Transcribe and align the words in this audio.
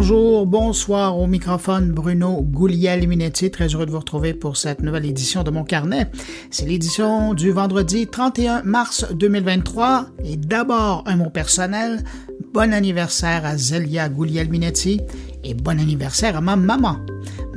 Bonjour, 0.00 0.46
bonsoir 0.46 1.18
au 1.18 1.26
microphone 1.26 1.90
Bruno 1.90 2.40
Gouliel-Minetti. 2.40 3.50
Très 3.50 3.66
heureux 3.66 3.84
de 3.84 3.90
vous 3.90 3.98
retrouver 3.98 4.32
pour 4.32 4.56
cette 4.56 4.80
nouvelle 4.80 5.06
édition 5.06 5.42
de 5.42 5.50
mon 5.50 5.64
carnet. 5.64 6.08
C'est 6.52 6.66
l'édition 6.66 7.34
du 7.34 7.50
vendredi 7.50 8.06
31 8.06 8.62
mars 8.62 9.04
2023. 9.12 10.06
Et 10.24 10.36
d'abord, 10.36 11.02
un 11.06 11.16
mot 11.16 11.30
personnel. 11.30 12.04
Bon 12.52 12.72
anniversaire 12.72 13.44
à 13.44 13.56
Zelia 13.56 14.08
Gouliel-Minetti 14.08 15.00
et 15.42 15.54
bon 15.54 15.80
anniversaire 15.80 16.36
à 16.36 16.40
ma 16.40 16.54
maman. 16.54 16.98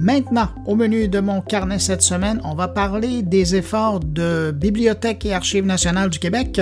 Maintenant, 0.02 0.48
au 0.66 0.74
menu 0.74 1.08
de 1.08 1.20
mon 1.20 1.42
carnet 1.42 1.78
cette 1.78 2.02
semaine, 2.02 2.42
on 2.44 2.56
va 2.56 2.68
parler 2.68 3.22
des 3.22 3.56
efforts 3.56 4.00
de 4.00 4.50
Bibliothèque 4.50 5.28
et 5.28 5.34
Archives 5.36 5.64
nationales 5.64 6.10
du 6.10 6.18
Québec 6.18 6.60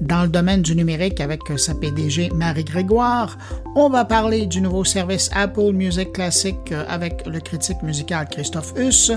dans 0.00 0.22
le 0.22 0.28
domaine 0.28 0.62
du 0.62 0.74
numérique 0.74 1.20
avec 1.20 1.42
sa 1.56 1.76
PDG 1.76 2.30
Marie 2.34 2.64
Grégoire. 2.64 3.38
On 3.76 3.88
va 3.88 4.04
parler 4.04 4.46
du 4.46 4.60
nouveau 4.60 4.82
service 4.82 5.30
Apple 5.32 5.70
Music 5.72 6.12
Classic 6.12 6.56
avec 6.88 7.24
le 7.28 7.38
critique 7.38 7.80
musical 7.84 8.26
Christophe 8.28 8.74
Huss 8.76 9.12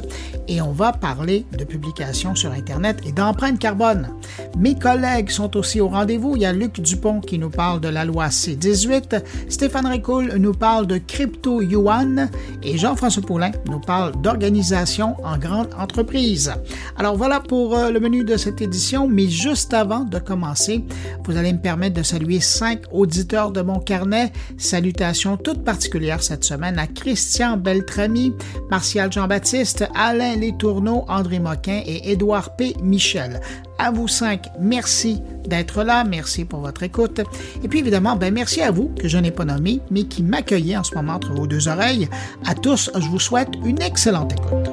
et 0.48 0.62
on 0.62 0.71
va 0.71 0.91
parler 0.91 1.44
de 1.58 1.63
publications 1.63 2.35
sur 2.35 2.52
Internet 2.52 2.99
et 3.08 3.12
d'empreintes 3.12 3.58
carbone. 3.58 4.10
Mes 4.55 4.77
collègues 4.77 5.32
sont 5.32 5.58
aussi 5.58 5.82
au 5.82 5.88
rendez-vous. 5.88 6.35
Il 6.35 6.44
y 6.44 6.46
a 6.46 6.54
Luc 6.54 6.80
Dupont 6.80 7.21
qui 7.21 7.40
nous 7.40 7.49
parle 7.49 7.82
de 7.82 7.90
la 7.90 8.05
loi 8.05 8.30
C-18, 8.30 9.24
Stéphane 9.49 9.88
Ricoul 9.88 10.35
nous 10.38 10.54
parle 10.54 10.85
de 10.85 10.99
crypto-yuan 10.99 12.30
et 12.62 12.77
Jean-François 12.77 13.24
Poulain 13.24 13.49
nous 13.70 13.80
parle 13.80 14.13
d'organisation 14.22 15.16
en 15.23 15.38
grande 15.38 15.70
entreprise. 15.77 16.54
Alors 16.98 17.17
voilà 17.17 17.40
pour 17.40 17.76
euh, 17.76 17.90
le 17.90 17.99
menu 17.99 18.23
de 18.23 18.38
cette 18.38 18.62
édition, 18.62 19.08
mais 19.08 19.27
juste 19.27 19.73
avant 19.73 20.02
de 20.02 20.20
commencer, 20.20 20.84
vous 21.26 21.38
allez 21.38 21.54
me 21.54 21.59
permettre 21.59 21.95
de 21.95 22.04
saluer 22.04 22.40
cinq 22.40 22.81
auditeurs 22.91 23.52
de 23.52 23.62
mon 23.62 23.79
carnet. 23.79 24.32
Salutations 24.57 25.38
toutes 25.38 25.63
particulières 25.63 26.23
cette 26.23 26.43
semaine 26.43 26.79
à 26.79 26.88
Christian 26.88 27.57
Beltrami, 27.57 28.34
Martial 28.70 29.12
Jean-Baptiste, 29.12 29.85
Alain 29.95 30.35
Létourneau, 30.35 31.05
André 31.07 31.40
Moquin 31.40 31.82
et 31.85 32.12
Édouard 32.12 32.55
P. 32.55 32.76
Michel. 32.82 33.41
À 33.77 33.91
vous 33.91 34.07
cinq, 34.07 34.48
merci 34.60 35.21
d'être 35.46 35.84
là, 35.84 36.04
merci 36.04 36.46
pour 36.46 36.62
votre 36.62 36.84
écoute. 36.84 37.21
Et 37.63 37.68
puis 37.68 37.79
évidemment, 37.79 38.16
ben 38.16 38.34
merci 38.34 38.62
à 38.62 38.71
vous 38.71 38.91
que 38.99 39.07
je 39.07 39.18
n'ai 39.18 39.32
pas 39.32 39.46
nommé, 39.46 39.82
mais 39.91 40.04
qui 40.04 40.24
m'accueillez 40.24 40.77
en 40.77 40.84
ce 40.84 40.96
moment 40.96 41.13
entre 41.13 41.34
vos 41.34 41.48
deux 41.48 41.68
oreilles. 41.68 42.07
À 42.46 42.55
tous, 42.55 42.90
je 42.96 43.07
vous 43.10 43.20
souhaite 43.20 43.49
une 43.66 43.82
excellente 43.82 44.34
écoute. 44.34 44.70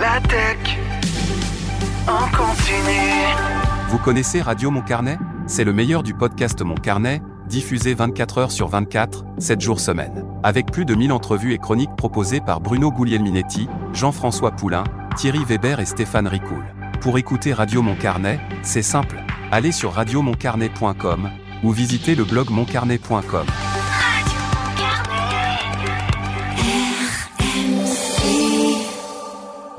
La 0.00 0.20
tech 0.28 0.76
en 2.06 2.28
continue. 2.36 3.26
Vous 3.88 3.98
connaissez 3.98 4.42
Radio 4.42 4.70
Mon 4.70 4.82
Carnet? 4.82 5.18
C'est 5.46 5.64
le 5.64 5.72
meilleur 5.72 6.02
du 6.02 6.12
podcast 6.12 6.60
Mon 6.62 6.74
Carnet, 6.74 7.22
diffusé 7.46 7.94
24 7.94 8.38
heures 8.38 8.52
sur 8.52 8.68
24, 8.68 9.24
7 9.38 9.60
jours 9.60 9.80
semaine. 9.80 10.24
Avec 10.42 10.70
plus 10.70 10.84
de 10.84 10.94
1000 10.94 11.12
entrevues 11.12 11.52
et 11.52 11.58
chroniques 11.58 11.96
proposées 11.96 12.40
par 12.40 12.60
Bruno 12.60 12.90
Guglielminetti, 12.90 13.68
Jean-François 13.92 14.52
Poulain, 14.52 14.84
Thierry 15.16 15.44
Weber 15.44 15.80
et 15.80 15.86
Stéphane 15.86 16.26
Ricoul. 16.26 16.64
Pour 17.00 17.18
écouter 17.18 17.52
Radio 17.52 17.82
Mon 17.82 17.94
Carnet, 17.94 18.40
c'est 18.62 18.82
simple. 18.82 19.22
Allez 19.50 19.72
sur 19.72 19.92
radiomoncarnet.com 19.92 21.30
ou 21.62 21.70
visitez 21.70 22.14
le 22.14 22.24
blog 22.24 22.50
moncarnet.com. 22.50 23.46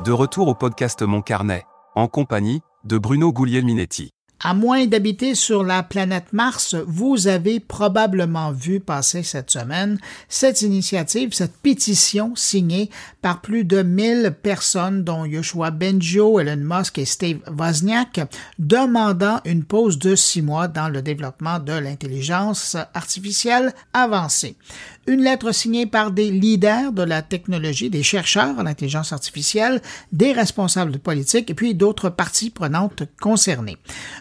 De 0.05 0.11
retour 0.13 0.47
au 0.47 0.55
podcast 0.55 1.01
Mon 1.01 1.21
Carnet, 1.21 1.65
en 1.93 2.07
compagnie 2.07 2.61
de 2.85 2.97
Bruno 2.97 3.33
Guglielminetti. 3.33 4.16
À 4.43 4.53
moins 4.53 4.85
d'habiter 4.85 5.33
sur 5.33 5.63
la 5.63 5.81
planète 5.81 6.31
Mars, 6.31 6.75
vous 6.85 7.27
avez 7.27 7.59
probablement 7.59 8.51
vu 8.51 8.79
passer 8.79 9.23
cette 9.23 9.49
semaine 9.49 9.97
cette 10.29 10.61
initiative, 10.61 11.33
cette 11.33 11.57
pétition 11.57 12.35
signée 12.35 12.91
par 13.23 13.41
plus 13.41 13.63
de 13.63 13.81
1000 13.81 14.35
personnes, 14.43 15.03
dont 15.03 15.25
Yoshua 15.25 15.71
Benjo, 15.71 16.39
Elon 16.39 16.57
Musk 16.57 16.99
et 16.99 17.05
Steve 17.05 17.39
Wozniak, 17.47 18.21
demandant 18.59 19.41
une 19.45 19.63
pause 19.63 19.97
de 19.97 20.15
six 20.15 20.43
mois 20.43 20.67
dans 20.67 20.89
le 20.89 21.01
développement 21.01 21.57
de 21.57 21.73
l'intelligence 21.73 22.77
artificielle 22.93 23.73
avancée 23.93 24.55
une 25.07 25.23
lettre 25.23 25.53
signée 25.53 25.85
par 25.85 26.11
des 26.11 26.29
leaders 26.29 26.91
de 26.91 27.01
la 27.01 27.21
technologie, 27.21 27.89
des 27.89 28.03
chercheurs 28.03 28.59
en 28.59 28.65
intelligence 28.65 29.13
artificielle, 29.13 29.81
des 30.11 30.33
responsables 30.33 30.99
politiques 30.99 31.49
et 31.49 31.53
puis 31.53 31.73
d'autres 31.73 32.09
parties 32.09 32.49
prenantes 32.49 33.03
concernées. 33.19 33.77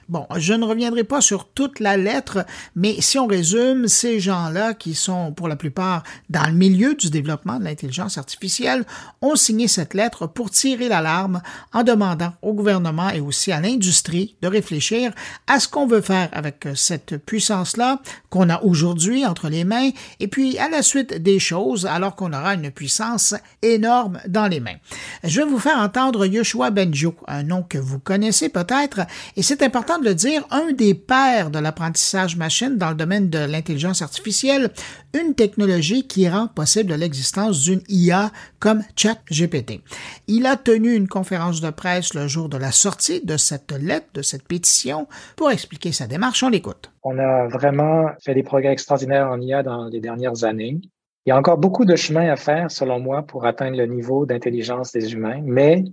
Bon, 0.09 0.25
je 0.37 0.53
ne 0.55 0.65
reviendrai 0.65 1.03
pas 1.03 1.21
sur 1.21 1.49
toute 1.49 1.81
la 1.81 1.97
lettre, 1.97 2.47
mais 2.77 3.01
si 3.01 3.19
on 3.19 3.27
résume, 3.27 3.89
ces 3.89 4.21
gens-là, 4.21 4.73
qui 4.73 4.95
sont 4.95 5.33
pour 5.33 5.49
la 5.49 5.57
plupart 5.57 6.05
dans 6.31 6.47
le 6.47 6.53
milieu 6.53 6.95
du 6.95 7.11
développement 7.11 7.59
de 7.59 7.65
l'intelligence 7.65 8.17
artificielle, 8.17 8.85
ont 9.21 9.35
signé 9.35 9.67
cette 9.67 9.95
lettre 9.95 10.29
pour 10.29 10.53
tirer 10.53 10.89
l'alarme 10.89 11.43
en 11.73 11.83
demandant 11.83 12.33
au 12.43 12.53
gouvernement 12.53 13.11
et 13.11 13.19
aussi 13.19 13.51
à 13.51 13.61
l'industrie 13.61 14.37
de 14.43 14.47
réfléchir 14.47 15.13
à 15.49 15.59
ce 15.59 15.67
qu'on 15.67 15.89
veut 15.89 16.01
faire 16.01 16.29
avec 16.31 16.69
cette 16.77 17.17
puissance-là 17.17 18.01
qu'on 18.31 18.49
a 18.49 18.63
aujourd'hui 18.63 19.27
entre 19.27 19.49
les 19.49 19.65
mains 19.65 19.91
et 20.21 20.29
puis 20.29 20.57
à 20.59 20.69
la 20.69 20.83
suite 20.83 21.21
des 21.21 21.41
choses 21.41 21.85
alors 21.85 22.15
qu'on 22.15 22.33
aura 22.33 22.55
une 22.55 22.71
puissance 22.71 23.35
énorme 23.63 24.21
dans 24.29 24.47
les 24.47 24.61
mains. 24.61 24.77
Je 25.25 25.41
vais 25.41 25.49
vous 25.49 25.59
faire 25.59 25.79
entendre 25.79 26.27
Yoshua 26.27 26.71
Benjo, 26.71 27.17
un 27.27 27.43
nom 27.43 27.65
que 27.65 27.79
vous 27.79 27.99
connaissez 27.99 28.49
peut-être, 28.49 29.01
et 29.37 29.43
c'est 29.43 29.63
important 29.63 29.96
de 29.99 30.05
le 30.05 30.15
dire, 30.15 30.47
un 30.51 30.73
des 30.73 30.95
pères 30.95 31.51
de 31.51 31.59
l'apprentissage 31.59 32.37
machine 32.37 32.77
dans 32.77 32.91
le 32.91 32.97
domaine 32.97 33.31
de 33.31 33.39
l'intelligence 33.39 34.03
artificielle, 34.03 34.71
une 35.15 35.35
technologie 35.35 36.07
qui 36.07 36.29
rend 36.29 36.49
possible 36.49 36.95
l'existence 36.95 37.63
d'une 37.63 37.83
IA 37.89 38.31
comme 38.59 38.83
ChatGPT. 38.97 39.81
Il 40.29 40.47
a 40.47 40.57
tenu 40.57 40.95
une 40.95 41.09
conférence 41.09 41.61
de 41.61 41.71
presse 41.71 42.15
le 42.15 42.29
jour 42.29 42.49
de 42.49 42.57
la 42.57 42.73
sortie 42.73 43.25
de 43.25 43.37
cette 43.37 43.73
lettre, 43.73 44.07
de 44.15 44.23
cette 44.23 44.47
pétition, 44.47 45.07
pour 45.37 45.51
expliquer 45.51 45.93
sa 45.93 46.07
démarche. 46.07 46.43
On 46.43 46.49
l'écoute. 46.49 46.91
On 47.03 47.19
a 47.19 47.47
vraiment 47.49 48.11
fait 48.25 48.35
des 48.35 48.43
progrès 48.43 48.73
extraordinaires 48.73 49.29
en 49.29 49.41
IA 49.41 49.63
dans 49.63 49.87
les 49.87 50.01
dernières 50.01 50.45
années. 50.45 50.81
Il 51.25 51.31
y 51.31 51.33
a 51.33 51.39
encore 51.39 51.59
beaucoup 51.59 51.85
de 51.85 51.97
chemin 51.97 52.31
à 52.31 52.37
faire, 52.37 52.71
selon 52.71 53.01
moi, 53.01 53.23
pour 53.23 53.47
atteindre 53.47 53.77
le 53.77 53.87
niveau 53.87 54.27
d'intelligence 54.27 54.93
des 54.93 55.13
humains, 55.13 55.41
mais 55.45 55.85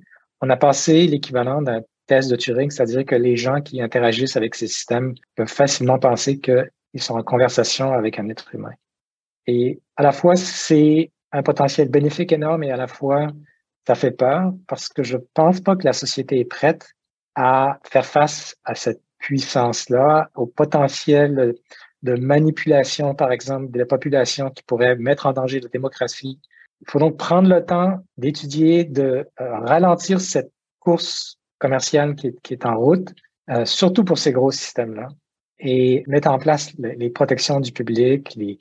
on 0.41 0.50
a 0.50 0.58
passé 0.58 1.08
l'équivalent 1.08 1.62
d'un 1.62 1.81
test 2.08 2.30
de 2.30 2.36
Turing, 2.36 2.69
c'est-à-dire 2.69 3.06
que 3.06 3.16
les 3.16 3.38
gens 3.38 3.62
qui 3.62 3.81
interagissent 3.81 4.36
avec 4.38 4.56
ces 4.56 4.68
systèmes 4.68 5.16
peuvent 5.36 5.47
facilement 5.47 6.00
penser 6.00 6.40
qu'ils 6.40 6.69
sont 6.97 7.16
en 7.16 7.24
conversation 7.24 7.94
avec 7.94 8.19
un 8.19 8.30
être 8.30 8.53
humain. 8.53 8.74
Et 9.47 9.81
à 9.96 10.03
la 10.03 10.12
fois, 10.12 10.36
c'est 10.36 11.12
un 11.31 11.44
potentiel 11.44 11.90
bénéfique 11.90 12.31
énorme 12.31 12.64
et 12.64 12.72
à 12.72 12.78
la 12.78 12.88
fois, 12.88 13.28
ça 13.88 13.96
fait 13.96 14.12
peur 14.12 14.53
parce 14.68 14.88
que 14.90 15.03
je 15.03 15.18
pense 15.34 15.59
pas 15.59 15.75
que 15.75 15.86
la 15.86 15.94
société 15.94 16.40
est 16.40 16.46
prête 16.46 16.94
à 17.36 17.80
faire 17.84 18.06
face 18.06 18.56
à 18.64 18.75
cette 18.75 19.02
puissance-là, 19.18 20.30
au 20.35 20.46
potentiel 20.46 21.56
de 22.03 22.16
manipulation, 22.16 23.16
par 23.16 23.31
exemple, 23.31 23.72
de 23.72 23.80
la 23.80 23.85
population 23.85 24.50
qui 24.50 24.62
pourrait 24.64 24.96
mettre 24.97 25.25
en 25.25 25.34
danger 25.34 25.62
la 25.62 25.70
démocratie. 25.70 26.40
Il 26.81 26.91
faut 26.91 27.00
donc 27.00 27.18
prendre 27.18 27.47
le 27.47 27.66
temps 27.66 28.00
d'étudier, 28.18 28.84
de 28.84 29.25
euh, 29.40 29.59
ralentir 29.59 30.20
cette 30.20 30.52
course 30.80 31.40
commerciale 31.59 32.16
qui 32.16 32.53
est, 32.53 32.66
en 32.66 32.78
route, 32.78 33.14
euh, 33.50 33.66
surtout 33.66 34.03
pour 34.03 34.18
ces 34.18 34.31
gros 34.31 34.52
systèmes-là, 34.52 35.09
et 35.59 36.03
mettre 36.08 36.30
en 36.30 36.40
place 36.40 36.74
les 36.78 37.09
protections 37.09 37.59
du 37.59 37.72
public, 37.72 38.34
les, 38.36 38.58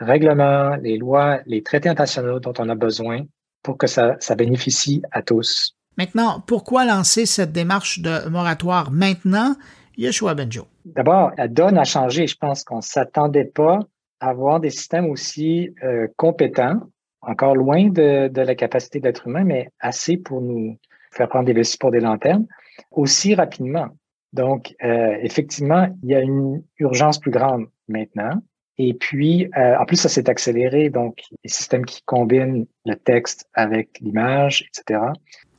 règlements, 0.00 0.76
les 0.76 0.96
lois, 0.96 1.40
les 1.46 1.62
traités 1.62 1.88
internationaux 1.88 2.40
dont 2.40 2.52
on 2.58 2.68
a 2.68 2.74
besoin 2.74 3.22
pour 3.62 3.78
que 3.78 3.86
ça, 3.86 4.16
ça 4.20 4.34
bénéficie 4.34 5.02
à 5.10 5.22
tous. 5.22 5.76
Maintenant, 5.96 6.40
pourquoi 6.46 6.84
lancer 6.84 7.26
cette 7.26 7.52
démarche 7.52 8.00
de 8.00 8.28
moratoire 8.28 8.90
maintenant? 8.90 9.54
Yeshua 9.96 10.34
Benjo. 10.34 10.66
D'abord, 10.84 11.30
la 11.38 11.46
donne 11.46 11.78
a 11.78 11.84
changé. 11.84 12.26
Je 12.26 12.36
pense 12.36 12.64
qu'on 12.64 12.78
ne 12.78 12.82
s'attendait 12.82 13.44
pas 13.44 13.78
à 14.20 14.30
avoir 14.30 14.58
des 14.58 14.70
systèmes 14.70 15.06
aussi 15.06 15.70
euh, 15.84 16.08
compétents, 16.16 16.80
encore 17.20 17.54
loin 17.54 17.88
de, 17.88 18.28
de 18.28 18.40
la 18.40 18.54
capacité 18.56 18.98
d'être 18.98 19.28
humain, 19.28 19.44
mais 19.44 19.70
assez 19.78 20.16
pour 20.16 20.40
nous 20.40 20.76
faire 21.14 21.28
prendre 21.28 21.52
des 21.52 21.62
pour 21.78 21.90
des 21.90 22.00
lanternes, 22.00 22.46
aussi 22.90 23.34
rapidement. 23.34 23.88
Donc, 24.32 24.74
euh, 24.82 25.16
effectivement, 25.22 25.88
il 26.02 26.10
y 26.10 26.14
a 26.14 26.20
une 26.20 26.62
urgence 26.78 27.18
plus 27.18 27.30
grande 27.30 27.66
maintenant. 27.88 28.42
Et 28.76 28.92
puis, 28.94 29.48
euh, 29.56 29.76
en 29.78 29.84
plus, 29.84 29.96
ça 29.96 30.08
s'est 30.08 30.28
accéléré, 30.28 30.90
donc 30.90 31.22
les 31.44 31.50
systèmes 31.50 31.86
qui 31.86 32.02
combinent 32.02 32.66
le 32.84 32.96
texte 32.96 33.48
avec 33.54 34.00
l'image, 34.00 34.68
etc. 34.68 35.00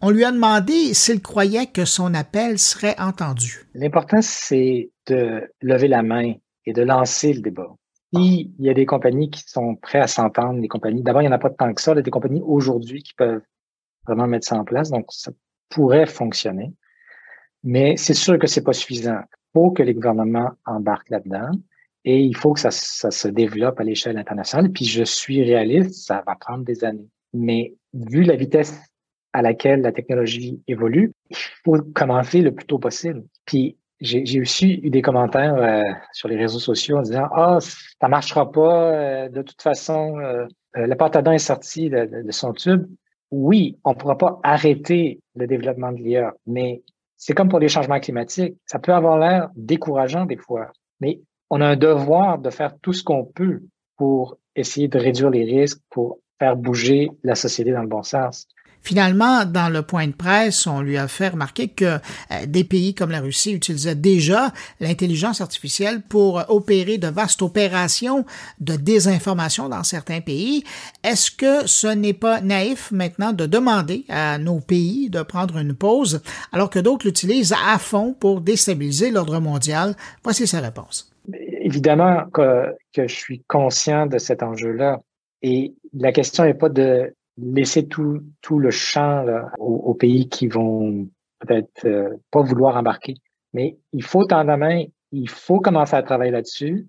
On 0.02 0.10
lui 0.10 0.26
a 0.26 0.32
demandé 0.32 0.94
s'il 0.94 1.22
croyait 1.22 1.68
que 1.68 1.86
son 1.86 2.14
appel 2.14 2.60
serait 2.60 3.00
entendu. 3.00 3.66
L'important, 3.74 4.22
c'est 4.22 4.90
de 5.08 5.50
lever 5.62 5.88
la 5.88 6.04
main 6.04 6.34
et 6.66 6.74
de 6.74 6.82
lancer 6.82 7.32
le 7.32 7.40
débat. 7.42 7.70
il 8.12 8.52
y 8.60 8.70
a 8.70 8.74
des 8.74 8.86
compagnies 8.86 9.30
qui 9.30 9.44
sont 9.48 9.76
prêtes 9.76 10.04
à 10.04 10.08
s'entendre, 10.08 10.60
des 10.60 10.68
compagnies, 10.68 11.02
d'abord, 11.02 11.22
il 11.22 11.26
n'y 11.26 11.32
en 11.32 11.36
a 11.36 11.40
pas 11.40 11.50
tant 11.50 11.74
que 11.74 11.82
ça, 11.82 11.94
il 11.94 11.96
y 11.96 12.00
a 12.00 12.02
des 12.02 12.12
compagnies 12.12 12.42
aujourd'hui 12.46 13.02
qui 13.02 13.14
peuvent 13.14 13.42
vraiment 14.06 14.28
mettre 14.28 14.48
ça 14.48 14.58
en 14.58 14.66
place, 14.66 14.90
donc 14.90 15.06
ça 15.10 15.32
pourrait 15.70 16.06
fonctionner. 16.06 16.74
Mais 17.64 17.98
c'est 17.98 18.14
sûr 18.14 18.38
que 18.38 18.48
c'est 18.48 18.64
pas 18.64 18.74
suffisant. 18.74 19.20
faut 19.54 19.72
que 19.72 19.84
les 19.84 19.94
gouvernements 19.94 20.52
embarquent 20.66 21.10
là-dedans 21.10 21.52
et 22.06 22.22
il 22.22 22.36
faut 22.36 22.54
que 22.54 22.60
ça, 22.60 22.72
se 22.72 23.28
développe 23.28 23.80
à 23.80 23.84
l'échelle 23.84 24.18
internationale. 24.18 24.72
Puis 24.72 24.86
je 24.86 25.04
suis 25.04 25.44
réaliste, 25.44 26.06
ça 26.06 26.24
va 26.26 26.36
prendre 26.36 26.64
des 26.64 26.84
années. 26.84 27.10
Mais 27.34 27.74
vu 27.94 28.24
la 28.24 28.36
vitesse 28.36 28.80
à 29.34 29.42
laquelle 29.42 29.82
la 29.82 29.92
technologie 29.92 30.62
évolue, 30.68 31.12
il 31.32 31.38
faut 31.66 31.82
commencer 31.94 32.42
le 32.42 32.54
plus 32.54 32.68
tôt 32.68 32.78
possible. 32.78 33.24
Puis 33.46 33.78
j'ai 34.02 34.42
aussi 34.42 34.80
eu 34.84 34.90
des 34.90 35.02
commentaires 35.02 35.56
euh, 35.56 35.82
sur 36.12 36.28
les 36.28 36.38
réseaux 36.38 36.60
sociaux 36.60 36.98
en 36.98 37.02
disant 37.02 37.28
Ah, 37.34 37.58
ça 37.60 38.08
marchera 38.08 38.52
pas, 38.52 38.94
euh, 38.94 39.30
de 39.30 39.42
toute 39.42 39.62
façon, 39.62 40.20
euh, 40.20 40.46
euh 40.78 40.88
le 40.88 40.96
pâte 40.96 41.16
est 41.16 41.38
sorti 41.40 41.90
de, 41.90 42.24
de, 42.24 42.32
son 42.32 42.54
tube. 42.54 42.86
Oui, 43.32 43.78
on 43.84 43.92
ne 43.92 43.96
pourra 43.96 44.18
pas 44.18 44.40
arrêter 44.44 45.20
le 45.36 45.48
développement 45.48 45.92
de 45.92 45.98
l'IA, 45.98 46.34
mais 46.46 46.84
c'est 47.18 47.34
comme 47.34 47.50
pour 47.50 47.60
les 47.60 47.68
changements 47.68 48.00
climatiques. 48.00 48.56
Ça 48.66 48.80
peut 48.80 48.94
avoir 48.94 49.18
l'air 49.18 49.50
décourageant 49.56 50.26
des 50.26 50.38
fois, 50.38 50.72
mais 51.00 51.22
on 51.50 51.62
a 51.62 51.68
un 51.68 51.76
devoir 51.76 52.40
de 52.40 52.50
faire 52.50 52.78
tout 52.82 52.94
ce 52.94 53.04
qu'on 53.04 53.26
peut 53.26 53.62
pour 53.98 54.38
essayer 54.56 54.88
de 54.88 55.00
réduire 55.00 55.30
les 55.30 55.44
risques, 55.44 55.82
pour 55.90 56.20
faire 56.40 56.56
bouger 56.56 57.10
la 57.24 57.36
société 57.36 57.72
dans 57.72 57.82
le 57.82 57.88
bon 57.88 58.04
sens. 58.04 58.48
Finalement, 58.86 59.46
dans 59.46 59.68
le 59.68 59.82
point 59.82 60.06
de 60.06 60.14
presse, 60.14 60.68
on 60.68 60.80
lui 60.80 60.96
a 60.96 61.08
fait 61.08 61.30
remarquer 61.30 61.70
que 61.70 61.86
euh, 61.86 62.00
des 62.46 62.64
pays 62.64 62.94
comme 62.94 63.10
la 63.10 63.20
Russie 63.20 63.52
utilisaient 63.52 63.96
déjà 63.96 64.54
l'intelligence 64.80 65.42
artificielle 65.42 66.04
pour 66.08 66.44
opérer 66.50 67.00
de 67.00 67.08
vastes 67.08 67.42
opérations 67.42 68.26
de 68.60 68.76
désinformation 68.76 69.70
dans 69.70 69.82
certains 69.82 70.22
pays. 70.22 70.64
Est-ce 71.04 71.32
que 71.32 71.66
ce 71.66 71.88
n'est 71.88 72.14
pas 72.14 72.42
naïf 72.42 72.92
maintenant 72.92 73.34
de 73.34 73.48
demander 73.48 74.06
à 74.08 74.38
nos 74.38 74.60
pays 74.60 75.10
de 75.10 75.24
prendre 75.24 75.58
une 75.58 75.74
pause 75.74 76.22
alors 76.52 76.70
que 76.70 76.78
d'autres 76.78 77.08
l'utilisent 77.08 77.56
à 77.68 77.80
fond 77.80 78.14
pour 78.14 78.40
déstabiliser 78.40 79.10
l'ordre 79.10 79.40
mondial? 79.40 79.96
Voici 80.24 80.46
sa 80.46 80.60
réponse. 80.60 81.12
Évidemment 81.34 82.26
que, 82.32 82.68
que 82.94 83.08
je 83.08 83.16
suis 83.16 83.44
conscient 83.48 84.06
de 84.06 84.20
cet 84.20 84.44
enjeu-là. 84.44 85.00
Et 85.42 85.74
la 85.92 86.12
question 86.12 86.44
n'est 86.44 86.54
pas 86.54 86.70
de 86.70 87.15
laisser 87.38 87.88
tout, 87.88 88.22
tout 88.42 88.60
le 88.60 88.72
champ 88.72 89.26
aux, 89.60 89.94
pays 89.94 90.30
qui 90.30 90.48
vont 90.48 91.08
peut-être 91.40 91.86
euh, 91.86 92.10
pas 92.32 92.42
vouloir 92.42 92.78
embarquer. 92.78 93.16
Mais 93.54 93.78
il 93.94 94.04
faut 94.04 94.26
tendre 94.26 94.48
la 94.48 94.58
main, 94.58 94.84
il 95.12 95.30
faut 95.30 95.60
commencer 95.60 95.96
à 95.96 96.04
travailler 96.04 96.32
là-dessus. 96.32 96.88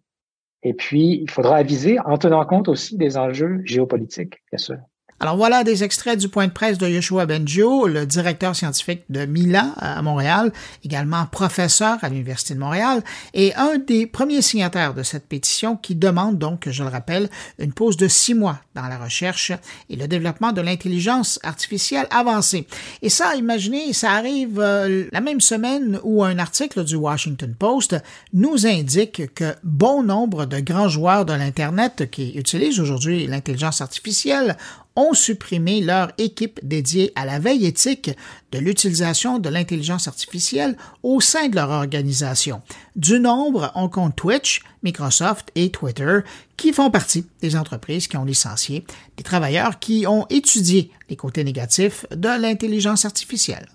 Et 0.62 0.74
puis, 0.74 1.20
il 1.22 1.30
faudra 1.30 1.56
aviser 1.56 1.98
en 2.00 2.16
tenant 2.18 2.44
compte 2.44 2.68
aussi 2.68 2.96
des 2.96 3.16
enjeux 3.16 3.60
géopolitiques, 3.64 4.42
bien 4.50 4.58
sûr. 4.58 4.78
Alors 5.18 5.38
voilà 5.38 5.64
des 5.64 5.82
extraits 5.82 6.18
du 6.18 6.28
point 6.28 6.46
de 6.46 6.52
presse 6.52 6.76
de 6.76 6.86
Yoshua 6.86 7.24
Benjo, 7.24 7.86
le 7.86 8.04
directeur 8.04 8.54
scientifique 8.54 9.04
de 9.08 9.24
Mila 9.24 9.72
à 9.78 10.02
Montréal, 10.02 10.52
également 10.84 11.24
professeur 11.24 11.96
à 12.02 12.10
l'Université 12.10 12.52
de 12.52 12.58
Montréal, 12.58 13.02
et 13.32 13.54
un 13.54 13.78
des 13.78 14.06
premiers 14.06 14.42
signataires 14.42 14.92
de 14.92 15.02
cette 15.02 15.26
pétition 15.26 15.76
qui 15.76 15.94
demande 15.94 16.36
donc, 16.36 16.68
je 16.70 16.82
le 16.82 16.90
rappelle, 16.90 17.30
une 17.58 17.72
pause 17.72 17.96
de 17.96 18.08
six 18.08 18.34
mois 18.34 18.58
dans 18.74 18.88
la 18.88 18.98
recherche 18.98 19.52
et 19.88 19.96
le 19.96 20.06
développement 20.06 20.52
de 20.52 20.60
l'intelligence 20.60 21.40
artificielle 21.42 22.06
avancée. 22.10 22.66
Et 23.00 23.08
ça, 23.08 23.36
imaginez, 23.36 23.94
ça 23.94 24.12
arrive 24.12 24.60
euh, 24.60 25.06
la 25.12 25.22
même 25.22 25.40
semaine 25.40 25.98
où 26.02 26.24
un 26.24 26.38
article 26.38 26.84
du 26.84 26.96
Washington 26.96 27.54
Post 27.58 27.96
nous 28.34 28.66
indique 28.66 29.32
que 29.34 29.54
bon 29.64 30.02
nombre 30.02 30.44
de 30.44 30.60
grands 30.60 30.90
joueurs 30.90 31.24
de 31.24 31.32
l'Internet 31.32 32.10
qui 32.10 32.32
utilisent 32.34 32.80
aujourd'hui 32.80 33.26
l'intelligence 33.26 33.80
artificielle 33.80 34.58
ont 34.96 35.14
supprimé 35.14 35.80
leur 35.80 36.10
équipe 36.18 36.58
dédiée 36.62 37.12
à 37.14 37.24
la 37.24 37.38
veille 37.38 37.66
éthique 37.66 38.10
de 38.52 38.58
l'utilisation 38.58 39.38
de 39.38 39.48
l'intelligence 39.48 40.08
artificielle 40.08 40.76
au 41.02 41.20
sein 41.20 41.48
de 41.48 41.54
leur 41.54 41.70
organisation. 41.70 42.62
Du 42.96 43.20
nombre, 43.20 43.70
on 43.74 43.88
compte 43.88 44.16
Twitch, 44.16 44.62
Microsoft 44.82 45.50
et 45.54 45.70
Twitter, 45.70 46.20
qui 46.56 46.72
font 46.72 46.90
partie 46.90 47.26
des 47.42 47.56
entreprises 47.56 48.08
qui 48.08 48.16
ont 48.16 48.24
licencié 48.24 48.84
des 49.16 49.22
travailleurs 49.22 49.78
qui 49.78 50.06
ont 50.06 50.26
étudié 50.30 50.90
les 51.08 51.16
côtés 51.16 51.44
négatifs 51.44 52.06
de 52.10 52.40
l'intelligence 52.40 53.04
artificielle. 53.04 53.66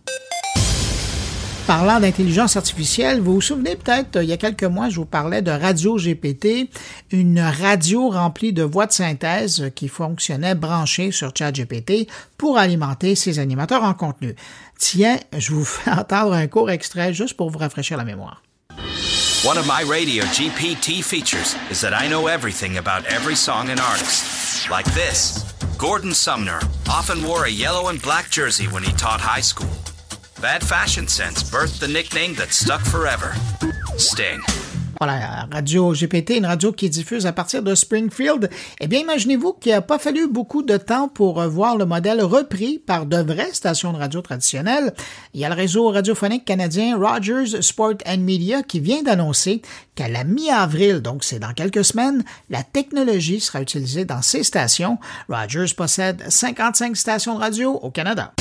Parlant 1.68 2.00
d'intelligence 2.00 2.58
artificielle, 2.58 3.22
vous 3.22 3.36
vous 3.36 3.42
souvenez 3.42 3.76
peut-être, 3.76 4.22
il 4.22 4.28
y 4.28 4.34
a 4.34 4.38
quelques 4.38 4.64
mois, 4.64 4.90
je 4.90 4.96
vous 4.96 5.06
parlais 5.06 5.42
de 5.42 5.52
Radio 5.52 5.96
GPT, 5.96 6.70
une 7.12 7.40
radio 7.40 8.10
remplie 8.10 8.52
de 8.52 8.64
voix 8.64 8.88
de 8.88 8.92
synthèse 8.92 9.72
qui 9.76 9.88
fonctionnait 9.88 10.56
branchée 10.56 11.12
sur 11.12 11.32
ChatGPT 11.38 12.08
pour 12.38 12.58
alimenter 12.58 13.16
ses 13.16 13.40
animateurs 13.40 13.84
en 13.84 13.94
contenu. 13.94 14.36
Tiens, 14.80 15.20
je 15.38 15.52
vous 15.52 15.64
fais 15.64 15.92
entendre 16.00 16.34
un 16.34 16.48
court 16.48 16.72
extrait 16.72 17.14
juste 17.14 17.38
pour 17.38 17.52
vous 17.52 17.60
rafraîchir 17.60 17.96
la 17.98 18.06
mémoire. 18.06 18.42
One 19.44 19.58
of 19.58 19.66
my 19.66 19.84
radio 19.84 20.24
GPT 20.26 21.02
features 21.02 21.56
is 21.72 21.82
that 21.82 21.94
I 21.94 22.08
know 22.08 22.28
everything 22.28 22.78
about 22.78 23.06
every 23.08 23.36
song 23.36 23.70
and 23.70 23.80
artist. 23.80 24.70
Like 24.70 24.86
this 24.94 25.44
Gordon 25.78 26.14
Sumner 26.14 26.60
often 26.88 27.24
wore 27.24 27.46
a 27.46 27.52
yellow 27.52 27.90
and 27.90 28.00
black 28.02 28.30
jersey 28.30 28.68
when 28.68 28.84
he 28.84 28.94
taught 28.94 29.20
high 29.20 29.42
school. 29.42 29.72
Bad 30.42 30.64
fashion 30.64 31.08
sense 31.08 31.44
birthed 31.44 31.80
the 31.80 31.88
nickname 31.88 32.34
that 32.38 32.52
stuck 32.52 32.82
forever 32.82 33.32
Sting. 33.98 34.42
Voilà, 35.00 35.48
Radio 35.52 35.94
GPT, 35.94 36.38
une 36.38 36.48
radio 36.48 36.72
qui 36.72 36.90
diffuse 36.90 37.28
à 37.28 37.32
partir 37.32 37.62
de 37.62 37.76
Springfield. 37.76 38.50
Eh 38.80 38.88
bien, 38.88 39.02
imaginez-vous 39.02 39.54
qu'il 39.54 39.72
n'a 39.72 39.82
pas 39.82 40.00
fallu 40.00 40.28
beaucoup 40.28 40.64
de 40.64 40.78
temps 40.78 41.10
pour 41.10 41.42
voir 41.48 41.78
le 41.78 41.86
modèle 41.86 42.24
repris 42.24 42.80
par 42.80 43.06
de 43.06 43.18
vraies 43.18 43.54
stations 43.54 43.94
de 43.94 44.00
radio 44.00 44.22
traditionnelles. 44.22 44.94
Il 45.36 45.42
y 45.42 45.46
a 45.46 45.50
le 45.50 45.56
réseau 45.56 45.90
radiophonique 45.90 46.46
canadien 46.46 46.98
Rogers 46.98 47.62
Sport 47.62 47.98
and 48.08 48.20
Media 48.20 48.64
qui 48.64 48.80
vient 48.80 49.04
d'annoncer 49.04 49.62
qu'à 49.94 50.08
la 50.08 50.24
mi-avril, 50.24 51.02
donc 51.02 51.24
c'est 51.24 51.40
dans 51.40 51.54
quelques 51.54 51.86
semaines, 51.86 52.24
la 52.50 52.64
technologie 52.64 53.40
sera 53.40 53.62
utilisée 53.62 54.06
dans 54.06 54.24
ces 54.24 54.42
stations. 54.42 54.98
Rogers 55.30 55.76
possède 55.78 56.24
55 56.28 56.98
stations 56.98 57.36
de 57.36 57.42
radio 57.42 57.74
au 57.74 57.92
Canada. 57.92 58.34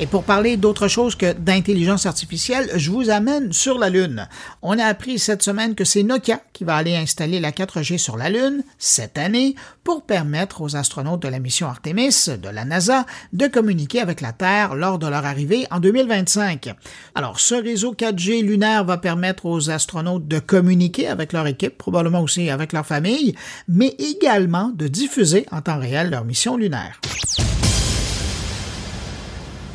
Et 0.00 0.06
pour 0.06 0.24
parler 0.24 0.56
d'autre 0.56 0.88
chose 0.88 1.14
que 1.14 1.32
d'intelligence 1.32 2.06
artificielle, 2.06 2.70
je 2.76 2.90
vous 2.90 3.10
amène 3.10 3.52
sur 3.52 3.78
la 3.78 3.90
Lune. 3.90 4.26
On 4.62 4.78
a 4.78 4.84
appris 4.84 5.18
cette 5.18 5.42
semaine 5.42 5.74
que 5.74 5.84
c'est 5.84 6.02
Nokia 6.02 6.40
qui 6.52 6.64
va 6.64 6.76
aller 6.76 6.96
installer 6.96 7.40
la 7.40 7.50
4G 7.52 7.98
sur 7.98 8.16
la 8.16 8.30
Lune 8.30 8.64
cette 8.78 9.18
année 9.18 9.54
pour 9.84 10.02
permettre 10.02 10.62
aux 10.62 10.76
astronautes 10.76 11.22
de 11.22 11.28
la 11.28 11.38
mission 11.38 11.68
Artemis 11.68 12.26
de 12.42 12.48
la 12.48 12.64
NASA 12.64 13.04
de 13.32 13.46
communiquer 13.46 14.00
avec 14.00 14.20
la 14.22 14.32
Terre 14.32 14.74
lors 14.74 14.98
de 14.98 15.06
leur 15.06 15.26
arrivée 15.26 15.66
en 15.70 15.78
2025. 15.78 16.74
Alors, 17.14 17.38
ce 17.38 17.54
réseau 17.54 17.94
4G 17.94 18.42
lunaire 18.42 18.84
va 18.84 18.96
permettre 18.96 19.46
aux 19.46 19.70
astronautes 19.70 20.26
de 20.26 20.38
communiquer 20.38 21.08
avec 21.08 21.32
leur 21.32 21.46
équipe, 21.46 21.76
probablement 21.76 22.22
aussi 22.22 22.48
avec 22.50 22.72
leur 22.72 22.86
famille, 22.86 23.34
mais 23.68 23.94
également 23.98 24.72
de 24.74 24.88
diffuser 24.88 25.46
en 25.52 25.60
temps 25.60 25.78
réel 25.78 26.10
leur 26.10 26.24
mission 26.24 26.56
lunaire. 26.56 27.00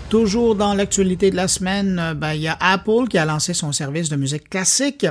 Toujours 0.09 0.55
dans 0.55 0.73
l'actualité 0.73 1.31
de 1.31 1.35
la 1.35 1.49
semaine, 1.49 1.99
euh, 1.99 2.13
ben, 2.13 2.33
il 2.33 2.41
y 2.41 2.47
a 2.47 2.57
Apple 2.61 3.09
qui 3.09 3.17
a 3.17 3.25
lancé 3.25 3.53
son 3.53 3.73
service 3.73 4.07
de 4.07 4.15
musique 4.15 4.49
classique 4.49 5.05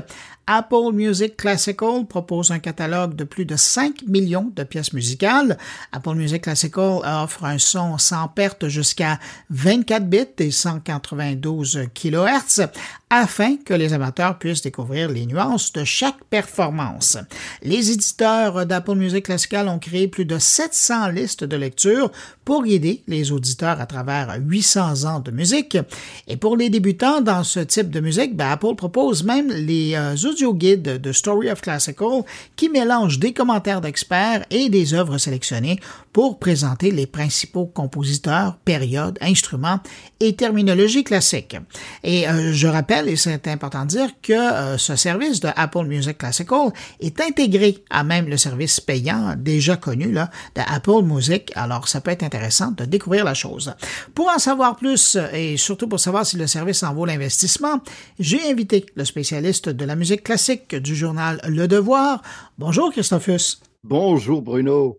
Apple 0.49 0.93
Music 0.93 1.37
Classical 1.37 2.07
propose 2.07 2.53
un 2.53 2.61
catalogue 2.61 3.17
de 3.17 3.25
plus 3.25 3.47
de 3.47 3.57
5 3.57 4.03
millions 4.07 4.53
de 4.55 4.62
pièces 4.62 4.93
musicales. 4.93 5.59
Apple 5.91 6.15
Music 6.15 6.43
Classical 6.43 7.00
offre 7.05 7.45
un 7.45 7.59
son 7.59 7.99
sans 7.99 8.29
perte 8.29 8.69
jusqu'à 8.69 9.19
24 9.50 10.09
bits 10.09 10.25
et 10.38 10.53
192 10.53 11.88
kHz 11.93 12.69
afin 13.09 13.57
que 13.57 13.73
les 13.73 13.93
amateurs 13.93 14.39
puissent 14.39 14.63
découvrir 14.63 15.09
les 15.09 15.27
nuances 15.27 15.73
de 15.73 15.85
chaque 15.85 16.25
performance. 16.25 17.17
Les 17.63 17.93
éditeurs 17.93 18.67
d'Apple 18.67 18.97
Music 18.97 19.27
Classical 19.27 19.69
ont 19.69 19.79
créé 19.79 20.09
plus 20.09 20.25
de 20.25 20.39
700 20.39 21.09
listes 21.11 21.45
de 21.45 21.57
lecture 21.57 22.11
pour 22.45 22.65
guider 22.65 23.03
les 23.07 23.31
auditeurs 23.31 23.81
à 23.81 23.87
travers 23.87 24.37
800 24.41 25.05
ans 25.05 25.21
de 25.21 25.31
musique. 25.31 25.79
Et 26.27 26.37
pour 26.37 26.57
les 26.57 26.69
débutants 26.69 27.21
dans 27.21 27.45
ce 27.45 27.61
type 27.61 27.91
de 27.91 28.01
musique, 28.01 28.37
ben, 28.37 28.51
Apple 28.51 28.75
propose 28.77 29.23
même 29.23 29.51
les 29.51 29.95
euh, 29.95 30.17
audio 30.29 30.55
guide 30.55 31.01
de 31.01 31.13
Story 31.13 31.51
of 31.51 31.61
Classical 31.61 32.23
qui 32.57 32.69
mélange 32.69 33.19
des 33.19 33.33
commentaires 33.33 33.81
d'experts 33.81 34.45
et 34.51 34.69
des 34.69 34.95
œuvres 34.95 35.19
sélectionnées 35.19 35.79
pour 36.13 36.39
présenter 36.39 36.91
les 36.91 37.07
principaux 37.07 37.67
compositeurs, 37.67 38.57
périodes, 38.65 39.19
instruments 39.21 39.81
et 40.19 40.35
terminologie 40.35 41.05
classique. 41.05 41.57
Et 42.03 42.27
euh, 42.29 42.53
je 42.53 42.67
rappelle, 42.67 42.96
et 43.05 43.17
c'est 43.17 43.49
important 43.49 43.83
de 43.85 43.88
dire, 43.88 44.09
que 44.23 44.33
euh, 44.33 44.79
ce 44.79 44.97
service 44.97 45.41
de 45.41 45.49
Apple 45.55 45.85
Music 45.85 46.19
Classical 46.19 46.73
est 47.00 47.21
intégré 47.21 47.85
à 47.91 48.05
même 48.05 48.29
le 48.29 48.37
service 48.37 48.81
payant 48.81 49.35
déjà 49.37 49.76
connu 49.76 50.11
là, 50.12 50.31
de 50.55 50.62
Apple 50.67 51.03
Music. 51.03 51.53
Alors, 51.55 51.88
ça 51.88 52.00
peut 52.00 52.11
être 52.11 52.23
intéressant 52.23 52.71
de 52.71 52.85
découvrir 52.85 53.25
la 53.25 53.35
chose. 53.35 53.75
Pour 54.15 54.29
en 54.29 54.38
savoir 54.38 54.76
plus 54.76 55.19
et 55.33 55.57
surtout 55.57 55.88
pour 55.88 56.00
savoir 56.00 56.25
si 56.25 56.37
le 56.37 56.47
service 56.47 56.83
en 56.83 56.95
vaut 56.95 57.07
l'investissement, 57.07 57.81
j'ai 58.19 58.50
invité 58.50 58.87
le 58.95 59.05
spécialiste 59.05 59.69
de 59.69 59.85
la 59.85 59.97
musique 59.97 60.23
classique 60.23 60.75
du 60.75 60.95
journal 60.95 61.41
Le 61.47 61.69
Devoir. 61.69 62.23
Bonjour 62.59 62.91
Christophus. 62.91 63.61
Bonjour 63.85 64.43
Bruno. 64.43 64.99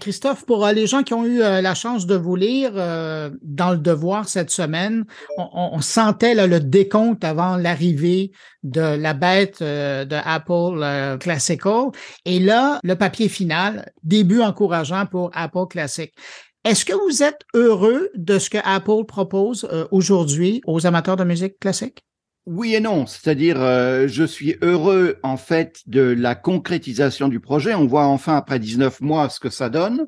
Christophe, 0.00 0.44
pour 0.44 0.66
les 0.66 0.88
gens 0.88 1.04
qui 1.04 1.14
ont 1.14 1.24
eu 1.24 1.38
la 1.38 1.74
chance 1.74 2.06
de 2.06 2.16
vous 2.16 2.34
lire 2.34 2.72
dans 2.72 3.70
le 3.70 3.78
devoir 3.78 4.28
cette 4.28 4.50
semaine, 4.50 5.04
on, 5.38 5.80
sentait 5.80 6.34
le 6.34 6.58
décompte 6.58 7.22
avant 7.22 7.56
l'arrivée 7.56 8.32
de 8.64 8.80
la 8.80 9.14
bête 9.14 9.62
de 9.62 10.16
Apple 10.24 11.18
Classical. 11.20 11.90
Et 12.24 12.40
là, 12.40 12.80
le 12.82 12.96
papier 12.96 13.28
final, 13.28 13.92
début 14.02 14.40
encourageant 14.40 15.06
pour 15.06 15.30
Apple 15.34 15.66
Classic. 15.70 16.12
Est-ce 16.64 16.84
que 16.84 16.94
vous 17.06 17.22
êtes 17.22 17.42
heureux 17.54 18.10
de 18.16 18.40
ce 18.40 18.50
que 18.50 18.58
Apple 18.64 19.04
propose 19.06 19.68
aujourd'hui 19.92 20.62
aux 20.66 20.84
amateurs 20.84 21.16
de 21.16 21.22
musique 21.22 21.60
classique? 21.60 22.05
Oui 22.46 22.76
et 22.76 22.80
non, 22.80 23.06
c'est-à-dire 23.06 23.60
euh, 23.60 24.06
je 24.06 24.22
suis 24.22 24.56
heureux 24.62 25.18
en 25.24 25.36
fait 25.36 25.82
de 25.86 26.00
la 26.00 26.36
concrétisation 26.36 27.26
du 27.26 27.40
projet. 27.40 27.74
On 27.74 27.88
voit 27.88 28.06
enfin 28.06 28.36
après 28.36 28.60
19 28.60 29.00
mois 29.00 29.28
ce 29.30 29.40
que 29.40 29.50
ça 29.50 29.68
donne. 29.68 30.06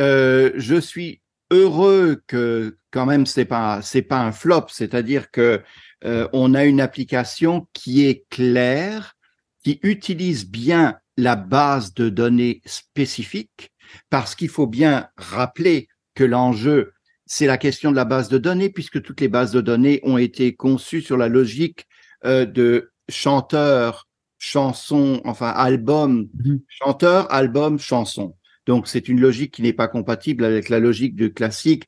Euh, 0.00 0.50
je 0.56 0.74
suis 0.80 1.20
heureux 1.52 2.22
que 2.26 2.76
quand 2.90 3.06
même 3.06 3.24
c'est 3.24 3.44
pas 3.44 3.82
c'est 3.82 4.02
pas 4.02 4.18
un 4.20 4.32
flop, 4.32 4.66
c'est-à-dire 4.68 5.30
que 5.30 5.62
euh, 6.04 6.26
on 6.32 6.54
a 6.54 6.64
une 6.64 6.80
application 6.80 7.68
qui 7.72 8.04
est 8.04 8.24
claire, 8.30 9.14
qui 9.62 9.78
utilise 9.84 10.50
bien 10.50 10.98
la 11.16 11.36
base 11.36 11.94
de 11.94 12.08
données 12.08 12.62
spécifique, 12.66 13.70
parce 14.08 14.34
qu'il 14.34 14.48
faut 14.48 14.66
bien 14.66 15.08
rappeler 15.16 15.88
que 16.16 16.24
l'enjeu 16.24 16.94
c'est 17.32 17.46
la 17.46 17.58
question 17.58 17.92
de 17.92 17.96
la 17.96 18.04
base 18.04 18.28
de 18.28 18.38
données, 18.38 18.70
puisque 18.70 19.00
toutes 19.02 19.20
les 19.20 19.28
bases 19.28 19.52
de 19.52 19.60
données 19.60 20.00
ont 20.02 20.18
été 20.18 20.56
conçues 20.56 21.00
sur 21.00 21.16
la 21.16 21.28
logique 21.28 21.86
euh, 22.24 22.44
de 22.44 22.90
chanteur, 23.08 24.08
chanson, 24.36 25.20
enfin 25.24 25.50
album, 25.50 26.28
mhm. 26.34 26.60
chanteur, 26.66 27.32
album, 27.32 27.78
chanson. 27.78 28.34
Donc 28.66 28.88
c'est 28.88 29.08
une 29.08 29.20
logique 29.20 29.54
qui 29.54 29.62
n'est 29.62 29.72
pas 29.72 29.86
compatible 29.86 30.44
avec 30.44 30.68
la 30.68 30.80
logique 30.80 31.14
du 31.14 31.32
classique 31.32 31.84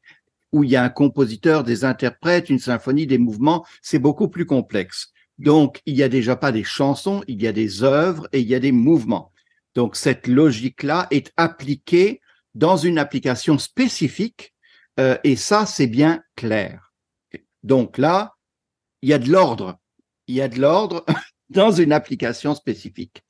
où 0.52 0.62
il 0.62 0.70
y 0.70 0.76
a 0.76 0.84
un 0.84 0.90
compositeur, 0.90 1.64
des 1.64 1.84
interprètes, 1.84 2.48
une 2.48 2.60
symphonie, 2.60 3.08
des 3.08 3.18
mouvements. 3.18 3.66
C'est 3.82 3.98
beaucoup 3.98 4.28
plus 4.28 4.46
complexe. 4.46 5.08
Donc 5.38 5.80
il 5.86 5.94
n'y 5.94 6.04
a 6.04 6.08
déjà 6.08 6.36
pas 6.36 6.52
des 6.52 6.62
chansons, 6.62 7.24
il 7.26 7.42
y 7.42 7.48
a 7.48 7.52
des 7.52 7.82
œuvres 7.82 8.28
et 8.30 8.38
il 8.38 8.46
y 8.46 8.54
a 8.54 8.60
des 8.60 8.70
mouvements. 8.70 9.32
Donc 9.74 9.96
cette 9.96 10.28
logique-là 10.28 11.08
est 11.10 11.32
appliquée 11.36 12.20
dans 12.54 12.76
une 12.76 12.98
application 12.98 13.58
spécifique 13.58 14.51
euh, 15.00 15.16
et 15.24 15.36
ça, 15.36 15.66
c'est 15.66 15.86
bien 15.86 16.22
clair. 16.36 16.92
Donc 17.62 17.98
là, 17.98 18.34
il 19.02 19.08
y 19.08 19.12
a 19.12 19.18
de 19.18 19.30
l'ordre. 19.30 19.78
Il 20.26 20.34
y 20.34 20.42
a 20.42 20.48
de 20.48 20.60
l'ordre 20.60 21.04
dans 21.50 21.72
une 21.72 21.92
application 21.92 22.54
spécifique. 22.54 23.22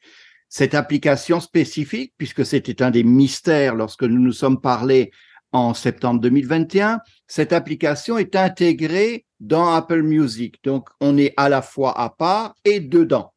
Cette 0.48 0.74
application 0.74 1.40
spécifique, 1.40 2.12
puisque 2.18 2.44
c'était 2.44 2.82
un 2.82 2.90
des 2.90 3.04
mystères 3.04 3.74
lorsque 3.74 4.02
nous 4.02 4.20
nous 4.20 4.32
sommes 4.32 4.60
parlé 4.60 5.10
en 5.52 5.74
septembre 5.74 6.20
2021, 6.20 7.00
cette 7.26 7.52
application 7.52 8.18
est 8.18 8.36
intégrée 8.36 9.26
dans 9.40 9.72
Apple 9.72 10.02
Music. 10.02 10.62
Donc, 10.62 10.88
on 11.00 11.16
est 11.16 11.34
à 11.36 11.48
la 11.48 11.62
fois 11.62 11.98
à 11.98 12.10
part 12.10 12.54
et 12.64 12.80
dedans. 12.80 13.34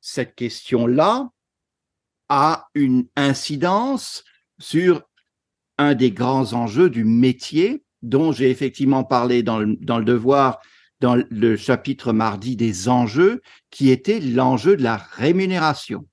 Cette 0.00 0.34
question-là 0.34 1.28
a 2.28 2.68
une 2.74 3.06
incidence 3.16 4.24
sur 4.58 5.07
un 5.78 5.94
des 5.94 6.10
grands 6.10 6.52
enjeux 6.52 6.90
du 6.90 7.04
métier 7.04 7.84
dont 8.02 8.32
j'ai 8.32 8.50
effectivement 8.50 9.04
parlé 9.04 9.42
dans 9.42 9.58
le, 9.58 9.76
devoir 10.04 10.60
dans 11.00 11.20
le 11.30 11.56
chapitre 11.56 12.12
mardi 12.12 12.56
des 12.56 12.88
enjeux, 12.88 13.40
qui 13.70 13.90
était 13.90 14.20
l'enjeu 14.20 14.76
de 14.76 14.82
la 14.82 14.96
rémunération. 14.96 16.06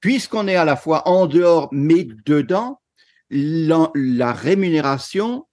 Puisqu'on 0.00 0.48
est 0.48 0.56
à 0.56 0.64
la 0.64 0.76
fois 0.76 1.08
en 1.08 1.26
dehors 1.26 1.68
mais 1.72 2.06
dedans, 2.26 2.80
la, 3.30 4.32
rémunération 4.32 5.46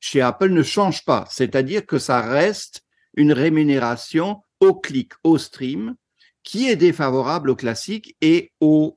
chez 0.00 0.20
Apple 0.20 0.50
ne 0.50 0.62
change 0.62 1.04
pas, 1.04 1.26
c'est-à-dire 1.30 1.86
que 1.86 1.98
ça 1.98 2.20
reste 2.20 2.82
une 3.16 3.32
rémunération 3.32 4.42
au 4.60 4.74
clic, 4.74 5.12
au 5.22 5.38
stream, 5.38 5.94
qui 6.42 6.68
est 6.68 6.76
défavorable 6.76 7.50
au 7.50 7.56
classique 7.56 8.16
et 8.20 8.52
aux 8.60 8.96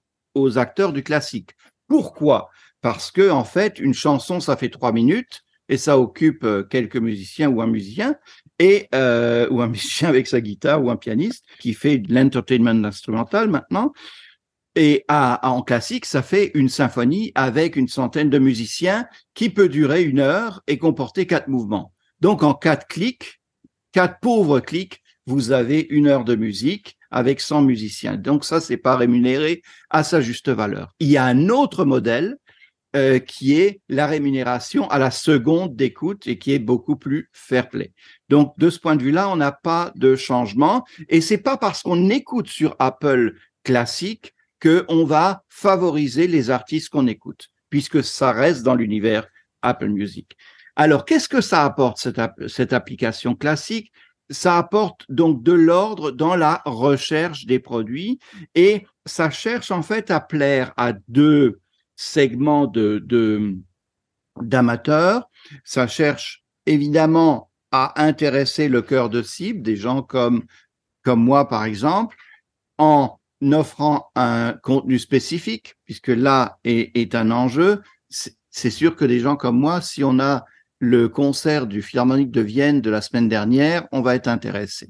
acteurs 0.58 0.94
du 0.94 1.04
classique. 1.04 1.52
Pourquoi? 1.88 2.50
Parce 2.86 3.10
que 3.10 3.32
en 3.32 3.44
fait, 3.44 3.80
une 3.80 3.96
chanson, 3.96 4.40
ça 4.40 4.56
fait 4.56 4.70
trois 4.70 4.92
minutes 4.92 5.42
et 5.70 5.78
ça 5.78 5.98
occupe 5.98 6.44
euh, 6.44 6.62
quelques 6.62 6.98
musiciens 6.98 7.50
ou 7.50 7.60
un 7.60 7.66
musicien 7.66 8.16
et 8.60 8.88
euh, 8.94 9.50
ou 9.50 9.60
un 9.64 9.68
musicien 9.76 10.08
avec 10.08 10.28
sa 10.28 10.40
guitare 10.40 10.84
ou 10.84 10.92
un 10.92 10.96
pianiste 10.96 11.46
qui 11.58 11.74
fait 11.74 11.98
de 11.98 12.14
l'entertainment 12.14 12.86
instrumental 12.86 13.50
maintenant. 13.50 13.92
Et 14.76 15.04
à, 15.08 15.50
en 15.50 15.64
classique, 15.64 16.06
ça 16.06 16.22
fait 16.22 16.52
une 16.54 16.70
symphonie 16.70 17.32
avec 17.34 17.76
une 17.76 17.88
centaine 17.88 18.30
de 18.30 18.38
musiciens 18.38 19.08
qui 19.34 19.50
peut 19.50 19.68
durer 19.68 20.04
une 20.04 20.20
heure 20.20 20.62
et 20.68 20.78
comporter 20.78 21.26
quatre 21.26 21.48
mouvements. 21.48 21.92
Donc 22.20 22.44
en 22.44 22.54
quatre 22.54 22.86
clics, 22.86 23.42
quatre 23.94 24.20
pauvres 24.20 24.60
clics, 24.60 25.02
vous 25.26 25.52
avez 25.52 25.88
une 25.90 26.06
heure 26.06 26.24
de 26.24 26.36
musique 26.36 27.00
avec 27.10 27.42
100 27.42 27.64
musiciens. 27.64 28.16
Donc 28.16 28.46
ça, 28.46 28.62
c'est 28.62 28.78
pas 28.78 28.96
rémunéré 28.96 29.64
à 29.90 30.04
sa 30.04 30.22
juste 30.22 30.50
valeur. 30.50 30.94
Il 31.00 31.10
y 31.10 31.18
a 31.18 31.26
un 31.26 31.50
autre 31.50 31.84
modèle 31.84 32.38
euh, 32.96 33.20
qui 33.20 33.60
est 33.60 33.82
la 33.90 34.08
rémunération 34.08 34.90
à 34.90 35.00
la 35.00 35.12
seconde 35.12 35.76
d'écoute 35.76 36.28
et 36.28 36.38
qui 36.38 36.54
est 36.54 36.60
beaucoup 36.60 36.96
plus 36.96 37.30
fair 37.34 37.68
play. 37.68 37.92
Donc, 38.30 38.58
de 38.58 38.70
ce 38.70 38.80
point 38.80 38.96
de 38.96 39.04
vue-là, 39.04 39.30
on 39.30 39.36
n'a 39.36 39.52
pas 39.52 39.92
de 39.96 40.16
changement. 40.16 40.86
Et 41.10 41.20
c'est 41.20 41.40
pas 41.40 41.58
parce 41.58 41.84
qu'on 41.84 42.10
écoute 42.10 42.48
sur 42.48 42.74
Apple 42.80 43.36
classique 43.64 44.34
qu'on 44.62 45.04
va 45.04 45.44
favoriser 45.50 46.28
les 46.28 46.50
artistes 46.50 46.90
qu'on 46.90 47.08
écoute, 47.08 47.50
puisque 47.70 48.02
ça 48.02 48.32
reste 48.32 48.64
dans 48.64 48.76
l'univers 48.76 49.28
Apple 49.62 49.90
Music. 49.90 50.38
Alors, 50.78 51.04
qu'est-ce 51.04 51.28
que 51.28 51.42
ça 51.42 51.66
apporte, 51.66 51.98
cette, 51.98 52.22
cette 52.48 52.72
application 52.72 53.36
classique? 53.36 53.92
Ça 54.30 54.58
apporte 54.58 55.06
donc 55.10 55.44
de 55.44 55.52
l'ordre 55.52 56.12
dans 56.12 56.36
la 56.36 56.62
recherche 56.66 57.46
des 57.46 57.60
produits 57.60 58.20
et 58.56 58.86
ça 59.06 59.30
cherche 59.30 59.70
en 59.70 59.82
fait 59.82 60.10
à 60.12 60.20
plaire 60.22 60.74
à 60.78 60.94
deux 61.10 61.60
segment 61.96 62.68
de, 62.68 63.06
d'amateurs. 64.42 65.30
Ça 65.64 65.88
cherche 65.88 66.44
évidemment 66.66 67.52
à 67.72 68.02
intéresser 68.04 68.68
le 68.70 68.82
cœur 68.82 69.10
de 69.10 69.22
cible, 69.22 69.62
des 69.62 69.76
gens 69.76 70.02
comme, 70.02 70.46
comme 71.04 71.24
moi 71.24 71.48
par 71.48 71.66
exemple, 71.66 72.16
en 72.78 73.18
offrant 73.42 74.12
un 74.16 74.54
contenu 74.64 74.98
spécifique, 74.98 75.76
puisque 75.86 76.08
là 76.08 76.58
est, 76.64 76.98
est 76.98 77.16
un 77.16 77.32
enjeu. 77.32 77.82
C'est 78.10 78.70
sûr 78.70 78.96
que 78.96 79.06
des 79.06 79.20
gens 79.20 79.36
comme 79.36 79.60
moi, 79.60 79.82
si 79.82 80.04
on 80.04 80.20
a 80.20 80.46
le 80.80 81.10
concert 81.10 81.68
du 81.68 81.82
Philharmonique 81.82 82.32
de 82.32 82.42
Vienne 82.42 82.82
de 82.82 82.90
la 82.90 83.02
semaine 83.02 83.30
dernière, 83.30 83.88
on 83.92 84.02
va 84.02 84.16
être 84.16 84.28
intéressé. 84.28 84.90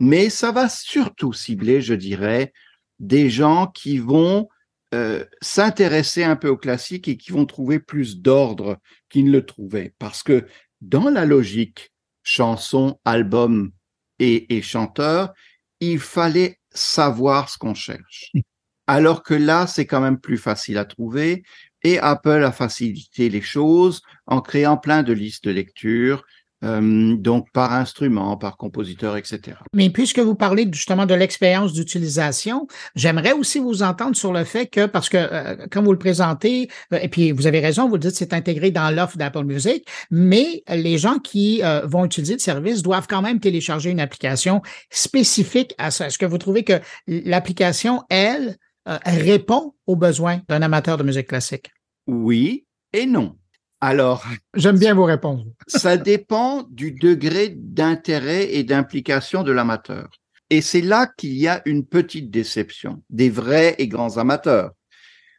Mais 0.00 0.30
ça 0.30 0.52
va 0.52 0.68
surtout 0.68 1.32
cibler, 1.32 1.80
je 1.80 1.94
dirais, 1.94 2.52
des 2.98 3.30
gens 3.30 3.66
qui 3.66 3.98
vont 3.98 4.48
euh, 4.94 5.24
s'intéresser 5.40 6.24
un 6.24 6.36
peu 6.36 6.48
au 6.48 6.56
classique 6.56 7.08
et 7.08 7.16
qui 7.16 7.32
vont 7.32 7.46
trouver 7.46 7.78
plus 7.78 8.20
d'ordre 8.20 8.78
qu'ils 9.08 9.26
ne 9.26 9.32
le 9.32 9.44
trouvaient. 9.44 9.94
Parce 9.98 10.22
que 10.22 10.46
dans 10.80 11.10
la 11.10 11.26
logique 11.26 11.92
chanson, 12.22 12.98
album 13.04 13.72
et, 14.18 14.56
et 14.56 14.62
chanteur, 14.62 15.32
il 15.80 15.98
fallait 15.98 16.58
savoir 16.70 17.48
ce 17.48 17.58
qu'on 17.58 17.74
cherche. 17.74 18.32
Alors 18.86 19.22
que 19.22 19.34
là, 19.34 19.66
c'est 19.66 19.84
quand 19.86 20.00
même 20.00 20.18
plus 20.18 20.38
facile 20.38 20.78
à 20.78 20.86
trouver 20.86 21.42
et 21.82 21.98
Apple 21.98 22.42
a 22.44 22.52
facilité 22.52 23.28
les 23.28 23.40
choses 23.40 24.02
en 24.26 24.40
créant 24.40 24.76
plein 24.76 25.02
de 25.02 25.12
listes 25.12 25.44
de 25.44 25.50
lecture, 25.50 26.24
euh, 26.64 27.16
donc 27.16 27.50
par 27.52 27.72
instrument, 27.72 28.36
par 28.36 28.56
compositeur, 28.56 29.16
etc. 29.16 29.56
Mais 29.74 29.90
puisque 29.90 30.18
vous 30.18 30.34
parlez 30.34 30.68
justement 30.72 31.06
de 31.06 31.14
l'expérience 31.14 31.72
d'utilisation, 31.72 32.66
j'aimerais 32.96 33.32
aussi 33.32 33.60
vous 33.60 33.84
entendre 33.84 34.16
sur 34.16 34.32
le 34.32 34.42
fait 34.42 34.66
que, 34.66 34.86
parce 34.86 35.08
que 35.08 35.18
euh, 35.18 35.66
quand 35.70 35.82
vous 35.84 35.92
le 35.92 35.98
présentez, 35.98 36.68
euh, 36.92 36.98
et 37.00 37.08
puis 37.08 37.30
vous 37.30 37.46
avez 37.46 37.60
raison, 37.60 37.88
vous 37.88 37.94
le 37.94 38.00
dites, 38.00 38.16
c'est 38.16 38.32
intégré 38.32 38.72
dans 38.72 38.90
l'offre 38.90 39.16
d'Apple 39.16 39.44
Music, 39.44 39.86
mais 40.10 40.64
les 40.68 40.98
gens 40.98 41.18
qui 41.18 41.62
vont 41.84 42.04
utiliser 42.04 42.34
le 42.34 42.40
service 42.40 42.82
doivent 42.82 43.06
quand 43.08 43.22
même 43.22 43.38
télécharger 43.38 43.90
une 43.90 44.00
application 44.00 44.60
spécifique 44.90 45.74
à 45.78 45.90
ça. 45.90 46.06
Est-ce 46.08 46.18
que 46.18 46.26
vous 46.26 46.38
trouvez 46.38 46.64
que 46.64 46.80
l'application, 47.06 48.02
elle, 48.10 48.56
répond 49.04 49.74
aux 49.86 49.96
besoins 49.96 50.40
d'un 50.48 50.62
amateur 50.62 50.96
de 50.96 51.04
musique 51.04 51.28
classique? 51.28 51.70
Oui 52.06 52.66
et 52.92 53.06
non. 53.06 53.36
Alors, 53.80 54.24
j'aime 54.54 54.78
bien 54.78 54.94
vos 54.94 55.04
réponses. 55.04 55.44
ça 55.68 55.96
dépend 55.96 56.64
du 56.70 56.92
degré 56.92 57.54
d'intérêt 57.56 58.54
et 58.54 58.64
d'implication 58.64 59.44
de 59.44 59.52
l'amateur. 59.52 60.08
Et 60.50 60.62
c'est 60.62 60.80
là 60.80 61.06
qu'il 61.16 61.34
y 61.34 61.46
a 61.46 61.62
une 61.66 61.86
petite 61.86 62.30
déception 62.30 63.02
des 63.10 63.30
vrais 63.30 63.76
et 63.78 63.86
grands 63.86 64.16
amateurs. 64.16 64.72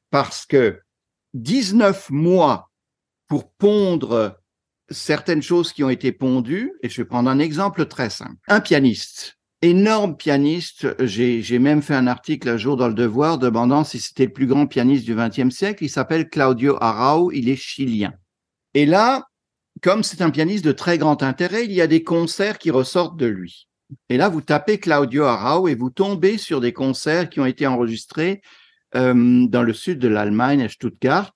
Parce 0.09 0.45
que 0.45 0.79
19 1.33 2.09
mois 2.11 2.71
pour 3.27 3.51
pondre 3.51 4.39
certaines 4.89 5.41
choses 5.41 5.73
qui 5.73 5.83
ont 5.83 5.89
été 5.89 6.11
pondues, 6.11 6.73
et 6.81 6.89
je 6.89 7.01
vais 7.01 7.05
prendre 7.05 7.29
un 7.29 7.39
exemple 7.39 7.85
très 7.85 8.09
simple. 8.09 8.37
Un 8.47 8.61
pianiste 8.61 9.39
énorme 9.61 10.15
pianiste. 10.15 10.87
J'ai 11.05 11.41
j'ai 11.41 11.59
même 11.59 11.81
fait 11.81 11.95
un 11.95 12.07
article 12.07 12.49
un 12.49 12.57
jour 12.57 12.77
dans 12.77 12.87
le 12.87 12.93
Devoir 12.93 13.37
demandant 13.37 13.83
si 13.83 13.99
c'était 13.99 14.25
le 14.25 14.33
plus 14.33 14.47
grand 14.47 14.67
pianiste 14.67 15.05
du 15.05 15.15
XXe 15.15 15.53
siècle. 15.53 15.83
Il 15.83 15.89
s'appelle 15.89 16.29
Claudio 16.29 16.77
Arau, 16.81 17.31
il 17.31 17.49
est 17.49 17.55
chilien. 17.55 18.13
Et 18.73 18.85
là, 18.85 19.25
comme 19.81 20.03
c'est 20.03 20.21
un 20.21 20.29
pianiste 20.29 20.65
de 20.65 20.71
très 20.71 20.97
grand 20.97 21.23
intérêt, 21.23 21.65
il 21.65 21.71
y 21.71 21.81
a 21.81 21.87
des 21.87 22.03
concerts 22.03 22.57
qui 22.57 22.71
ressortent 22.71 23.17
de 23.17 23.25
lui. 23.25 23.67
Et 24.09 24.17
là, 24.17 24.29
vous 24.29 24.41
tapez 24.41 24.79
Claudio 24.79 25.23
Arau 25.23 25.67
et 25.67 25.75
vous 25.75 25.89
tombez 25.89 26.37
sur 26.37 26.61
des 26.61 26.73
concerts 26.73 27.29
qui 27.29 27.39
ont 27.39 27.45
été 27.45 27.65
enregistrés 27.65 28.41
euh, 28.95 29.47
dans 29.47 29.63
le 29.63 29.73
sud 29.73 29.99
de 29.99 30.07
l'Allemagne, 30.07 30.61
à 30.61 30.69
Stuttgart. 30.69 31.33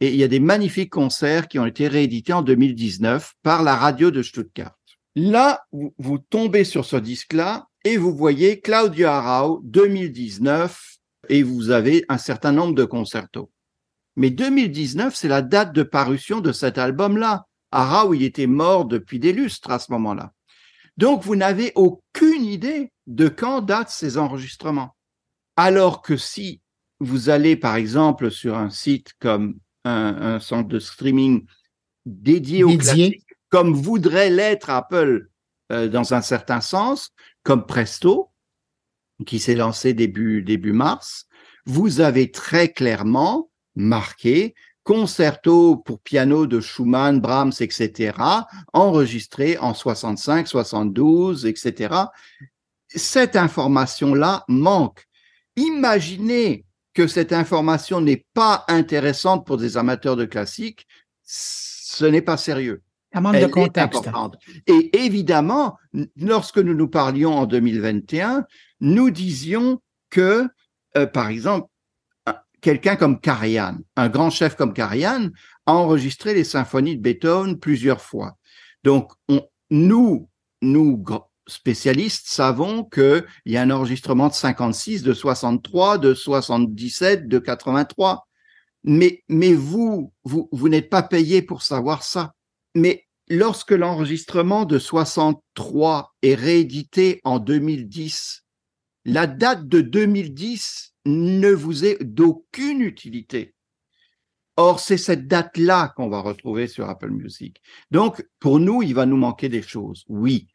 Et 0.00 0.10
il 0.10 0.16
y 0.16 0.24
a 0.24 0.28
des 0.28 0.40
magnifiques 0.40 0.90
concerts 0.90 1.48
qui 1.48 1.58
ont 1.58 1.66
été 1.66 1.86
réédités 1.86 2.32
en 2.32 2.42
2019 2.42 3.32
par 3.42 3.62
la 3.62 3.76
radio 3.76 4.10
de 4.10 4.22
Stuttgart. 4.22 4.76
Là, 5.14 5.64
vous, 5.70 6.18
tombez 6.18 6.64
sur 6.64 6.84
ce 6.84 6.96
disque-là 6.96 7.68
et 7.84 7.96
vous 7.96 8.14
voyez 8.14 8.60
Claudio 8.60 9.06
Arau 9.06 9.60
2019 9.62 10.96
et 11.28 11.44
vous 11.44 11.70
avez 11.70 12.04
un 12.08 12.18
certain 12.18 12.50
nombre 12.50 12.74
de 12.74 12.84
concertos. 12.84 13.50
Mais 14.16 14.30
2019, 14.30 15.14
c'est 15.14 15.28
la 15.28 15.42
date 15.42 15.72
de 15.72 15.82
parution 15.82 16.40
de 16.40 16.52
cet 16.52 16.78
album-là. 16.78 17.46
Arau, 17.72 18.14
il 18.14 18.22
était 18.22 18.46
mort 18.46 18.84
depuis 18.84 19.18
des 19.18 19.32
lustres 19.32 19.70
à 19.70 19.78
ce 19.78 19.90
moment-là. 19.92 20.32
Donc, 20.96 21.24
vous 21.24 21.34
n'avez 21.34 21.72
aucune 21.74 22.44
idée 22.44 22.92
de 23.06 23.28
quand 23.28 23.60
datent 23.60 23.90
ces 23.90 24.16
enregistrements. 24.16 24.94
Alors 25.56 26.02
que 26.02 26.16
si 26.16 26.60
vous 27.00 27.28
allez, 27.30 27.56
par 27.56 27.74
exemple, 27.74 28.30
sur 28.30 28.56
un 28.56 28.70
site 28.70 29.12
comme 29.18 29.58
un, 29.84 30.34
un 30.34 30.40
centre 30.40 30.68
de 30.68 30.78
streaming 30.78 31.44
dédié 32.06 32.64
au 32.64 32.68
Dédié. 32.68 32.82
classique, 32.82 33.26
comme 33.48 33.74
voudrait 33.74 34.30
l'être 34.30 34.70
Apple 34.70 35.28
euh, 35.72 35.88
dans 35.88 36.14
un 36.14 36.22
certain 36.22 36.60
sens, 36.60 37.10
comme 37.42 37.66
Presto, 37.66 38.30
qui 39.26 39.38
s'est 39.38 39.54
lancé 39.54 39.94
début, 39.94 40.42
début 40.42 40.72
mars, 40.72 41.26
vous 41.66 42.00
avez 42.00 42.30
très 42.30 42.72
clairement 42.72 43.50
marqué 43.74 44.54
concerto 44.82 45.76
pour 45.76 46.00
piano 46.00 46.46
de 46.46 46.60
Schumann, 46.60 47.18
Brahms, 47.20 47.52
etc., 47.60 48.12
enregistré 48.74 49.56
en 49.58 49.72
65, 49.72 50.46
72, 50.46 51.46
etc. 51.46 51.94
Cette 52.88 53.34
information-là 53.36 54.44
manque. 54.48 55.06
Imaginez 55.56 56.64
que 56.92 57.06
cette 57.06 57.32
information 57.32 58.00
n'est 58.00 58.24
pas 58.34 58.64
intéressante 58.68 59.46
pour 59.46 59.56
des 59.56 59.76
amateurs 59.76 60.16
de 60.16 60.26
classique, 60.26 60.86
ce 61.22 62.04
n'est 62.04 62.22
pas 62.22 62.36
sérieux. 62.36 62.82
Ça 63.12 63.20
manque 63.20 63.34
de 63.34 63.38
Elle 63.38 63.50
contexte. 63.50 64.04
Et 64.66 65.04
évidemment, 65.04 65.78
lorsque 66.16 66.58
nous 66.58 66.74
nous 66.74 66.88
parlions 66.88 67.32
en 67.32 67.46
2021, 67.46 68.44
nous 68.80 69.10
disions 69.10 69.80
que, 70.10 70.48
euh, 70.96 71.06
par 71.06 71.28
exemple, 71.28 71.68
un- 71.68 71.73
quelqu'un 72.64 72.96
comme 72.96 73.20
Karajan, 73.20 73.76
un 73.94 74.08
grand 74.08 74.30
chef 74.30 74.56
comme 74.56 74.72
Karajan, 74.72 75.28
a 75.66 75.72
enregistré 75.74 76.32
les 76.32 76.44
symphonies 76.44 76.96
de 76.96 77.02
Beethoven 77.02 77.60
plusieurs 77.60 78.00
fois. 78.00 78.38
Donc, 78.84 79.12
on- 79.28 79.46
nous, 79.70 80.30
nous 80.62 81.04
spécialistes, 81.46 82.26
savons 82.26 82.84
qu'il 82.84 83.26
y 83.44 83.58
a 83.58 83.62
un 83.62 83.70
enregistrement 83.70 84.28
de 84.28 84.32
56, 84.32 85.02
de 85.02 85.12
63, 85.12 85.98
de 85.98 86.14
77, 86.14 87.28
de 87.28 87.38
83. 87.38 88.26
Mais, 88.82 89.22
mais 89.28 89.52
vous, 89.52 90.14
vous, 90.24 90.48
vous 90.50 90.68
n'êtes 90.70 90.88
pas 90.88 91.02
payé 91.02 91.42
pour 91.42 91.60
savoir 91.62 92.02
ça. 92.02 92.32
Mais 92.74 93.06
lorsque 93.28 93.72
l'enregistrement 93.72 94.64
de 94.64 94.78
63 94.78 96.14
est 96.22 96.34
réédité 96.34 97.20
en 97.24 97.38
2010, 97.38 98.44
la 99.04 99.26
date 99.26 99.68
de 99.68 99.82
2010 99.82 100.93
ne 101.04 101.50
vous 101.50 101.84
est 101.84 102.02
d'aucune 102.02 102.80
utilité. 102.80 103.54
Or, 104.56 104.78
c'est 104.78 104.98
cette 104.98 105.26
date-là 105.26 105.92
qu'on 105.96 106.08
va 106.08 106.20
retrouver 106.20 106.68
sur 106.68 106.88
Apple 106.88 107.10
Music. 107.10 107.60
Donc, 107.90 108.24
pour 108.38 108.60
nous, 108.60 108.82
il 108.82 108.94
va 108.94 109.04
nous 109.04 109.16
manquer 109.16 109.48
des 109.48 109.62
choses. 109.62 110.04
Oui. 110.08 110.46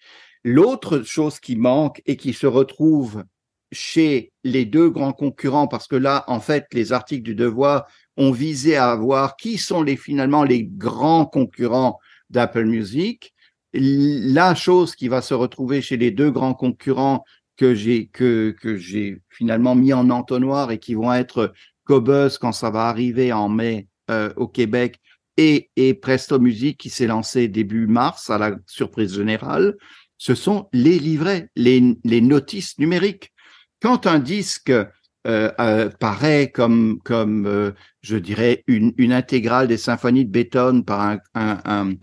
L'autre 0.43 1.01
chose 1.01 1.39
qui 1.39 1.57
manque 1.57 2.01
et 2.05 2.15
qui 2.15 2.33
se 2.33 2.47
retrouve 2.47 3.25
chez 3.71 4.31
les 4.43 4.65
deux 4.65 4.89
grands 4.89 5.13
concurrents, 5.13 5.67
parce 5.67 5.87
que 5.87 5.97
là, 5.97 6.23
en 6.27 6.39
fait, 6.39 6.65
les 6.73 6.93
articles 6.93 7.23
du 7.23 7.35
Devoir 7.35 7.87
ont 8.17 8.31
visé 8.31 8.77
à 8.77 8.95
voir 8.95 9.35
qui 9.35 9.57
sont 9.57 9.83
les 9.83 9.97
finalement 9.97 10.43
les 10.43 10.63
grands 10.63 11.25
concurrents 11.25 11.99
d'Apple 12.29 12.65
Music. 12.65 13.33
La 13.73 14.55
chose 14.55 14.95
qui 14.95 15.09
va 15.09 15.21
se 15.21 15.33
retrouver 15.33 15.81
chez 15.81 15.97
les 15.97 16.09
deux 16.09 16.31
grands 16.31 16.55
concurrents 16.55 17.23
que 17.59 17.75
j'ai 17.75 18.07
que 18.07 18.55
que 18.61 18.77
j'ai 18.77 19.21
finalement 19.29 19.75
mis 19.75 19.91
en 19.91 20.09
entonnoir 20.09 20.71
et 20.71 20.79
qui 20.79 20.93
vont 20.93 21.11
être 21.11 21.51
Cobuzz 21.83 22.37
quand 22.37 22.53
ça 22.53 22.69
va 22.69 22.87
arriver 22.87 23.33
en 23.33 23.49
mai 23.49 23.89
euh, 24.09 24.31
au 24.37 24.47
Québec 24.47 24.97
et 25.35 25.69
et 25.75 25.93
Presto 25.93 26.39
Music 26.39 26.77
qui 26.77 26.89
s'est 26.89 27.07
lancé 27.07 27.49
début 27.49 27.85
mars 27.85 28.29
à 28.29 28.37
la 28.37 28.55
surprise 28.65 29.13
générale, 29.13 29.75
ce 30.17 30.35
sont 30.35 30.69
les 30.71 30.99
livrets, 30.99 31.49
les 31.57 31.97
les 32.05 32.21
notices 32.21 32.79
numériques. 32.79 33.33
Quand 33.81 34.07
un 34.07 34.19
disque 34.19 34.69
euh, 34.69 34.85
euh, 35.27 35.89
paraît 35.99 36.51
comme 36.51 36.99
comme 37.03 37.73
je 37.99 38.15
dirais 38.15 38.63
une 38.67 38.93
une 38.97 39.11
intégrale 39.11 39.67
des 39.67 39.77
symphonies 39.77 40.23
de 40.23 40.31
Beethoven 40.31 40.85
par 40.85 41.01
un 41.01 41.19
un, 41.35 41.95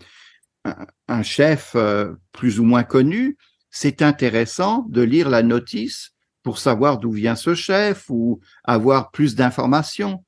un, 1.07 1.23
chef 1.23 1.75
plus 2.31 2.59
ou 2.59 2.63
moins 2.63 2.83
connu, 2.83 3.37
c'est 3.79 4.01
intéressant 4.01 4.87
de 4.89 5.03
lire 5.03 5.29
la 5.29 5.43
notice 5.43 6.15
pour 6.41 6.57
savoir 6.57 6.97
d'où 6.97 7.11
vient 7.11 7.35
ce 7.35 7.53
chef 7.53 8.05
ou 8.09 8.39
avoir 8.63 9.11
plus 9.11 9.35
d'informations. 9.35 10.25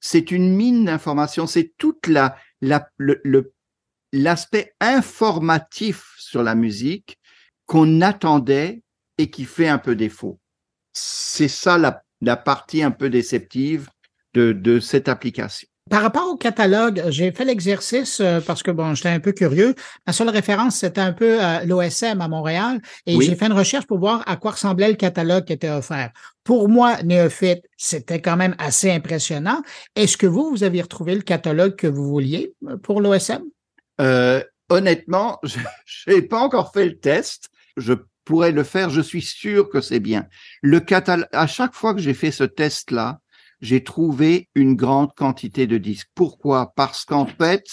C'est 0.00 0.32
une 0.32 0.52
mine 0.56 0.84
d'informations, 0.84 1.46
c'est 1.46 1.72
le- 2.96 3.52
l'aspect 4.12 4.74
informatif 4.80 6.12
sur 6.18 6.42
la 6.42 6.56
musique 6.56 7.20
qu'on 7.66 8.00
attendait 8.00 8.82
et 9.16 9.30
qui 9.30 9.44
fait 9.44 9.68
un 9.68 9.78
peu 9.78 9.94
défaut. 9.94 10.40
C'est 10.92 11.46
ça 11.46 11.78
la, 11.78 12.36
partie 12.36 12.82
un 12.82 12.90
peu 12.90 13.10
déceptive 13.10 13.90
de 14.34 14.80
cette 14.80 15.08
application. 15.08 15.68
Par 15.90 16.02
rapport 16.02 16.28
au 16.28 16.36
catalogue, 16.36 17.02
j'ai 17.08 17.30
fait 17.32 17.44
l'exercice 17.44 18.20
euh, 18.20 18.40
parce 18.40 18.62
que 18.62 18.70
bon, 18.70 18.94
j'étais 18.94 19.08
un 19.08 19.20
peu 19.20 19.32
curieux. 19.32 19.74
Ma 20.06 20.12
seule 20.12 20.28
référence, 20.28 20.76
c'était 20.76 21.00
un 21.00 21.12
peu 21.12 21.42
euh, 21.42 21.64
l'OSM 21.64 22.20
à 22.20 22.28
Montréal 22.28 22.80
et 23.06 23.16
Oui. 23.16 23.26
j'ai 23.26 23.36
fait 23.36 23.46
une 23.46 23.52
recherche 23.52 23.86
pour 23.86 23.98
voir 23.98 24.22
à 24.26 24.36
quoi 24.36 24.52
ressemblait 24.52 24.88
le 24.88 24.96
catalogue 24.96 25.44
qui 25.44 25.52
était 25.52 25.70
offert. 25.70 26.10
Pour 26.44 26.68
moi, 26.68 27.02
néophyte, 27.02 27.62
c'était 27.76 28.20
quand 28.20 28.36
même 28.36 28.54
assez 28.58 28.90
impressionnant. 28.90 29.62
Est-ce 29.94 30.16
que 30.16 30.26
vous, 30.26 30.50
vous 30.50 30.64
aviez 30.64 30.82
retrouvé 30.82 31.14
le 31.14 31.22
catalogue 31.22 31.76
que 31.76 31.86
vous 31.86 32.08
vouliez 32.08 32.54
euh, 32.68 32.76
pour 32.76 33.00
l'OSM? 33.00 33.42
Euh, 34.00 34.42
honnêtement, 34.68 35.38
je 35.42 36.10
n'ai 36.10 36.22
pas 36.22 36.40
encore 36.40 36.72
fait 36.72 36.86
le 36.86 36.98
test. 36.98 37.50
Je 37.76 37.94
pourrais 38.24 38.52
le 38.52 38.62
faire. 38.64 38.90
Je 38.90 39.00
suis 39.00 39.22
sûr 39.22 39.68
que 39.68 39.80
c'est 39.80 40.00
bien. 40.00 40.26
Le 40.62 40.80
catalogue, 40.80 41.28
à 41.32 41.46
chaque 41.46 41.74
fois 41.74 41.94
que 41.94 42.00
j'ai 42.00 42.14
fait 42.14 42.30
ce 42.30 42.44
test-là, 42.44 43.20
j'ai 43.60 43.82
trouvé 43.82 44.48
une 44.54 44.74
grande 44.74 45.12
quantité 45.14 45.66
de 45.66 45.78
disques. 45.78 46.08
Pourquoi? 46.14 46.72
Parce 46.76 47.04
qu'en 47.04 47.26
fait, 47.26 47.64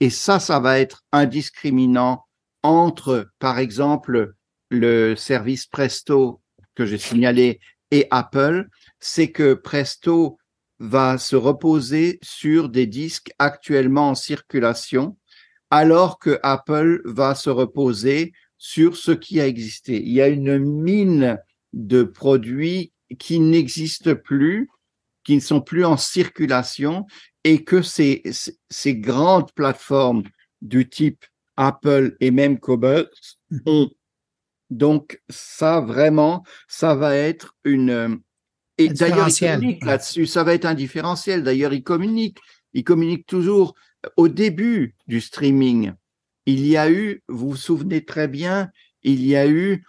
et 0.00 0.10
ça, 0.10 0.40
ça 0.40 0.60
va 0.60 0.78
être 0.78 1.02
indiscriminant 1.12 2.24
entre, 2.62 3.28
par 3.38 3.58
exemple, 3.58 4.34
le 4.70 5.14
service 5.14 5.66
Presto 5.66 6.40
que 6.74 6.86
j'ai 6.86 6.98
signalé 6.98 7.60
et 7.90 8.06
Apple, 8.10 8.68
c'est 8.98 9.30
que 9.30 9.54
Presto 9.54 10.38
va 10.78 11.18
se 11.18 11.36
reposer 11.36 12.18
sur 12.22 12.68
des 12.68 12.86
disques 12.86 13.30
actuellement 13.38 14.10
en 14.10 14.14
circulation 14.14 15.16
alors 15.70 16.18
que 16.18 16.38
Apple 16.42 17.02
va 17.04 17.34
se 17.34 17.50
reposer 17.50 18.32
sur 18.58 18.96
ce 18.96 19.10
qui 19.10 19.40
a 19.40 19.46
existé. 19.46 20.00
Il 20.00 20.12
y 20.12 20.20
a 20.20 20.28
une 20.28 20.58
mine 20.58 21.38
de 21.72 22.04
produits 22.04 22.92
qui 23.18 23.40
n'existent 23.40 24.14
plus, 24.14 24.70
qui 25.24 25.34
ne 25.34 25.40
sont 25.40 25.60
plus 25.60 25.84
en 25.84 25.96
circulation 25.96 27.06
et 27.44 27.64
que 27.64 27.82
ces, 27.82 28.22
ces 28.70 28.96
grandes 28.96 29.52
plateformes 29.52 30.22
du 30.62 30.88
type 30.88 31.24
Apple 31.56 32.16
et 32.20 32.30
même 32.30 32.58
Cobalt 32.58 33.10
ont. 33.66 33.90
Donc 34.70 35.20
ça 35.28 35.80
vraiment, 35.80 36.42
ça 36.68 36.94
va 36.94 37.14
être 37.14 37.54
une 37.64 38.20
et 38.76 38.88
d'ailleurs 38.88 39.28
ils 39.28 39.38
communiquent 39.38 39.84
là-dessus, 39.84 40.26
ça 40.26 40.42
va 40.42 40.54
être 40.54 40.64
un 40.64 40.74
différentiel. 40.74 41.42
D'ailleurs 41.44 41.72
ils 41.72 41.84
communiquent, 41.84 42.40
ils 42.72 42.82
communiquent 42.82 43.26
toujours 43.26 43.74
au 44.16 44.28
début 44.28 44.96
du 45.06 45.20
streaming, 45.20 45.92
il 46.46 46.66
y 46.66 46.76
a 46.76 46.90
eu, 46.90 47.22
vous 47.28 47.50
vous 47.50 47.56
souvenez 47.56 48.04
très 48.04 48.26
bien, 48.26 48.70
il 49.02 49.24
y 49.24 49.36
a 49.36 49.46
eu 49.46 49.84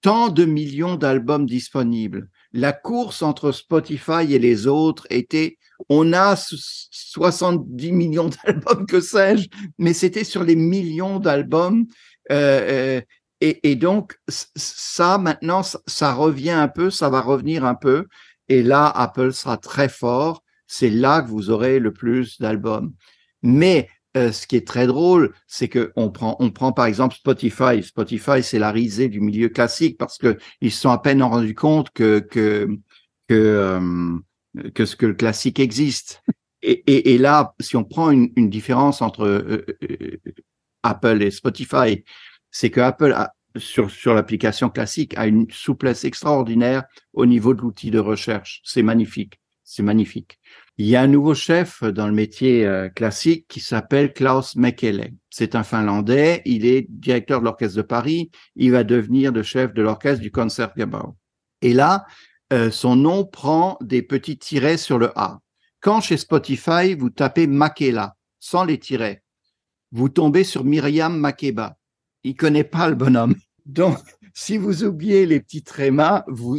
tant 0.00 0.28
de 0.28 0.44
millions 0.44 0.96
d'albums 0.96 1.46
disponibles. 1.46 2.28
La 2.52 2.72
course 2.72 3.22
entre 3.22 3.52
Spotify 3.52 4.34
et 4.34 4.38
les 4.38 4.66
autres 4.66 5.06
était, 5.10 5.58
on 5.88 6.12
a 6.12 6.36
70 6.36 7.92
millions 7.92 8.30
d'albums, 8.44 8.86
que 8.86 9.00
sais-je, 9.00 9.48
mais 9.78 9.92
c'était 9.92 10.24
sur 10.24 10.44
les 10.44 10.56
millions 10.56 11.18
d'albums. 11.18 11.86
Euh, 12.30 12.98
euh, 12.98 13.00
et, 13.40 13.70
et, 13.70 13.76
donc, 13.76 14.18
ça, 14.28 15.18
maintenant, 15.18 15.62
ça, 15.62 16.14
revient 16.14 16.50
un 16.50 16.68
peu, 16.68 16.90
ça 16.90 17.08
va 17.08 17.20
revenir 17.20 17.64
un 17.64 17.74
peu. 17.74 18.06
Et 18.48 18.62
là, 18.62 18.86
Apple 18.86 19.32
sera 19.32 19.56
très 19.56 19.88
fort. 19.88 20.44
C'est 20.66 20.90
là 20.90 21.22
que 21.22 21.28
vous 21.28 21.50
aurez 21.50 21.80
le 21.80 21.92
plus 21.92 22.40
d'albums. 22.40 22.92
Mais 23.42 23.88
euh, 24.16 24.32
ce 24.32 24.46
qui 24.46 24.56
est 24.56 24.66
très 24.66 24.86
drôle, 24.86 25.34
c'est 25.46 25.68
que 25.68 25.92
on 25.96 26.10
prend, 26.10 26.36
on 26.38 26.50
prend 26.50 26.72
par 26.72 26.86
exemple 26.86 27.14
Spotify. 27.14 27.82
Spotify, 27.82 28.42
c'est 28.42 28.58
la 28.58 28.70
risée 28.70 29.08
du 29.08 29.20
milieu 29.20 29.48
classique 29.48 29.96
parce 29.98 30.18
que 30.18 30.38
ils 30.60 30.70
se 30.70 30.80
sont 30.80 30.90
à 30.90 30.98
peine 30.98 31.22
rendus 31.22 31.54
compte 31.54 31.90
que 31.90 32.20
que 32.20 32.68
que 33.28 33.34
euh, 33.34 34.18
que 34.74 34.84
ce 34.84 34.96
que 34.96 35.06
le 35.06 35.14
classique 35.14 35.60
existe. 35.60 36.22
Et, 36.64 37.18
là, 37.18 37.54
si 37.58 37.74
on 37.74 37.82
prend 37.82 38.12
une, 38.12 38.30
une 38.36 38.48
différence 38.48 39.02
entre 39.02 39.24
euh, 39.24 39.66
Apple 40.84 41.20
et 41.20 41.32
Spotify, 41.32 42.04
c'est 42.52 42.70
que 42.70 42.80
Apple 42.80 43.16
sur, 43.56 43.90
sur 43.90 44.14
l'application 44.14 44.70
classique 44.70 45.16
a 45.16 45.26
une 45.26 45.50
souplesse 45.50 46.04
extraordinaire 46.04 46.84
au 47.12 47.26
niveau 47.26 47.54
de 47.54 47.62
l'outil 47.62 47.90
de 47.90 47.98
recherche. 47.98 48.60
C'est 48.64 48.82
magnifique. 48.82 49.40
C'est 49.64 49.82
magnifique. 49.82 50.38
Il 50.78 50.86
y 50.86 50.96
a 50.96 51.02
un 51.02 51.06
nouveau 51.06 51.34
chef 51.34 51.84
dans 51.84 52.06
le 52.06 52.14
métier 52.14 52.66
euh, 52.66 52.88
classique 52.88 53.46
qui 53.48 53.60
s'appelle 53.60 54.12
Klaus 54.12 54.56
Mekele. 54.56 55.12
C'est 55.30 55.54
un 55.54 55.62
Finlandais. 55.62 56.42
Il 56.44 56.64
est 56.64 56.86
directeur 56.88 57.40
de 57.40 57.44
l'orchestre 57.44 57.76
de 57.76 57.82
Paris. 57.82 58.30
Il 58.56 58.72
va 58.72 58.84
devenir 58.84 59.32
le 59.32 59.42
chef 59.42 59.74
de 59.74 59.82
l'orchestre 59.82 60.22
du 60.22 60.30
Concertgebouw. 60.30 61.16
Et 61.60 61.74
là, 61.74 62.06
euh, 62.52 62.70
son 62.70 62.96
nom 62.96 63.24
prend 63.24 63.78
des 63.80 64.02
petits 64.02 64.38
tirets 64.38 64.78
sur 64.78 64.98
le 64.98 65.10
A. 65.16 65.40
Quand 65.80 66.00
chez 66.00 66.16
Spotify, 66.16 66.94
vous 66.94 67.10
tapez 67.10 67.46
Makela 67.46 68.16
sans 68.40 68.64
les 68.64 68.78
tirets, 68.78 69.22
vous 69.92 70.08
tombez 70.08 70.42
sur 70.42 70.64
Myriam 70.64 71.16
Makeba 71.16 71.76
il 72.24 72.36
connaît 72.36 72.64
pas 72.64 72.88
le 72.88 72.94
bonhomme. 72.94 73.34
Donc, 73.66 73.98
si 74.34 74.56
vous 74.56 74.84
oubliez 74.84 75.26
les 75.26 75.40
petits 75.40 75.62
trémas, 75.62 76.24
vous 76.26 76.58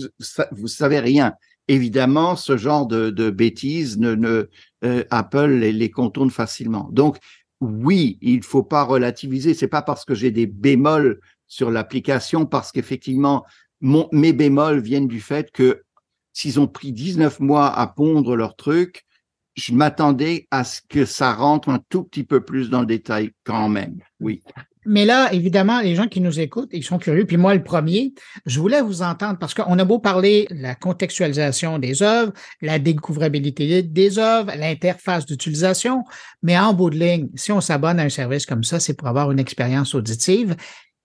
vous 0.51 0.67
savez 0.67 0.99
rien. 0.99 1.33
Évidemment, 1.67 2.35
ce 2.35 2.57
genre 2.57 2.87
de, 2.87 3.29
bêtises, 3.29 3.97
ne, 3.97 4.15
ne 4.15 4.49
euh, 4.83 5.03
Apple 5.09 5.47
les, 5.47 5.89
contourne 5.89 6.29
facilement. 6.29 6.89
Donc, 6.91 7.17
oui, 7.61 8.17
il 8.21 8.43
faut 8.43 8.63
pas 8.63 8.83
relativiser. 8.83 9.53
C'est 9.53 9.67
pas 9.67 9.81
parce 9.81 10.03
que 10.03 10.13
j'ai 10.15 10.31
des 10.31 10.45
bémols 10.45 11.19
sur 11.47 11.71
l'application, 11.71 12.45
parce 12.45 12.71
qu'effectivement, 12.71 13.45
mes 13.81 14.33
bémols 14.33 14.81
viennent 14.81 15.07
du 15.07 15.21
fait 15.21 15.51
que 15.51 15.83
s'ils 16.33 16.59
ont 16.59 16.67
pris 16.67 16.91
19 16.91 17.39
mois 17.39 17.67
à 17.67 17.87
pondre 17.87 18.35
leur 18.35 18.55
truc, 18.55 19.05
je 19.55 19.73
m'attendais 19.73 20.47
à 20.51 20.63
ce 20.63 20.81
que 20.89 21.05
ça 21.05 21.33
rentre 21.33 21.69
un 21.69 21.79
tout 21.89 22.03
petit 22.03 22.23
peu 22.23 22.43
plus 22.43 22.69
dans 22.69 22.81
le 22.81 22.87
détail 22.87 23.31
quand 23.43 23.69
même. 23.69 23.99
Oui. 24.19 24.41
Mais 24.85 25.05
là, 25.05 25.31
évidemment, 25.33 25.81
les 25.81 25.95
gens 25.95 26.07
qui 26.07 26.21
nous 26.21 26.39
écoutent, 26.39 26.69
ils 26.71 26.83
sont 26.83 26.97
curieux. 26.97 27.25
Puis 27.25 27.37
moi, 27.37 27.53
le 27.53 27.63
premier, 27.63 28.13
je 28.45 28.59
voulais 28.59 28.81
vous 28.81 29.01
entendre 29.01 29.37
parce 29.39 29.53
qu'on 29.53 29.77
a 29.79 29.85
beau 29.85 29.99
parler 29.99 30.47
la 30.49 30.75
contextualisation 30.75 31.79
des 31.79 32.01
œuvres, 32.03 32.33
la 32.61 32.79
découvrabilité 32.79 33.81
des 33.83 34.19
œuvres, 34.19 34.51
l'interface 34.57 35.25
d'utilisation, 35.25 36.03
mais 36.41 36.57
en 36.57 36.73
bout 36.73 36.89
de 36.89 36.97
ligne, 36.97 37.29
si 37.35 37.51
on 37.51 37.61
s'abonne 37.61 37.99
à 37.99 38.03
un 38.03 38.09
service 38.09 38.45
comme 38.45 38.63
ça, 38.63 38.79
c'est 38.79 38.93
pour 38.93 39.07
avoir 39.07 39.31
une 39.31 39.39
expérience 39.39 39.95
auditive. 39.95 40.55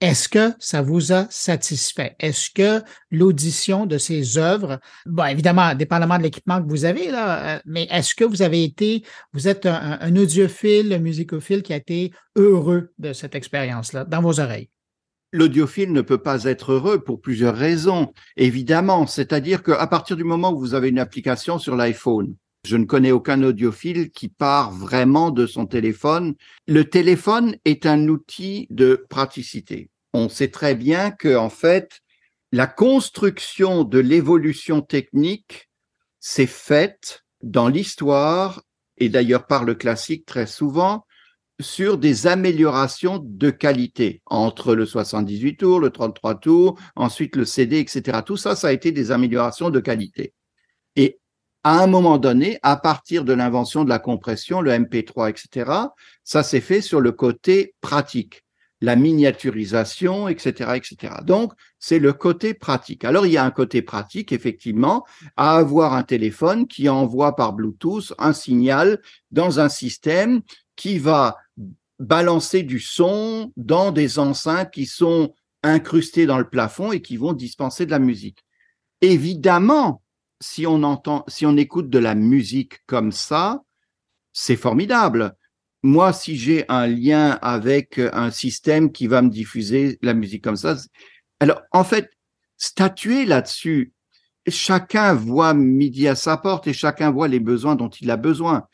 Est-ce 0.00 0.28
que 0.28 0.52
ça 0.60 0.80
vous 0.80 1.12
a 1.12 1.26
satisfait? 1.28 2.14
Est-ce 2.20 2.50
que 2.50 2.84
l'audition 3.10 3.84
de 3.84 3.98
ces 3.98 4.38
œuvres, 4.38 4.78
bon, 5.06 5.24
évidemment, 5.24 5.74
dépendamment 5.74 6.18
de 6.18 6.22
l'équipement 6.22 6.62
que 6.62 6.68
vous 6.68 6.84
avez, 6.84 7.10
là, 7.10 7.56
euh, 7.56 7.60
mais 7.64 7.88
est-ce 7.90 8.14
que 8.14 8.24
vous 8.24 8.42
avez 8.42 8.62
été, 8.62 9.02
vous 9.32 9.48
êtes 9.48 9.66
un, 9.66 9.98
un 10.00 10.16
audiophile, 10.16 10.92
un 10.92 10.98
musicophile 10.98 11.64
qui 11.64 11.72
a 11.72 11.76
été 11.76 12.12
heureux 12.36 12.92
de 12.98 13.12
cette 13.12 13.34
expérience-là 13.34 14.04
dans 14.04 14.22
vos 14.22 14.38
oreilles? 14.38 14.70
L'audiophile 15.32 15.92
ne 15.92 16.00
peut 16.00 16.22
pas 16.22 16.44
être 16.44 16.72
heureux 16.72 17.00
pour 17.00 17.20
plusieurs 17.20 17.56
raisons, 17.56 18.14
évidemment. 18.36 19.06
C'est-à-dire 19.06 19.64
qu'à 19.64 19.86
partir 19.88 20.16
du 20.16 20.24
moment 20.24 20.52
où 20.52 20.60
vous 20.60 20.74
avez 20.74 20.88
une 20.88 21.00
application 21.00 21.58
sur 21.58 21.74
l'iPhone, 21.74 22.34
je 22.64 22.76
ne 22.76 22.84
connais 22.84 23.12
aucun 23.12 23.42
audiophile 23.42 24.10
qui 24.10 24.28
part 24.28 24.72
vraiment 24.72 25.30
de 25.30 25.46
son 25.46 25.66
téléphone. 25.66 26.34
Le 26.66 26.84
téléphone 26.84 27.56
est 27.64 27.86
un 27.86 28.08
outil 28.08 28.66
de 28.70 29.06
praticité. 29.08 29.90
On 30.12 30.28
sait 30.28 30.48
très 30.48 30.74
bien 30.74 31.10
que, 31.10 31.36
en 31.36 31.50
fait, 31.50 32.00
la 32.52 32.66
construction 32.66 33.84
de 33.84 33.98
l'évolution 33.98 34.80
technique 34.80 35.70
s'est 36.18 36.46
faite 36.46 37.24
dans 37.42 37.68
l'histoire 37.68 38.62
et 38.96 39.08
d'ailleurs 39.08 39.46
par 39.46 39.64
le 39.64 39.74
classique 39.74 40.26
très 40.26 40.46
souvent 40.46 41.04
sur 41.60 41.98
des 41.98 42.26
améliorations 42.26 43.20
de 43.22 43.50
qualité 43.50 44.22
entre 44.26 44.74
le 44.74 44.86
78 44.86 45.56
tours, 45.56 45.80
le 45.80 45.90
33 45.90 46.36
tours, 46.36 46.78
ensuite 46.94 47.36
le 47.36 47.44
CD, 47.44 47.80
etc. 47.80 48.20
Tout 48.24 48.36
ça, 48.36 48.54
ça 48.54 48.68
a 48.68 48.72
été 48.72 48.92
des 48.92 49.10
améliorations 49.10 49.70
de 49.70 49.80
qualité. 49.80 50.34
Et 50.94 51.18
à 51.68 51.82
un 51.82 51.86
moment 51.86 52.16
donné, 52.16 52.58
à 52.62 52.78
partir 52.78 53.26
de 53.26 53.34
l'invention 53.34 53.84
de 53.84 53.90
la 53.90 53.98
compression, 53.98 54.62
le 54.62 54.70
MP3, 54.70 55.28
etc., 55.28 55.70
ça 56.24 56.42
s'est 56.42 56.62
fait 56.62 56.80
sur 56.80 56.98
le 56.98 57.12
côté 57.12 57.74
pratique, 57.82 58.42
la 58.80 58.96
miniaturisation, 58.96 60.28
etc., 60.28 60.76
etc. 60.76 61.16
Donc, 61.24 61.52
c'est 61.78 61.98
le 61.98 62.14
côté 62.14 62.54
pratique. 62.54 63.04
Alors, 63.04 63.26
il 63.26 63.32
y 63.32 63.36
a 63.36 63.44
un 63.44 63.50
côté 63.50 63.82
pratique, 63.82 64.32
effectivement, 64.32 65.04
à 65.36 65.58
avoir 65.58 65.92
un 65.92 66.04
téléphone 66.04 66.66
qui 66.66 66.88
envoie 66.88 67.36
par 67.36 67.52
Bluetooth 67.52 68.14
un 68.16 68.32
signal 68.32 68.98
dans 69.30 69.60
un 69.60 69.68
système 69.68 70.40
qui 70.74 70.98
va 70.98 71.36
balancer 71.98 72.62
du 72.62 72.80
son 72.80 73.52
dans 73.58 73.92
des 73.92 74.18
enceintes 74.18 74.70
qui 74.70 74.86
sont 74.86 75.34
incrustées 75.62 76.24
dans 76.24 76.38
le 76.38 76.48
plafond 76.48 76.92
et 76.92 77.02
qui 77.02 77.18
vont 77.18 77.34
dispenser 77.34 77.84
de 77.84 77.90
la 77.90 77.98
musique. 77.98 78.42
Évidemment, 79.02 80.00
si 80.40 80.66
on 80.66 81.56
écoute 81.56 81.90
de 81.90 81.98
la 81.98 82.14
musique 82.14 82.84
comme 82.86 83.12
ça, 83.12 83.62
c'est 84.32 84.56
formidable. 84.56 85.34
Moi, 85.82 86.12
si 86.12 86.36
j'ai 86.36 86.64
un 86.68 86.86
lien 86.86 87.38
avec 87.42 87.98
un 87.98 88.30
système 88.30 88.92
qui 88.92 89.06
va 89.06 89.22
me 89.22 89.30
diffuser 89.30 89.98
la 90.02 90.14
musique 90.14 90.44
comme 90.44 90.56
ça, 90.56 90.76
alors 91.40 91.62
en 91.72 91.84
fait, 91.84 92.10
statuer 92.56 93.24
là-dessus, 93.24 93.92
chacun 94.48 95.14
voit 95.14 95.54
midi 95.54 96.08
à 96.08 96.14
sa 96.14 96.36
porte 96.36 96.66
et 96.66 96.72
chacun 96.72 97.10
voit 97.10 97.28
les 97.28 97.40
besoins 97.40 97.76
dont 97.76 97.88
il 97.88 98.10
a 98.10 98.16
besoin. 98.16 98.66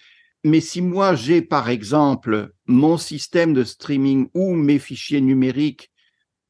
Mais 0.44 0.61
si 0.61 0.83
moi 0.83 1.14
j'ai 1.14 1.42
par 1.42 1.68
exemple 1.68 2.53
mon 2.66 2.98
système 2.98 3.55
de 3.55 3.64
streaming 3.64 4.29
ou 4.35 4.55
mes 4.55 4.79
fichiers 4.79 5.20
numériques 5.20 5.90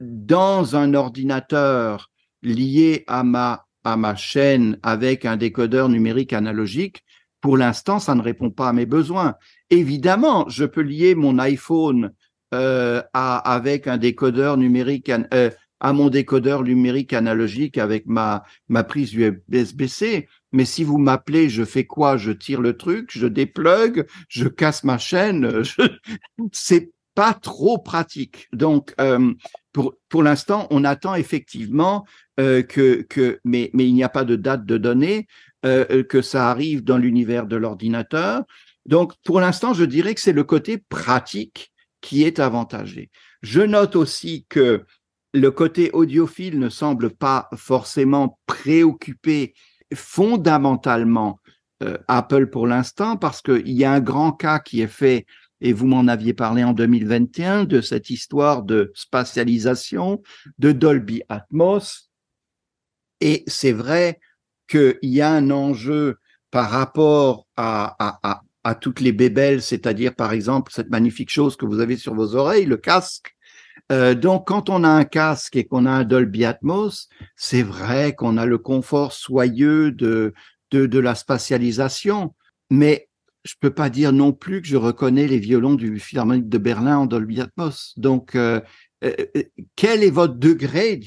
dans 0.01 0.77
un 0.77 0.95
ordinateur 0.95 2.11
lié 2.43 3.05
à 3.07 3.23
ma 3.23 3.64
à 3.85 3.97
ma 3.97 4.17
chaîne 4.17 4.79
avec 4.83 5.25
un 5.25 5.37
décodeur 5.37 5.89
numérique 5.89 6.33
analogique, 6.33 7.05
pour 7.41 7.59
l'instant, 7.59 7.99
ça 7.99 8.15
ne 8.15 8.23
répond 8.23 8.51
pas 8.51 8.71
à 8.71 8.73
mes 8.73 8.87
besoins. 8.87 9.35
Évidemment, 9.69 10.49
je 10.49 10.65
peux 10.65 10.81
lier 10.81 11.15
mon 11.15 11.39
iPhone 11.39 12.13
euh, 12.55 13.03
à, 13.13 13.37
avec 13.53 13.87
un 13.87 13.99
décodeur 13.99 14.57
numérique, 14.57 15.11
euh, 15.11 15.51
à 15.81 15.93
mon 15.93 16.09
décodeur 16.09 16.63
numérique 16.63 17.13
analogique 17.13 17.77
avec 17.77 18.07
ma, 18.07 18.45
ma 18.69 18.83
prise 18.83 19.13
USB-C. 19.13 20.27
Mais 20.53 20.65
si 20.65 20.85
vous 20.85 20.97
m'appelez, 20.97 21.51
je 21.51 21.65
fais 21.65 21.85
quoi? 21.85 22.17
Je 22.17 22.33
tire 22.33 22.63
le 22.63 22.79
truc, 22.79 23.11
je 23.13 23.27
déplug, 23.27 24.07
je 24.29 24.49
casse 24.49 24.83
ma 24.85 24.97
chaîne. 24.97 25.63
Je... 25.63 25.83
C'est 26.53 26.93
pas 27.15 27.35
trop 27.35 27.77
pratique. 27.79 28.49
Donc, 28.53 28.95
euh, 29.01 29.35
pour, 29.75 30.23
l'instant, 30.23 30.69
on 30.71 30.85
attend 30.85 31.17
effectivement 31.17 32.07
euh, 32.39 32.63
que, 32.63 33.41
mais, 33.45 33.71
il 33.75 33.93
n'y 33.93 34.05
a 34.05 34.09
pas 34.09 34.25
de 34.25 34.37
date 34.37 34.65
de 34.65 34.79
données, 34.79 35.27
euh, 35.67 35.85
euh, 35.91 36.03
que 36.05 36.23
ça 36.23 36.49
arrive 36.51 36.85
dans 36.85 36.97
l'univers 36.97 37.47
de 37.47 37.57
l'ordinateur. 37.57 38.45
Donc, 38.87 39.15
pour 39.25 39.41
l'instant, 39.41 39.75
je 39.75 39.85
dirais 39.85 40.15
que 40.15 40.21
c'est 40.21 40.33
le 40.33 40.45
côté 40.45 40.79
pratique 40.79 41.73
qui 42.01 42.23
est 42.23 42.39
avantagé. 42.39 43.11
Je 43.43 43.63
note 43.63 43.97
aussi 43.97 44.47
que 44.49 44.85
le 45.33 45.51
côté 45.51 45.91
audiophile 45.93 46.61
ne 46.61 46.69
semble 46.69 47.11
pas 47.11 47.49
forcément 47.57 48.39
préoccuper 48.47 49.55
fondamentalement 49.93 51.41
Apple 52.09 52.47
pour 52.47 52.67
l'instant 52.67 53.17
parce 53.17 53.43
qu'il 53.43 53.73
y 53.73 53.85
a 53.85 53.93
un 53.93 54.01
grand 54.01 54.33
cas 54.33 54.59
qui 54.59 54.81
est 54.81 54.87
fait 54.87 55.27
et 55.61 55.73
vous 55.73 55.87
m'en 55.87 56.07
aviez 56.09 56.35
parlé 56.35 56.65
en 56.65 56.73
2021 56.73 57.65
de 57.65 57.81
cette 57.81 58.11
histoire 58.11 58.63
de 58.63 58.93
spatialisation, 58.95 60.23
de 60.59 60.73
Dolby 60.73 61.23
Atmos, 61.29 62.11
et 63.21 63.43
c'est 63.47 63.73
vrai 63.73 64.21
qu'il 64.69 64.99
y 65.03 65.21
a 65.21 65.31
un 65.31 65.51
enjeu 65.51 66.19
par 66.51 66.71
rapport 66.71 67.47
à, 67.57 68.43
à, 68.63 68.75
toutes 68.75 69.01
les 69.01 69.13
bébelles, 69.13 69.63
c'est-à-dire 69.63 70.15
par 70.15 70.33
exemple 70.33 70.73
cette 70.75 70.91
magnifique 70.91 71.31
chose 71.31 71.57
que 71.57 71.67
vous 71.67 71.81
avez 71.81 71.97
sur 71.97 72.15
vos 72.15 72.35
oreilles, 72.35 72.67
le 72.67 72.77
casque. 72.77 73.35
Euh, 73.93 74.15
donc 74.15 74.47
quand 74.47 74.71
on 74.71 74.85
a 74.85 74.89
un 74.89 75.05
casque 75.05 75.57
et 75.57 75.65
qu'on 75.65 75.87
a 75.87 75.91
un 75.91 76.05
Dolby 76.05 76.45
Atmos, 76.45 77.09
c'est 77.37 77.63
vrai 77.63 78.15
qu'on 78.15 78.37
a 78.37 78.47
le 78.47 78.59
confort 78.59 79.13
soyeux 79.13 79.91
de, 79.91 80.33
de, 80.71 80.87
de 80.87 80.99
la 80.99 81.15
spatialisation, 81.15 82.35
mais 82.71 83.09
je 83.45 83.55
peux 83.61 83.73
pas 83.73 83.91
dire 83.91 84.13
non 84.13 84.33
plus 84.33 84.63
que 84.63 84.69
je 84.69 84.77
reconnais 84.77 85.27
les 85.27 85.39
violons 85.39 85.75
du 85.75 85.99
Philharmonique 85.99 86.49
de 86.49 86.59
Berlin 86.59 86.99
en 86.99 87.07
Dolby 87.07 87.41
Atmos. 87.43 87.93
Donc, 87.99 88.35
euh, 88.35 88.61
euh, 89.05 89.13
euh, 89.37 89.43
quel 89.77 90.03
est 90.03 90.11
votre 90.11 90.35
degré 90.35 90.99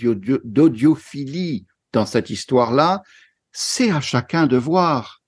d'audiophilie 0.44 1.66
dans 1.94 2.06
cette 2.06 2.30
histoire-là? 2.30 3.02
C'est 3.52 3.90
à 3.90 4.02
chacun 4.02 4.46
de 4.46 4.58
voir. 4.58 5.22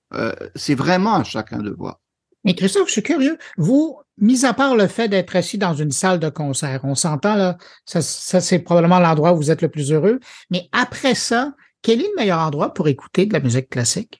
C'est 0.54 0.74
vraiment 0.74 1.16
à 1.16 1.24
chacun 1.24 1.58
de 1.58 1.70
voir. 1.70 2.00
Mais 2.44 2.54
Christophe, 2.54 2.86
je 2.86 2.92
suis 2.92 3.02
curieux. 3.02 3.38
Vous, 3.58 3.98
mis 4.18 4.44
à 4.44 4.54
part 4.54 4.76
le 4.76 4.86
fait 4.86 5.08
d'être 5.08 5.36
assis 5.36 5.58
dans 5.58 5.74
une 5.74 5.90
salle 5.90 6.18
de 6.18 6.28
concert, 6.28 6.80
on 6.84 6.94
s'entend 6.94 7.34
là, 7.34 7.58
ça 7.84 8.00
c'est 8.02 8.58
probablement 8.60 8.98
l'endroit 8.98 9.32
où 9.32 9.36
vous 9.36 9.50
êtes 9.50 9.62
le 9.62 9.68
plus 9.68 9.92
heureux. 9.92 10.20
Mais 10.50 10.68
après 10.72 11.14
ça, 11.14 11.54
quel 11.82 12.00
est 12.00 12.08
le 12.08 12.16
meilleur 12.16 12.40
endroit 12.40 12.72
pour 12.72 12.88
écouter 12.88 13.26
de 13.26 13.32
la 13.32 13.40
musique 13.40 13.68
classique? 13.68 14.19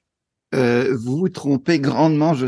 Euh, 0.54 0.96
vous 0.96 1.18
vous 1.18 1.28
trompez 1.28 1.78
grandement. 1.78 2.34
Je 2.34 2.46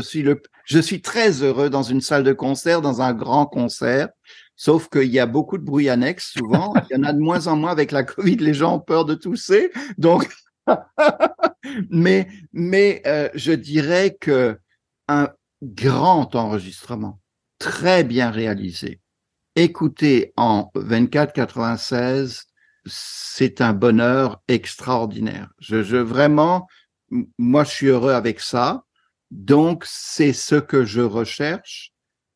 suis 0.79 1.01
très 1.01 1.43
heureux 1.43 1.69
dans 1.69 1.83
une 1.83 2.01
salle 2.01 2.23
de 2.23 2.33
concert, 2.33 2.81
dans 2.81 3.01
un 3.01 3.13
grand 3.13 3.45
concert. 3.45 4.09
Sauf 4.55 4.87
qu'il 4.89 5.09
y 5.09 5.19
a 5.19 5.25
beaucoup 5.25 5.57
de 5.57 5.63
bruit 5.63 5.89
annexe 5.89 6.31
souvent. 6.31 6.73
Il 6.89 6.97
y 6.97 6.99
en 6.99 7.03
a 7.03 7.13
de 7.13 7.19
moins 7.19 7.47
en 7.47 7.55
moins 7.55 7.71
avec 7.71 7.91
la 7.91 8.03
Covid. 8.03 8.37
Les 8.37 8.53
gens 8.53 8.75
ont 8.75 8.79
peur 8.79 9.05
de 9.05 9.15
tousser. 9.15 9.71
Donc, 9.97 10.29
mais, 11.89 13.01
euh, 13.05 13.29
je 13.33 13.51
dirais 13.51 14.15
que 14.19 14.57
un 15.07 15.29
grand 15.61 16.35
enregistrement, 16.35 17.19
très 17.59 18.03
bien 18.03 18.29
réalisé, 18.31 19.01
écouté 19.55 20.33
en 20.37 20.71
24-96, 20.75 22.43
c'est 22.85 23.61
un 23.61 23.73
bonheur 23.73 24.41
extraordinaire. 24.47 25.49
Je 25.59 25.97
vraiment, 25.97 26.67
moi, 27.37 27.63
je 27.63 27.69
suis 27.69 27.87
heureux 27.87 28.13
avec 28.13 28.39
ça. 28.39 28.83
Donc, 29.31 29.83
c'est 29.87 30.33
ce 30.33 30.55
que 30.55 30.85
je 30.85 31.01
recherche. 31.01 31.91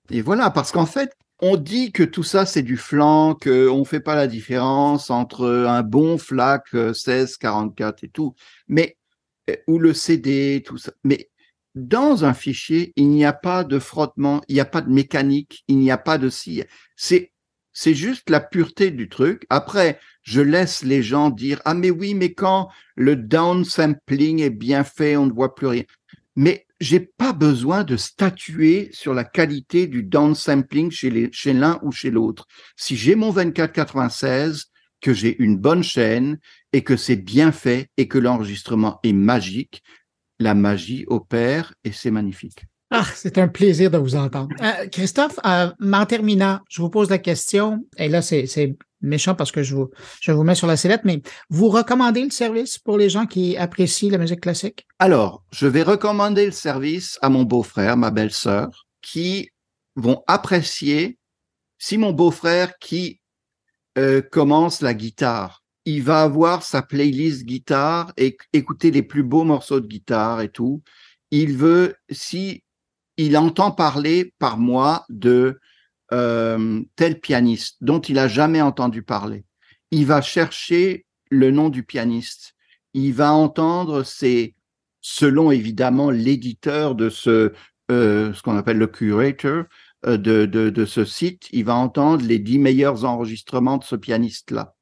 Et 0.10 0.22
voilà, 0.22 0.50
parce 0.50 0.72
qu'en 0.72 0.86
fait, 0.86 1.12
on 1.40 1.58
dit 1.58 1.92
que 1.92 2.04
tout 2.04 2.24
ça, 2.24 2.46
c'est 2.46 2.64
du 2.64 2.78
flanc, 2.78 3.36
qu'on 3.36 3.80
ne 3.80 3.84
fait 3.84 4.00
pas 4.00 4.16
la 4.16 4.28
différence 4.28 5.10
entre 5.12 5.48
un 5.68 5.84
bon 5.84 6.18
FLAC 6.18 6.74
1644 6.74 8.04
et 8.04 8.10
tout, 8.10 8.34
mais 8.68 8.98
euh, 9.50 9.56
ou 9.68 9.80
le 9.80 9.94
CD, 9.94 10.64
tout 10.66 10.78
ça. 10.78 10.92
Mais 11.04 11.30
dans 11.76 12.26
un 12.26 12.34
fichier, 12.34 12.94
il 12.96 13.10
n'y 13.10 13.26
a 13.26 13.34
pas 13.34 13.64
de 13.64 13.78
frottement, 13.78 14.42
il 14.48 14.56
n'y 14.56 14.60
a 14.60 14.66
pas 14.66 14.82
de 14.82 14.90
mécanique, 14.90 15.64
il 15.68 15.78
n'y 15.78 15.92
a 15.92 15.98
pas 15.98 16.18
de 16.18 16.30
si. 16.30 16.64
C'est 16.96 17.32
c'est 17.80 17.94
juste 17.94 18.32
la 18.32 18.40
pureté 18.40 18.90
du 18.90 19.08
truc. 19.08 19.46
Après, 19.52 20.00
je 20.24 20.42
laisse 20.42 20.84
les 20.84 21.04
gens 21.04 21.30
dire 21.30 21.62
ah 21.64 21.76
mais 21.76 21.92
oui, 21.92 22.16
mais 22.16 22.34
quand 22.34 22.70
le 22.96 23.16
downsampling 23.16 24.42
est 24.42 24.50
bien 24.50 24.84
fait, 24.84 25.16
on 25.16 25.28
ne 25.28 25.32
voit 25.32 25.54
plus 25.54 25.68
rien. 25.68 25.84
Mais 26.36 26.66
j'ai 26.80 27.00
pas 27.00 27.34
besoin 27.34 27.84
de 27.84 27.96
statuer 27.96 28.90
sur 28.94 29.14
la 29.14 29.24
qualité 29.24 29.86
du 29.86 30.02
downsampling 30.02 30.90
chez 30.90 31.30
chez 31.32 31.54
l'un 31.54 31.80
ou 31.84 31.92
chez 31.92 32.10
l'autre. 32.10 32.48
Si 32.76 32.98
j'ai 32.98 33.14
mon 33.14 33.32
2496, 33.32 34.72
que 35.00 35.14
j'ai 35.14 35.40
une 35.40 35.58
bonne 35.58 35.84
chaîne 35.84 36.40
et 36.74 36.84
que 36.84 36.98
c'est 36.98 37.16
bien 37.16 37.52
fait 37.52 37.92
et 37.96 38.08
que 38.08 38.18
l'enregistrement 38.18 39.00
est 39.04 39.14
magique, 39.14 39.84
la 40.40 40.56
magie 40.56 41.06
opère 41.10 41.76
et 41.84 41.92
c'est 41.92 42.10
magnifique. 42.10 42.66
Ah, 42.90 43.06
c'est 43.16 43.38
un 43.38 43.48
plaisir 43.48 43.92
de 43.92 43.98
vous 43.98 44.16
entendre. 44.16 44.50
Euh, 44.62 44.88
Christophe, 44.88 45.40
euh, 45.46 45.70
en 45.82 46.06
terminant, 46.06 46.60
je 46.70 46.82
vous 46.82 46.90
pose 46.90 47.10
la 47.10 47.18
question, 47.18 47.86
et 47.98 48.08
là, 48.08 48.22
c'est 48.22 48.78
méchant 49.02 49.36
parce 49.36 49.52
que 49.52 49.62
je 49.62 49.76
vous, 49.76 50.44
mets 50.44 50.56
sur 50.56 50.68
la 50.68 50.78
sellette, 50.78 51.02
mais 51.04 51.22
vous 51.50 51.68
recommandez 51.70 52.24
le 52.24 52.30
service 52.30 52.78
pour 52.78 52.98
les 52.98 53.10
gens 53.10 53.26
qui 53.26 53.58
apprécient 53.58 54.10
la 54.10 54.18
musique 54.18 54.42
classique? 54.42 54.88
Alors, 55.00 55.44
je 55.52 55.68
vais 55.68 55.84
recommander 55.84 56.46
le 56.46 56.52
service 56.52 57.20
à 57.22 57.30
mon 57.30 57.44
beau-frère, 57.44 57.98
ma 57.98 58.10
belle-sœur, 58.10 58.88
qui 59.02 59.50
vont 59.96 60.24
apprécier, 60.28 61.18
si 61.78 61.98
mon 61.98 62.14
beau-frère 62.14 62.78
qui 62.80 63.20
euh, 63.98 64.22
commence 64.22 64.82
la 64.82 64.94
guitare, 64.94 65.64
il 65.86 66.04
va 66.04 66.22
avoir 66.22 66.64
sa 66.64 66.82
playlist 66.82 67.46
guitare 67.46 68.14
et 68.18 68.38
écouter 68.54 68.92
les 68.92 69.04
plus 69.04 69.24
beaux 69.24 69.44
morceaux 69.44 69.80
de 69.80 69.88
guitare 69.88 70.42
et 70.42 70.50
tout. 70.50 70.82
Il 71.32 71.56
veut, 71.56 71.96
si 72.10 72.64
il 73.18 73.38
entend 73.38 73.72
parler 73.72 74.34
par 74.40 74.58
moi 74.58 75.06
de 75.10 75.60
euh, 76.14 76.82
tel 76.96 77.20
pianiste 77.20 77.78
dont 77.82 78.00
il 78.00 78.18
a 78.20 78.28
jamais 78.28 78.62
entendu 78.62 79.04
parler. 79.04 79.44
Il 79.92 80.06
va 80.06 80.22
chercher 80.22 81.06
le 81.30 81.52
nom 81.52 81.70
du 81.70 81.84
pianiste. 81.84 82.54
Il 82.94 83.14
va 83.14 83.34
entendre 83.34 84.04
c'est 84.04 84.56
selon 85.02 85.52
évidemment 85.52 86.10
l'éditeur 86.12 86.96
de 86.96 87.10
ce, 87.10 87.54
euh, 87.92 88.34
ce 88.34 88.42
qu'on 88.42 88.58
appelle 88.58 88.78
le 88.78 88.88
curator 88.88 89.66
euh, 90.06 90.18
de, 90.18 90.46
de, 90.46 90.70
de 90.70 90.86
ce 90.86 91.06
site, 91.06 91.48
il 91.52 91.66
va 91.66 91.76
entendre 91.76 92.26
les 92.26 92.40
dix 92.40 92.60
meilleurs 92.60 93.06
enregistrements 93.06 93.78
de 93.78 93.84
ce 93.84 93.96
pianiste-là. 93.96 94.76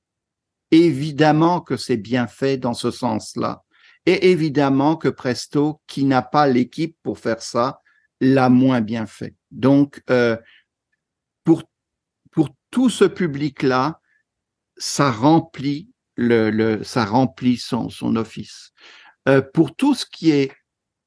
Évidemment 0.71 1.62
que 1.62 1.78
c'est 1.78 1.98
bien 1.98 2.28
fait 2.28 2.58
dans 2.58 2.74
ce 2.74 2.91
sens-là. 2.91 3.63
Et 4.06 4.32
évidemment 4.32 4.95
que 4.95 5.08
Presto, 5.08 5.82
qui 5.88 6.04
n'a 6.04 6.21
pas 6.21 6.48
l'équipe 6.48 6.98
pour 7.02 7.17
faire 7.17 7.41
ça, 7.41 7.82
l'a 8.21 8.49
moins 8.49 8.82
bien 8.82 9.06
fait. 9.06 9.36
Donc, 9.51 10.01
euh, 10.10 10.38
pour, 11.43 11.63
pour 12.32 12.49
tout 12.71 12.89
ce 12.89 13.06
public-là, 13.06 13.99
ça 14.78 15.12
remplit 15.12 15.89
le, 16.15 16.49
le, 16.49 16.84
ça 16.84 17.06
remplit 17.06 17.58
son, 17.58 17.89
son 17.89 18.15
office. 18.15 18.71
Euh, 19.28 19.41
pour 19.41 19.75
tout 19.75 19.95
ce 19.95 20.06
qui 20.06 20.32
est 20.32 20.51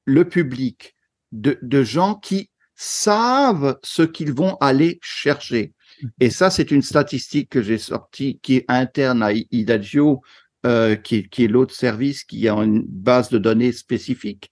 le 0.04 0.28
public 0.28 0.94
de, 1.32 1.58
de 1.62 1.82
gens 1.82 2.14
qui 2.14 2.50
savent 2.74 3.78
ce 3.82 4.02
qu'ils 4.02 4.32
vont 4.32 4.56
aller 4.60 4.98
chercher. 5.02 5.74
Et 6.20 6.30
ça, 6.30 6.50
c'est 6.50 6.70
une 6.70 6.82
statistique 6.82 7.50
que 7.50 7.62
j'ai 7.62 7.78
sortie 7.78 8.38
qui 8.42 8.56
est 8.56 8.64
interne 8.68 9.22
à 9.22 9.32
Idagio, 9.32 10.22
euh, 10.64 10.96
qui, 10.96 11.28
qui 11.28 11.44
est 11.44 11.48
l'autre 11.48 11.74
service 11.74 12.24
qui 12.24 12.48
a 12.48 12.54
une 12.54 12.82
base 12.82 13.30
de 13.30 13.38
données 13.38 13.72
spécifique. 13.72 14.50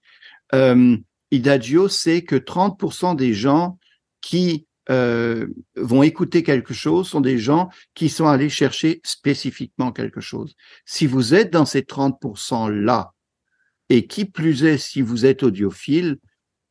Euh, 0.53 0.97
Idagio 1.31 1.87
sait 1.87 2.23
que 2.23 2.35
30% 2.35 3.15
des 3.15 3.33
gens 3.33 3.77
qui 4.21 4.65
euh, 4.89 5.47
vont 5.75 6.03
écouter 6.03 6.43
quelque 6.43 6.73
chose 6.73 7.09
sont 7.09 7.19
des 7.19 7.37
gens 7.37 7.69
qui 7.93 8.07
sont 8.07 8.27
allés 8.27 8.49
chercher 8.49 9.01
spécifiquement 9.03 9.91
quelque 9.91 10.21
chose. 10.21 10.55
Si 10.85 11.07
vous 11.07 11.33
êtes 11.33 11.51
dans 11.51 11.65
ces 11.65 11.81
30%-là, 11.81 13.11
et 13.89 14.07
qui 14.07 14.25
plus 14.25 14.63
est, 14.63 14.77
si 14.77 15.01
vous 15.01 15.25
êtes 15.25 15.43
audiophile, 15.43 16.17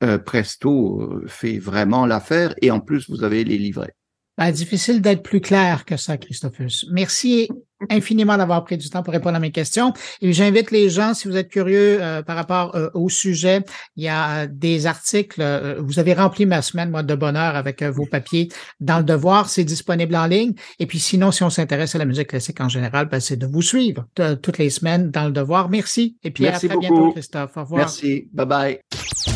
euh, 0.02 0.18
Presto 0.18 1.00
euh, 1.00 1.24
fait 1.26 1.58
vraiment 1.58 2.04
l'affaire 2.06 2.54
et 2.60 2.70
en 2.70 2.80
plus, 2.80 3.08
vous 3.08 3.24
avez 3.24 3.44
les 3.44 3.58
livrets. 3.58 3.94
Ben, 4.36 4.50
difficile 4.50 5.00
d'être 5.00 5.22
plus 5.22 5.40
clair 5.40 5.86
que 5.86 5.96
ça, 5.96 6.18
Christophus. 6.18 6.86
Merci 6.90 7.48
infiniment 7.90 8.36
d'avoir 8.36 8.64
pris 8.64 8.76
du 8.76 8.88
temps 8.90 9.02
pour 9.02 9.12
répondre 9.12 9.36
à 9.36 9.40
mes 9.40 9.50
questions. 9.50 9.92
Et 10.20 10.32
j'invite 10.32 10.70
les 10.70 10.88
gens, 10.88 11.14
si 11.14 11.28
vous 11.28 11.36
êtes 11.36 11.48
curieux 11.48 11.98
euh, 12.00 12.22
par 12.22 12.36
rapport 12.36 12.74
euh, 12.74 12.88
au 12.94 13.08
sujet, 13.08 13.62
il 13.96 14.04
y 14.04 14.08
a 14.08 14.46
des 14.46 14.86
articles. 14.86 15.40
Euh, 15.40 15.76
vous 15.80 15.98
avez 15.98 16.14
rempli 16.14 16.46
ma 16.46 16.62
semaine, 16.62 16.90
moi, 16.90 17.02
de 17.02 17.14
bonheur 17.14 17.56
avec 17.56 17.82
vos 17.82 18.06
papiers 18.06 18.48
dans 18.80 18.98
le 18.98 19.04
devoir. 19.04 19.48
C'est 19.48 19.64
disponible 19.64 20.16
en 20.16 20.26
ligne. 20.26 20.54
Et 20.78 20.86
puis 20.86 20.98
sinon, 20.98 21.30
si 21.30 21.42
on 21.42 21.50
s'intéresse 21.50 21.94
à 21.94 21.98
la 21.98 22.04
musique 22.04 22.28
classique 22.28 22.60
en 22.60 22.68
général, 22.68 23.06
ben, 23.06 23.20
c'est 23.20 23.36
de 23.36 23.46
vous 23.46 23.62
suivre 23.62 24.06
toutes 24.42 24.58
les 24.58 24.70
semaines 24.70 25.10
dans 25.10 25.26
le 25.26 25.32
devoir. 25.32 25.68
Merci. 25.68 26.16
Et 26.24 26.30
puis 26.30 26.46
à 26.46 26.52
très 26.52 26.68
bientôt, 26.68 27.12
Christophe. 27.12 27.56
Au 27.56 27.62
revoir. 27.62 27.80
Merci. 27.80 28.28
Bye 28.32 28.46
bye. 28.46 29.35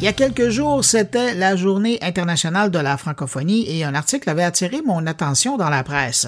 Il 0.00 0.06
y 0.06 0.08
a 0.08 0.12
quelques 0.12 0.50
jours, 0.50 0.84
c'était 0.84 1.34
la 1.34 1.54
journée 1.54 1.98
internationale 2.02 2.70
de 2.70 2.78
la 2.80 2.96
francophonie 2.96 3.70
et 3.70 3.84
un 3.84 3.94
article 3.94 4.28
avait 4.28 4.42
attiré 4.42 4.82
mon 4.84 5.06
attention 5.06 5.56
dans 5.56 5.70
la 5.70 5.84
presse. 5.84 6.26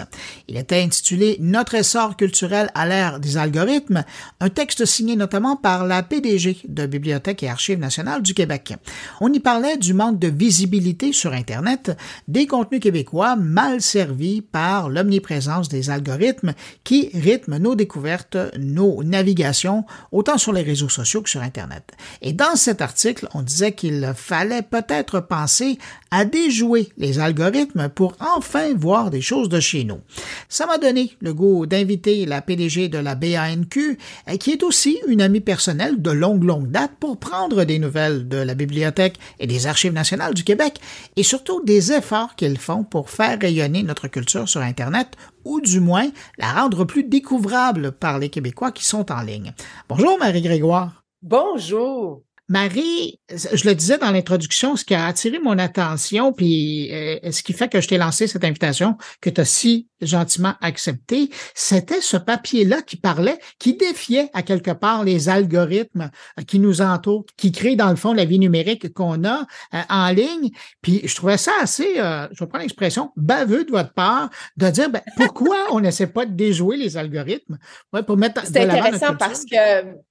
Il 0.48 0.56
était 0.56 0.80
intitulé 0.80 1.36
Notre 1.40 1.74
essor 1.74 2.16
culturel 2.16 2.70
à 2.74 2.86
l'ère 2.86 3.18
des 3.18 3.36
algorithmes, 3.36 4.04
un 4.40 4.48
texte 4.48 4.86
signé 4.86 5.16
notamment 5.16 5.56
par 5.56 5.84
la 5.84 6.02
PDG 6.04 6.58
de 6.68 6.86
Bibliothèque 6.86 7.42
et 7.42 7.50
Archives 7.50 7.80
nationales 7.80 8.22
du 8.22 8.34
Québec. 8.34 8.74
On 9.20 9.32
y 9.32 9.40
parlait 9.40 9.76
du 9.76 9.94
manque 9.94 10.20
de 10.20 10.28
visibilité 10.28 11.12
sur 11.12 11.32
Internet 11.32 11.94
des 12.28 12.46
contenus 12.46 12.80
québécois 12.80 13.34
mal 13.36 13.82
servis 13.82 14.42
par 14.42 14.88
l'omniprésence 14.88 15.68
des 15.68 15.90
algorithmes 15.90 16.54
qui 16.84 17.10
rythment 17.12 17.58
nos 17.58 17.74
découvertes, 17.74 18.38
nos 18.58 19.02
navigations, 19.02 19.84
autant 20.12 20.38
sur 20.38 20.52
les 20.52 20.62
réseaux 20.62 20.88
sociaux 20.88 21.20
que 21.20 21.28
sur 21.28 21.42
Internet. 21.42 21.92
Et 22.22 22.32
dans 22.32 22.56
cet 22.56 22.80
article, 22.80 23.28
on 23.34 23.42
disait 23.42 23.55
qu'il 23.64 24.12
fallait 24.14 24.62
peut-être 24.62 25.20
penser 25.20 25.78
à 26.10 26.24
déjouer 26.24 26.88
les 26.96 27.18
algorithmes 27.18 27.88
pour 27.88 28.14
enfin 28.20 28.74
voir 28.74 29.10
des 29.10 29.20
choses 29.20 29.48
de 29.48 29.60
chez 29.60 29.84
nous. 29.84 30.00
Ça 30.48 30.66
m'a 30.66 30.78
donné 30.78 31.16
le 31.20 31.34
goût 31.34 31.66
d'inviter 31.66 32.26
la 32.26 32.40
PDG 32.40 32.88
de 32.88 32.98
la 32.98 33.14
BANQ, 33.14 33.98
qui 34.38 34.52
est 34.52 34.62
aussi 34.62 34.98
une 35.08 35.20
amie 35.20 35.40
personnelle 35.40 36.00
de 36.00 36.10
longue, 36.10 36.44
longue 36.44 36.70
date, 36.70 36.92
pour 37.00 37.18
prendre 37.18 37.64
des 37.64 37.78
nouvelles 37.78 38.28
de 38.28 38.38
la 38.38 38.54
Bibliothèque 38.54 39.18
et 39.40 39.46
des 39.46 39.66
Archives 39.66 39.92
nationales 39.92 40.34
du 40.34 40.44
Québec, 40.44 40.80
et 41.16 41.22
surtout 41.22 41.62
des 41.64 41.92
efforts 41.92 42.36
qu'ils 42.36 42.58
font 42.58 42.84
pour 42.84 43.10
faire 43.10 43.38
rayonner 43.40 43.82
notre 43.82 44.08
culture 44.08 44.48
sur 44.48 44.60
Internet, 44.60 45.08
ou 45.44 45.60
du 45.60 45.80
moins 45.80 46.08
la 46.38 46.52
rendre 46.52 46.84
plus 46.84 47.04
découvrable 47.04 47.92
par 47.92 48.18
les 48.18 48.28
Québécois 48.28 48.72
qui 48.72 48.84
sont 48.84 49.12
en 49.12 49.22
ligne. 49.22 49.52
Bonjour 49.88 50.18
Marie-Grégoire. 50.18 51.04
Bonjour. 51.22 52.22
Marie, 52.48 53.18
je 53.28 53.68
le 53.68 53.74
disais 53.74 53.98
dans 53.98 54.12
l'introduction, 54.12 54.76
ce 54.76 54.84
qui 54.84 54.94
a 54.94 55.06
attiré 55.06 55.40
mon 55.40 55.58
attention, 55.58 56.32
puis 56.32 56.92
euh, 56.92 57.32
ce 57.32 57.42
qui 57.42 57.52
fait 57.52 57.68
que 57.68 57.80
je 57.80 57.88
t'ai 57.88 57.98
lancé 57.98 58.28
cette 58.28 58.44
invitation 58.44 58.96
que 59.20 59.30
tu 59.30 59.40
as 59.40 59.44
si 59.44 59.88
gentiment 60.00 60.54
accepté, 60.60 61.30
c'était 61.54 62.00
ce 62.00 62.16
papier-là 62.16 62.82
qui 62.82 62.96
parlait, 62.96 63.38
qui 63.58 63.74
défiait 63.74 64.30
à 64.34 64.42
quelque 64.42 64.70
part 64.70 65.04
les 65.04 65.28
algorithmes 65.28 66.10
euh, 66.38 66.42
qui 66.42 66.58
nous 66.58 66.82
entourent, 66.82 67.24
qui 67.36 67.52
créent 67.52 67.76
dans 67.76 67.90
le 67.90 67.96
fond 67.96 68.12
la 68.12 68.24
vie 68.24 68.38
numérique 68.38 68.92
qu'on 68.92 69.24
a 69.24 69.46
euh, 69.74 69.80
en 69.88 70.08
ligne. 70.10 70.50
Puis 70.82 71.02
je 71.04 71.14
trouvais 71.14 71.38
ça 71.38 71.52
assez, 71.60 71.96
je 71.96 72.38
vais 72.38 72.46
prendre 72.46 72.62
l'expression, 72.62 73.12
baveux 73.16 73.64
de 73.64 73.70
votre 73.70 73.92
part 73.92 74.30
de 74.56 74.68
dire 74.70 74.90
ben, 74.90 75.02
pourquoi 75.16 75.56
on 75.72 75.80
n'essaie 75.80 76.06
pas 76.06 76.26
de 76.26 76.32
déjouer 76.32 76.76
les 76.76 76.96
algorithmes? 76.96 77.58
Ouais, 77.92 78.02
pour 78.02 78.16
mettre 78.16 78.46
C'est 78.46 78.60
intéressant 78.60 79.16
parce 79.16 79.44
que 79.44 79.56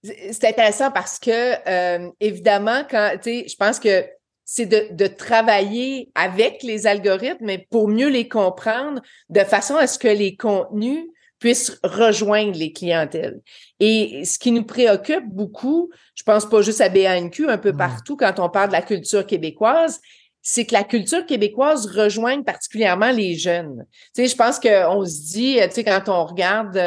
c'est 0.04 0.46
intéressant 0.46 0.92
parce 0.92 1.20
que 1.20 2.14
évidemment, 2.20 2.84
quand, 2.90 3.12
tu 3.22 3.42
sais, 3.42 3.46
je 3.48 3.56
pense 3.56 3.80
que 3.80 4.06
c'est 4.46 4.68
de, 4.68 4.88
de, 4.92 5.08
travailler 5.08 6.12
avec 6.14 6.62
les 6.62 6.88
algorithmes, 6.88 7.46
mais 7.46 7.68
pour 7.70 7.88
mieux 7.88 8.10
les 8.10 8.30
comprendre, 8.30 9.02
de 9.30 9.40
façon 9.42 9.76
à 9.76 9.88
ce 9.88 9.98
que 9.98 10.08
les 10.08 10.36
contenus 10.36 11.04
puissent 11.40 11.78
rejoindre 11.84 12.58
les 12.58 12.72
clientèles. 12.72 13.42
Et 13.80 14.24
ce 14.24 14.40
qui 14.40 14.52
nous 14.52 14.64
préoccupe 14.64 15.26
beaucoup, 15.28 15.90
je 16.16 16.24
pense 16.24 16.48
pas 16.48 16.62
juste 16.62 16.82
à 16.82 16.90
BANQ, 16.90 17.50
un 17.50 17.58
peu 17.58 17.74
partout 17.76 18.16
quand 18.16 18.40
on 18.40 18.50
parle 18.50 18.70
de 18.70 18.74
la 18.74 18.82
culture 18.82 19.26
québécoise, 19.26 20.00
c'est 20.48 20.66
que 20.66 20.74
la 20.74 20.84
culture 20.84 21.26
québécoise 21.26 21.88
rejoigne 21.88 22.44
particulièrement 22.44 23.10
les 23.10 23.36
jeunes. 23.36 23.84
Tu 24.16 24.22
sais, 24.22 24.28
je 24.28 24.36
pense 24.36 24.60
qu'on 24.60 25.04
se 25.04 25.34
dit, 25.34 25.58
tu 25.64 25.72
sais, 25.72 25.84
quand 25.84 26.08
on 26.08 26.24
regarde, 26.24 26.80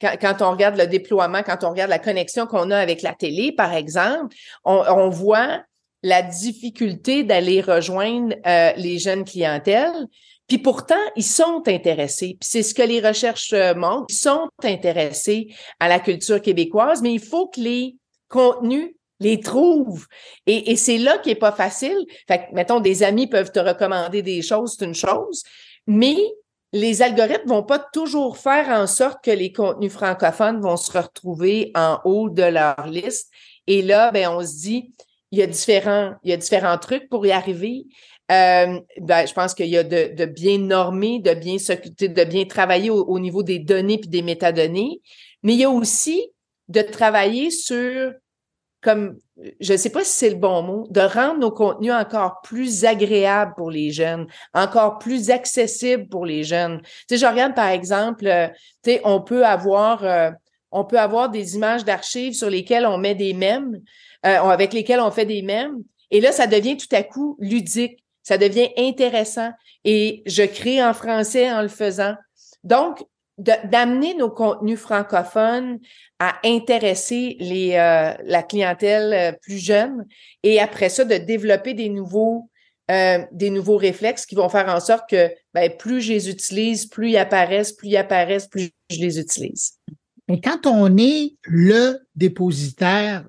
quand, 0.00 0.16
quand, 0.18 0.40
on 0.40 0.50
regarde 0.50 0.78
le 0.78 0.86
déploiement, 0.86 1.42
quand 1.42 1.62
on 1.62 1.70
regarde 1.70 1.90
la 1.90 1.98
connexion 1.98 2.46
qu'on 2.46 2.70
a 2.70 2.78
avec 2.78 3.02
la 3.02 3.12
télé, 3.12 3.52
par 3.52 3.74
exemple, 3.74 4.34
on, 4.64 4.82
on 4.88 5.10
voit 5.10 5.62
la 6.02 6.22
difficulté 6.22 7.22
d'aller 7.24 7.60
rejoindre 7.60 8.34
euh, 8.46 8.72
les 8.76 8.98
jeunes 8.98 9.24
clientèles. 9.24 10.06
Puis 10.48 10.58
pourtant, 10.58 10.94
ils 11.16 11.24
sont 11.24 11.62
intéressés. 11.66 12.36
Puis 12.40 12.48
c'est 12.50 12.62
ce 12.62 12.74
que 12.74 12.82
les 12.82 13.00
recherches 13.00 13.52
euh, 13.52 13.74
montrent. 13.74 14.06
Ils 14.10 14.14
sont 14.14 14.48
intéressés 14.64 15.48
à 15.80 15.88
la 15.88 16.00
culture 16.00 16.42
québécoise, 16.42 17.02
mais 17.02 17.14
il 17.14 17.20
faut 17.20 17.48
que 17.48 17.60
les 17.60 17.96
contenus 18.28 18.94
les 19.20 19.40
trouve. 19.40 20.06
Et, 20.46 20.74
c'est 20.76 20.98
là 20.98 21.18
qui 21.18 21.30
est 21.30 21.36
pas 21.36 21.52
facile. 21.52 21.96
Fait 22.26 22.38
que, 22.38 22.54
mettons, 22.54 22.80
des 22.80 23.02
amis 23.02 23.28
peuvent 23.28 23.52
te 23.52 23.60
recommander 23.60 24.22
des 24.22 24.42
choses, 24.42 24.76
c'est 24.76 24.84
une 24.84 24.94
chose, 24.94 25.44
mais 25.86 26.16
les 26.72 27.02
algorithmes 27.02 27.48
vont 27.48 27.62
pas 27.62 27.78
toujours 27.78 28.38
faire 28.38 28.68
en 28.68 28.86
sorte 28.86 29.22
que 29.22 29.30
les 29.30 29.52
contenus 29.52 29.92
francophones 29.92 30.60
vont 30.60 30.76
se 30.76 30.90
retrouver 30.90 31.70
en 31.74 31.98
haut 32.04 32.30
de 32.30 32.42
leur 32.42 32.86
liste. 32.86 33.30
Et 33.66 33.82
là, 33.82 34.10
ben, 34.10 34.28
on 34.28 34.40
se 34.40 34.56
dit, 34.56 34.92
il 35.32 35.38
y 35.38 35.42
a 35.42 35.46
différents, 35.46 36.14
il 36.22 36.30
y 36.30 36.32
a 36.32 36.36
différents 36.36 36.78
trucs 36.78 37.08
pour 37.08 37.26
y 37.26 37.32
arriver. 37.32 37.86
Euh, 38.30 38.80
ben, 39.00 39.26
je 39.26 39.32
pense 39.32 39.54
qu'il 39.54 39.66
y 39.66 39.76
a 39.76 39.82
de, 39.82 40.14
de, 40.14 40.24
bien 40.26 40.58
normer, 40.58 41.18
de 41.18 41.34
bien 41.34 41.58
s'occuper, 41.58 42.08
de 42.08 42.24
bien 42.24 42.44
travailler 42.44 42.90
au, 42.90 43.04
au, 43.04 43.18
niveau 43.18 43.42
des 43.42 43.58
données 43.58 43.98
puis 43.98 44.08
des 44.08 44.22
métadonnées, 44.22 45.00
mais 45.42 45.54
il 45.54 45.58
y 45.58 45.64
a 45.64 45.70
aussi 45.70 46.30
de 46.68 46.82
travailler 46.82 47.50
sur 47.50 48.12
comme, 48.82 49.16
je 49.60 49.72
ne 49.72 49.78
sais 49.78 49.90
pas 49.90 50.02
si 50.04 50.10
c'est 50.10 50.30
le 50.30 50.36
bon 50.36 50.60
mot, 50.62 50.86
de 50.90 51.00
rendre 51.00 51.38
nos 51.38 51.52
contenus 51.52 51.92
encore 51.92 52.40
plus 52.42 52.84
agréables 52.84 53.54
pour 53.56 53.70
les 53.70 53.92
jeunes, 53.92 54.26
encore 54.54 54.98
plus 54.98 55.30
accessibles 55.30 56.08
pour 56.08 56.26
les 56.26 56.42
jeunes. 56.42 56.82
Tu 56.82 56.88
sais, 57.10 57.16
je 57.16 57.26
regarde 57.26 57.54
par 57.54 57.68
exemple, 57.68 58.26
euh, 58.26 58.48
tu 58.82 58.90
sais, 58.90 59.00
on 59.04 59.20
peut 59.20 59.46
avoir, 59.46 60.04
euh, 60.04 60.30
on 60.72 60.84
peut 60.84 60.98
avoir 60.98 61.30
des 61.30 61.54
images 61.54 61.84
d'archives 61.84 62.34
sur 62.34 62.50
lesquelles 62.50 62.84
on 62.84 62.98
met 62.98 63.14
des 63.14 63.34
mèmes, 63.34 63.80
euh, 64.26 64.38
avec 64.38 64.72
lesquelles 64.72 65.00
on 65.00 65.10
fait 65.10 65.26
des 65.26 65.42
mèmes, 65.42 65.82
et 66.10 66.20
là, 66.20 66.32
ça 66.32 66.46
devient 66.46 66.76
tout 66.76 66.94
à 66.94 67.02
coup 67.02 67.36
ludique, 67.40 68.04
ça 68.22 68.38
devient 68.38 68.68
intéressant, 68.76 69.50
et 69.84 70.22
je 70.26 70.42
crée 70.42 70.82
en 70.82 70.94
français 70.94 71.50
en 71.50 71.62
le 71.62 71.68
faisant. 71.68 72.14
Donc, 72.64 73.04
d'amener 73.38 74.14
nos 74.14 74.30
contenus 74.30 74.78
francophones 74.78 75.80
à 76.18 76.34
intéresser 76.44 77.36
les, 77.40 77.72
euh, 77.74 78.12
la 78.24 78.42
clientèle 78.42 79.12
euh, 79.12 79.36
plus 79.42 79.58
jeune 79.58 80.06
et 80.42 80.60
après 80.60 80.90
ça, 80.90 81.04
de 81.04 81.16
développer 81.16 81.74
des 81.74 81.88
nouveaux, 81.88 82.48
des 83.32 83.48
nouveaux 83.48 83.78
réflexes 83.78 84.26
qui 84.26 84.34
vont 84.34 84.50
faire 84.50 84.68
en 84.68 84.78
sorte 84.78 85.08
que 85.08 85.30
ben, 85.54 85.74
plus 85.74 86.02
je 86.02 86.12
les 86.12 86.28
utilise, 86.28 86.86
plus 86.86 87.12
ils 87.12 87.16
apparaissent, 87.16 87.72
plus 87.72 87.88
ils 87.88 87.96
apparaissent, 87.96 88.48
plus 88.48 88.70
je 88.90 88.98
les 88.98 89.18
utilise. 89.18 89.78
Mais 90.28 90.40
quand 90.40 90.66
on 90.66 90.96
est 90.98 91.34
le 91.42 91.98
dépositaire 92.14 93.26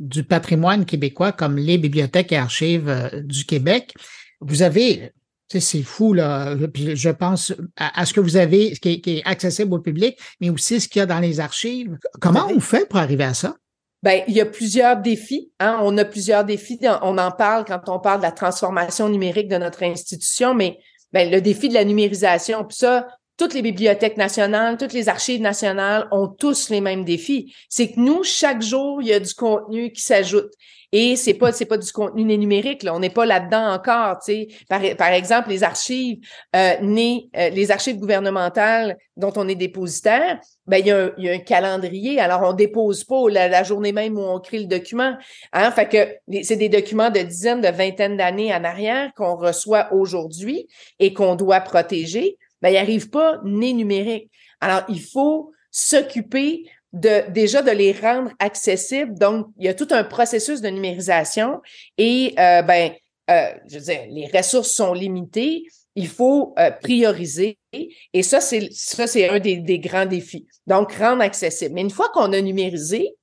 du 0.00 0.24
patrimoine 0.24 0.84
québécois 0.84 1.30
comme 1.30 1.56
les 1.56 1.78
bibliothèques 1.78 2.32
et 2.32 2.36
archives 2.36 3.10
du 3.22 3.44
Québec, 3.44 3.94
vous 4.40 4.62
avez 4.62 5.12
c'est 5.58 5.82
fou, 5.82 6.12
là. 6.12 6.56
je 6.76 7.10
pense 7.10 7.52
à, 7.76 8.06
ce 8.06 8.14
que 8.14 8.20
vous 8.20 8.36
avez, 8.36 8.74
ce 8.74 8.80
qui 8.80 9.02
est, 9.04 9.22
accessible 9.24 9.74
au 9.74 9.80
public, 9.80 10.16
mais 10.40 10.50
aussi 10.50 10.80
ce 10.80 10.88
qu'il 10.88 11.00
y 11.00 11.02
a 11.02 11.06
dans 11.06 11.18
les 11.18 11.40
archives. 11.40 11.98
Comment 12.20 12.46
on 12.48 12.60
fait 12.60 12.88
pour 12.88 13.00
arriver 13.00 13.24
à 13.24 13.34
ça? 13.34 13.56
Ben, 14.02 14.22
il 14.28 14.34
y 14.34 14.40
a 14.40 14.46
plusieurs 14.46 14.96
défis. 14.96 15.50
Hein? 15.58 15.78
On 15.82 15.98
a 15.98 16.04
plusieurs 16.04 16.44
défis. 16.44 16.78
On 17.02 17.18
en 17.18 17.32
parle 17.32 17.64
quand 17.64 17.80
on 17.88 17.98
parle 17.98 18.20
de 18.20 18.24
la 18.24 18.32
transformation 18.32 19.08
numérique 19.08 19.48
de 19.48 19.56
notre 19.56 19.82
institution, 19.82 20.54
mais 20.54 20.78
ben, 21.12 21.30
le 21.30 21.40
défi 21.40 21.68
de 21.68 21.74
la 21.74 21.84
numérisation, 21.84 22.64
puis 22.64 22.76
ça, 22.76 23.08
toutes 23.40 23.54
les 23.54 23.62
bibliothèques 23.62 24.18
nationales, 24.18 24.76
toutes 24.76 24.92
les 24.92 25.08
archives 25.08 25.40
nationales 25.40 26.06
ont 26.10 26.28
tous 26.28 26.68
les 26.68 26.82
mêmes 26.82 27.06
défis. 27.06 27.54
C'est 27.70 27.92
que 27.92 27.98
nous, 27.98 28.22
chaque 28.22 28.60
jour, 28.60 29.00
il 29.00 29.08
y 29.08 29.14
a 29.14 29.18
du 29.18 29.32
contenu 29.32 29.92
qui 29.92 30.02
s'ajoute. 30.02 30.52
Et 30.92 31.16
c'est 31.16 31.34
pas 31.34 31.50
c'est 31.52 31.64
pas 31.64 31.78
du 31.78 31.90
contenu 31.90 32.24
numérique 32.24 32.82
là, 32.82 32.94
on 32.94 32.98
n'est 32.98 33.10
pas 33.10 33.24
là-dedans 33.24 33.72
encore, 33.72 34.18
tu 34.18 34.32
sais. 34.32 34.94
Par, 34.96 35.12
exemple, 35.12 35.48
les 35.48 35.62
archives 35.62 36.18
euh, 36.54 36.74
euh, 36.82 37.48
les 37.50 37.70
archives 37.70 37.96
gouvernementales 37.96 38.98
dont 39.16 39.32
on 39.36 39.48
est 39.48 39.54
dépositaire, 39.54 40.40
ben 40.66 40.78
il 40.78 40.86
y, 40.86 40.90
a 40.90 41.04
un, 41.04 41.10
il 41.16 41.24
y 41.24 41.30
a 41.30 41.32
un 41.32 41.38
calendrier. 41.38 42.20
Alors 42.20 42.42
on 42.42 42.52
dépose 42.52 43.04
pas 43.04 43.30
la, 43.30 43.62
journée 43.62 43.92
même 43.92 44.18
où 44.18 44.22
on 44.22 44.40
crée 44.40 44.58
le 44.58 44.66
document. 44.66 45.16
Hein, 45.52 45.70
fait 45.70 45.88
que 45.88 46.42
c'est 46.42 46.56
des 46.56 46.68
documents 46.68 47.10
de 47.10 47.20
dizaines, 47.20 47.62
de 47.62 47.68
vingtaines 47.68 48.16
d'années 48.16 48.52
en 48.52 48.64
arrière 48.64 49.12
qu'on 49.16 49.36
reçoit 49.36 49.92
aujourd'hui 49.94 50.66
et 50.98 51.14
qu'on 51.14 51.36
doit 51.36 51.60
protéger. 51.60 52.36
Ben 52.62 52.70
il 52.70 52.76
arrive 52.76 53.10
pas 53.10 53.40
né 53.44 53.72
numérique. 53.72 54.30
Alors 54.60 54.82
il 54.88 55.00
faut 55.00 55.52
s'occuper 55.70 56.64
de 56.92 57.30
déjà 57.30 57.62
de 57.62 57.70
les 57.70 57.92
rendre 57.92 58.32
accessibles. 58.38 59.14
Donc, 59.18 59.46
il 59.58 59.66
y 59.66 59.68
a 59.68 59.74
tout 59.74 59.88
un 59.90 60.04
processus 60.04 60.60
de 60.60 60.68
numérisation 60.68 61.60
et 61.98 62.34
euh, 62.38 62.62
ben, 62.62 62.92
euh, 63.30 63.52
je 63.68 63.78
veux 63.78 63.84
dire, 63.84 64.00
les 64.08 64.26
ressources 64.26 64.70
sont 64.70 64.92
limitées. 64.92 65.64
Il 65.94 66.08
faut 66.08 66.54
euh, 66.58 66.70
prioriser 66.70 67.58
et 67.72 68.22
ça 68.22 68.40
c'est 68.40 68.68
ça 68.72 69.06
c'est 69.06 69.28
un 69.28 69.38
des, 69.38 69.56
des, 69.56 69.78
grands 69.78 70.06
défis. 70.06 70.46
Donc 70.66 70.92
rendre 70.94 71.22
accessible. 71.22 71.74
Mais 71.74 71.80
une 71.82 71.90
fois 71.90 72.08
qu'on 72.12 72.32
a 72.32 72.40
numérisé, 72.40 73.14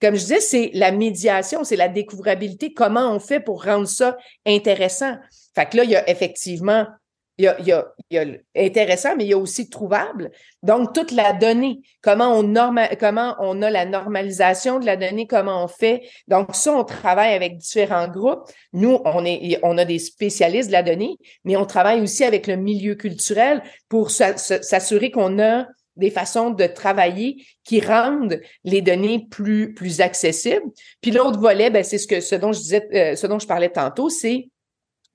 comme 0.00 0.14
je 0.14 0.20
disais, 0.20 0.40
c'est 0.40 0.70
la 0.74 0.92
médiation, 0.92 1.64
c'est 1.64 1.76
la 1.76 1.88
découvrabilité. 1.88 2.72
Comment 2.72 3.14
on 3.14 3.18
fait 3.18 3.40
pour 3.40 3.64
rendre 3.64 3.88
ça 3.88 4.16
intéressant 4.46 5.16
Fait 5.54 5.66
que 5.66 5.78
là, 5.78 5.84
il 5.84 5.90
y 5.90 5.96
a 5.96 6.08
effectivement 6.08 6.86
il 7.38 7.44
y, 7.44 7.48
a, 7.48 7.60
il, 7.60 7.66
y 7.66 7.72
a, 7.72 7.94
il 8.10 8.16
y 8.16 8.18
a, 8.18 8.64
intéressant, 8.64 9.14
mais 9.16 9.24
il 9.24 9.30
y 9.30 9.34
a 9.34 9.38
aussi 9.38 9.68
trouvable. 9.68 10.30
Donc, 10.62 10.94
toute 10.94 11.12
la 11.12 11.32
donnée, 11.34 11.80
comment 12.00 12.32
on, 12.32 12.42
norma, 12.42 12.88
comment 12.96 13.36
on 13.40 13.60
a 13.62 13.70
la 13.70 13.84
normalisation 13.84 14.78
de 14.78 14.86
la 14.86 14.96
donnée, 14.96 15.26
comment 15.26 15.64
on 15.64 15.68
fait. 15.68 16.02
Donc, 16.28 16.54
ça, 16.54 16.72
on 16.72 16.84
travaille 16.84 17.34
avec 17.34 17.58
différents 17.58 18.08
groupes. 18.08 18.50
Nous, 18.72 18.98
on, 19.04 19.24
est, 19.24 19.58
on 19.62 19.76
a 19.76 19.84
des 19.84 19.98
spécialistes 19.98 20.68
de 20.68 20.72
la 20.72 20.82
donnée, 20.82 21.18
mais 21.44 21.56
on 21.56 21.66
travaille 21.66 22.00
aussi 22.00 22.24
avec 22.24 22.46
le 22.46 22.56
milieu 22.56 22.94
culturel 22.94 23.62
pour 23.88 24.10
s'assurer 24.10 25.10
qu'on 25.10 25.38
a 25.38 25.66
des 25.96 26.10
façons 26.10 26.50
de 26.50 26.66
travailler 26.66 27.44
qui 27.64 27.80
rendent 27.80 28.40
les 28.64 28.82
données 28.82 29.26
plus, 29.30 29.74
plus 29.74 30.00
accessibles. 30.00 30.66
Puis 31.00 31.10
l'autre 31.10 31.38
volet, 31.38 31.70
ben, 31.70 31.82
c'est 31.82 31.98
ce 31.98 32.06
que 32.06 32.20
ce 32.20 32.34
dont 32.34 32.52
je 32.52 32.60
disais, 32.60 32.88
euh, 32.94 33.16
ce 33.16 33.26
dont 33.26 33.38
je 33.38 33.46
parlais 33.46 33.70
tantôt, 33.70 34.08
c'est 34.08 34.48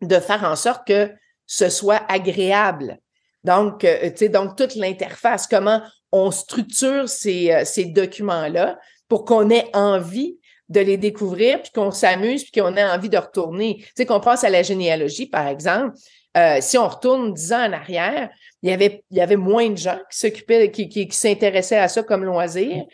de 0.02 0.20
faire 0.20 0.44
en 0.44 0.56
sorte 0.56 0.88
que 0.88 1.12
ce 1.46 1.70
soit 1.70 2.02
agréable. 2.10 3.00
Donc, 3.44 3.84
euh, 3.84 4.10
donc 4.30 4.56
toute 4.56 4.76
l'interface, 4.76 5.48
comment 5.48 5.82
on 6.12 6.32
structure 6.32 7.10
ces, 7.10 7.52
euh, 7.52 7.66
ces 7.66 7.86
documents-là 7.86 8.80
pour 9.08 9.26
qu'on 9.26 9.50
ait 9.50 9.70
envie 9.74 10.38
de 10.70 10.80
les 10.80 10.98
découvrir, 10.98 11.62
puis 11.62 11.72
qu'on 11.72 11.92
s'amuse, 11.92 12.44
puis 12.44 12.62
qu'on 12.62 12.78
ait 12.78 12.84
envie 12.84 13.10
de 13.10 13.18
retourner. 13.18 13.78
Tu 13.80 13.92
sais, 13.98 14.06
qu'on 14.06 14.22
pense 14.22 14.44
à 14.44 14.50
la 14.50 14.64
généalogie, 14.64 15.26
par 15.26 15.48
exemple. 15.48 15.98
Euh, 16.38 16.60
si 16.62 16.78
on 16.78 16.88
retourne 16.88 17.34
dix 17.34 17.52
ans 17.52 17.68
en 17.68 17.74
arrière, 17.74 18.30
il 18.62 18.70
y 18.70 18.74
avait, 18.74 19.04
il 19.12 19.18
y 19.18 19.22
avait 19.22 19.36
moins 19.36 19.70
de 19.70 19.78
gens 19.78 20.00
qui 20.10 20.18
s'occupaient, 20.18 20.72
qui, 20.72 20.88
qui, 20.88 21.10
qui 21.10 21.18
s'intéressaient 21.18 21.78
à 21.78 21.90
ça 21.90 22.04
comme 22.04 22.24
loisir. 22.24 22.86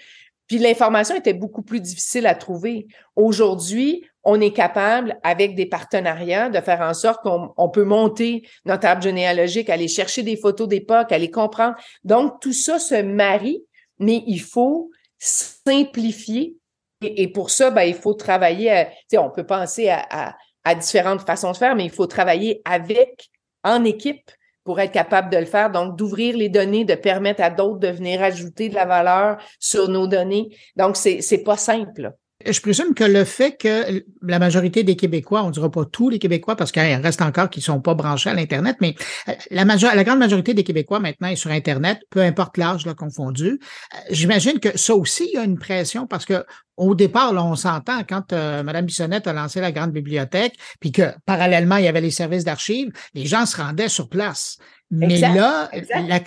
Puis 0.48 0.58
l'information 0.60 1.16
était 1.16 1.34
beaucoup 1.34 1.62
plus 1.62 1.82
difficile 1.82 2.26
à 2.26 2.36
trouver. 2.36 2.88
Aujourd'hui, 3.16 4.06
on 4.24 4.39
est 4.41 4.54
capable, 4.54 5.20
avec 5.24 5.56
des 5.56 5.66
partenariats, 5.66 6.50
de 6.50 6.60
faire 6.62 6.82
en 6.82 6.93
sorte 6.93 7.22
qu'on 7.24 7.70
peut 7.70 7.84
monter 7.84 8.48
notre 8.66 8.88
arbre 8.88 9.02
généalogique, 9.02 9.70
aller 9.70 9.88
chercher 9.88 10.24
des 10.24 10.38
photos 10.38 10.68
d'époque, 10.68 11.12
aller 11.12 11.32
comprendre. 11.32 11.76
Donc, 12.04 12.39
tout 12.41 12.54
ça 12.54 12.80
se 12.80 13.02
marie, 13.02 13.64
mais 14.00 14.24
il 14.28 14.41
faut 14.41 14.91
simplifier 15.18 16.58
et, 17.02 17.28
pour 17.28 17.52
ça, 17.52 17.70
ben, 17.70 17.84
il 17.84 17.93
faut 17.93 18.14
travailler, 18.14 18.72
à, 18.72 18.89
on 19.14 19.30
peut 19.30 19.45
penser 19.45 19.89
à, 19.89 20.36
à, 20.64 20.76
différentes 20.76 21.22
façons 21.22 21.52
de 21.52 21.58
faire, 21.58 21.76
mais 21.76 21.86
il 21.86 21.91
faut 21.91 22.08
travailler 22.08 22.62
avec, 22.66 23.30
en 23.64 23.84
équipe, 23.84 24.32
pour 24.68 24.82
être 24.82 24.91
capable 24.91 25.30
de 25.30 25.38
le 25.38 25.45
faire. 25.45 25.72
Donc, 25.72 25.95
d'ouvrir 25.95 26.36
les 26.36 26.49
données, 26.49 26.84
de 26.84 26.95
permettre 26.95 27.41
à 27.41 27.49
d'autres 27.49 27.80
de 27.80 27.88
venir 27.88 28.22
ajouter 28.22 28.68
de 28.68 28.76
la 28.76 28.84
valeur 28.84 29.38
sur 29.61 29.88
nos 29.88 30.07
données. 30.07 30.49
Donc, 30.76 30.97
c'est, 30.97 31.43
pas 31.45 31.55
simple. 31.55 32.11
Je 32.45 32.61
présume 32.61 32.93
que 32.93 33.03
le 33.03 33.23
fait 33.23 33.57
que 33.57 34.03
la 34.21 34.38
majorité 34.38 34.83
des 34.83 34.95
Québécois, 34.95 35.43
on 35.43 35.47
ne 35.47 35.51
dira 35.51 35.71
pas 35.71 35.85
tous 35.85 36.09
les 36.09 36.19
Québécois 36.19 36.55
parce 36.55 36.71
qu'il 36.71 36.81
reste 36.81 37.21
encore 37.21 37.49
qui 37.49 37.59
ne 37.59 37.63
sont 37.63 37.81
pas 37.81 37.95
branchés 37.95 38.29
à 38.29 38.35
l'Internet, 38.35 38.77
mais 38.79 38.95
euh, 39.27 39.33
la, 39.49 39.65
la 39.65 40.03
grande 40.03 40.19
majorité 40.19 40.53
des 40.53 40.63
Québécois 40.63 40.99
maintenant 40.99 41.29
est 41.29 41.35
sur 41.35 41.49
Internet, 41.49 41.99
peu 42.11 42.21
importe 42.21 42.57
l'âge 42.57 42.85
confondu. 42.95 43.59
Euh, 43.59 43.97
j'imagine 44.11 44.59
que 44.59 44.77
ça 44.77 44.93
aussi, 44.93 45.29
il 45.33 45.35
y 45.35 45.38
a 45.38 45.43
une 45.43 45.57
pression 45.57 46.05
parce 46.05 46.25
que 46.25 46.45
au 46.77 46.93
départ, 46.93 47.33
là, 47.33 47.43
on 47.43 47.55
s'entend 47.55 48.03
quand 48.07 48.33
euh, 48.33 48.61
Mme 48.61 48.85
Bissonnette 48.85 49.25
a 49.25 49.33
lancé 49.33 49.59
la 49.59 49.71
grande 49.71 49.91
bibliothèque, 49.91 50.55
puis 50.79 50.91
que 50.91 51.11
parallèlement, 51.25 51.77
il 51.77 51.85
y 51.85 51.88
avait 51.88 52.01
les 52.01 52.11
services 52.11 52.43
d'archives, 52.43 52.91
les 53.15 53.25
gens 53.25 53.47
se 53.47 53.57
rendaient 53.57 53.89
sur 53.89 54.09
place. 54.09 54.57
Mais 54.89 55.17
là, 55.17 55.69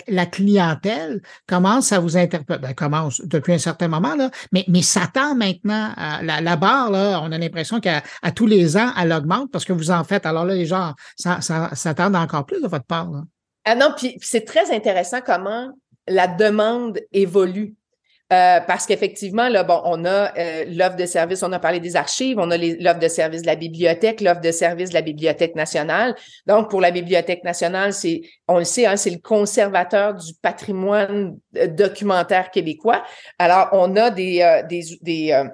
La, 0.07 0.25
clientèle 0.25 1.21
commence 1.47 1.91
à 1.91 1.99
vous 1.99 2.15
interpeller, 2.15 2.59
ben, 2.59 2.73
commence 2.73 3.19
depuis 3.21 3.53
un 3.53 3.57
certain 3.57 3.87
moment, 3.87 4.15
là, 4.15 4.29
mais, 4.51 4.63
mais 4.67 4.83
s'attend 4.83 5.33
maintenant 5.35 5.93
à 5.97 6.21
la, 6.21 6.41
la, 6.41 6.55
barre, 6.55 6.91
là, 6.91 7.21
on 7.23 7.31
a 7.31 7.37
l'impression 7.37 7.79
qu'à 7.79 8.03
à 8.21 8.31
tous 8.31 8.45
les 8.45 8.77
ans, 8.77 8.91
elle 9.01 9.11
augmente 9.11 9.51
parce 9.51 9.65
que 9.65 9.73
vous 9.73 9.89
en 9.89 10.03
faites. 10.03 10.25
Alors 10.25 10.45
là, 10.45 10.53
les 10.53 10.65
gens 10.65 10.93
s'attendent 11.17 12.15
encore 12.15 12.45
plus 12.45 12.61
de 12.61 12.67
votre 12.67 12.85
part. 12.85 13.09
Là. 13.09 13.21
Ah 13.65 13.75
non, 13.75 13.93
puis 13.95 14.17
c'est 14.21 14.45
très 14.45 14.73
intéressant 14.73 15.21
comment 15.25 15.69
la 16.07 16.27
demande 16.27 16.99
évolue. 17.11 17.75
Euh, 18.31 18.61
parce 18.65 18.85
qu'effectivement, 18.85 19.49
là, 19.49 19.63
bon, 19.63 19.81
on 19.83 20.05
a 20.05 20.37
euh, 20.37 20.65
l'offre 20.69 20.95
de 20.95 21.05
service, 21.05 21.43
on 21.43 21.51
a 21.51 21.59
parlé 21.59 21.81
des 21.81 21.97
archives, 21.97 22.37
on 22.39 22.49
a 22.49 22.57
l'offre 22.57 22.99
de 22.99 23.07
service 23.09 23.41
de 23.41 23.47
la 23.47 23.55
bibliothèque, 23.55 24.21
l'offre 24.21 24.39
de 24.39 24.51
service 24.51 24.89
de 24.89 24.93
la 24.93 25.01
Bibliothèque 25.01 25.55
nationale. 25.55 26.15
Donc, 26.45 26.69
pour 26.69 26.79
la 26.79 26.91
Bibliothèque 26.91 27.43
nationale, 27.43 27.93
c'est, 27.93 28.21
on 28.47 28.59
le 28.59 28.63
sait, 28.63 28.85
hein, 28.85 28.95
c'est 28.95 29.09
le 29.09 29.19
conservateur 29.19 30.15
du 30.15 30.33
patrimoine 30.41 31.37
euh, 31.57 31.67
documentaire 31.67 32.51
québécois. 32.51 33.03
Alors, 33.37 33.67
on 33.73 33.97
a 33.97 34.09
des, 34.11 34.63
des, 34.69 34.81
des, 35.01 35.45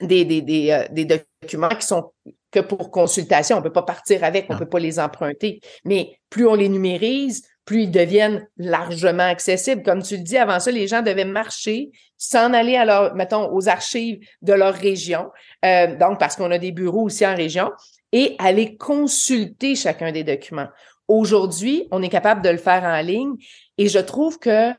des, 0.00 0.24
des, 0.24 0.86
des, 0.90 1.22
documents 1.42 1.68
qui 1.68 1.86
sont 1.86 2.10
que 2.50 2.60
pour 2.60 2.90
consultation. 2.90 3.56
On 3.56 3.62
peut 3.62 3.72
pas 3.72 3.82
partir 3.82 4.24
avec, 4.24 4.46
on 4.48 4.58
peut 4.58 4.68
pas 4.68 4.80
les 4.80 4.98
emprunter. 4.98 5.60
Mais 5.84 6.18
plus 6.28 6.46
on 6.46 6.54
les 6.54 6.68
numérise, 6.68 7.44
plus 7.64 7.82
ils 7.82 7.90
deviennent 7.90 8.48
largement 8.56 9.24
accessibles. 9.24 9.82
Comme 9.82 10.02
tu 10.02 10.16
le 10.16 10.22
dis, 10.22 10.36
avant 10.36 10.60
ça, 10.60 10.70
les 10.70 10.88
gens 10.88 11.02
devaient 11.02 11.24
marcher, 11.24 11.90
s'en 12.16 12.52
aller 12.52 12.76
à 12.76 12.84
leur, 12.84 13.14
mettons, 13.14 13.52
aux 13.52 13.68
archives 13.68 14.18
de 14.42 14.52
leur 14.52 14.74
région, 14.74 15.30
euh, 15.64 15.96
donc 15.96 16.18
parce 16.18 16.36
qu'on 16.36 16.50
a 16.50 16.58
des 16.58 16.72
bureaux 16.72 17.04
aussi 17.04 17.26
en 17.26 17.34
région, 17.34 17.70
et 18.12 18.34
aller 18.38 18.76
consulter 18.76 19.76
chacun 19.76 20.12
des 20.12 20.24
documents. 20.24 20.68
Aujourd'hui, 21.06 21.86
on 21.90 22.02
est 22.02 22.08
capable 22.08 22.42
de 22.42 22.50
le 22.50 22.58
faire 22.58 22.84
en 22.84 23.00
ligne 23.00 23.34
et 23.78 23.88
je 23.88 23.98
trouve 23.98 24.38
que 24.38 24.72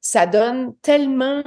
ça 0.00 0.26
donne 0.26 0.74
tellement, 0.82 1.42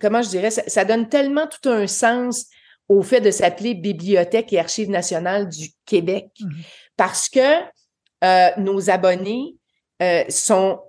comment 0.00 0.22
je 0.22 0.28
dirais, 0.28 0.50
ça, 0.50 0.84
donne 0.84 1.08
tellement 1.08 1.46
tout 1.46 1.68
un 1.68 1.86
sens 1.86 2.46
au 2.88 3.02
fait 3.02 3.20
de 3.20 3.30
s'appeler 3.30 3.74
Bibliothèque 3.74 4.52
et 4.52 4.58
Archives 4.58 4.90
nationales 4.90 5.48
du 5.48 5.70
Québec. 5.86 6.26
Mmh 6.40 6.50
parce 6.96 7.28
que 7.28 7.62
euh, 8.24 8.50
nos 8.58 8.90
abonnés 8.90 9.56
euh, 10.02 10.24
sont, 10.28 10.80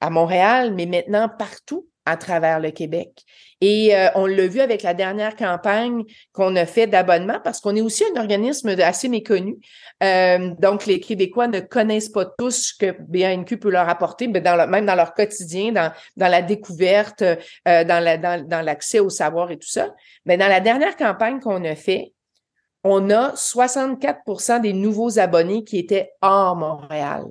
à 0.00 0.08
Montréal, 0.08 0.72
mais 0.74 0.86
maintenant 0.86 1.28
partout 1.28 1.86
à 2.06 2.16
travers 2.16 2.60
le 2.60 2.70
Québec. 2.70 3.24
Et 3.60 3.94
euh, 3.94 4.08
on 4.14 4.24
l'a 4.24 4.46
vu 4.46 4.60
avec 4.60 4.82
la 4.82 4.94
dernière 4.94 5.36
campagne 5.36 6.04
qu'on 6.32 6.56
a 6.56 6.64
fait 6.64 6.86
d'abonnement 6.86 7.40
parce 7.42 7.60
qu'on 7.60 7.76
est 7.76 7.82
aussi 7.82 8.04
un 8.14 8.20
organisme 8.20 8.68
assez 8.80 9.08
méconnu. 9.08 9.58
Euh, 10.02 10.54
donc, 10.58 10.86
les 10.86 11.00
Québécois 11.00 11.48
ne 11.48 11.60
connaissent 11.60 12.08
pas 12.08 12.24
tous 12.38 12.68
ce 12.68 12.74
que 12.74 12.96
BANQ 13.00 13.58
peut 13.58 13.70
leur 13.70 13.88
apporter, 13.88 14.28
mais 14.28 14.40
même 14.40 14.86
dans 14.86 14.94
leur 14.94 15.12
quotidien, 15.12 15.72
dans, 15.72 15.92
la 16.16 16.40
découverte, 16.40 17.22
dans 17.66 18.64
l'accès 18.64 19.00
au 19.00 19.10
savoir 19.10 19.50
et 19.50 19.58
tout 19.58 19.68
ça. 19.68 19.94
Mais 20.24 20.38
dans 20.38 20.48
la 20.48 20.60
dernière 20.60 20.96
campagne 20.96 21.40
qu'on 21.40 21.64
a 21.64 21.74
fait, 21.74 22.12
on 22.84 23.10
a 23.10 23.34
64% 23.34 24.60
des 24.60 24.72
nouveaux 24.72 25.18
abonnés 25.18 25.64
qui 25.64 25.78
étaient 25.78 26.12
hors 26.22 26.56
Montréal. 26.56 27.24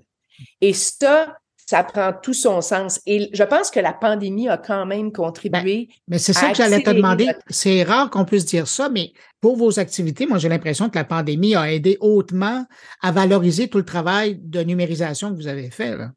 Et 0.61 0.73
ça, 0.73 1.37
ça 1.69 1.83
prend 1.83 2.13
tout 2.13 2.33
son 2.33 2.61
sens. 2.61 2.99
Et 3.05 3.29
je 3.31 3.43
pense 3.43 3.69
que 3.69 3.79
la 3.79 3.93
pandémie 3.93 4.49
a 4.49 4.57
quand 4.57 4.87
même 4.87 5.11
contribué. 5.11 5.87
Ben, 5.87 5.95
mais 6.07 6.17
c'est 6.17 6.33
ça 6.33 6.49
que 6.49 6.55
j'allais 6.55 6.81
te 6.81 6.89
demander. 6.89 7.29
C'est 7.49 7.83
rare 7.83 8.09
qu'on 8.09 8.25
puisse 8.25 8.45
dire 8.45 8.67
ça, 8.67 8.89
mais 8.89 9.13
pour 9.39 9.55
vos 9.55 9.79
activités, 9.79 10.25
moi, 10.25 10.39
j'ai 10.39 10.49
l'impression 10.49 10.89
que 10.89 10.97
la 10.97 11.03
pandémie 11.03 11.55
a 11.55 11.71
aidé 11.71 11.97
hautement 12.01 12.65
à 13.03 13.11
valoriser 13.11 13.67
tout 13.67 13.77
le 13.77 13.85
travail 13.85 14.39
de 14.41 14.61
numérisation 14.61 15.29
que 15.29 15.35
vous 15.35 15.47
avez 15.47 15.69
fait. 15.69 15.95
Là. 15.95 16.09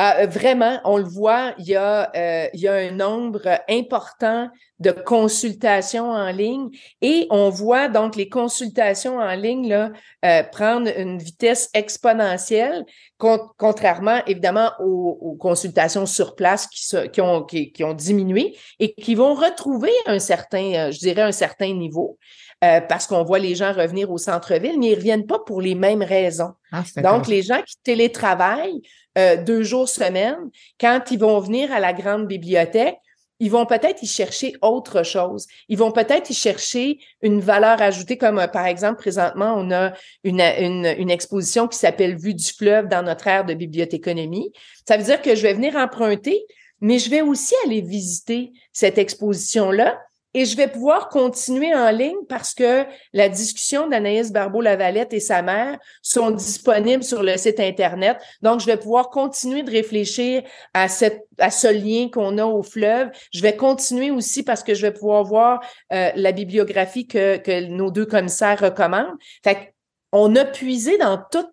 Ah, 0.00 0.20
euh, 0.20 0.26
vraiment, 0.26 0.80
on 0.84 0.96
le 0.96 1.04
voit, 1.04 1.54
il 1.58 1.66
y, 1.66 1.74
a, 1.74 2.12
euh, 2.14 2.48
il 2.54 2.60
y 2.60 2.68
a 2.68 2.74
un 2.74 2.92
nombre 2.92 3.42
important 3.68 4.48
de 4.78 4.92
consultations 4.92 6.12
en 6.12 6.30
ligne 6.30 6.68
et 7.02 7.26
on 7.30 7.50
voit 7.50 7.88
donc 7.88 8.14
les 8.14 8.28
consultations 8.28 9.18
en 9.18 9.34
ligne 9.34 9.68
là, 9.68 9.90
euh, 10.24 10.44
prendre 10.44 10.88
une 10.96 11.18
vitesse 11.18 11.68
exponentielle, 11.74 12.84
contrairement 13.18 14.24
évidemment 14.26 14.70
aux, 14.80 15.36
consultations 15.38 16.06
sur 16.06 16.34
place 16.34 16.66
qui, 16.66 16.82
qui, 17.12 17.20
ont, 17.20 17.42
qui, 17.42 17.72
qui, 17.72 17.84
ont 17.84 17.94
diminué 17.94 18.56
et 18.78 18.94
qui 18.94 19.14
vont 19.14 19.34
retrouver 19.34 19.90
un 20.06 20.18
certain, 20.18 20.90
je 20.90 20.98
dirais, 20.98 21.22
un 21.22 21.32
certain 21.32 21.72
niveau. 21.74 22.18
parce 22.60 23.06
qu'on 23.06 23.24
voit 23.24 23.38
les 23.38 23.54
gens 23.54 23.72
revenir 23.72 24.10
au 24.10 24.18
centre-ville, 24.18 24.78
mais 24.78 24.88
ils 24.88 24.94
reviennent 24.94 25.26
pas 25.26 25.38
pour 25.38 25.60
les 25.60 25.74
mêmes 25.74 26.02
raisons. 26.02 26.52
Ah, 26.72 26.82
donc, 27.02 27.28
les 27.28 27.42
gens 27.42 27.62
qui 27.62 27.76
télétravaillent 27.82 28.82
euh, 29.18 29.36
deux 29.42 29.62
jours 29.62 29.88
semaine, 29.88 30.36
quand 30.80 31.10
ils 31.10 31.18
vont 31.18 31.40
venir 31.40 31.72
à 31.72 31.80
la 31.80 31.92
grande 31.92 32.26
bibliothèque, 32.26 32.98
ils 33.40 33.50
vont 33.50 33.66
peut-être 33.66 34.02
y 34.02 34.06
chercher 34.06 34.54
autre 34.62 35.02
chose. 35.02 35.46
Ils 35.68 35.78
vont 35.78 35.92
peut-être 35.92 36.30
y 36.30 36.34
chercher 36.34 36.98
une 37.22 37.40
valeur 37.40 37.80
ajoutée, 37.80 38.18
comme 38.18 38.38
euh, 38.38 38.48
par 38.48 38.66
exemple, 38.66 38.98
présentement, 38.98 39.54
on 39.56 39.70
a 39.70 39.92
une, 40.24 40.40
une, 40.40 41.10
exposition 41.10 41.68
qui 41.68 41.78
s'appelle 41.78 42.16
Vue 42.16 42.34
du 42.34 42.52
fleuve 42.52 42.88
dans 42.88 43.02
notre 43.02 43.26
ère 43.26 43.44
de 43.44 43.54
bibliothéconomie. 43.54 44.52
Ça 44.86 44.96
veut 44.96 45.04
dire 45.04 45.22
que 45.22 45.34
je 45.34 45.42
vais 45.42 45.54
venir 45.54 45.76
emprunter, 45.76 46.44
mais 46.80 46.98
je 46.98 47.10
vais 47.10 47.22
aussi 47.22 47.54
aller 47.64 47.80
visiter 47.80 48.52
cette 48.72 48.98
exposition-là 48.98 49.98
et 50.34 50.44
je 50.44 50.56
vais 50.56 50.68
pouvoir 50.68 51.08
continuer 51.08 51.74
en 51.74 51.90
ligne 51.90 52.24
parce 52.28 52.54
que 52.54 52.84
la 53.12 53.28
discussion 53.28 53.88
d'Anaïs 53.88 54.30
Barbeau-Lavalette 54.30 55.12
et 55.12 55.20
sa 55.20 55.42
mère 55.42 55.78
sont 56.02 56.30
disponibles 56.30 57.02
sur 57.02 57.22
le 57.22 57.36
site 57.36 57.60
Internet. 57.60 58.18
Donc, 58.42 58.60
je 58.60 58.66
vais 58.66 58.76
pouvoir 58.76 59.08
continuer 59.10 59.62
de 59.62 59.70
réfléchir 59.70 60.42
à, 60.74 60.88
cette, 60.88 61.26
à 61.38 61.50
ce 61.50 61.68
lien 61.68 62.08
qu'on 62.10 62.36
a 62.38 62.44
au 62.44 62.62
fleuve. 62.62 63.08
Je 63.32 63.40
vais 63.40 63.56
continuer 63.56 64.10
aussi 64.10 64.42
parce 64.42 64.62
que 64.62 64.74
je 64.74 64.82
vais 64.82 64.92
pouvoir 64.92 65.24
voir 65.24 65.60
euh, 65.92 66.10
la 66.14 66.32
bibliographie 66.32 67.06
que, 67.06 67.38
que 67.38 67.66
nos 67.66 67.90
deux 67.90 68.06
commissaires 68.06 68.60
recommandent. 68.60 69.16
Fait 69.42 69.74
on 70.12 70.34
a 70.36 70.44
puisé 70.44 70.96
dans 70.98 71.22
tous 71.30 71.46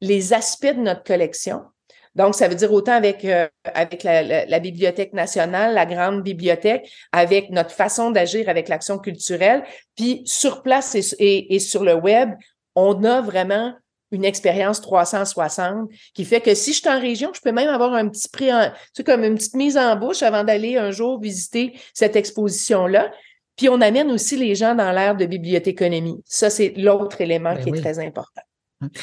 les 0.00 0.32
aspects 0.32 0.66
de 0.66 0.80
notre 0.80 1.02
collection 1.02 1.62
donc, 2.16 2.34
ça 2.34 2.48
veut 2.48 2.56
dire 2.56 2.72
autant 2.72 2.92
avec, 2.92 3.24
euh, 3.24 3.46
avec 3.64 4.02
la, 4.02 4.58
Bibliothèque 4.58 5.12
nationale, 5.12 5.74
la 5.74 5.86
grande 5.86 6.22
bibliothèque, 6.22 6.90
avec 7.12 7.50
notre 7.50 7.70
façon 7.70 8.10
d'agir 8.10 8.48
avec 8.48 8.68
l'action 8.68 8.98
culturelle, 8.98 9.62
puis 9.96 10.22
sur 10.24 10.62
place 10.62 10.94
et, 10.94 11.54
et, 11.54 11.58
sur 11.60 11.84
le 11.84 11.94
web, 11.94 12.30
on 12.74 13.04
a 13.04 13.20
vraiment 13.20 13.74
une 14.10 14.24
expérience 14.24 14.80
360 14.80 15.88
qui 16.14 16.24
fait 16.24 16.40
que 16.40 16.54
si 16.54 16.72
je 16.72 16.80
suis 16.80 16.88
en 16.88 17.00
région, 17.00 17.30
je 17.32 17.40
peux 17.40 17.52
même 17.52 17.68
avoir 17.68 17.94
un 17.94 18.08
petit 18.08 18.28
prix, 18.28 18.52
en, 18.52 18.64
tu 18.64 18.72
sais, 18.94 19.04
comme 19.04 19.22
une 19.22 19.36
petite 19.36 19.54
mise 19.54 19.78
en 19.78 19.94
bouche 19.94 20.24
avant 20.24 20.42
d'aller 20.42 20.76
un 20.76 20.90
jour 20.90 21.20
visiter 21.20 21.78
cette 21.94 22.16
exposition-là. 22.16 23.12
Puis 23.56 23.68
on 23.68 23.80
amène 23.80 24.10
aussi 24.10 24.36
les 24.36 24.56
gens 24.56 24.74
dans 24.74 24.90
l'ère 24.90 25.14
de 25.14 25.26
bibliothéconomie. 25.26 26.20
Ça, 26.24 26.50
c'est 26.50 26.72
l'autre 26.76 27.20
élément 27.20 27.54
ben 27.54 27.62
qui 27.62 27.68
est 27.68 27.80
très 27.80 28.00
important. 28.00 28.42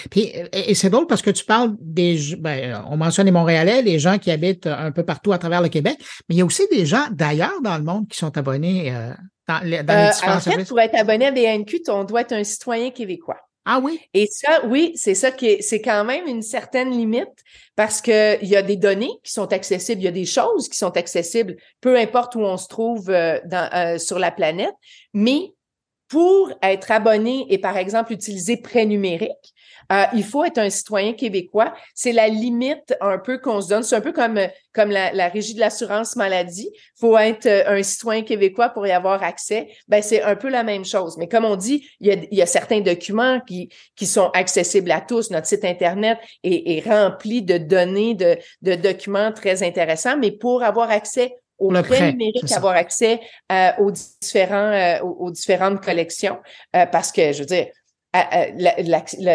Puis, 0.09 0.31
et 0.53 0.73
c'est 0.73 0.89
drôle 0.89 1.07
parce 1.07 1.21
que 1.21 1.29
tu 1.29 1.45
parles 1.45 1.75
des, 1.79 2.35
ben, 2.39 2.83
on 2.89 2.97
mentionne 2.97 3.25
les 3.25 3.31
Montréalais, 3.31 3.81
les 3.81 3.99
gens 3.99 4.17
qui 4.17 4.31
habitent 4.31 4.67
un 4.67 4.91
peu 4.91 5.03
partout 5.03 5.33
à 5.33 5.37
travers 5.37 5.61
le 5.61 5.69
Québec, 5.69 5.97
mais 6.27 6.35
il 6.35 6.37
y 6.39 6.41
a 6.41 6.45
aussi 6.45 6.67
des 6.71 6.85
gens 6.85 7.05
d'ailleurs 7.11 7.61
dans 7.61 7.77
le 7.77 7.83
monde 7.83 8.07
qui 8.07 8.17
sont 8.17 8.35
abonnés 8.37 8.91
euh, 8.91 9.11
dans, 9.47 9.59
les, 9.63 9.83
dans 9.83 9.95
les 9.95 10.11
différents 10.11 10.33
euh, 10.33 10.37
en 10.37 10.39
fait, 10.39 10.67
pour 10.67 10.79
être 10.79 10.95
abonné 10.95 11.27
à 11.27 11.31
BNQ, 11.31 11.81
on 11.89 12.03
doit 12.03 12.21
être 12.21 12.33
un 12.33 12.43
citoyen 12.43 12.91
québécois. 12.91 13.37
Ah 13.69 13.81
oui? 13.83 13.99
Et 14.13 14.27
ça, 14.31 14.65
oui, 14.65 14.93
c'est 14.95 15.13
ça 15.13 15.29
qui 15.29 15.61
c'est 15.61 15.81
quand 15.81 16.05
même 16.05 16.25
une 16.25 16.41
certaine 16.41 16.89
limite 16.89 17.27
parce 17.75 18.01
que 18.01 18.41
il 18.41 18.47
y 18.47 18.55
a 18.55 18.61
des 18.61 18.77
données 18.77 19.11
qui 19.25 19.33
sont 19.33 19.51
accessibles, 19.51 19.99
il 20.01 20.05
y 20.05 20.07
a 20.07 20.11
des 20.11 20.25
choses 20.25 20.69
qui 20.69 20.77
sont 20.77 20.95
accessibles, 20.95 21.57
peu 21.81 21.97
importe 21.97 22.35
où 22.35 22.39
on 22.39 22.55
se 22.55 22.69
trouve 22.69 23.09
euh, 23.09 23.41
dans, 23.45 23.69
euh, 23.73 23.97
sur 23.97 24.19
la 24.19 24.31
planète, 24.31 24.73
mais 25.13 25.51
pour 26.07 26.53
être 26.61 26.91
abonné 26.91 27.45
et 27.49 27.57
par 27.57 27.75
exemple 27.75 28.13
utiliser 28.13 28.55
prêt 28.55 28.85
numérique, 28.85 29.53
Euh, 29.91 30.03
il 30.13 30.23
faut 30.23 30.43
être 30.43 30.57
un 30.57 30.69
citoyen 30.69 31.13
québécois. 31.13 31.73
C'est 31.95 32.11
la 32.11 32.27
limite 32.27 32.95
un 33.01 33.17
peu 33.17 33.37
qu'on 33.37 33.61
se 33.61 33.69
donne. 33.69 33.83
C'est 33.83 33.95
un 33.95 34.01
peu 34.01 34.11
comme, 34.11 34.39
comme 34.73 34.91
la, 34.91 35.11
la 35.13 35.27
régie 35.29 35.53
de 35.53 35.59
l'assurance 35.59 36.15
maladie. 36.15 36.69
Il 36.73 36.99
faut 36.99 37.17
être 37.17 37.45
euh, 37.45 37.63
un 37.67 37.83
citoyen 37.83 38.23
québécois 38.23 38.69
pour 38.69 38.85
y 38.85 38.91
avoir 38.91 39.23
accès. 39.23 39.69
Ben, 39.87 40.01
c'est 40.01 40.21
un 40.21 40.35
peu 40.35 40.49
la 40.49 40.63
même 40.63 40.85
chose. 40.85 41.17
Mais 41.17 41.27
comme 41.27 41.45
on 41.45 41.55
dit, 41.55 41.87
il 41.99 42.07
y 42.07 42.11
a, 42.11 42.15
il 42.31 42.37
y 42.37 42.41
a 42.41 42.45
certains 42.45 42.81
documents 42.81 43.39
qui, 43.41 43.69
qui 43.95 44.05
sont 44.05 44.29
accessibles 44.33 44.91
à 44.91 45.01
tous. 45.01 45.31
Notre 45.31 45.47
site 45.47 45.65
Internet 45.65 46.17
est, 46.43 46.77
est 46.77 46.89
rempli 46.89 47.41
de 47.41 47.57
données, 47.57 48.13
de, 48.13 48.37
de 48.61 48.75
documents 48.75 49.31
très 49.31 49.63
intéressants. 49.63 50.17
Mais 50.17 50.31
pour 50.31 50.63
avoir 50.63 50.89
accès 50.89 51.35
au 51.59 51.71
Le 51.71 51.81
prêt 51.81 51.97
prêt, 51.97 52.11
numérique, 52.11 52.51
avoir 52.51 52.75
accès 52.75 53.19
euh, 53.51 53.71
aux 53.79 53.91
différents 53.91 54.71
euh, 54.71 54.99
aux, 55.01 55.25
aux 55.25 55.31
différentes 55.31 55.83
collections 55.83 56.37
euh, 56.75 56.85
parce 56.85 57.11
que 57.11 57.33
je 57.33 57.39
veux 57.39 57.45
dire 57.45 57.67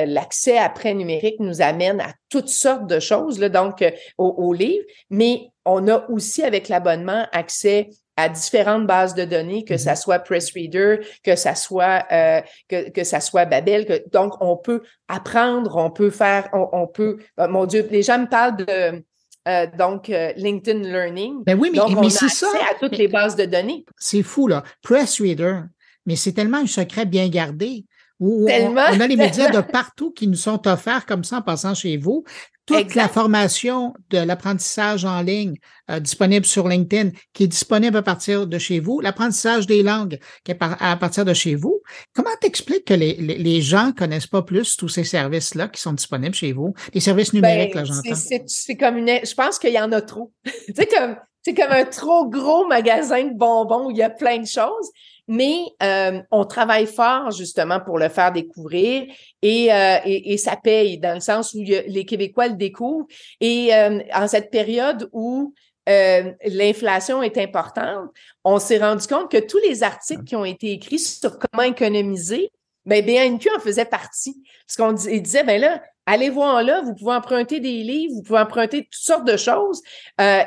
l'accès 0.07 0.59
prêt 0.75 0.95
numérique 0.95 1.41
nous 1.41 1.63
amène 1.63 2.01
à 2.01 2.13
toutes 2.29 2.49
sortes 2.49 2.87
de 2.87 3.01
choses 3.01 3.39
là, 3.39 3.49
donc 3.49 3.83
euh, 3.83 3.91
aux, 4.19 4.35
aux 4.39 4.53
livres 4.53 4.85
mais 5.11 5.49
on 5.65 5.87
a 5.89 6.09
aussi 6.11 6.43
avec 6.43 6.69
l'abonnement 6.69 7.27
accès 7.33 7.91
à 8.17 8.29
différentes 8.29 8.87
bases 8.87 9.15
de 9.15 9.25
données, 9.25 9.65
que 9.65 9.77
ça 9.77 9.97
soit 9.97 10.19
PressReader, 10.19 11.01
que 11.25 11.35
ça 11.35 11.55
soit 11.55 12.05
euh, 12.13 12.41
que, 12.69 12.91
que 12.91 13.05
ça 13.05 13.21
soit 13.21 13.47
Babel, 13.47 13.87
que, 13.87 14.09
donc 14.11 14.35
on 14.41 14.57
peut 14.57 14.83
apprendre, 15.09 15.77
on 15.77 15.91
peut 15.91 16.11
faire, 16.11 16.49
on, 16.53 16.69
on 16.73 16.87
peut, 16.87 17.19
oh, 17.39 17.49
mon 17.49 17.65
Dieu, 17.65 17.87
les 17.91 18.03
gens 18.03 18.19
me 18.19 18.29
parlent 18.29 18.57
de 18.57 19.03
euh, 19.49 19.67
donc 19.79 20.11
euh, 20.11 20.33
LinkedIn 20.37 20.81
Learning. 20.81 21.43
Ben 21.45 21.59
oui, 21.59 21.71
mais, 21.73 21.79
donc 21.79 21.97
on 21.97 22.01
mais 22.01 22.07
a 22.09 22.11
c'est 22.11 22.27
accès 22.27 22.47
ça. 22.47 22.59
à 22.71 22.75
toutes 22.79 22.97
les 22.99 23.09
bases 23.09 23.35
de 23.35 23.45
données. 23.45 23.85
C'est 23.99 24.23
fou, 24.23 24.47
là. 24.47 24.63
Press 24.83 25.21
Reader, 25.21 25.63
mais 26.07 26.17
c'est 26.17 26.33
tellement 26.33 26.59
un 26.59 26.67
secret 26.67 27.07
bien 27.07 27.29
gardé. 27.29 27.85
Où 28.25 28.47
Tellement, 28.47 28.83
on, 28.93 29.01
a 29.01 29.07
les 29.09 29.17
médias 29.17 29.51
de 29.51 29.61
partout 29.73 30.13
qui 30.13 30.29
nous 30.29 30.37
sont 30.37 30.69
offerts 30.69 31.07
comme 31.07 31.25
ça 31.25 31.39
en 31.39 31.43
passant 31.43 31.75
chez 31.75 31.97
vous. 31.97 32.23
Toute 32.65 32.77
Exact. 32.79 32.95
la 32.95 33.09
formation 33.09 33.93
de 34.11 34.19
l'apprentissage 34.19 35.05
en 35.05 35.21
ligne 35.23 35.57
euh, 35.91 35.99
disponible 35.99 36.47
sur 36.47 36.69
LinkedIn, 36.69 37.11
qui 37.33 37.43
est 37.43 37.49
disponible 37.49 37.97
à 37.97 38.03
partir 38.03 38.47
de 38.47 38.57
chez 38.59 38.79
vous, 38.79 39.01
l'apprentissage 39.01 39.67
des 39.67 39.83
langues 39.83 40.21
qui 40.45 40.53
est 40.53 40.55
par- 40.55 40.81
à 40.81 40.97
partir 40.97 41.25
de 41.25 41.35
chez 41.35 41.57
vous. 41.57 41.83
Comment 42.15 42.31
t'expliques 42.41 42.85
que 42.85 42.95
les, 42.95 43.15
les, 43.15 43.37
les 43.39 43.61
gens 43.63 43.91
connaissent 43.91 44.29
pas 44.29 44.43
plus 44.43 44.77
tous 44.77 44.89
ces 44.89 45.03
services-là 45.03 45.67
qui 45.67 45.81
sont 45.81 45.93
disponibles 45.93 46.37
chez 46.37 46.53
vous? 46.53 46.73
Les 46.95 47.01
services 47.01 47.33
numériques, 47.33 47.75
Ben, 47.75 47.81
là, 47.81 47.85
j'entends. 47.85 48.15
c'est- 48.47 48.77
comme 48.77 48.97
une. 48.99 49.09
Je 49.09 49.35
pense 49.35 49.59
qu'il 49.59 49.73
y 49.73 49.81
en 49.81 49.91
a 49.91 50.01
trop. 50.01 50.33
c'est 50.77 50.87
comme 50.87 51.17
c'est 51.45 51.55
comme 51.55 51.73
un 51.73 51.85
trop 51.85 52.29
gros 52.29 52.69
magasin 52.69 53.25
de 53.25 53.37
bonbons 53.37 53.87
où 53.89 53.91
il 53.91 53.97
y 53.97 54.03
a 54.05 54.11
plein 54.11 54.39
de 54.39 54.47
choses. 54.47 54.89
Mais 55.29 55.67
euh, 55.83 56.21
on 56.31 56.45
travaille 56.45 56.87
fort 56.87 57.31
justement 57.31 57.81
pour 57.81 57.99
le 57.99 58.09
faire 58.09 58.33
découvrir 58.33 59.07
et, 59.41 59.73
euh, 59.73 59.99
et, 60.05 60.37
ça 60.37 60.57
paye 60.57 60.99
dans 60.99 61.15
le 61.15 61.21
sens 61.21 61.55
où 61.55 61.63
les 61.63 62.05
Québécois 62.05 62.49
le 62.49 62.55
découvrent. 62.55 63.07
Et 63.41 63.73
euh, 63.75 64.01
en 64.13 64.27
cette 64.27 64.51
période 64.51 65.09
où 65.13 65.55
l'inflation 65.87 67.23
est 67.23 67.39
importante, 67.39 68.11
on 68.45 68.59
s'est 68.59 68.79
rendu 68.79 69.07
compte 69.07 69.31
que 69.31 69.39
tous 69.39 69.59
les 69.59 69.83
articles 69.83 70.25
qui 70.25 70.37
ont 70.37 70.45
été 70.45 70.73
écrits 70.73 70.99
sur 70.99 71.39
comment 71.39 71.65
économiser, 71.65 72.51
ben 72.85 73.05
BNQ 73.05 73.49
en 73.57 73.61
faisait 73.61 73.85
partie. 73.85 74.43
Parce 74.67 74.77
qu'on 74.77 74.93
disait, 74.93 75.45
ben 75.45 75.61
là, 75.61 75.83
allez 76.07 76.31
voir 76.31 76.63
là, 76.63 76.83
vous 76.83 76.95
pouvez 76.95 77.15
emprunter 77.15 77.59
des 77.59 77.83
livres, 77.83 78.15
vous 78.15 78.23
pouvez 78.23 78.41
emprunter 78.41 78.85
toutes 78.85 78.95
sortes 78.95 79.27
de 79.27 79.37
choses. 79.37 79.83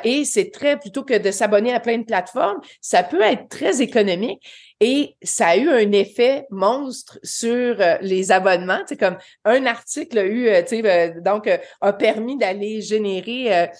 et 0.04 0.24
c'est 0.24 0.50
très, 0.50 0.78
plutôt 0.78 1.02
que 1.02 1.16
de 1.16 1.30
s'abonner 1.30 1.72
à 1.74 1.80
plein 1.80 1.98
de 1.98 2.04
plateformes, 2.04 2.60
ça 2.80 3.02
peut 3.02 3.22
être 3.22 3.48
très 3.48 3.82
économique. 3.82 4.42
Et 4.80 5.16
ça 5.22 5.48
a 5.48 5.56
eu 5.56 5.68
un 5.70 5.92
effet 5.92 6.46
monstre 6.50 7.18
sur 7.22 7.80
euh, 7.80 7.96
les 8.02 8.30
abonnements. 8.30 8.80
C'est 8.86 8.98
comme 8.98 9.16
un 9.44 9.64
article 9.64 10.18
a 10.18 10.24
eu, 10.24 10.48
euh, 10.48 10.62
tu 10.62 10.82
sais, 10.82 10.82
euh, 10.84 11.20
donc, 11.20 11.48
a 11.80 11.92
permis 11.92 12.36
d'aller 12.36 12.82
générer 12.82 13.70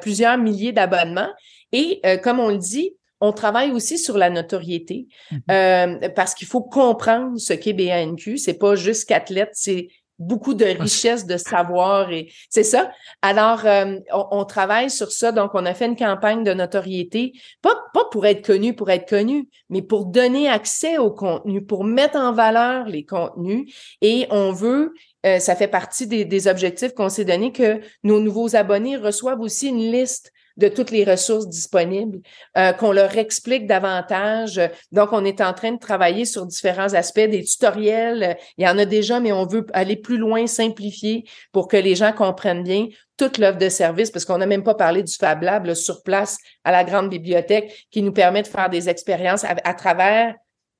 plusieurs 0.00 0.36
milliers 0.36 0.72
d'abonnements. 0.72 1.30
Et 1.72 2.02
comme 2.22 2.38
on 2.38 2.48
le 2.48 2.58
dit, 2.58 2.94
on 3.22 3.32
travaille 3.32 3.70
aussi 3.70 3.98
sur 3.98 4.18
la 4.18 4.30
notoriété 4.30 5.06
euh, 5.48 6.08
parce 6.16 6.34
qu'il 6.34 6.48
faut 6.48 6.60
comprendre 6.60 7.38
ce 7.38 7.52
qu'est 7.52 7.72
BANQ. 7.72 8.36
C'est 8.36 8.58
pas 8.58 8.74
juste 8.74 9.08
qu'athlète, 9.08 9.50
c'est 9.52 9.88
beaucoup 10.18 10.54
de 10.54 10.64
richesse 10.64 11.26
de 11.26 11.36
savoir 11.36 12.10
et 12.12 12.32
c'est 12.48 12.62
ça. 12.62 12.90
Alors, 13.22 13.66
euh, 13.66 13.96
on, 14.12 14.26
on 14.30 14.44
travaille 14.44 14.90
sur 14.90 15.10
ça. 15.10 15.32
Donc, 15.32 15.52
on 15.54 15.66
a 15.66 15.74
fait 15.74 15.86
une 15.86 15.96
campagne 15.96 16.44
de 16.44 16.54
notoriété, 16.54 17.32
pas, 17.60 17.76
pas 17.92 18.04
pour 18.10 18.26
être 18.26 18.46
connu, 18.46 18.74
pour 18.74 18.90
être 18.90 19.08
connu, 19.08 19.48
mais 19.68 19.82
pour 19.82 20.06
donner 20.06 20.48
accès 20.48 20.98
au 20.98 21.10
contenu, 21.10 21.64
pour 21.64 21.84
mettre 21.84 22.16
en 22.16 22.32
valeur 22.32 22.86
les 22.86 23.04
contenus. 23.04 23.74
Et 24.00 24.26
on 24.30 24.52
veut, 24.52 24.94
euh, 25.26 25.38
ça 25.38 25.56
fait 25.56 25.68
partie 25.68 26.06
des, 26.06 26.24
des 26.24 26.48
objectifs 26.48 26.92
qu'on 26.94 27.08
s'est 27.08 27.24
donné, 27.24 27.52
que 27.52 27.80
nos 28.04 28.20
nouveaux 28.20 28.54
abonnés 28.54 28.96
reçoivent 28.96 29.40
aussi 29.40 29.68
une 29.68 29.90
liste 29.92 30.32
de 30.56 30.68
toutes 30.68 30.90
les 30.90 31.04
ressources 31.04 31.48
disponibles, 31.48 32.20
euh, 32.56 32.72
qu'on 32.72 32.92
leur 32.92 33.16
explique 33.16 33.66
davantage. 33.66 34.60
Donc, 34.90 35.10
on 35.12 35.24
est 35.24 35.40
en 35.40 35.52
train 35.52 35.72
de 35.72 35.78
travailler 35.78 36.24
sur 36.24 36.46
différents 36.46 36.94
aspects, 36.94 37.20
des 37.20 37.44
tutoriels. 37.44 38.36
Il 38.58 38.64
y 38.64 38.68
en 38.68 38.78
a 38.78 38.84
déjà, 38.84 39.20
mais 39.20 39.32
on 39.32 39.46
veut 39.46 39.66
aller 39.72 39.96
plus 39.96 40.18
loin, 40.18 40.46
simplifier 40.46 41.24
pour 41.52 41.68
que 41.68 41.76
les 41.76 41.94
gens 41.94 42.12
comprennent 42.12 42.62
bien 42.62 42.88
toute 43.16 43.38
l'offre 43.38 43.58
de 43.58 43.68
service, 43.68 44.10
parce 44.10 44.24
qu'on 44.24 44.38
n'a 44.38 44.46
même 44.46 44.64
pas 44.64 44.74
parlé 44.74 45.02
du 45.02 45.14
Fab 45.14 45.42
Lab 45.42 45.72
sur 45.74 46.02
place 46.02 46.38
à 46.64 46.72
la 46.72 46.82
grande 46.82 47.08
bibliothèque 47.08 47.86
qui 47.90 48.02
nous 48.02 48.12
permet 48.12 48.42
de 48.42 48.48
faire 48.48 48.70
des 48.70 48.88
expériences 48.88 49.44
à, 49.44 49.54
à 49.64 49.74
travers 49.74 50.34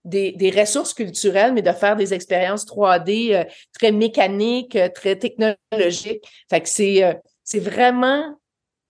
des, 0.05 0.33
des 0.33 0.51
ressources 0.51 0.95
culturelles, 0.95 1.53
mais 1.53 1.63
de 1.63 1.73
faire 1.73 1.97
des 1.97 2.15
expériences 2.15 2.67
3D 2.67 3.35
euh, 3.35 3.45
très 3.73 3.93
mécaniques, 3.93 4.77
euh, 4.77 4.89
très 4.89 5.17
technologiques. 5.17 6.25
Fait 6.51 6.61
que 6.61 6.69
c'est 6.69 7.05
euh, 7.05 7.15
c'est 7.45 7.61
vraiment 7.61 8.39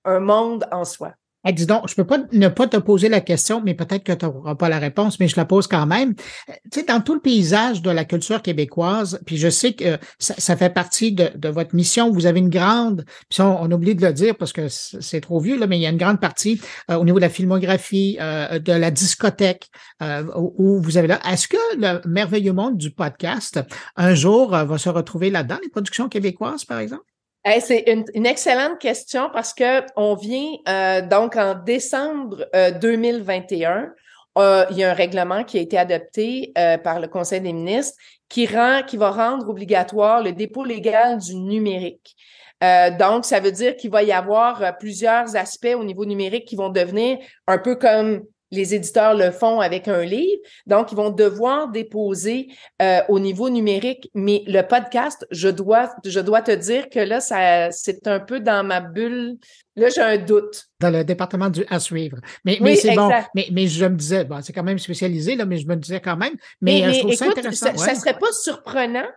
un 0.05 0.20
monde 0.20 0.66
en 0.72 0.84
soi. 0.84 1.14
Hey, 1.44 1.55
dis 1.55 1.66
donc, 1.66 1.88
je 1.88 1.96
peux 1.96 2.05
pas 2.05 2.18
ne 2.30 2.46
pas 2.46 2.68
te 2.68 2.76
poser 2.76 3.09
la 3.09 3.20
question, 3.20 3.61
mais 3.64 3.74
peut-être 3.74 4.05
que 4.05 4.12
tu 4.12 4.24
n'auras 4.24 4.55
pas 4.55 4.68
la 4.68 4.78
réponse, 4.78 5.18
mais 5.18 5.26
je 5.26 5.34
la 5.34 5.44
pose 5.44 5.66
quand 5.66 5.86
même. 5.86 6.14
Euh, 6.48 6.53
Tu 6.70 6.80
sais, 6.80 6.86
dans 6.86 7.00
tout 7.00 7.14
le 7.14 7.20
paysage 7.20 7.82
de 7.82 7.90
la 7.90 8.05
culture 8.05 8.42
québécoise, 8.42 9.20
puis 9.26 9.38
je 9.38 9.50
sais 9.50 9.72
que 9.72 9.84
euh, 9.84 9.96
ça, 10.20 10.57
fait 10.57 10.72
partie 10.72 11.11
de, 11.11 11.48
votre 11.48 11.74
mission. 11.74 12.12
Vous 12.12 12.26
avez 12.26 12.38
une 12.38 12.48
grande, 12.48 13.05
puis 13.28 13.40
on, 13.40 13.61
on 13.61 13.68
oublie 13.72 13.96
de 13.96 14.07
le 14.07 14.12
dire 14.12 14.36
parce 14.36 14.53
que 14.53 14.68
c'est 14.68 15.20
trop 15.20 15.40
vieux, 15.40 15.59
là, 15.59 15.66
mais 15.66 15.78
il 15.78 15.82
y 15.82 15.86
a 15.86 15.90
une 15.90 15.96
grande 15.96 16.20
partie 16.20 16.61
euh, 16.90 16.94
au 16.94 17.05
niveau 17.05 17.18
de 17.18 17.24
la 17.24 17.28
filmographie, 17.28 18.18
euh, 18.20 18.61
de 18.61 18.72
la 18.72 18.92
discothèque, 18.92 19.68
euh, 20.00 20.22
où, 20.36 20.55
où 20.59 20.80
vous 20.80 20.96
avez 20.96 21.09
là. 21.09 21.18
Est-ce 21.28 21.48
que 21.48 21.57
le 21.76 22.09
merveilleux 22.09 22.53
monde 22.53 22.76
du 22.78 22.92
podcast, 22.92 23.59
un 23.96 24.14
jour, 24.14 24.55
euh, 24.55 24.64
va 24.64 24.78
se 24.78 24.88
retrouver 24.88 25.30
là-dedans, 25.30 25.59
les 25.61 25.70
productions 25.70 26.09
québécoises, 26.09 26.64
par 26.64 26.78
exemple? 26.78 27.11
C'est 27.45 27.84
une, 27.88 28.05
une 28.14 28.26
excellente 28.26 28.78
question 28.78 29.28
parce 29.32 29.53
que 29.53 29.82
on 29.97 30.14
vient 30.14 30.53
euh, 30.68 31.03
donc 31.03 31.36
en 31.36 31.55
décembre 31.55 32.47
euh, 32.55 32.70
2021. 32.70 33.90
euh, 34.38 34.64
il 34.70 34.78
y 34.78 34.84
a 34.84 34.90
un 34.90 34.95
règlement 34.95 35.43
qui 35.45 35.59
a 35.59 35.61
été 35.61 35.76
adopté 35.76 36.53
euh, 36.57 36.78
par 36.78 37.01
le 37.01 37.09
Conseil 37.09 37.40
des 37.40 37.53
ministres 37.53 37.99
qui 38.28 38.47
rend, 38.47 38.82
qui 38.86 38.97
va 38.97 39.11
rendre 39.11 39.49
obligatoire 39.49 40.22
le 40.22 40.32
dépôt 40.32 40.64
légal 40.64 41.18
du 41.18 41.34
numérique. 41.34 42.14
Euh, 42.62 42.90
donc, 42.97 43.24
ça 43.24 43.40
veut 43.40 43.51
dire 43.51 43.76
qu'il 43.76 43.90
va 43.90 44.05
y 44.05 44.12
avoir 44.12 44.62
euh, 44.62 44.70
plusieurs 44.78 45.34
aspects 45.34 45.74
au 45.76 45.82
niveau 45.84 46.05
numérique 46.07 46.45
qui 46.47 46.55
vont 46.57 46.68
devenir 46.70 47.18
un 47.49 47.59
peu 47.59 47.74
comme 47.74 48.22
les 48.53 48.74
éditeurs 48.74 49.14
le 49.14 49.30
font 49.32 49.61
avec 49.61 49.88
un 49.88 50.05
livre. 50.05 50.40
Donc, 50.66 50.92
ils 50.92 50.94
vont 50.94 51.11
devoir 51.11 51.68
déposer 51.68 52.48
euh, 52.80 53.00
au 53.09 53.18
niveau 53.18 53.50
numérique. 53.50 54.11
Mais 54.14 54.44
le 54.46 54.62
podcast, 54.62 55.26
je 55.30 55.48
dois, 55.48 55.92
je 56.05 56.20
dois 56.20 56.42
te 56.42 56.53
dire 56.53 56.88
que 56.88 57.00
là, 57.00 57.20
ça, 57.20 57.72
c'est 57.72 58.07
un 58.07 58.20
peu 58.20 58.38
dans 58.38 58.64
ma 58.64 58.80
bulle. 58.80 59.38
Là, 59.74 59.88
j'ai 59.88 60.03
un 60.03 60.18
doute. 60.18 60.66
dans 60.80 60.90
le 60.90 61.03
département 61.03 61.48
du 61.48 61.64
à 61.70 61.80
suivre. 61.80 62.18
Mais, 62.44 62.59
Oui, 62.61 62.61
mais 62.61 62.76
c'est 62.76 62.94
bon. 62.94 63.11
Mais, 63.34 63.48
mais 63.50 63.66
je 63.66 63.86
me 63.86 63.96
disais, 63.96 64.24
bon, 64.24 64.40
c'est 64.42 64.53
quand 64.53 64.62
même 64.62 64.78
spécialisé, 64.78 65.34
là, 65.34 65.46
mais 65.46 65.57
je 65.57 65.66
me 65.66 65.76
disais 65.76 66.00
quand 66.00 66.16
même. 66.16 66.34
Mais, 66.61 66.84
euh, 66.84 66.92
je 66.92 66.98
trouve 67.00 67.14
ça 67.14 67.24
écoute, 67.24 67.38
intéressant. 67.38 67.66
ça, 67.66 67.72
ouais. 67.72 67.78
ça 67.78 67.94
serait 67.94 68.18
pas 68.18 68.30
surprenant, 68.32 69.09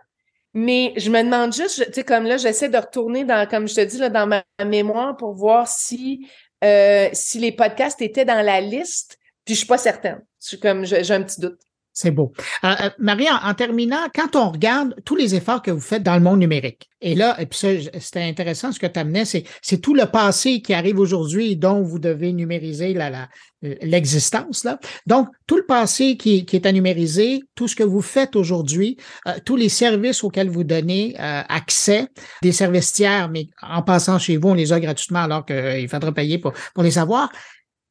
mais 0.54 0.94
je 0.96 1.10
me 1.10 1.22
demande 1.22 1.52
juste, 1.52 1.84
tu 1.88 1.92
sais, 1.92 2.04
comme 2.04 2.24
là, 2.24 2.38
j'essaie 2.38 2.70
de 2.70 2.78
retourner 2.78 3.24
dans, 3.24 3.46
comme 3.46 3.68
je 3.68 3.74
te 3.74 3.82
dis, 3.82 3.98
là, 3.98 4.08
dans 4.08 4.26
ma 4.26 4.42
mémoire 4.64 5.14
pour 5.18 5.34
voir 5.34 5.68
si, 5.68 6.26
euh, 6.64 7.10
si 7.12 7.38
les 7.38 7.52
podcasts 7.52 8.00
étaient 8.00 8.24
dans 8.24 8.42
la 8.42 8.62
liste, 8.62 9.15
puis 9.46 9.54
je 9.54 9.60
suis 9.60 9.66
pas 9.66 9.78
certaine. 9.78 10.20
Je 10.42 10.48
suis 10.48 10.60
comme, 10.60 10.84
j'ai 10.84 11.10
un 11.12 11.22
petit 11.22 11.40
doute. 11.40 11.58
C'est 11.98 12.10
beau. 12.10 12.30
Euh, 12.62 12.74
euh, 12.82 12.90
Marie, 12.98 13.26
en, 13.30 13.54
terminant, 13.54 14.08
quand 14.14 14.36
on 14.36 14.50
regarde 14.50 14.94
tous 15.06 15.16
les 15.16 15.34
efforts 15.34 15.62
que 15.62 15.70
vous 15.70 15.80
faites 15.80 16.02
dans 16.02 16.14
le 16.14 16.20
monde 16.20 16.40
numérique, 16.40 16.90
et 17.00 17.14
là, 17.14 17.40
et 17.40 17.46
puis 17.46 17.58
c'était 17.98 18.22
intéressant 18.22 18.70
ce 18.70 18.78
que 18.78 18.86
tu 18.86 19.00
amenais, 19.00 19.24
c'est, 19.24 19.44
tout 19.78 19.94
le 19.94 20.04
passé 20.04 20.60
qui 20.60 20.74
arrive 20.74 20.98
aujourd'hui 20.98 21.56
dont 21.56 21.80
vous 21.80 21.98
devez 21.98 22.34
numériser 22.34 22.92
la, 22.92 23.08
la, 23.08 23.28
l'existence. 23.62 24.64
Là. 24.64 24.78
Donc, 25.06 25.28
tout 25.46 25.56
le 25.56 25.64
passé 25.64 26.18
qui, 26.18 26.44
qui 26.44 26.56
est 26.56 26.66
à 26.66 26.72
numériser, 26.72 27.42
tout 27.54 27.66
ce 27.66 27.74
que 27.74 27.82
vous 27.82 28.02
faites 28.02 28.36
aujourd'hui, 28.36 28.98
euh, 29.26 29.32
tous 29.42 29.56
les 29.56 29.70
services 29.70 30.22
auxquels 30.22 30.50
vous 30.50 30.64
donnez 30.64 31.14
euh, 31.18 31.42
accès, 31.48 32.08
des 32.42 32.52
services 32.52 32.92
tiers, 32.92 33.30
mais 33.30 33.46
en 33.62 33.82
passant 33.82 34.18
chez 34.18 34.36
vous, 34.36 34.50
on 34.50 34.54
les 34.54 34.72
a 34.74 34.80
gratuitement 34.80 35.20
alors 35.20 35.46
qu'il 35.46 35.88
faudra 35.88 36.12
payer 36.12 36.36
pour, 36.36 36.52
pour 36.74 36.82
les 36.82 36.98
avoir. 36.98 37.30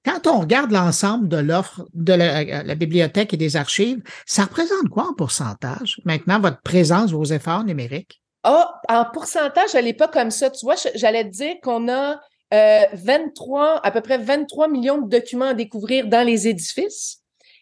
Quand 0.05 0.27
on 0.27 0.39
regarde 0.39 0.71
l'ensemble 0.71 1.27
de 1.27 1.37
l'offre 1.37 1.85
de 1.93 2.13
la, 2.13 2.63
la 2.63 2.75
bibliothèque 2.75 3.33
et 3.33 3.37
des 3.37 3.55
archives, 3.55 4.01
ça 4.25 4.43
représente 4.43 4.89
quoi 4.89 5.07
en 5.09 5.13
pourcentage 5.13 5.99
maintenant, 6.05 6.39
votre 6.39 6.61
présence, 6.61 7.11
vos 7.11 7.25
efforts 7.25 7.63
numériques? 7.63 8.21
Ah, 8.43 8.79
en 8.89 9.05
pourcentage, 9.05 9.73
elle 9.73 9.85
n'est 9.85 9.93
pas 9.93 10.07
comme 10.07 10.29
ça. 10.29 10.51
Tu 10.51 10.65
vois, 10.65 10.75
j'allais 10.93 11.23
te 11.23 11.29
dire 11.29 11.55
qu'on 11.63 11.89
a 11.89 12.19
euh, 12.53 12.83
23, 12.93 13.81
à 13.83 13.91
peu 13.91 14.01
près 14.01 14.19
23 14.19 14.67
millions 14.67 15.01
de 15.01 15.09
documents 15.09 15.47
à 15.47 15.53
découvrir 15.55 16.07
dans 16.07 16.25
les 16.25 16.47
édifices 16.47 17.21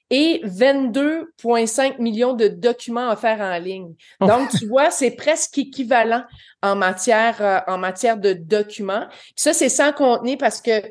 et 0.09 0.41
22,5 0.43 2.01
millions 2.01 2.33
de 2.33 2.49
documents 2.49 3.09
à 3.09 3.15
faire 3.15 3.39
en 3.39 3.57
ligne. 3.57 3.93
Oh. 4.19 4.27
Donc, 4.27 4.49
tu 4.49 4.67
vois, 4.67 4.91
c'est 4.91 5.11
presque 5.11 5.57
équivalent 5.57 6.23
en 6.61 6.75
matière, 6.75 7.37
euh, 7.41 7.59
en 7.71 7.77
matière 7.77 8.17
de 8.17 8.33
documents. 8.33 9.07
Puis 9.09 9.33
ça, 9.37 9.53
c'est 9.53 9.69
sans 9.69 9.93
contenir 9.93 10.37
parce 10.37 10.61
que 10.61 10.81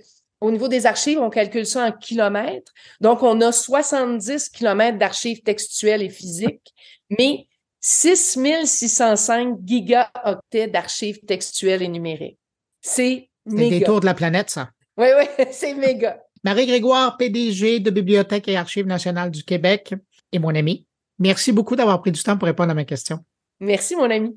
au 0.42 0.50
niveau 0.50 0.66
des 0.68 0.86
archives, 0.86 1.18
on 1.20 1.30
calcule 1.30 1.64
ça 1.64 1.86
en 1.86 1.92
kilomètres. 1.92 2.72
Donc, 3.00 3.22
on 3.22 3.40
a 3.40 3.52
70 3.52 4.48
kilomètres 4.48 4.98
d'archives 4.98 5.42
textuelles 5.42 6.02
et 6.02 6.10
physiques, 6.10 6.74
mais 7.10 7.46
6605 7.80 9.56
gigaoctets 9.64 10.66
d'archives 10.68 11.20
textuelles 11.26 11.82
et 11.82 11.88
numériques. 11.88 12.38
C'est 12.80 13.28
C'est 13.46 13.56
des 13.56 13.70
méga. 13.70 13.86
tours 13.86 14.00
de 14.00 14.06
la 14.06 14.14
planète, 14.14 14.50
ça. 14.50 14.70
Oui, 14.96 15.06
oui, 15.16 15.44
c'est 15.52 15.74
méga. 15.74 16.20
Marie-Grégoire, 16.44 17.16
PDG 17.16 17.78
de 17.78 17.90
Bibliothèque 17.90 18.48
et 18.48 18.56
Archives 18.56 18.86
nationales 18.86 19.30
du 19.30 19.44
Québec 19.44 19.94
et 20.32 20.40
mon 20.40 20.54
ami. 20.54 20.86
Merci 21.20 21.52
beaucoup 21.52 21.76
d'avoir 21.76 22.00
pris 22.00 22.10
du 22.10 22.20
temps 22.20 22.36
pour 22.36 22.46
répondre 22.46 22.72
à 22.72 22.74
mes 22.74 22.84
questions. 22.84 23.20
Merci, 23.60 23.94
mon 23.94 24.10
ami. 24.10 24.36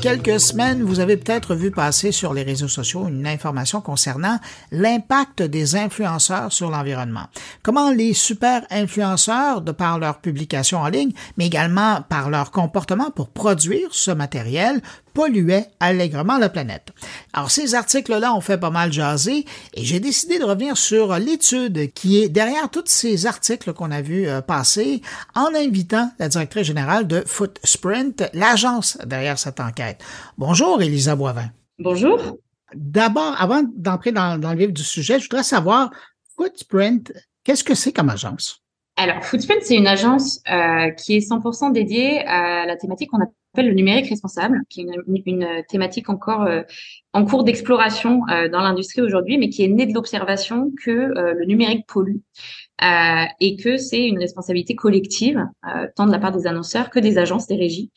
Quelques 0.00 0.38
semaines, 0.38 0.82
vous 0.82 1.00
avez 1.00 1.16
peut-être 1.16 1.54
vu 1.54 1.70
passer 1.70 2.12
sur 2.12 2.32
les 2.32 2.42
réseaux 2.42 2.68
sociaux 2.68 3.08
une 3.08 3.26
information 3.26 3.80
concernant 3.80 4.38
l'impact 4.70 5.42
des 5.42 5.76
influenceurs 5.76 6.52
sur 6.52 6.70
l'environnement. 6.70 7.26
Comment 7.62 7.90
les 7.90 8.14
super 8.14 8.62
influenceurs, 8.70 9.60
de 9.60 9.72
par 9.72 9.98
leur 9.98 10.20
publication 10.20 10.78
en 10.78 10.88
ligne, 10.88 11.12
mais 11.36 11.46
également 11.46 12.02
par 12.08 12.30
leur 12.30 12.50
comportement 12.52 13.10
pour 13.10 13.28
produire 13.28 13.88
ce 13.90 14.10
matériel, 14.10 14.82
polluaient 15.18 15.66
allègrement 15.80 16.38
la 16.38 16.48
planète. 16.48 16.92
Alors 17.32 17.50
ces 17.50 17.74
articles-là 17.74 18.32
ont 18.34 18.40
fait 18.40 18.56
pas 18.56 18.70
mal 18.70 18.92
jaser 18.92 19.44
et 19.74 19.82
j'ai 19.82 19.98
décidé 19.98 20.38
de 20.38 20.44
revenir 20.44 20.76
sur 20.76 21.18
l'étude 21.18 21.92
qui 21.92 22.22
est 22.22 22.28
derrière 22.28 22.70
tous 22.70 22.84
ces 22.86 23.26
articles 23.26 23.72
qu'on 23.72 23.90
a 23.90 24.00
vus 24.00 24.28
euh, 24.28 24.42
passer 24.42 25.02
en 25.34 25.52
invitant 25.56 26.08
la 26.20 26.28
directrice 26.28 26.68
générale 26.68 27.08
de 27.08 27.24
Footsprint, 27.26 28.30
l'agence 28.32 28.96
derrière 29.06 29.40
cette 29.40 29.58
enquête. 29.58 30.04
Bonjour 30.36 30.80
Elisa 30.80 31.16
Boivin. 31.16 31.50
Bonjour. 31.80 32.38
D'abord, 32.72 33.34
avant 33.40 33.64
d'entrer 33.74 34.12
dans, 34.12 34.38
dans 34.38 34.52
le 34.52 34.58
vif 34.58 34.72
du 34.72 34.84
sujet, 34.84 35.18
je 35.18 35.24
voudrais 35.24 35.42
savoir, 35.42 35.90
Footprint, 36.36 37.12
qu'est-ce 37.42 37.64
que 37.64 37.74
c'est 37.74 37.92
comme 37.92 38.10
agence? 38.10 38.62
Alors, 38.94 39.24
Footprint, 39.24 39.62
c'est 39.62 39.76
une 39.76 39.88
agence 39.88 40.40
euh, 40.48 40.90
qui 40.90 41.16
est 41.16 41.28
100% 41.28 41.72
dédiée 41.72 42.24
à 42.24 42.66
la 42.66 42.76
thématique 42.76 43.10
qu'on 43.10 43.18
appelle 43.18 43.37
le 43.56 43.72
numérique 43.72 44.08
responsable, 44.08 44.62
qui 44.68 44.82
est 44.82 44.86
une, 45.26 45.46
thématique 45.68 46.08
encore 46.08 46.42
euh, 46.42 46.62
en 47.12 47.24
cours 47.24 47.44
d'exploration 47.44 48.22
euh, 48.30 48.48
dans 48.48 48.60
l'industrie 48.60 49.02
aujourd'hui, 49.02 49.38
mais 49.38 49.48
qui 49.48 49.64
est 49.64 49.68
née 49.68 49.86
de 49.86 49.94
l'observation 49.94 50.70
que 50.84 50.90
euh, 50.90 51.34
le 51.34 51.44
numérique 51.46 51.86
pollue 51.86 52.18
et 53.40 53.56
que 53.56 53.76
c'est 53.76 54.06
une 54.06 54.18
responsabilité 54.18 54.76
collective, 54.76 55.44
tant 55.96 56.06
de 56.06 56.12
la 56.12 56.20
part 56.20 56.30
des 56.30 56.46
annonceurs 56.46 56.90
que 56.90 57.00
des 57.00 57.18
agences, 57.18 57.48
des 57.48 57.56
régies, 57.56 57.90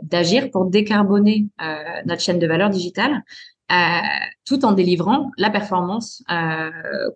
d'agir 0.00 0.50
pour 0.50 0.64
décarboner 0.64 1.48
notre 2.06 2.22
chaîne 2.22 2.38
de 2.38 2.46
valeur 2.46 2.70
digitale. 2.70 3.22
Euh, 3.72 3.74
tout 4.46 4.64
en 4.64 4.72
délivrant 4.72 5.30
la 5.38 5.48
performance 5.48 6.22
euh, 6.30 6.70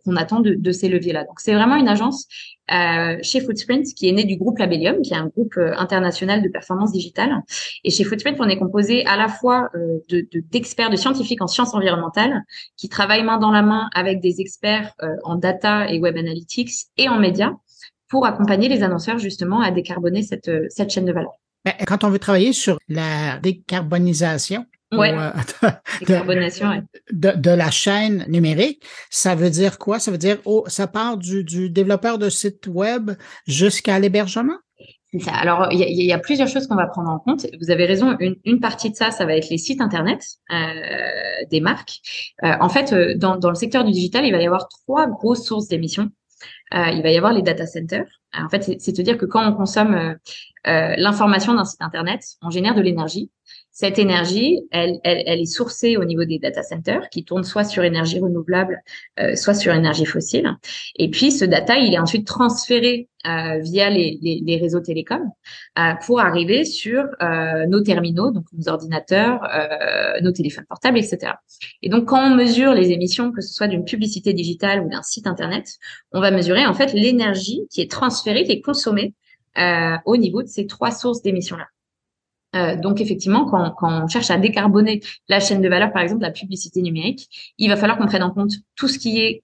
qu'on 0.05 0.17
attend 0.17 0.41
de, 0.41 0.55
de 0.55 0.73
ces 0.73 0.89
leviers-là. 0.89 1.25
Donc, 1.25 1.41
c'est 1.41 1.53
vraiment 1.53 1.77
une 1.77 1.89
agence 1.89 2.27
euh, 2.73 3.19
chez 3.23 3.41
Footsprint 3.41 3.85
qui 3.95 4.09
est 4.09 4.13
née 4.13 4.25
du 4.25 4.37
groupe 4.37 4.59
Labellium, 4.59 5.03
qui 5.03 5.13
est 5.13 5.17
un 5.17 5.27
groupe 5.27 5.55
euh, 5.59 5.75
international 5.77 6.43
de 6.43 6.49
performance 6.49 6.93
digitale. 6.93 7.43
Et 7.85 7.91
chez 7.91 8.05
Footsprint, 8.05 8.39
on 8.41 8.49
est 8.49 8.59
composé 8.59 9.05
à 9.07 9.17
la 9.17 9.29
fois 9.29 9.69
euh, 9.75 9.99
de 10.09 10.27
de- 10.33 10.43
d'experts, 10.51 10.91
de, 10.91 10.97
scientifiques 10.97 11.43
en 11.43 11.47
sciences 11.47 11.75
environnementales 11.75 12.43
qui 12.77 12.89
travaillent 12.89 13.25
main 13.25 13.39
dans 13.39 13.51
la 13.51 13.63
main 13.63 13.91
avec 13.95 14.21
des 14.21 14.41
experts 14.41 14.93
en 15.25 15.37
data 15.37 15.91
et 15.91 15.99
web 16.01 16.17
analytics 16.17 16.71
et 16.97 17.09
en 17.09 17.19
médias 17.19 17.53
pour 18.09 18.27
accompagner 18.27 18.69
les 18.69 18.83
annonceurs 18.83 19.19
justement 19.19 19.61
à 19.61 19.71
décarboner 19.71 20.23
cette, 20.23 20.51
cette 20.71 20.91
chaîne 20.91 21.05
de 21.05 21.13
valeur. 21.13 21.33
Ben, 21.65 21.75
Quand 21.87 22.05
on 22.05 22.11
veut 22.11 22.19
travailler 22.19 22.53
sur 22.53 22.79
la 22.89 23.39
décarbonisation 23.39 24.67
Ouais. 24.91 25.13
ou, 25.15 25.19
euh, 25.21 25.33
ouais. 26.03 26.83
de, 27.13 27.33
de 27.37 27.51
la 27.51 27.71
chaîne 27.71 28.25
numérique, 28.27 28.83
ça 29.11 29.35
veut 29.35 29.51
dire 29.51 29.79
quoi? 29.79 29.99
Ça 29.99 30.11
veut 30.11 30.17
dire, 30.17 30.39
oh, 30.47 30.65
ça 30.67 30.87
part 30.87 31.19
du, 31.19 31.45
du 31.45 31.69
développeur 31.69 32.17
de 32.17 32.31
site 32.31 32.67
web 32.69 33.11
jusqu'à 33.47 33.99
l'hébergement? 33.99 34.57
C'est 35.13 35.19
ça. 35.21 35.33
Alors, 35.33 35.69
il 35.73 35.79
y 35.79 35.83
a, 35.83 35.89
il 35.89 36.03
y 36.07 36.13
a 36.13 36.19
plusieurs 36.19 36.49
choses 36.49 36.67
qu'on 36.67 36.75
va 36.75 36.87
prendre 36.87 37.11
en 37.11 37.19
compte. 37.19 37.47
Vous 37.61 37.71
avez 37.71 37.85
raison. 37.85 38.17
Une, 38.19 38.37
une 38.47 38.61
partie 38.61 38.91
de 38.91 38.97
ça, 38.97 39.11
ça 39.11 39.27
va 39.27 39.37
être 39.37 39.51
les 39.51 39.59
sites 39.59 39.83
internet 39.83 40.23
euh, 40.53 40.57
des 41.51 41.61
marques. 41.61 41.99
Euh, 42.45 42.53
en 42.61 42.69
fait, 42.71 42.95
dans, 43.19 43.37
dans 43.37 43.51
le 43.51 43.55
secteur 43.57 43.85
du 43.85 43.93
digital, 43.93 44.25
il 44.25 44.33
va 44.33 44.41
y 44.41 44.47
avoir 44.47 44.69
trois 44.69 45.07
grosses 45.07 45.45
sources 45.45 45.69
d'émissions. 45.69 46.09
Euh, 46.75 46.89
il 46.89 47.03
va 47.03 47.11
y 47.11 47.17
avoir 47.17 47.33
les 47.33 47.43
data 47.43 47.67
centers. 47.67 48.07
Alors, 48.33 48.47
en 48.47 48.51
fait, 48.51 48.63
c'est 48.81 48.97
de 48.97 49.03
dire 49.03 49.17
que 49.17 49.27
quand 49.27 49.47
on 49.49 49.55
consomme 49.55 49.95
euh, 49.95 50.15
euh, 50.67 50.95
l'information 50.97 51.55
d'un 51.55 51.65
site 51.65 51.81
internet, 51.81 52.23
on 52.43 52.51
génère 52.51 52.75
de 52.75 52.83
l'énergie. 52.83 53.31
Cette 53.81 54.01
énergie, 54.01 54.59
elle, 54.73 54.99
est 55.05 55.47
sourcée 55.47 55.97
au 55.97 56.05
niveau 56.05 56.25
des 56.25 56.41
data 56.41 56.65
centers 56.65 57.09
qui 57.11 57.23
tournent 57.23 57.45
soit 57.45 57.63
sur 57.63 57.85
énergie 57.85 58.19
renouvelable, 58.19 58.83
euh, 59.21 59.37
soit 59.37 59.55
sur 59.55 59.73
énergie 59.73 60.05
fossile. 60.05 60.53
Et 60.97 61.09
puis, 61.09 61.31
ce 61.31 61.45
data, 61.45 61.79
il 61.79 61.95
est 61.95 61.99
ensuite 62.01 62.27
transféré 62.27 63.09
euh, 63.25 63.59
via 63.61 63.89
les, 63.89 64.59
réseaux 64.61 64.81
télécoms 64.81 65.31
euh, 65.79 65.93
pour 66.05 66.19
arriver 66.19 66.65
sur 66.65 67.05
nos 67.69 67.81
terminaux, 67.81 68.33
donc 68.33 68.47
nos 68.53 68.69
ordinateurs, 68.69 69.49
nos 70.23 70.33
téléphones 70.33 70.67
portables, 70.69 70.99
etc. 70.99 71.35
Et 71.81 71.89
donc, 71.89 72.07
quand 72.07 72.33
on 72.33 72.35
mesure 72.35 72.75
les 72.75 72.91
émissions, 72.91 73.31
que 73.31 73.43
ce 73.43 73.55
soit 73.55 73.69
d'une 73.69 73.85
publicité 73.85 74.33
digitale 74.33 74.81
ou 74.81 74.89
d'un 74.89 75.05
site 75.05 75.29
internet, 75.29 75.77
on 76.11 76.21
va 76.21 76.33
mesurer 76.33 76.67
en 76.67 76.75
fait 76.75 76.95
l'énergie 76.95 77.61
qui 77.71 77.81
est 77.81 77.91
transférée, 77.93 78.43
qui 78.43 78.51
est 78.51 78.61
consommée 78.61 79.15
au 80.05 80.17
niveau 80.17 80.43
de 80.43 80.49
ces 80.49 80.67
trois 80.67 80.91
sources 80.91 81.23
d'émissions-là. 81.23 81.67
Euh, 82.57 82.77
donc 82.77 83.01
effectivement, 83.01 83.45
quand, 83.45 83.73
quand 83.73 84.05
on 84.05 84.09
cherche 84.09 84.31
à 84.31 84.39
décarboner 84.39 85.01
la 85.29 85.41
chaîne 85.41 85.61
de 85.61 85.69
valeur, 85.69 85.93
par 85.93 86.03
exemple 86.03 86.23
la 86.23 86.31
publicité 86.31 86.81
numérique, 86.81 87.55
il 87.59 87.69
va 87.69 87.77
falloir 87.77 87.99
qu'on 87.99 88.07
prenne 88.07 88.23
en 88.23 88.31
compte 88.31 88.53
tout 88.75 88.89
ce 88.89 88.99
qui 88.99 89.21
est 89.21 89.43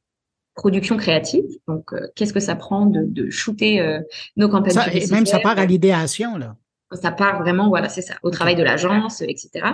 production 0.55 0.96
créative. 0.96 1.44
Donc, 1.68 1.92
euh, 1.92 2.09
qu'est-ce 2.14 2.32
que 2.32 2.40
ça 2.40 2.55
prend 2.55 2.86
de, 2.86 3.02
de 3.05 3.28
shooter 3.30 3.80
euh, 3.80 4.00
nos 4.36 4.48
campagnes 4.48 4.72
Ça, 4.72 4.92
et 4.92 5.07
même 5.09 5.26
ça 5.26 5.40
part 5.40 5.59
à 5.59 5.66
l'idéation, 5.66 6.38
là. 6.38 6.57
Ça 6.95 7.11
part 7.11 7.40
vraiment, 7.40 7.68
voilà, 7.68 7.88
c'est 7.88 8.03
ça, 8.03 8.14
au 8.22 8.30
travail 8.30 8.57
de 8.57 8.62
l'agence, 8.62 9.22
etc. 9.22 9.51
Euh, 9.64 9.70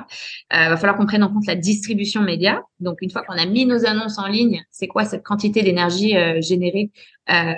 va 0.50 0.76
falloir 0.76 0.96
qu'on 0.96 1.06
prenne 1.06 1.22
en 1.22 1.32
compte 1.32 1.46
la 1.46 1.54
distribution 1.54 2.22
média. 2.22 2.62
Donc, 2.80 2.98
une 3.02 3.10
fois 3.10 3.22
qu'on 3.22 3.36
a 3.36 3.46
mis 3.46 3.66
nos 3.66 3.86
annonces 3.86 4.18
en 4.18 4.26
ligne, 4.26 4.62
c'est 4.70 4.88
quoi 4.88 5.04
cette 5.04 5.22
quantité 5.22 5.62
d'énergie 5.62 6.16
euh, 6.16 6.40
générée 6.40 6.90
euh, 7.30 7.54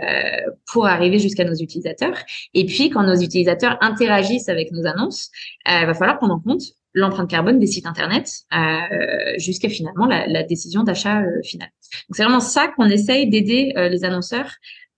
pour 0.73 0.87
arriver 0.87 1.19
jusqu'à 1.19 1.45
nos 1.45 1.55
utilisateurs? 1.55 2.17
Et 2.55 2.67
puis, 2.67 2.91
quand 2.91 3.03
nos 3.03 3.17
utilisateurs 3.17 3.79
interagissent 3.81 4.49
avec 4.49 4.73
nos 4.73 4.87
annonces, 4.87 5.31
euh, 5.69 5.87
va 5.87 5.95
falloir 5.95 6.19
prendre 6.19 6.35
en 6.35 6.41
compte 6.41 6.63
l'empreinte 6.95 7.31
carbone 7.31 7.59
des 7.59 7.67
sites 7.67 7.87
internet 7.87 8.29
euh, 8.55 9.39
jusqu'à 9.39 9.69
finalement 9.69 10.07
la, 10.07 10.27
la 10.27 10.43
décision 10.43 10.83
d'achat 10.83 11.23
euh, 11.23 11.43
finale. 11.43 11.71
Donc, 12.09 12.17
c'est 12.17 12.23
vraiment 12.23 12.41
ça 12.41 12.69
qu'on 12.69 12.87
essaye 12.87 13.29
d'aider 13.29 13.73
euh, 13.77 13.89
les 13.89 14.05
annonceurs 14.05 14.51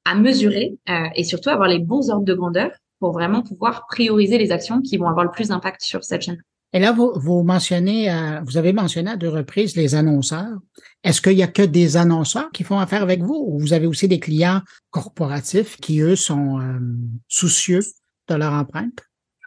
à 0.05 0.15
mesurer 0.15 0.77
euh, 0.89 1.07
et 1.15 1.25
surtout 1.25 1.51
avoir 1.51 1.69
les 1.69 1.79
bons 1.79 2.11
ordres 2.11 2.25
de 2.25 2.35
grandeur 2.35 2.71
pour 3.01 3.13
vraiment 3.13 3.43
pouvoir 3.43 3.87
prioriser 3.87 4.39
les 4.39 4.51
actions 4.51 4.81
qui 4.81 4.97
vont 4.97 5.09
avoir 5.09 5.25
le 5.25 5.31
plus 5.31 5.49
d'impact 5.49 5.83
sur 5.83 6.05
cette 6.05 6.23
chaîne. 6.23 6.43
Et 6.73 6.81
là, 6.81 6.91
vous, 6.91 7.13
vous 7.15 7.45
mentionnez, 7.45 8.11
euh, 8.11 8.41
vous 8.45 8.57
avez 8.57 8.73
mentionné 8.73 9.13
à 9.13 9.17
deux 9.17 9.29
reprises 9.29 9.77
les 9.77 9.95
annonceurs. 9.95 10.59
Est-ce 11.05 11.21
qu'il 11.21 11.35
y 11.35 11.43
a 11.43 11.47
que 11.47 11.63
des 11.63 11.97
annonceurs 11.97 12.51
qui 12.53 12.65
font 12.65 12.79
affaire 12.79 13.03
avec 13.03 13.23
vous 13.23 13.45
ou 13.47 13.61
vous 13.61 13.73
avez 13.73 13.87
aussi 13.87 14.09
des 14.09 14.19
clients 14.19 14.61
corporatifs 14.91 15.77
qui, 15.77 16.01
eux, 16.01 16.17
sont 16.17 16.59
euh, 16.61 16.81
soucieux 17.29 17.81
de 18.29 18.35
leur 18.35 18.53
empreinte? 18.53 18.99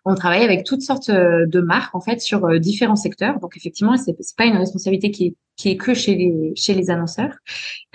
On 0.05 0.15
travaille 0.15 0.43
avec 0.45 0.63
toutes 0.63 0.83
sortes 0.83 1.09
euh, 1.09 1.45
de 1.47 1.59
marques 1.59 1.93
en 1.93 1.99
fait 1.99 2.21
sur 2.21 2.59
différents 2.61 2.95
secteurs. 2.95 3.41
Donc 3.41 3.57
effectivement, 3.57 3.97
c'est 3.97 4.15
pas 4.37 4.45
une 4.45 4.55
responsabilité 4.55 5.11
qui 5.11 5.25
est 5.27 5.35
qui 5.57 5.71
est 5.71 5.75
que 5.75 5.93
chez 5.93 6.15
les 6.15 6.53
chez 6.55 6.75
les 6.75 6.89
annonceurs, 6.89 7.33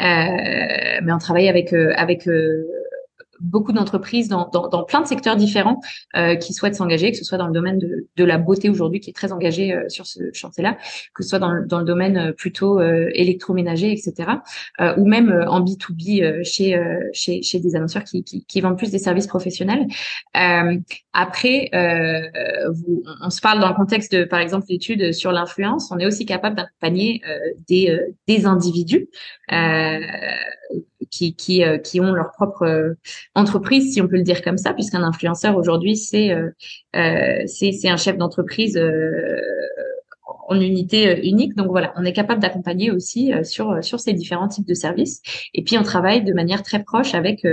Euh, 0.00 1.00
mais 1.04 1.12
on 1.12 1.18
travaille 1.18 1.48
avec 1.48 1.72
avec 1.72 2.26
euh, 2.26 2.64
beaucoup 3.42 3.72
d'entreprises 3.72 4.28
dans, 4.28 4.48
dans, 4.48 4.68
dans, 4.68 4.84
plein 4.84 5.00
de 5.00 5.06
secteurs 5.06 5.36
différents 5.36 5.80
euh, 6.16 6.36
qui 6.36 6.54
souhaitent 6.54 6.76
s'engager, 6.76 7.10
que 7.10 7.18
ce 7.18 7.24
soit 7.24 7.38
dans 7.38 7.48
le 7.48 7.52
domaine 7.52 7.78
de, 7.78 8.08
de 8.16 8.24
la 8.24 8.38
beauté 8.38 8.70
aujourd'hui, 8.70 9.00
qui 9.00 9.10
est 9.10 9.14
très 9.14 9.32
engagé 9.32 9.72
euh, 9.72 9.88
sur 9.88 10.06
ce 10.06 10.20
chantier-là, 10.32 10.78
que 11.14 11.22
ce 11.22 11.30
soit 11.30 11.38
dans, 11.38 11.52
dans 11.66 11.78
le 11.78 11.84
domaine 11.84 12.16
euh, 12.16 12.32
plutôt 12.32 12.80
euh, 12.80 13.10
électroménager, 13.14 13.92
etc., 13.92 14.30
ou 14.96 15.06
même 15.06 15.44
en 15.48 15.60
B2B 15.64 16.42
chez, 16.44 16.80
chez, 17.12 17.42
chez 17.42 17.60
des 17.60 17.76
annonceurs 17.76 18.04
qui, 18.04 18.22
qui, 18.24 18.44
qui, 18.44 18.60
vendent 18.60 18.76
plus 18.76 18.90
des 18.90 18.98
services 18.98 19.26
professionnels. 19.26 19.86
après, 21.12 21.70
vous, 22.70 23.02
on 23.22 23.30
se 23.30 23.40
parle 23.40 23.60
dans 23.60 23.68
le 23.68 23.74
contexte 23.74 24.12
de, 24.12 24.24
par 24.24 24.40
exemple, 24.40 24.66
l'étude 24.68 25.12
sur 25.12 25.32
l'influence, 25.32 25.90
on 25.90 25.98
est 25.98 26.06
aussi 26.06 26.26
capable 26.26 26.56
d'accompagner 26.56 27.22
des, 27.68 27.98
des 28.26 28.46
individus 28.46 29.08
qui, 31.12 31.34
qui, 31.36 31.62
euh, 31.62 31.78
qui 31.78 32.00
ont 32.00 32.12
leur 32.12 32.32
propre 32.32 32.62
euh, 32.62 32.94
entreprise, 33.36 33.92
si 33.92 34.00
on 34.00 34.08
peut 34.08 34.16
le 34.16 34.22
dire 34.22 34.42
comme 34.42 34.56
ça, 34.56 34.72
puisqu'un 34.72 35.02
influenceur 35.02 35.56
aujourd'hui, 35.56 35.96
c'est 35.96 36.32
euh, 36.32 37.42
c'est 37.46 37.88
un 37.88 37.96
chef 37.96 38.16
d'entreprise 38.16 38.80
en 40.48 40.60
unité 40.60 41.26
unique. 41.26 41.54
Donc 41.54 41.68
voilà, 41.68 41.92
on 41.96 42.04
est 42.04 42.12
capable 42.12 42.40
d'accompagner 42.40 42.90
aussi 42.90 43.32
sur 43.44 43.82
sur 43.82 44.00
ces 44.00 44.12
différents 44.12 44.48
types 44.48 44.66
de 44.66 44.74
services. 44.74 45.22
Et 45.54 45.62
puis 45.62 45.78
on 45.78 45.82
travaille 45.82 46.24
de 46.24 46.32
manière 46.32 46.62
très 46.62 46.82
proche 46.82 47.14
avec 47.14 47.44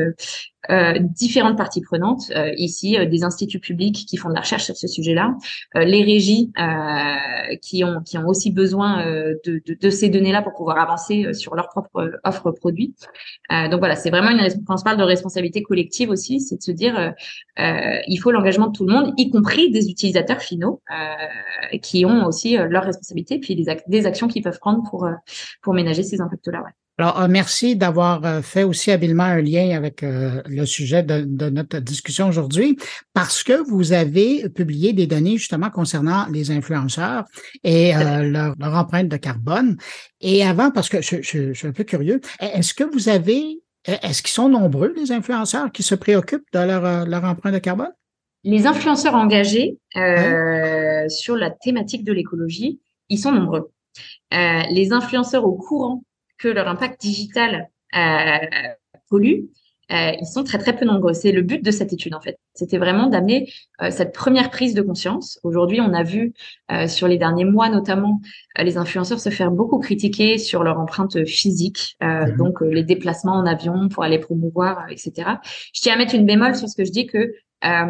euh, 0.69 0.99
différentes 0.99 1.57
parties 1.57 1.79
prenantes, 1.79 2.31
euh, 2.35 2.51
ici 2.57 2.97
euh, 2.97 3.05
des 3.05 3.23
instituts 3.23 3.61
publics 3.61 4.05
qui 4.05 4.17
font 4.17 4.27
de 4.27 4.33
la 4.33 4.41
recherche 4.41 4.65
sur 4.65 4.75
ce 4.75 4.87
sujet-là, 4.87 5.33
les 5.73 6.03
régies 6.03 6.51
qui 7.61 7.83
ont 7.85 8.01
qui 8.01 8.17
ont 8.17 8.27
aussi 8.27 8.51
besoin 8.51 9.05
de, 9.45 9.61
de, 9.65 9.89
ces 9.89 10.09
données-là 10.09 10.41
pour 10.41 10.53
pouvoir 10.53 10.79
avancer 10.79 11.33
sur 11.33 11.55
leur 11.55 11.69
propre 11.69 12.11
offre 12.23 12.51
produit. 12.51 12.93
donc 13.49 13.79
voilà, 13.79 13.95
c'est 13.95 14.09
vraiment 14.09 14.31
une 14.31 14.65
quand 14.65 14.75
de 14.75 15.03
responsabilité 15.03 15.63
collective 15.63 16.09
aussi, 16.09 16.41
c'est 16.41 16.57
de 16.57 16.61
se 16.61 16.71
dire 16.71 17.13
il 17.57 18.17
faut 18.17 18.31
l'engagement 18.31 18.67
de 18.67 18.73
tout 18.73 18.85
le 18.85 18.93
monde, 18.93 19.13
y 19.17 19.29
compris 19.29 19.71
des 19.71 19.89
utilisateurs 19.89 20.41
finaux 20.41 20.81
qui 21.81 22.05
ont 22.05 22.25
aussi 22.25 22.57
leur 22.57 22.78
responsabilité, 22.85 23.39
puis 23.39 23.55
des, 23.55 23.77
des 23.87 24.05
actions 24.05 24.27
qu'ils 24.27 24.43
peuvent 24.43 24.59
prendre 24.59 24.83
pour 24.89 25.07
pour 25.61 25.73
ménager 25.73 26.03
ces 26.03 26.21
impacts-là. 26.21 26.61
Ouais. 26.61 26.71
Alors, 26.99 27.21
euh, 27.21 27.27
merci 27.29 27.77
d'avoir 27.77 28.25
euh, 28.25 28.41
fait 28.41 28.63
aussi 28.63 28.91
habilement 28.91 29.23
un 29.23 29.41
lien 29.41 29.69
avec 29.73 30.03
euh, 30.03 30.41
le 30.49 30.65
sujet 30.65 31.01
de, 31.01 31.49
notre 31.49 31.79
discussion 31.79 32.27
aujourd'hui, 32.27 32.77
parce 33.13 33.41
que 33.41 33.53
vous 33.69 33.93
avez 33.93 34.49
publié 34.49 34.91
des 34.91 35.07
données 35.07 35.37
justement 35.37 35.69
concernant 35.69 36.25
les 36.29 36.51
influenceurs 36.51 37.23
et 37.63 37.93
leur, 37.93 38.53
empreinte 38.59 39.07
de 39.07 39.15
carbone. 39.15 39.77
Et 40.19 40.43
avant, 40.43 40.71
parce 40.71 40.89
que 40.89 41.01
je, 41.01 41.21
suis 41.53 41.67
un 41.67 41.71
peu 41.71 41.85
curieux, 41.85 42.19
est-ce 42.41 42.73
que 42.73 42.83
vous 42.83 43.07
avez, 43.07 43.61
est-ce 43.85 44.21
qu'ils 44.21 44.33
sont 44.33 44.49
nombreux, 44.49 44.93
les 44.97 45.13
influenceurs 45.13 45.71
qui 45.71 45.83
se 45.83 45.95
préoccupent 45.95 46.47
de 46.51 46.59
leur, 46.59 47.05
leur 47.05 47.23
empreinte 47.23 47.53
de 47.53 47.59
carbone? 47.59 47.93
Les 48.43 48.67
influenceurs 48.67 49.15
engagés 49.15 49.77
sur 51.07 51.35
la 51.35 51.49
thématique 51.49 52.03
de 52.03 52.13
l'écologie, 52.13 52.79
ils 53.09 53.19
sont 53.19 53.31
nombreux. 53.31 53.71
les 54.31 54.89
influenceurs 54.91 55.45
au 55.45 55.53
courant 55.53 56.03
que 56.37 56.47
leur 56.47 56.67
impact 56.67 57.01
digital 57.01 57.69
euh, 57.95 58.37
pollue, 59.09 59.45
euh, 59.91 60.11
ils 60.19 60.25
sont 60.25 60.43
très 60.43 60.59
très 60.59 60.75
peu 60.75 60.85
nombreux. 60.85 61.13
C'est 61.13 61.31
le 61.31 61.41
but 61.41 61.63
de 61.63 61.71
cette 61.71 61.93
étude 61.93 62.13
en 62.13 62.21
fait. 62.21 62.37
C'était 62.53 62.77
vraiment 62.77 63.07
d'amener 63.07 63.51
euh, 63.81 63.89
cette 63.89 64.13
première 64.13 64.51
prise 64.51 64.73
de 64.73 64.81
conscience. 64.81 65.39
Aujourd'hui, 65.43 65.81
on 65.81 65.93
a 65.93 66.03
vu 66.03 66.33
euh, 66.71 66.87
sur 66.87 67.07
les 67.07 67.17
derniers 67.17 67.45
mois 67.45 67.69
notamment 67.69 68.21
euh, 68.59 68.63
les 68.63 68.77
influenceurs 68.77 69.19
se 69.19 69.29
faire 69.29 69.51
beaucoup 69.51 69.79
critiquer 69.79 70.37
sur 70.37 70.63
leur 70.63 70.79
empreinte 70.79 71.25
physique, 71.25 71.97
mhm. 72.01 72.37
donc 72.37 72.61
les 72.61 72.83
déplacements 72.83 73.33
en 73.33 73.45
avion 73.45 73.89
pour 73.89 74.03
aller 74.03 74.19
promouvoir, 74.19 74.85
etc. 74.89 75.11
Je 75.73 75.81
tiens 75.81 75.95
à 75.95 75.97
mettre 75.97 76.15
une 76.15 76.25
bémol 76.25 76.55
sur 76.55 76.69
ce 76.69 76.75
que 76.75 76.85
je 76.85 76.91
dis 76.91 77.07
que 77.07 77.33
euh, 77.65 77.85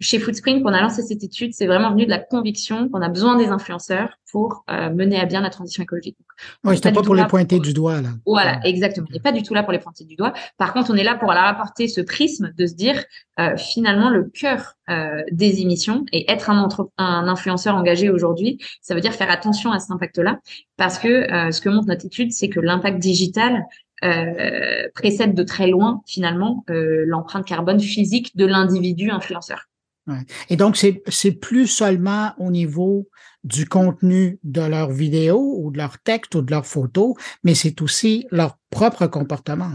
chez 0.00 0.18
Foodscreen, 0.18 0.62
qu'on 0.62 0.72
a 0.72 0.80
lancé 0.80 1.02
cette 1.02 1.24
étude, 1.24 1.54
c'est 1.54 1.66
vraiment 1.66 1.90
venu 1.90 2.04
de 2.04 2.10
la 2.10 2.18
conviction 2.18 2.88
qu'on 2.88 3.00
a 3.00 3.08
besoin 3.08 3.36
des 3.36 3.48
influenceurs 3.48 4.10
pour 4.30 4.64
euh, 4.70 4.90
mener 4.90 5.18
à 5.18 5.26
bien 5.26 5.40
la 5.40 5.50
transition 5.50 5.82
écologique. 5.82 6.16
oui, 6.64 6.76
c'était 6.76 6.92
pas, 6.92 7.02
pour 7.02 7.14
les 7.14 7.26
pointer 7.26 7.58
du 7.58 7.72
doigt, 7.72 8.00
là. 8.00 8.10
Voilà, 8.26 8.60
exactement. 8.64 9.06
On 9.10 9.12
n'est 9.12 9.20
pas 9.20 9.32
du 9.32 9.42
tout 9.42 9.54
là 9.54 9.62
pour 9.62 9.72
les 9.72 9.78
pointer 9.78 10.04
du 10.04 10.16
doigt. 10.16 10.32
Par 10.56 10.72
contre, 10.72 10.90
on 10.90 10.94
est 10.94 11.04
là 11.04 11.16
pour 11.16 11.32
leur 11.32 11.44
apporter 11.44 11.88
ce 11.88 12.00
prisme 12.00 12.52
de 12.56 12.66
se 12.66 12.74
dire, 12.74 13.02
euh, 13.38 13.56
finalement, 13.56 14.10
le 14.10 14.24
cœur 14.24 14.74
euh, 14.88 15.22
des 15.32 15.60
émissions 15.60 16.04
et 16.12 16.30
être 16.30 16.50
un, 16.50 16.68
un 16.98 17.28
influenceur 17.28 17.74
engagé 17.74 18.10
aujourd'hui, 18.10 18.58
ça 18.82 18.94
veut 18.94 19.00
dire 19.00 19.12
faire 19.12 19.30
attention 19.30 19.72
à 19.72 19.78
cet 19.78 19.90
impact-là, 19.90 20.38
parce 20.76 20.98
que 20.98 21.08
euh, 21.08 21.50
ce 21.50 21.60
que 21.60 21.68
montre 21.68 21.88
notre 21.88 22.06
étude, 22.06 22.32
c'est 22.32 22.48
que 22.48 22.60
l'impact 22.60 22.98
digital 22.98 23.64
euh, 24.04 24.88
précède 24.94 25.34
de 25.34 25.42
très 25.42 25.68
loin 25.68 26.02
finalement 26.06 26.64
euh, 26.70 27.04
l'empreinte 27.06 27.46
carbone 27.46 27.80
physique 27.80 28.36
de 28.36 28.46
l'individu 28.46 29.10
influenceur. 29.10 29.66
Ouais. 30.06 30.24
Et 30.48 30.56
donc 30.56 30.76
c'est 30.76 31.02
c'est 31.08 31.32
plus 31.32 31.66
seulement 31.66 32.32
au 32.38 32.50
niveau 32.50 33.08
du 33.44 33.66
contenu 33.66 34.38
de 34.42 34.62
leurs 34.62 34.90
vidéos 34.90 35.56
ou 35.58 35.70
de 35.70 35.78
leurs 35.78 35.98
textes 35.98 36.34
ou 36.34 36.42
de 36.42 36.50
leurs 36.50 36.66
photos, 36.66 37.14
mais 37.44 37.54
c'est 37.54 37.80
aussi 37.82 38.26
leur 38.30 38.58
propre 38.70 39.06
comportement 39.06 39.70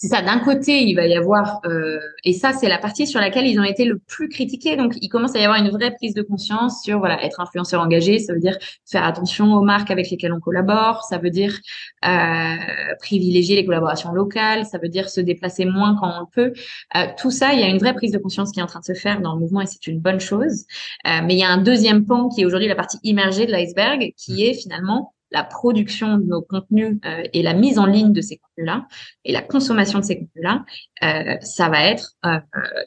c'est 0.00 0.06
ça. 0.06 0.22
D'un 0.22 0.38
côté, 0.38 0.84
il 0.84 0.94
va 0.94 1.08
y 1.08 1.16
avoir, 1.16 1.60
euh, 1.64 1.98
et 2.22 2.32
ça, 2.32 2.52
c'est 2.52 2.68
la 2.68 2.78
partie 2.78 3.04
sur 3.04 3.18
laquelle 3.18 3.48
ils 3.48 3.58
ont 3.58 3.64
été 3.64 3.84
le 3.84 3.98
plus 3.98 4.28
critiqués. 4.28 4.76
Donc, 4.76 4.94
il 5.02 5.08
commence 5.08 5.34
à 5.34 5.40
y 5.40 5.44
avoir 5.44 5.60
une 5.60 5.70
vraie 5.70 5.92
prise 5.92 6.14
de 6.14 6.22
conscience 6.22 6.84
sur, 6.84 7.00
voilà, 7.00 7.20
être 7.24 7.40
influenceur 7.40 7.82
engagé. 7.82 8.20
Ça 8.20 8.32
veut 8.32 8.38
dire 8.38 8.56
faire 8.88 9.02
attention 9.02 9.52
aux 9.54 9.62
marques 9.62 9.90
avec 9.90 10.08
lesquelles 10.08 10.32
on 10.32 10.38
collabore. 10.38 11.02
Ça 11.02 11.18
veut 11.18 11.30
dire 11.30 11.58
euh, 12.04 12.54
privilégier 13.00 13.56
les 13.56 13.64
collaborations 13.64 14.12
locales. 14.12 14.66
Ça 14.66 14.78
veut 14.78 14.88
dire 14.88 15.10
se 15.10 15.20
déplacer 15.20 15.64
moins 15.64 15.96
quand 15.98 16.12
on 16.16 16.20
le 16.20 16.26
peut. 16.32 16.52
Euh, 16.94 17.06
tout 17.18 17.32
ça, 17.32 17.52
il 17.54 17.58
y 17.58 17.64
a 17.64 17.68
une 17.68 17.78
vraie 17.78 17.94
prise 17.94 18.12
de 18.12 18.18
conscience 18.18 18.52
qui 18.52 18.60
est 18.60 18.62
en 18.62 18.66
train 18.66 18.78
de 18.78 18.84
se 18.84 18.94
faire 18.94 19.20
dans 19.20 19.34
le 19.34 19.40
mouvement 19.40 19.62
et 19.62 19.66
c'est 19.66 19.84
une 19.88 19.98
bonne 19.98 20.20
chose. 20.20 20.64
Euh, 21.08 21.22
mais 21.24 21.34
il 21.34 21.40
y 21.40 21.44
a 21.44 21.50
un 21.50 21.58
deuxième 21.58 22.06
pan 22.06 22.28
qui 22.28 22.42
est 22.42 22.44
aujourd'hui 22.44 22.68
la 22.68 22.76
partie 22.76 22.98
immergée 23.02 23.46
de 23.46 23.50
l'iceberg, 23.50 24.12
qui 24.16 24.34
mmh. 24.34 24.48
est 24.48 24.54
finalement 24.54 25.12
la 25.30 25.44
production 25.44 26.18
de 26.18 26.24
nos 26.24 26.42
contenus 26.42 26.98
euh, 27.04 27.22
et 27.32 27.42
la 27.42 27.54
mise 27.54 27.78
en 27.78 27.86
ligne 27.86 28.12
de 28.12 28.20
ces 28.20 28.38
contenus-là 28.38 28.86
et 29.24 29.32
la 29.32 29.42
consommation 29.42 29.98
de 29.98 30.04
ces 30.04 30.18
contenus-là, 30.18 30.64
euh, 31.02 31.36
ça 31.40 31.68
va 31.68 31.84
être 31.84 32.12
euh, 32.24 32.38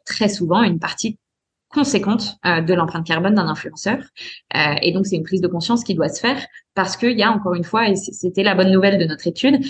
très 0.05 0.29
souvent 0.29 0.63
une 0.63 0.79
partie 0.79 1.17
conséquente 1.73 2.35
de 2.43 2.73
l'empreinte 2.73 3.07
carbone 3.07 3.35
d'un 3.35 3.47
influenceur. 3.47 3.99
et 4.81 4.91
donc, 4.91 5.05
c'est 5.05 5.15
une 5.15 5.23
prise 5.23 5.39
de 5.39 5.47
conscience 5.47 5.85
qui 5.85 5.95
doit 5.95 6.09
se 6.09 6.19
faire 6.19 6.45
parce 6.73 6.97
qu'il 6.97 7.17
y 7.17 7.23
a, 7.23 7.31
encore 7.31 7.53
une 7.53 7.63
fois, 7.63 7.87
et 7.87 7.95
c'était 7.95 8.43
la 8.43 8.55
bonne 8.55 8.73
nouvelle 8.73 8.97
de 8.97 9.05
notre 9.05 9.25
étude, 9.25 9.63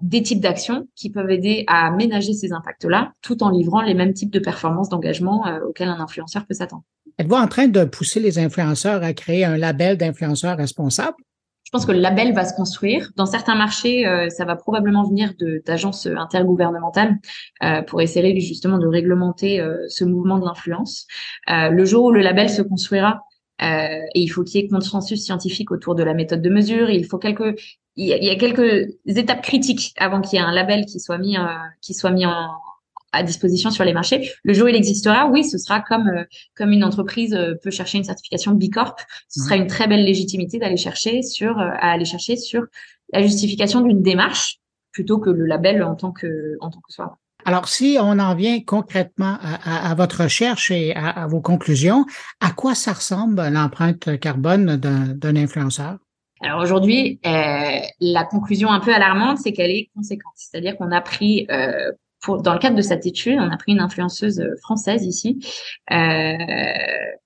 des 0.00 0.22
types 0.22 0.38
d'actions 0.38 0.86
qui 0.94 1.10
peuvent 1.10 1.28
aider 1.28 1.64
à 1.66 1.90
ménager 1.90 2.34
ces 2.34 2.52
impacts-là 2.52 3.14
tout 3.20 3.42
en 3.42 3.50
livrant 3.50 3.82
les 3.82 3.94
mêmes 3.94 4.12
types 4.12 4.30
de 4.30 4.38
performances 4.38 4.90
d'engagement 4.90 5.44
auxquels 5.66 5.88
un 5.88 5.98
influenceur 5.98 6.46
peut 6.46 6.54
s'attendre. 6.54 6.84
Êtes-vous 7.18 7.34
en 7.34 7.48
train 7.48 7.66
de 7.66 7.84
pousser 7.84 8.20
les 8.20 8.38
influenceurs 8.38 9.02
à 9.02 9.12
créer 9.12 9.44
un 9.44 9.56
label 9.56 9.96
d'influenceurs 9.96 10.56
responsables? 10.56 11.16
Je 11.74 11.78
pense 11.80 11.86
que 11.86 11.92
le 11.92 11.98
label 11.98 12.32
va 12.32 12.44
se 12.44 12.54
construire. 12.54 13.10
Dans 13.16 13.26
certains 13.26 13.56
marchés, 13.56 14.06
euh, 14.06 14.30
ça 14.30 14.44
va 14.44 14.54
probablement 14.54 15.02
venir 15.02 15.32
d'agences 15.66 16.06
intergouvernementales 16.06 17.16
euh, 17.64 17.82
pour 17.82 18.00
essayer 18.00 18.38
justement 18.38 18.78
de 18.78 18.86
réglementer 18.86 19.60
euh, 19.60 19.84
ce 19.88 20.04
mouvement 20.04 20.38
de 20.38 20.44
l'influence. 20.44 21.08
le 21.48 21.84
jour 21.84 22.04
où 22.04 22.10
le 22.12 22.20
label 22.20 22.48
se 22.48 22.62
construira, 22.62 23.22
et 23.60 24.04
il 24.14 24.28
faut 24.28 24.44
qu'il 24.44 24.60
y 24.60 24.64
ait 24.64 24.68
consensus 24.68 25.24
scientifique 25.24 25.72
autour 25.72 25.96
de 25.96 26.04
la 26.04 26.14
méthode 26.14 26.42
de 26.42 26.48
mesure, 26.48 26.90
il 26.90 27.06
faut 27.06 27.18
quelques 27.18 27.60
il 27.96 28.06
y 28.06 28.30
a, 28.30 28.36
quelques 28.36 28.94
étapes 29.06 29.42
critiques 29.42 29.94
avant 29.96 30.20
qu'il 30.20 30.38
y 30.38 30.42
ait 30.42 30.44
un 30.44 30.52
label 30.52 30.84
qui 30.86 31.00
soit 31.00 31.18
mis 31.18 31.36
qui 31.80 31.92
soit 31.92 32.12
mis 32.12 32.24
en, 32.24 32.50
à 33.14 33.22
disposition 33.22 33.70
sur 33.70 33.84
les 33.84 33.92
marchés. 33.92 34.30
Le 34.42 34.52
jour 34.52 34.66
où 34.66 34.68
il 34.68 34.76
existera, 34.76 35.26
oui, 35.26 35.44
ce 35.44 35.58
sera 35.58 35.80
comme 35.80 36.08
euh, 36.08 36.24
comme 36.56 36.72
une 36.72 36.84
entreprise 36.84 37.34
euh, 37.34 37.54
peut 37.62 37.70
chercher 37.70 37.98
une 37.98 38.04
certification 38.04 38.52
B 38.52 38.64
Corp. 38.72 39.00
Ce 39.28 39.40
sera 39.40 39.56
une 39.56 39.66
très 39.66 39.86
belle 39.86 40.04
légitimité 40.04 40.58
d'aller 40.58 40.76
chercher 40.76 41.22
sur 41.22 41.58
euh, 41.58 41.70
à 41.80 41.92
aller 41.92 42.04
chercher 42.04 42.36
sur 42.36 42.64
la 43.12 43.22
justification 43.22 43.80
d'une 43.80 44.02
démarche 44.02 44.58
plutôt 44.92 45.18
que 45.18 45.30
le 45.30 45.46
label 45.46 45.82
en 45.82 45.94
tant 45.94 46.12
que 46.12 46.56
en 46.60 46.70
tant 46.70 46.80
que 46.80 46.92
soi. 46.92 47.18
Alors, 47.46 47.68
si 47.68 47.98
on 48.00 48.18
en 48.18 48.34
vient 48.34 48.60
concrètement 48.60 49.36
à, 49.42 49.90
à, 49.90 49.94
votre 49.94 50.22
recherche 50.22 50.70
et 50.70 50.94
à, 50.94 51.10
à, 51.10 51.26
vos 51.26 51.42
conclusions, 51.42 52.06
à 52.40 52.52
quoi 52.52 52.74
ça 52.74 52.94
ressemble 52.94 53.46
l'empreinte 53.48 54.18
carbone 54.18 54.76
d'un 54.76 55.36
influenceur? 55.36 55.98
Alors 56.44 56.60
aujourd'hui, 56.60 57.20
euh, 57.24 57.80
la 58.00 58.24
conclusion 58.24 58.70
un 58.70 58.80
peu 58.80 58.94
alarmante, 58.94 59.38
c'est 59.38 59.52
qu'elle 59.52 59.70
est 59.70 59.88
conséquente. 59.94 60.34
C'est-à-dire 60.36 60.76
qu'on 60.76 60.90
a 60.90 61.00
pris 61.00 61.46
euh, 61.50 61.90
dans 62.28 62.52
le 62.52 62.58
cadre 62.58 62.76
de 62.76 62.82
cette 62.82 63.06
étude, 63.06 63.38
on 63.38 63.50
a 63.50 63.56
pris 63.56 63.72
une 63.72 63.80
influenceuse 63.80 64.40
euh, 64.40 64.54
française 64.62 65.04
ici, 65.04 65.38
euh, 65.90 66.36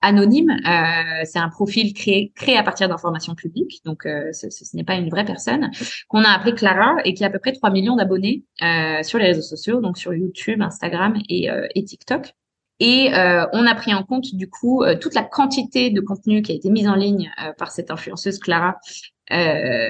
anonyme. 0.01 0.49
Euh, 0.49 1.23
c'est 1.25 1.39
un 1.39 1.49
profil 1.49 1.93
créé, 1.93 2.31
créé 2.35 2.57
à 2.57 2.63
partir 2.63 2.89
d'informations 2.89 3.35
publiques, 3.35 3.81
donc 3.85 4.05
euh, 4.05 4.31
ce, 4.33 4.49
ce, 4.49 4.75
n'est 4.75 4.83
pas 4.83 4.95
une 4.95 5.09
vraie 5.09 5.25
personne, 5.25 5.71
qu'on 6.07 6.23
a 6.23 6.29
appelé 6.29 6.53
Clara 6.53 6.95
et 7.05 7.13
qui 7.13 7.23
a 7.23 7.27
à 7.27 7.29
peu 7.29 7.39
près 7.39 7.53
3 7.53 7.69
millions 7.71 7.95
d'abonnés 7.95 8.43
euh, 8.61 9.03
sur 9.03 9.19
les 9.19 9.25
réseaux 9.25 9.41
sociaux, 9.41 9.81
donc 9.81 9.97
sur 9.97 10.13
YouTube, 10.13 10.61
Instagram 10.61 11.17
et, 11.29 11.49
et 11.75 11.83
TikTok. 11.83 12.33
Et 12.79 13.13
euh, 13.13 13.45
on 13.51 13.65
a 13.65 13.75
pris 13.75 13.93
en 13.93 14.03
compte 14.03 14.33
du 14.33 14.49
coup 14.49 14.83
euh, 14.83 14.97
toute 14.97 15.13
la 15.13 15.23
quantité 15.23 15.89
de 15.89 15.99
contenu 15.99 16.41
qui 16.41 16.53
a 16.53 16.55
été 16.55 16.69
mise 16.69 16.87
en 16.87 16.95
ligne 16.95 17.29
euh, 17.43 17.51
par 17.57 17.71
cette 17.71 17.91
influenceuse 17.91 18.39
Clara 18.39 18.77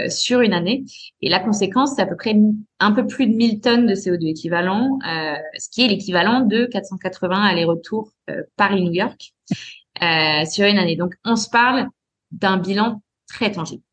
sur 0.10 0.42
une 0.42 0.52
année. 0.52 0.84
Et 1.22 1.30
la 1.30 1.40
conséquence, 1.40 1.94
c'est 1.96 2.02
à 2.02 2.06
peu 2.06 2.18
près 2.18 2.36
un 2.82 2.92
peu 2.92 3.08
plus 3.08 3.26
de 3.26 3.34
1000 3.34 3.62
tonnes 3.62 3.86
de 3.86 3.96
CO2 3.96 4.32
équivalent, 4.32 5.00
ce 5.58 5.70
qui 5.72 5.86
est 5.86 5.88
l'équivalent 5.88 6.42
de 6.42 6.66
480 6.66 7.42
allers-retours 7.46 8.12
Paris-New 8.58 8.92
York 8.92 9.32
sur 10.46 10.66
une 10.66 10.78
année. 10.78 10.98
Donc 10.98 11.14
on 11.24 11.38
se 11.38 11.50
parle 11.50 11.88
d'un 12.32 12.58
bilan 12.58 13.02
très 13.30 13.50
tangible. 13.50 13.84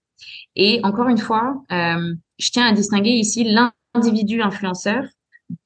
Et 0.57 0.80
encore 0.82 1.07
une 1.07 1.18
fois, 1.18 1.62
je 1.70 2.51
tiens 2.51 2.66
à 2.66 2.72
distinguer 2.72 3.11
ici 3.11 3.44
l'individu 3.44 4.42
influenceur 4.42 5.05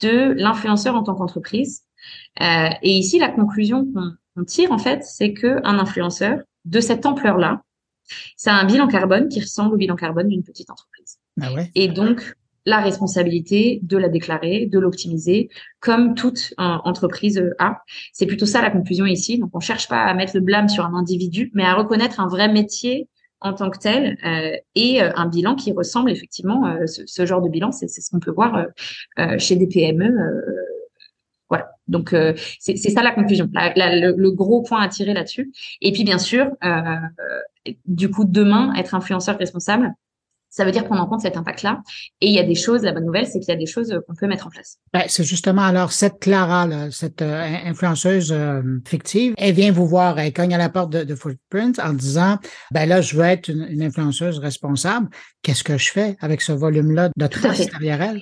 de 0.03 0.35
l'influenceur 0.37 0.95
en 0.95 1.05
tant 1.05 1.15
qu'entreprise. 1.15 1.85
Euh, 2.41 2.69
et 2.83 2.93
ici, 2.93 3.19
la 3.19 3.29
conclusion 3.29 3.87
qu'on 4.35 4.45
tire, 4.45 4.73
en 4.73 4.79
fait, 4.79 5.03
c'est 5.05 5.33
qu'un 5.33 5.79
influenceur 5.79 6.39
de 6.65 6.81
cette 6.81 7.07
ampleur-là, 7.07 7.63
ça 8.37 8.55
a 8.55 8.61
un 8.61 8.65
bilan 8.65 8.89
carbone 8.89 9.29
qui 9.29 9.41
ressemble 9.41 9.75
au 9.75 9.77
bilan 9.77 9.97
carbone 9.97 10.29
d'une 10.29 10.43
petite 10.43 10.71
entreprise. 10.71 11.19
Ah 11.41 11.53
ouais. 11.53 11.71
Et 11.75 11.89
donc, 11.89 12.35
la 12.67 12.81
responsabilité 12.81 13.81
de 13.83 13.97
la 13.97 14.09
déclarer, 14.09 14.67
de 14.67 14.79
l'optimiser, 14.79 15.49
comme 15.81 16.15
toute 16.15 16.55
entreprise 16.59 17.43
a. 17.59 17.83
C'est 18.13 18.27
plutôt 18.27 18.47
ça 18.47 18.61
la 18.61 18.71
conclusion 18.71 19.07
ici. 19.07 19.39
Donc, 19.39 19.51
on 19.55 19.61
cherche 19.61 19.89
pas 19.89 20.03
à 20.03 20.15
mettre 20.15 20.33
le 20.35 20.41
blâme 20.41 20.69
sur 20.69 20.85
un 20.85 20.95
individu, 20.95 21.51
mais 21.55 21.65
à 21.65 21.75
reconnaître 21.75 22.21
un 22.21 22.29
vrai 22.29 22.53
métier 22.53 23.09
en 23.41 23.55
tant 23.55 23.71
que 23.71 23.79
tel 23.79 24.19
euh, 24.25 24.57
et 24.75 25.03
euh, 25.03 25.11
un 25.17 25.27
bilan 25.27 25.55
qui 25.55 25.73
ressemble 25.73 26.11
effectivement 26.11 26.67
euh, 26.67 26.87
ce, 26.87 27.03
ce, 27.07 27.27
genre 27.27 27.41
de 27.41 27.49
bilan 27.49 27.73
c'est 27.73 27.89
ce 27.89 28.11
qu'on 28.11 28.21
peut 28.21 28.31
voir 28.31 28.67
chez 29.39 29.57
des 29.57 29.67
PME 29.67 30.11
donc 31.91 32.15
c'est 32.59 32.77
ça 32.77 33.03
la 33.03 33.13
conclusion 33.13 33.49
le, 33.53 34.17
le, 34.17 34.31
gros 34.31 34.63
point 34.63 34.81
à 34.81 34.89
tirer 34.89 35.13
là-dessus 35.13 35.53
et 35.83 35.93
puis 35.93 36.05
bien 36.05 36.19
sûr 36.19 36.47
du 37.87 38.11
coup 38.11 38.25
demain 38.25 38.73
être 38.75 38.95
influenceur 38.95 39.37
responsable 39.37 39.95
ça 40.51 40.65
veut 40.65 40.73
dire 40.73 40.85
prendre 40.85 41.01
en 41.01 41.07
compte 41.07 41.21
cet 41.21 41.37
impact-là. 41.37 41.81
Et 42.21 42.27
il 42.27 42.35
y 42.35 42.39
a 42.41 42.43
des 42.43 42.57
choses, 42.57 42.83
la 42.83 42.93
bonne 42.93 43.07
nouvelle, 43.07 43.27
c'est 43.27 43.39
qu'il 43.39 43.49
y 43.49 43.57
a 43.57 43.59
des 43.59 43.67
choses 43.67 43.97
qu'on 44.07 44.15
peut 44.15 44.27
mettre 44.27 44.49
en 44.49 44.51
place. 44.51 44.79
Ben, 44.93 45.05
c'est 45.07 45.25
justement 45.25 45.63
alors 45.63 45.93
cette 45.93 46.19
Clara, 46.19 46.67
là, 46.67 46.91
cette 46.91 47.23
euh, 47.23 47.57
influenceuse 47.65 48.33
euh, 48.33 48.61
fictive, 48.87 49.35
elle 49.39 49.55
vient 49.55 49.71
vous 49.71 49.87
voir, 49.87 50.19
elle 50.19 50.33
cogne 50.33 50.53
à 50.53 50.59
la 50.59 50.69
porte 50.69 50.91
de, 50.91 51.05
de 51.05 51.15
Footprint 51.15 51.79
en 51.79 51.93
disant, 51.93 52.39
ben 52.73 52.87
là, 52.89 53.01
je 53.01 53.17
veux 53.17 53.25
être 53.25 53.49
une, 53.49 53.67
une 53.71 53.83
influenceuse 53.83 54.39
responsable. 54.41 55.09
Qu'est-ce 55.43 55.65
que 55.65 55.79
je 55.79 55.93
fais 55.93 56.17
avec 56.21 56.43
ce 56.43 56.53
volume-là 56.53 57.11
de 57.17 57.27
traces 57.29 57.71
derrière 57.71 58.03
elle? 58.03 58.21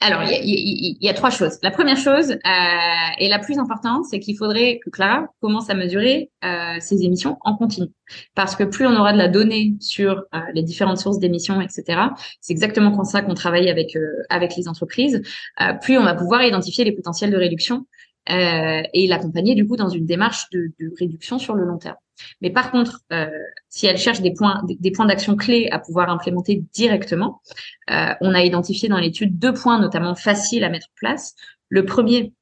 Alors, 0.00 0.22
il 0.22 0.96
y, 1.00 1.08
a, 1.08 1.14
trois 1.14 1.30
choses. 1.30 1.58
La 1.60 1.72
première 1.72 1.96
chose, 1.96 2.30
euh, 2.30 3.08
et 3.18 3.28
la 3.28 3.40
plus 3.40 3.58
importante, 3.58 4.04
c'est 4.04 4.20
qu'il 4.20 4.36
faudrait 4.36 4.78
que 4.84 4.90
Clara 4.90 5.26
commence 5.40 5.70
à 5.70 5.74
mesurer 5.74 6.30
euh, 6.44 6.76
ses 6.78 7.02
émissions 7.02 7.36
en 7.40 7.56
continu. 7.56 7.88
Parce 8.36 8.54
que 8.54 8.62
plus 8.62 8.86
on 8.86 8.94
aura 8.94 9.12
de 9.12 9.18
la 9.18 9.26
donnée 9.26 9.74
sur 9.80 10.24
euh, 10.34 10.38
les 10.54 10.62
différentes 10.62 10.98
sources 10.98 11.18
d'émissions, 11.18 11.60
etc., 11.60 12.00
c'est 12.40 12.52
exactement 12.52 12.94
comme 12.94 13.04
ça 13.04 13.22
qu'on 13.22 13.34
travaille 13.34 13.68
avec, 13.68 13.96
euh, 13.96 14.22
avec 14.30 14.54
les 14.56 14.68
entreprises, 14.68 15.20
plus 15.82 15.98
on 15.98 16.04
va 16.04 16.14
pouvoir 16.14 16.44
identifier 16.44 16.84
les 16.84 16.92
potentiels 16.92 17.32
de 17.32 17.36
réduction 17.36 17.86
et 18.28 19.06
l'accompagner 19.08 19.54
du 19.54 19.66
coup 19.66 19.76
dans 19.76 19.88
une 19.88 20.04
démarche 20.04 20.50
de, 20.50 20.70
réduction 20.98 21.38
sur 21.38 21.54
le 21.54 21.64
long 21.64 21.78
terme. 21.78 21.96
Mais 22.40 22.50
par 22.50 22.70
contre, 22.70 23.00
euh, 23.12 23.28
si 23.68 23.86
elle 23.86 23.98
cherche 23.98 24.20
des 24.20 24.32
points, 24.32 24.62
des, 24.66 24.90
points 24.90 25.06
d'action 25.06 25.36
clés 25.36 25.68
à 25.70 25.78
pouvoir 25.78 26.10
implémenter 26.10 26.64
directement, 26.72 27.40
euh, 27.90 28.14
on 28.20 28.34
a 28.34 28.42
identifié 28.42 28.88
dans 28.88 28.98
l'étude 28.98 29.38
deux 29.38 29.52
points 29.52 29.80
notamment 29.80 30.14
faciles 30.14 30.64
à 30.64 30.68
mettre 30.68 30.86
en 30.86 30.96
place. 30.96 31.34
Le 31.68 31.84
premier, 31.84 32.32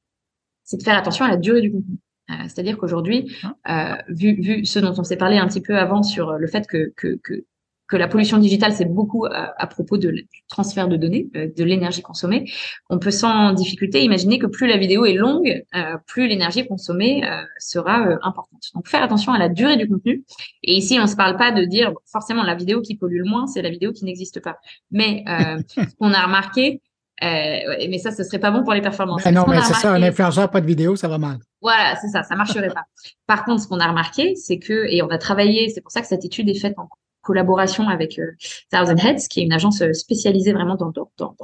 c'est 0.63 0.77
de 0.77 0.83
faire 0.83 0.97
attention 0.97 1.25
à 1.25 1.29
la 1.29 1.37
durée 1.37 1.61
du 1.61 1.71
contenu. 1.71 1.97
Euh, 2.29 2.33
c'est-à-dire 2.43 2.77
qu'aujourd'hui, 2.77 3.33
euh, 3.69 3.95
vu, 4.09 4.41
vu 4.41 4.65
ce 4.65 4.79
dont 4.79 4.93
on 4.97 5.03
s'est 5.03 5.15
parlé 5.15 5.37
un 5.37 5.47
petit 5.47 5.61
peu 5.61 5.77
avant 5.77 6.03
sur 6.03 6.33
le 6.33 6.47
fait 6.47 6.67
que, 6.67 6.91
que, 6.97 7.17
que 7.23 7.45
que 7.87 7.95
la 7.95 8.07
pollution 8.07 8.37
digitale, 8.37 8.73
c'est 8.73 8.85
beaucoup 8.85 9.25
à, 9.25 9.67
propos 9.67 9.97
de, 9.97 10.11
du 10.11 10.27
transfert 10.49 10.87
de 10.87 10.97
données, 10.97 11.27
euh, 11.35 11.47
de 11.55 11.63
l'énergie 11.63 12.01
consommée. 12.01 12.51
On 12.89 12.99
peut 12.99 13.11
sans 13.11 13.53
difficulté 13.53 14.03
imaginer 14.03 14.39
que 14.39 14.47
plus 14.47 14.67
la 14.67 14.77
vidéo 14.77 15.05
est 15.05 15.13
longue, 15.13 15.63
euh, 15.75 15.97
plus 16.05 16.27
l'énergie 16.27 16.67
consommée 16.67 17.23
euh, 17.25 17.41
sera 17.59 17.97
importante. 18.21 18.61
Donc 18.75 18.87
faire 18.87 19.03
attention 19.03 19.31
à 19.31 19.39
la 19.39 19.47
durée 19.47 19.77
du 19.77 19.87
contenu. 19.87 20.23
Et 20.63 20.75
ici, 20.75 20.97
on 20.99 21.03
ne 21.03 21.07
se 21.07 21.15
parle 21.15 21.37
pas 21.37 21.51
de 21.51 21.63
dire 21.63 21.93
forcément 22.11 22.43
la 22.43 22.55
vidéo 22.55 22.81
qui 22.81 22.95
pollue 22.95 23.19
le 23.19 23.29
moins, 23.29 23.47
c'est 23.47 23.61
la 23.61 23.69
vidéo 23.69 23.93
qui 23.93 24.03
n'existe 24.03 24.41
pas. 24.41 24.57
Mais 24.91 25.23
ce 25.69 25.95
qu'on 25.97 26.13
a 26.13 26.25
remarqué, 26.25 26.81
mais 27.21 27.99
ça, 27.99 28.11
ce 28.11 28.23
serait 28.23 28.39
pas 28.39 28.51
bon 28.51 28.63
pour 28.63 28.73
les 28.73 28.81
performances. 28.81 29.23
Ben 29.23 29.33
non, 29.33 29.45
mais 29.47 29.61
c'est 29.61 29.73
ça, 29.73 29.93
un 29.93 30.03
influenceur, 30.03 30.51
pas 30.51 30.61
de 30.61 30.67
vidéo, 30.67 30.95
ça 30.95 31.07
va 31.07 31.17
mal. 31.17 31.37
Voilà, 31.61 31.95
c'est 31.95 32.09
ça, 32.09 32.23
ça 32.23 32.35
marcherait 32.35 32.67
pas. 32.67 32.83
Par 33.25 33.45
contre, 33.45 33.63
ce 33.63 33.67
qu'on 33.67 33.79
a 33.79 33.87
remarqué, 33.87 34.35
c'est 34.35 34.59
que, 34.59 34.85
et 34.89 35.01
on 35.01 35.09
a 35.09 35.17
travaillé, 35.17 35.69
c'est 35.69 35.81
pour 35.81 35.91
ça 35.91 36.01
que 36.01 36.07
cette 36.07 36.25
étude 36.25 36.49
est 36.49 36.59
faite 36.59 36.75
en 36.77 36.87
collaboration 37.27 37.89
avec 37.89 38.17
euh, 38.19 38.31
Thousand 38.71 38.95
Heads, 38.95 39.27
qui 39.29 39.41
est 39.41 39.43
une 39.43 39.51
agence 39.51 39.81
euh, 39.81 39.91
spécialisée 39.91 40.53
vraiment 40.53 40.75
dans, 40.75 40.93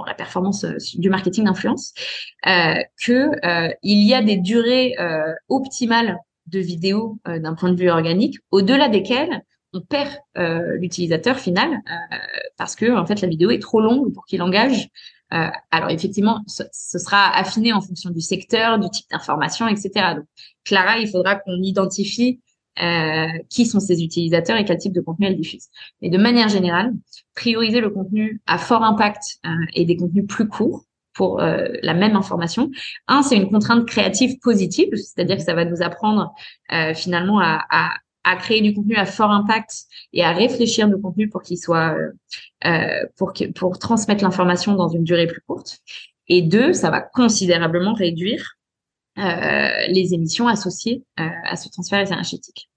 la 0.07 0.13
performance 0.13 0.63
euh, 0.63 0.77
du 0.95 1.09
marketing 1.09 1.43
d'influence, 1.43 1.93
euh, 2.47 2.75
que 3.05 3.31
il 3.83 4.07
y 4.07 4.13
a 4.13 4.21
des 4.21 4.37
durées 4.37 4.95
optimales 5.49 6.17
de 6.47 6.59
vidéos 6.59 7.19
d'un 7.25 7.55
point 7.55 7.71
de 7.71 7.79
vue 7.79 7.89
organique, 7.89 8.37
au-delà 8.51 8.87
desquelles 8.87 9.41
on 9.73 9.81
perd 9.81 10.11
l'utilisateur 10.79 11.37
final 11.37 11.69
parce 12.57 12.75
que 12.75 12.95
en 12.95 13.05
fait 13.05 13.21
la 13.21 13.27
vidéo 13.27 13.49
est 13.49 13.61
trop 13.61 13.81
longue 13.81 14.13
pour 14.13 14.25
qu'il 14.25 14.41
engage. 14.41 14.89
alors 15.29 15.89
effectivement, 15.89 16.41
ce, 16.47 16.63
ce, 16.71 16.99
sera 16.99 17.35
affiné 17.35 17.73
en 17.73 17.81
fonction 17.81 18.09
du 18.09 18.21
secteur, 18.21 18.79
du 18.79 18.89
type 18.89 19.09
d'information, 19.11 19.67
etc. 19.67 19.89
Donc 20.15 20.25
Clara, 20.63 20.97
il 20.99 21.09
faudra 21.09 21.35
qu'on 21.35 21.61
identifie 21.61 22.39
euh, 22.81 23.27
qui 23.49 23.65
sont 23.65 23.79
ces 23.79 24.03
utilisateurs 24.03 24.57
et 24.57 24.65
quel 24.65 24.77
type 24.77 24.93
de 24.93 25.01
contenu 25.01 25.27
elles 25.27 25.37
diffusent. 25.37 25.69
Mais 26.01 26.09
de 26.09 26.17
manière 26.17 26.49
générale, 26.49 26.93
prioriser 27.35 27.81
le 27.81 27.89
contenu 27.89 28.41
à 28.47 28.57
fort 28.57 28.83
impact 28.83 29.39
euh, 29.45 29.49
et 29.73 29.85
des 29.85 29.95
contenus 29.95 30.25
plus 30.27 30.47
courts 30.47 30.85
pour 31.13 31.41
euh, 31.41 31.67
la 31.81 31.93
même 31.93 32.15
information. 32.15 32.71
Un, 33.07 33.21
c'est 33.21 33.37
une 33.37 33.49
contrainte 33.49 33.85
créative 33.85 34.39
positive, 34.39 34.89
c'est-à-dire 34.95 35.37
que 35.37 35.43
ça 35.43 35.53
va 35.53 35.65
nous 35.65 35.81
apprendre 35.81 36.33
euh, 36.71 36.93
finalement 36.93 37.39
à, 37.39 37.63
à, 37.69 37.93
à, 38.23 38.35
créer 38.35 38.61
du 38.61 38.73
contenu 38.73 38.95
à 38.95 39.05
fort 39.05 39.31
impact 39.31 39.83
et 40.11 40.23
à 40.23 40.31
réfléchir 40.31 40.87
nos 40.87 40.99
contenus 40.99 41.29
pour 41.29 41.43
qu'il 41.43 41.57
soit 41.57 41.95
euh, 42.65 43.03
pour 43.17 43.33
que, 43.33 43.45
pour 43.51 43.77
transmettre 43.77 44.23
l'information 44.23 44.75
dans 44.75 44.89
une 44.89 45.03
durée 45.03 45.27
plus 45.27 45.41
courte. 45.41 45.79
Et 46.27 46.41
deux, 46.41 46.73
ça 46.73 46.89
va 46.89 47.01
considérablement 47.01 47.93
réduire 47.93 48.57
les 49.15 50.13
émissions 50.13 50.47
associées 50.47 51.03
euh, 51.19 51.23
à 51.45 51.55
ce 51.55 51.69
transfert 51.69 51.99
énergétique. 51.99 52.69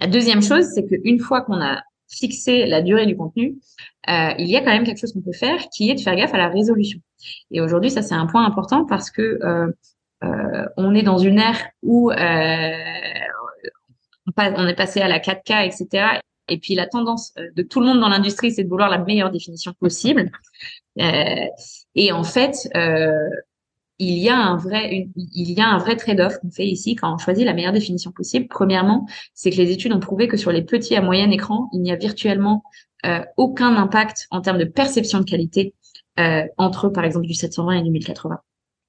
La 0.00 0.06
deuxième 0.06 0.42
chose, 0.42 0.64
c'est 0.74 0.86
qu'une 0.86 1.18
fois 1.18 1.42
qu'on 1.42 1.60
a 1.60 1.82
fixé 2.08 2.66
la 2.66 2.82
durée 2.82 3.06
du 3.06 3.16
contenu, 3.16 3.58
euh, 4.08 4.30
il 4.38 4.48
y 4.48 4.56
a 4.56 4.60
quand 4.60 4.70
même 4.70 4.84
quelque 4.84 4.98
chose 4.98 5.12
qu'on 5.12 5.20
peut 5.20 5.32
faire 5.32 5.68
qui 5.70 5.90
est 5.90 5.94
de 5.94 6.00
faire 6.00 6.16
gaffe 6.16 6.34
à 6.34 6.38
la 6.38 6.48
résolution. 6.48 7.00
Et 7.50 7.60
aujourd'hui, 7.60 7.90
ça 7.90 8.02
c'est 8.02 8.14
un 8.14 8.26
point 8.26 8.44
important 8.44 8.84
parce 8.84 9.10
que 9.10 9.38
on 10.76 10.94
est 10.94 11.02
dans 11.02 11.18
une 11.18 11.38
ère 11.38 11.66
où 11.82 12.10
on, 12.10 12.14
on 14.36 14.66
est 14.66 14.74
passé 14.74 15.00
à 15.00 15.08
la 15.08 15.18
4K, 15.18 15.66
etc. 15.66 16.20
Et 16.50 16.58
puis 16.58 16.74
la 16.74 16.86
tendance 16.86 17.32
de 17.54 17.62
tout 17.62 17.80
le 17.80 17.86
monde 17.86 18.00
dans 18.00 18.08
l'industrie, 18.08 18.52
c'est 18.52 18.64
de 18.64 18.68
vouloir 18.68 18.90
la 18.90 18.98
meilleure 18.98 19.30
définition 19.30 19.72
possible. 19.72 20.30
Euh, 20.98 21.46
et 21.94 22.12
en 22.12 22.24
fait, 22.24 22.68
euh, 22.76 23.28
il 24.00 24.18
y 24.18 24.30
a 24.30 24.36
un 24.36 24.56
vrai, 24.56 25.08
il 25.14 25.50
y 25.50 25.60
a 25.60 25.68
un 25.68 25.78
vrai 25.78 25.94
trade-off 25.94 26.38
qu'on 26.38 26.50
fait 26.50 26.66
ici 26.66 26.96
quand 26.96 27.14
on 27.14 27.18
choisit 27.18 27.44
la 27.44 27.52
meilleure 27.52 27.72
définition 27.72 28.10
possible. 28.10 28.48
Premièrement, 28.48 29.06
c'est 29.34 29.50
que 29.50 29.56
les 29.56 29.70
études 29.70 29.92
ont 29.92 30.00
prouvé 30.00 30.26
que 30.26 30.38
sur 30.38 30.50
les 30.52 30.62
petits 30.62 30.96
à 30.96 31.02
moyen 31.02 31.30
écran, 31.30 31.68
il 31.74 31.82
n'y 31.82 31.92
a 31.92 31.96
virtuellement 31.96 32.62
euh, 33.04 33.20
aucun 33.36 33.76
impact 33.76 34.26
en 34.30 34.40
termes 34.40 34.58
de 34.58 34.64
perception 34.64 35.20
de 35.20 35.24
qualité 35.24 35.74
euh, 36.18 36.44
entre, 36.56 36.88
par 36.88 37.04
exemple, 37.04 37.26
du 37.26 37.34
720 37.34 37.72
et 37.72 37.82
du 37.82 37.90
1080. 37.90 38.40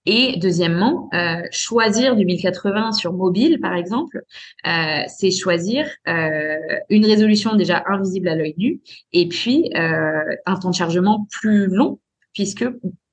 Et 0.06 0.38
deuxièmement, 0.38 1.10
euh, 1.14 1.44
choisir 1.52 2.16
du 2.16 2.26
1080 2.26 2.94
sur 2.94 3.14
mobile, 3.14 3.60
par 3.60 3.76
exemple, 3.76 4.24
euh, 4.66 5.04
c'est 5.08 5.30
choisir 5.30 5.88
euh, 6.08 6.56
une 6.90 7.06
résolution 7.06 7.56
déjà 7.56 7.84
invisible 7.86 8.30
à 8.30 8.36
l'œil 8.36 8.56
nu 8.58 8.82
et 9.14 9.28
puis 9.28 9.70
euh, 9.76 10.36
un 10.46 10.56
temps 10.56 10.72
de 10.72 10.76
chargement 10.76 11.28
plus 11.30 11.68
long, 11.68 12.00
puisque 12.34 12.66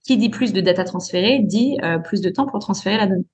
qui 0.05 0.17
dit 0.17 0.29
plus 0.29 0.53
de 0.53 0.61
data 0.61 0.85
transférée 0.85 1.41
dit 1.41 1.79
euh, 1.83 1.99
plus 1.99 2.21
de 2.21 2.31
temps 2.31 2.47
pour 2.47 2.59
transférer 2.61 2.97
la 2.97 3.07
donnée. 3.07 3.27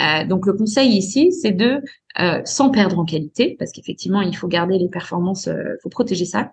Euh, 0.00 0.24
donc 0.26 0.46
le 0.46 0.52
conseil 0.52 0.90
ici, 0.90 1.32
c'est 1.32 1.52
de, 1.52 1.80
euh, 2.20 2.40
sans 2.44 2.70
perdre 2.70 2.98
en 2.98 3.04
qualité, 3.04 3.56
parce 3.58 3.72
qu'effectivement 3.72 4.20
il 4.20 4.36
faut 4.36 4.48
garder 4.48 4.78
les 4.78 4.88
performances, 4.88 5.46
il 5.46 5.76
faut 5.82 5.88
protéger 5.88 6.24
ça, 6.24 6.50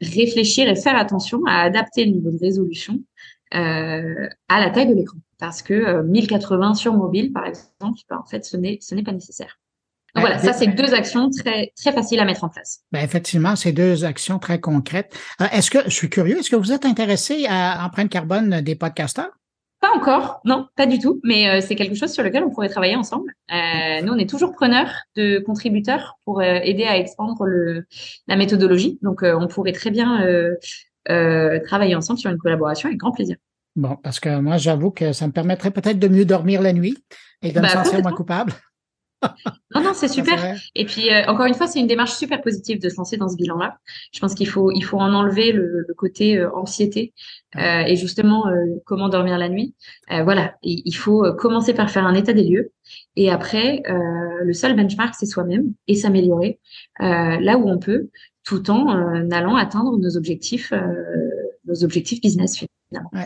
réfléchir 0.00 0.68
et 0.68 0.76
faire 0.76 0.96
attention 0.96 1.40
à 1.46 1.62
adapter 1.62 2.04
le 2.04 2.12
niveau 2.12 2.30
de 2.30 2.38
résolution 2.38 3.00
à 3.52 4.60
la 4.60 4.70
taille 4.70 4.88
de 4.88 4.94
l'écran, 4.94 5.18
parce 5.38 5.62
que 5.62 6.02
1080 6.02 6.74
sur 6.74 6.94
mobile, 6.94 7.32
par 7.32 7.46
exemple, 7.46 7.98
ben, 8.08 8.18
en 8.18 8.26
fait, 8.26 8.44
ce 8.44 8.56
n'est 8.56 8.78
ce 8.80 8.94
n'est 8.94 9.02
pas 9.02 9.12
nécessaire 9.12 9.58
voilà, 10.14 10.38
ça 10.38 10.52
c'est 10.52 10.66
deux 10.68 10.94
actions 10.94 11.30
très 11.30 11.72
très 11.76 11.92
faciles 11.92 12.20
à 12.20 12.24
mettre 12.24 12.44
en 12.44 12.48
place. 12.48 12.80
Ben 12.92 13.02
effectivement, 13.04 13.56
c'est 13.56 13.72
deux 13.72 14.04
actions 14.04 14.38
très 14.38 14.60
concrètes. 14.60 15.16
Euh, 15.40 15.46
est-ce 15.52 15.70
que 15.70 15.78
je 15.84 15.90
suis 15.90 16.10
curieux, 16.10 16.38
est-ce 16.38 16.50
que 16.50 16.56
vous 16.56 16.72
êtes 16.72 16.84
intéressé 16.84 17.46
à 17.48 17.84
empreinte 17.84 18.10
carbone 18.10 18.60
des 18.60 18.74
podcasteurs? 18.74 19.30
Pas 19.80 19.96
encore, 19.96 20.42
non, 20.44 20.66
pas 20.76 20.84
du 20.84 20.98
tout, 20.98 21.20
mais 21.24 21.48
euh, 21.48 21.60
c'est 21.66 21.74
quelque 21.74 21.94
chose 21.94 22.12
sur 22.12 22.22
lequel 22.22 22.44
on 22.44 22.50
pourrait 22.50 22.68
travailler 22.68 22.96
ensemble. 22.96 23.32
Euh, 23.50 24.02
nous, 24.02 24.12
on 24.12 24.18
est 24.18 24.28
toujours 24.28 24.52
preneurs 24.52 24.92
de 25.16 25.38
contributeurs 25.38 26.18
pour 26.26 26.40
euh, 26.40 26.58
aider 26.62 26.84
à 26.84 26.98
expandre 26.98 27.46
le, 27.46 27.86
la 28.28 28.36
méthodologie, 28.36 28.98
donc 29.00 29.22
on 29.22 29.48
pourrait 29.48 29.72
très 29.72 29.90
bien 29.90 30.22
travailler 31.06 31.94
ensemble 31.94 32.18
sur 32.18 32.30
une 32.30 32.36
collaboration 32.36 32.88
avec 32.88 32.98
grand 32.98 33.12
plaisir. 33.12 33.36
Bon, 33.74 33.96
parce 34.02 34.20
que 34.20 34.38
moi, 34.38 34.58
j'avoue 34.58 34.90
que 34.90 35.12
ça 35.14 35.26
me 35.26 35.32
permettrait 35.32 35.70
peut-être 35.70 35.98
de 35.98 36.08
mieux 36.08 36.26
dormir 36.26 36.60
la 36.60 36.74
nuit 36.74 36.98
et 37.40 37.50
de 37.52 37.58
me 37.58 37.62
bah, 37.62 37.68
sentir 37.68 38.02
moins 38.02 38.12
coupable. 38.12 38.52
Non, 39.74 39.82
non, 39.82 39.92
c'est 39.94 40.08
super. 40.08 40.56
Et 40.74 40.84
puis, 40.84 41.10
euh, 41.10 41.24
encore 41.26 41.46
une 41.46 41.54
fois, 41.54 41.68
c'est 41.68 41.78
une 41.78 41.86
démarche 41.86 42.12
super 42.12 42.40
positive 42.40 42.80
de 42.80 42.88
se 42.88 42.96
lancer 42.96 43.16
dans 43.16 43.28
ce 43.28 43.36
bilan-là. 43.36 43.78
Je 44.12 44.18
pense 44.18 44.34
qu'il 44.34 44.48
faut, 44.48 44.72
il 44.72 44.82
faut 44.82 44.98
en 44.98 45.12
enlever 45.14 45.52
le, 45.52 45.86
côté 45.96 46.38
euh, 46.38 46.50
anxiété 46.54 47.12
euh, 47.56 47.82
et 47.86 47.96
justement 47.96 48.46
comment 48.84 49.08
dormir 49.08 49.38
la 49.38 49.48
nuit. 49.48 49.74
voilà, 50.08 50.54
il 50.62 50.94
faut 50.94 51.32
commencer 51.34 51.74
par 51.74 51.90
faire 51.90 52.06
un 52.06 52.14
état 52.14 52.32
des 52.32 52.44
lieux 52.44 52.72
et 53.16 53.30
après, 53.30 53.82
le 53.86 54.52
seul 54.52 54.74
benchmark, 54.76 55.14
c'est 55.18 55.26
soi-même 55.26 55.72
et 55.88 55.94
s'améliorer 55.94 56.58
là 56.98 57.58
où 57.58 57.68
on 57.68 57.78
peut, 57.78 58.08
tout 58.44 58.70
en 58.70 59.30
allant 59.30 59.56
atteindre 59.56 59.98
nos 59.98 60.16
objectifs, 60.16 60.72
nos 61.70 61.84
objectifs 61.84 62.20
business 62.20 62.64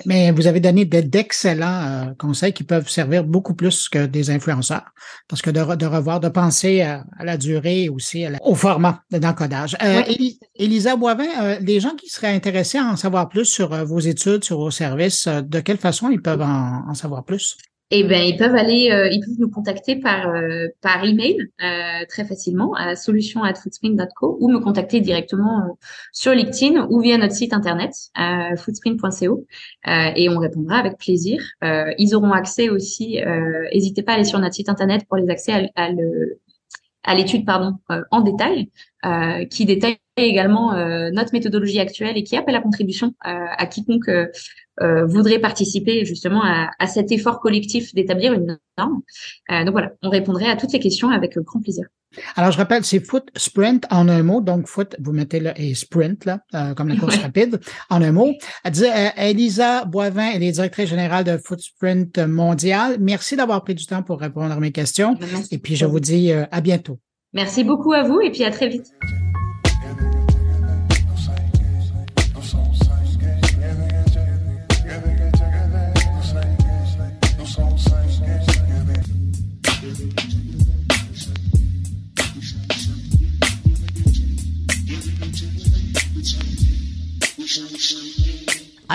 mais 0.04 0.30
vous 0.30 0.46
avez 0.46 0.60
donné 0.60 0.84
d'excellents 0.84 2.08
euh, 2.08 2.14
conseils 2.18 2.52
qui 2.52 2.64
peuvent 2.64 2.88
servir 2.88 3.24
beaucoup 3.24 3.54
plus 3.54 3.88
que 3.88 4.06
des 4.06 4.30
influenceurs. 4.30 4.84
Parce 5.28 5.42
que 5.42 5.50
de, 5.50 5.74
de 5.76 5.86
revoir, 5.86 6.20
de 6.20 6.28
penser 6.28 6.82
à, 6.82 7.04
la 7.22 7.36
durée 7.36 7.88
aussi 7.88 8.26
au 8.42 8.54
format 8.54 9.02
d'encodage. 9.10 9.76
Euh, 9.82 10.02
Elisa 10.56 10.96
Boivin, 10.96 11.24
euh, 11.42 11.58
les 11.60 11.80
gens 11.80 11.94
qui 11.94 12.08
seraient 12.08 12.34
intéressés 12.34 12.78
à 12.78 12.84
en 12.84 12.96
savoir 12.96 13.28
plus 13.28 13.46
sur 13.46 13.84
vos 13.86 14.00
études, 14.00 14.44
sur 14.44 14.58
vos 14.58 14.70
services, 14.70 15.26
de 15.28 15.60
quelle 15.60 15.78
façon 15.78 16.10
ils 16.10 16.22
peuvent 16.22 16.42
en 16.42 16.94
savoir 16.94 17.24
plus? 17.24 17.56
Eh 17.90 18.02
ben 18.02 18.22
ils 18.22 18.36
peuvent 18.36 18.54
aller, 18.54 18.90
euh, 18.90 19.08
ils 19.10 19.20
peuvent 19.20 19.38
nous 19.38 19.50
contacter 19.50 19.96
par 19.96 20.28
euh, 20.28 20.68
par 20.80 21.04
email 21.04 21.36
euh, 21.62 22.04
très 22.08 22.24
facilement 22.24 22.74
à 22.74 22.96
solution@footspring.co 22.96 24.38
ou 24.40 24.48
me 24.48 24.58
contacter 24.58 25.00
directement 25.00 25.60
euh, 25.60 25.72
sur 26.12 26.32
LinkedIn 26.32 26.86
ou 26.90 27.00
via 27.00 27.18
notre 27.18 27.34
site 27.34 27.52
internet 27.52 27.92
footspring.co 28.56 29.46
et 29.86 30.28
on 30.28 30.38
répondra 30.38 30.78
avec 30.78 30.96
plaisir. 30.98 31.42
ils 31.62 32.14
auront 32.14 32.32
accès 32.32 32.68
aussi, 32.70 33.20
n'hésitez 33.72 34.02
pas 34.02 34.12
à 34.12 34.14
aller 34.16 34.24
sur 34.24 34.38
notre 34.38 34.54
site 34.54 34.68
internet 34.68 35.04
pour 35.06 35.18
les 35.18 35.28
accès 35.28 35.52
à, 35.52 35.84
à 35.84 35.90
le 35.90 36.40
à 37.02 37.14
l'étude 37.14 37.44
pardon 37.44 37.74
en 38.10 38.20
détail 38.22 38.70
qui 39.50 39.66
détaille 39.66 39.98
également 40.16 40.72
notre 41.10 41.32
méthodologie 41.32 41.80
actuelle 41.80 42.16
et 42.16 42.24
qui 42.24 42.36
appelle 42.36 42.56
à 42.56 42.60
contribution 42.60 43.14
à 43.20 43.66
quiconque 43.66 44.10
euh, 44.80 45.04
voudrait 45.06 45.38
participer 45.38 46.04
justement 46.04 46.42
à, 46.42 46.70
à 46.78 46.86
cet 46.86 47.12
effort 47.12 47.40
collectif 47.40 47.94
d'établir 47.94 48.32
une 48.32 48.58
norme. 48.78 49.02
Euh, 49.50 49.64
donc 49.64 49.72
voilà, 49.72 49.92
on 50.02 50.10
répondrait 50.10 50.48
à 50.48 50.56
toutes 50.56 50.72
les 50.72 50.80
questions 50.80 51.10
avec 51.10 51.38
grand 51.38 51.60
plaisir. 51.60 51.86
Alors, 52.36 52.52
je 52.52 52.58
rappelle, 52.58 52.84
c'est 52.84 53.00
foot 53.00 53.28
sprint 53.36 53.86
en 53.90 54.08
un 54.08 54.22
mot. 54.22 54.40
Donc, 54.40 54.68
foot, 54.68 54.94
vous 55.00 55.12
mettez 55.12 55.40
le 55.40 55.50
et 55.56 55.74
sprint, 55.74 56.24
là, 56.24 56.38
euh, 56.54 56.72
comme 56.74 56.88
la 56.88 56.96
course 56.96 57.16
rapide, 57.16 57.58
en 57.90 58.02
un 58.02 58.12
mot. 58.12 58.32
Elle 58.62 58.72
euh, 58.84 59.08
Elisa 59.16 59.84
Boivin, 59.84 60.30
elle 60.32 60.44
est 60.44 60.52
directrice 60.52 60.88
générale 60.88 61.24
de 61.24 61.38
Foot 61.38 61.60
Sprint 61.60 62.18
Mondial. 62.18 62.98
Merci 63.00 63.34
d'avoir 63.34 63.64
pris 63.64 63.74
du 63.74 63.86
temps 63.86 64.04
pour 64.04 64.20
répondre 64.20 64.52
à 64.52 64.60
mes 64.60 64.70
questions. 64.70 65.16
Et 65.50 65.58
puis, 65.58 65.74
je 65.74 65.86
vous 65.86 66.00
dis 66.00 66.32
à 66.32 66.60
bientôt. 66.60 66.98
Merci 67.32 67.64
beaucoup 67.64 67.92
à 67.92 68.04
vous 68.04 68.20
et 68.20 68.30
puis 68.30 68.44
à 68.44 68.50
très 68.50 68.68
vite. 68.68 68.86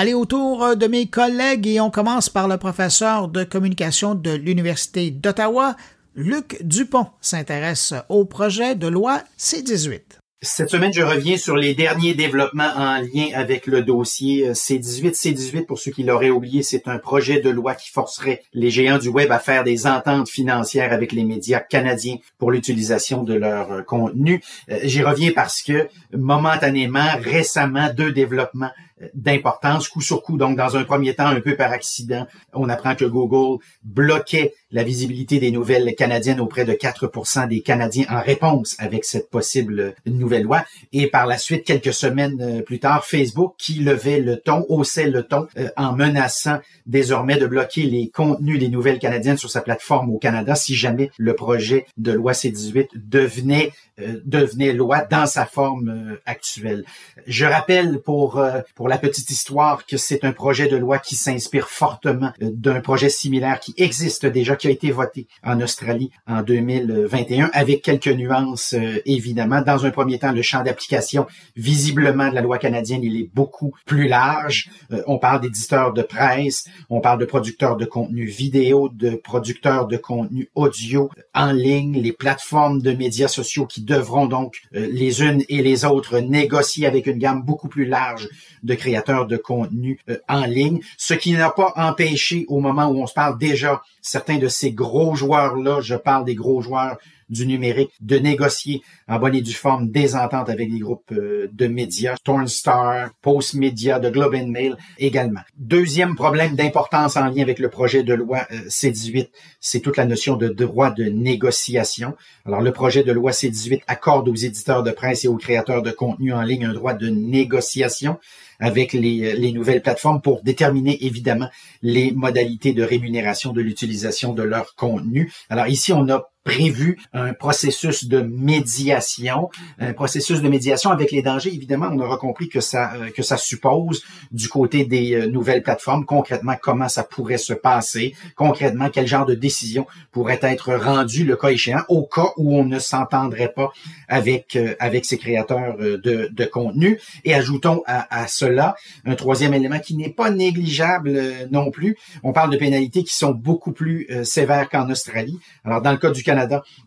Allez 0.01 0.13
autour 0.13 0.77
de 0.77 0.87
mes 0.87 1.07
collègues 1.07 1.67
et 1.67 1.81
on 1.81 1.91
commence 1.91 2.29
par 2.29 2.47
le 2.47 2.55
professeur 2.55 3.27
de 3.27 3.43
communication 3.43 4.15
de 4.15 4.31
l'Université 4.31 5.11
d'Ottawa. 5.11 5.75
Luc 6.15 6.55
Dupont 6.63 7.07
s'intéresse 7.19 7.93
au 8.07 8.23
projet 8.23 8.75
de 8.75 8.87
loi 8.87 9.21
C-18. 9.35 9.99
Cette 10.41 10.69
semaine, 10.69 10.93
je 10.93 11.01
reviens 11.01 11.35
sur 11.35 11.57
les 11.57 11.75
derniers 11.75 12.13
développements 12.13 12.71
en 12.77 13.01
lien 13.01 13.27
avec 13.33 13.67
le 13.67 13.81
dossier 13.81 14.53
C18. 14.53 15.11
C18, 15.11 15.65
pour 15.65 15.77
ceux 15.77 15.91
qui 15.91 16.03
l'auraient 16.03 16.29
oublié, 16.29 16.63
c'est 16.63 16.87
un 16.87 16.97
projet 16.97 17.41
de 17.41 17.49
loi 17.49 17.75
qui 17.75 17.89
forcerait 17.89 18.41
les 18.53 18.69
géants 18.69 18.99
du 18.99 19.09
web 19.09 19.33
à 19.33 19.39
faire 19.39 19.65
des 19.65 19.85
ententes 19.85 20.29
financières 20.29 20.93
avec 20.93 21.11
les 21.11 21.25
médias 21.25 21.59
canadiens 21.59 22.15
pour 22.37 22.51
l'utilisation 22.51 23.23
de 23.23 23.33
leur 23.33 23.85
contenu. 23.85 24.41
Euh, 24.71 24.79
j'y 24.83 25.03
reviens 25.03 25.33
parce 25.35 25.61
que 25.61 25.89
momentanément, 26.13 27.17
récemment, 27.21 27.89
deux 27.93 28.13
développements 28.13 28.71
d'importance, 29.13 29.87
coup 29.87 30.01
sur 30.01 30.21
coup. 30.21 30.37
Donc, 30.37 30.57
dans 30.57 30.77
un 30.77 30.83
premier 30.83 31.15
temps, 31.15 31.27
un 31.27 31.41
peu 31.41 31.55
par 31.55 31.71
accident, 31.71 32.27
on 32.53 32.69
apprend 32.69 32.95
que 32.95 33.05
Google 33.05 33.61
bloquait 33.83 34.53
la 34.71 34.83
visibilité 34.83 35.39
des 35.39 35.51
nouvelles 35.51 35.95
canadiennes 35.95 36.39
auprès 36.39 36.65
de 36.65 36.73
4% 36.73 37.47
des 37.47 37.61
Canadiens 37.61 38.05
en 38.09 38.21
réponse 38.21 38.75
avec 38.79 39.03
cette 39.03 39.29
possible 39.29 39.95
nouvelle 40.05 40.43
loi. 40.43 40.63
Et 40.93 41.07
par 41.07 41.25
la 41.25 41.37
suite, 41.37 41.63
quelques 41.63 41.93
semaines 41.93 42.39
euh, 42.41 42.61
plus 42.61 42.79
tard, 42.79 43.05
Facebook 43.05 43.55
qui 43.57 43.75
levait 43.75 44.19
le 44.19 44.37
ton, 44.37 44.65
haussait 44.69 45.09
le 45.09 45.23
ton 45.23 45.47
euh, 45.57 45.69
en 45.75 45.93
menaçant 45.93 46.59
désormais 46.85 47.37
de 47.37 47.47
bloquer 47.47 47.83
les 47.83 48.09
contenus 48.09 48.59
des 48.59 48.69
nouvelles 48.69 48.99
canadiennes 48.99 49.37
sur 49.37 49.49
sa 49.49 49.61
plateforme 49.61 50.11
au 50.11 50.17
Canada 50.17 50.55
si 50.55 50.75
jamais 50.75 51.09
le 51.17 51.35
projet 51.35 51.85
de 51.97 52.11
loi 52.11 52.33
C-18 52.33 52.89
devenait 52.95 53.71
euh, 53.99 54.21
devenait 54.25 54.73
loi 54.73 55.01
dans 55.01 55.25
sa 55.25 55.45
forme 55.45 56.17
actuelle. 56.25 56.85
Je 57.25 57.45
rappelle 57.45 57.99
pour 57.99 58.41
pour 58.75 58.87
la 58.89 58.97
petite 58.97 59.29
histoire 59.29 59.85
que 59.85 59.97
c'est 59.97 60.25
un 60.25 60.33
projet 60.33 60.67
de 60.67 60.75
loi 60.75 60.99
qui 60.99 61.15
s'inspire 61.15 61.69
fortement 61.69 62.31
euh, 62.41 62.49
d'un 62.51 62.81
projet 62.81 63.09
similaire 63.09 63.59
qui 63.59 63.73
existe 63.77 64.25
déjà, 64.25 64.55
qui 64.55 64.67
a 64.67 64.71
été 64.71 64.91
voté 64.91 65.27
en 65.43 65.61
Australie 65.61 66.11
en 66.27 66.41
2021, 66.41 67.51
avec 67.53 67.81
quelques 67.81 68.07
nuances 68.07 68.73
euh, 68.73 68.99
évidemment. 69.05 69.61
Dans 69.61 69.85
un 69.85 69.91
premier 69.91 70.19
temps, 70.19 70.31
le 70.31 70.41
champ 70.41 70.63
d'application 70.63 71.27
visiblement 71.55 72.29
de 72.29 72.35
la 72.35 72.41
loi 72.41 72.57
canadienne, 72.57 73.03
il 73.03 73.15
est 73.21 73.29
beaucoup 73.33 73.73
plus 73.85 74.07
large. 74.07 74.69
Euh, 74.91 75.03
on 75.07 75.19
parle 75.19 75.41
d'éditeurs 75.41 75.93
de 75.93 76.01
presse, 76.01 76.65
on 76.89 76.99
parle 76.99 77.19
de 77.19 77.25
producteurs 77.25 77.77
de 77.77 77.85
contenu 77.85 78.25
vidéo, 78.25 78.89
de 78.89 79.11
producteurs 79.11 79.87
de 79.87 79.97
contenu 79.97 80.49
audio 80.55 81.09
en 81.33 81.51
ligne, 81.51 82.01
les 82.01 82.13
plateformes 82.13 82.81
de 82.81 82.91
médias 82.91 83.27
sociaux 83.27 83.67
qui 83.67 83.83
devront 83.83 84.25
donc 84.25 84.61
les 84.71 85.21
unes 85.21 85.43
et 85.47 85.61
les 85.61 85.85
autres 85.85 86.19
négocier 86.19 86.87
avec 86.87 87.05
une 87.07 87.17
gamme 87.17 87.43
beaucoup 87.43 87.67
plus 87.67 87.85
large 87.85 88.27
de 88.63 88.73
créateurs 88.79 89.27
de 89.27 89.37
contenu 89.37 89.99
euh, 90.09 90.17
en 90.27 90.45
ligne, 90.45 90.79
ce 90.97 91.13
qui 91.13 91.33
n'a 91.33 91.51
pas 91.51 91.73
empêché 91.75 92.45
au 92.47 92.59
moment 92.59 92.87
où 92.87 93.01
on 93.01 93.07
se 93.07 93.13
parle 93.13 93.37
déjà 93.37 93.81
certains 94.01 94.37
de 94.37 94.47
ces 94.47 94.71
gros 94.71 95.15
joueurs-là, 95.15 95.81
je 95.81 95.95
parle 95.95 96.25
des 96.25 96.35
gros 96.35 96.61
joueurs 96.61 96.97
du 97.29 97.45
numérique, 97.45 97.91
de 98.01 98.17
négocier 98.17 98.81
en 99.07 99.19
bonne 99.19 99.35
et 99.35 99.41
due 99.41 99.53
forme 99.53 99.89
des 99.89 100.15
ententes 100.15 100.49
avec 100.49 100.69
les 100.69 100.79
groupes 100.79 101.11
euh, 101.11 101.47
de 101.53 101.67
médias, 101.67 102.15
Tornstar, 102.23 103.11
Post 103.21 103.53
Media, 103.53 103.99
de 103.99 104.09
Globe 104.09 104.35
and 104.35 104.47
Mail 104.47 104.77
également. 104.97 105.41
Deuxième 105.57 106.15
problème 106.15 106.55
d'importance 106.55 107.17
en 107.17 107.27
lien 107.27 107.43
avec 107.43 107.59
le 107.59 107.69
projet 107.69 108.03
de 108.03 108.13
loi 108.13 108.47
euh, 108.51 108.61
C-18, 108.67 109.29
c'est 109.59 109.79
toute 109.79 109.97
la 109.97 110.05
notion 110.05 110.35
de 110.35 110.47
droit 110.47 110.89
de 110.89 111.05
négociation. 111.05 112.15
Alors 112.45 112.61
le 112.61 112.71
projet 112.71 113.03
de 113.03 113.11
loi 113.11 113.31
C-18 113.31 113.81
accorde 113.87 114.27
aux 114.27 114.35
éditeurs 114.35 114.83
de 114.83 114.91
presse 114.91 115.25
et 115.25 115.27
aux 115.27 115.37
créateurs 115.37 115.83
de 115.83 115.91
contenu 115.91 116.33
en 116.33 116.41
ligne 116.41 116.65
un 116.65 116.73
droit 116.73 116.93
de 116.93 117.09
négociation 117.09 118.17
avec 118.59 118.93
les, 118.93 119.33
les 119.33 119.51
nouvelles 119.51 119.81
plateformes 119.81 120.21
pour 120.21 120.41
déterminer 120.43 121.05
évidemment 121.05 121.49
les 121.81 122.11
modalités 122.11 122.73
de 122.73 122.83
rémunération 122.83 123.53
de 123.53 123.61
l'utilisation 123.61 124.33
de 124.33 124.43
leur 124.43 124.75
contenu. 124.75 125.31
Alors 125.49 125.67
ici, 125.67 125.93
on 125.93 126.09
a 126.09 126.29
prévu 126.43 126.99
un 127.13 127.33
processus 127.33 128.05
de 128.05 128.21
médiation, 128.21 129.49
un 129.79 129.93
processus 129.93 130.41
de 130.41 130.49
médiation 130.49 130.89
avec 130.89 131.11
les 131.11 131.21
dangers. 131.21 131.53
Évidemment, 131.53 131.89
on 131.91 131.99
aura 131.99 132.17
compris 132.17 132.49
que 132.49 132.59
ça 132.61 132.93
euh, 132.95 133.09
que 133.11 133.23
ça 133.23 133.37
suppose 133.37 134.01
du 134.31 134.47
côté 134.47 134.85
des 134.85 135.13
euh, 135.13 135.27
nouvelles 135.27 135.61
plateformes 135.61 136.05
concrètement 136.05 136.55
comment 136.59 136.89
ça 136.89 137.03
pourrait 137.03 137.37
se 137.37 137.53
passer, 137.53 138.15
concrètement 138.35 138.89
quel 138.89 139.05
genre 139.05 139.25
de 139.25 139.35
décision 139.35 139.85
pourrait 140.11 140.39
être 140.41 140.73
rendue 140.73 141.25
le 141.25 141.35
cas 141.35 141.49
échéant 141.49 141.83
au 141.87 142.03
cas 142.03 142.29
où 142.37 142.57
on 142.57 142.63
ne 142.63 142.79
s'entendrait 142.79 143.51
pas 143.53 143.71
avec 144.07 144.55
euh, 144.55 144.75
avec 144.79 145.05
ces 145.05 145.17
créateurs 145.17 145.77
de, 145.77 146.29
de 146.31 146.45
contenu. 146.45 146.99
Et 147.25 147.33
ajoutons 147.33 147.83
à, 147.85 148.21
à, 148.21 148.27
ce 148.27 148.39
cela. 148.39 148.75
Un 149.03 149.15
troisième 149.15 149.53
élément 149.53 149.79
qui 149.79 149.97
n'est 149.97 150.13
pas 150.13 150.29
négligeable 150.29 151.21
non 151.51 151.71
plus. 151.71 151.97
On 152.23 152.31
parle 152.31 152.51
de 152.51 152.55
pénalités 152.55 153.03
qui 153.03 153.13
sont 153.13 153.31
beaucoup 153.31 153.73
plus 153.73 154.07
sévères 154.23 154.69
qu'en 154.69 154.89
Australie. 154.89 155.37
Alors, 155.65 155.81
dans 155.81 155.91
le 155.91 155.97
cas 155.97 156.09
du 156.09 156.23
Canada, 156.23 156.38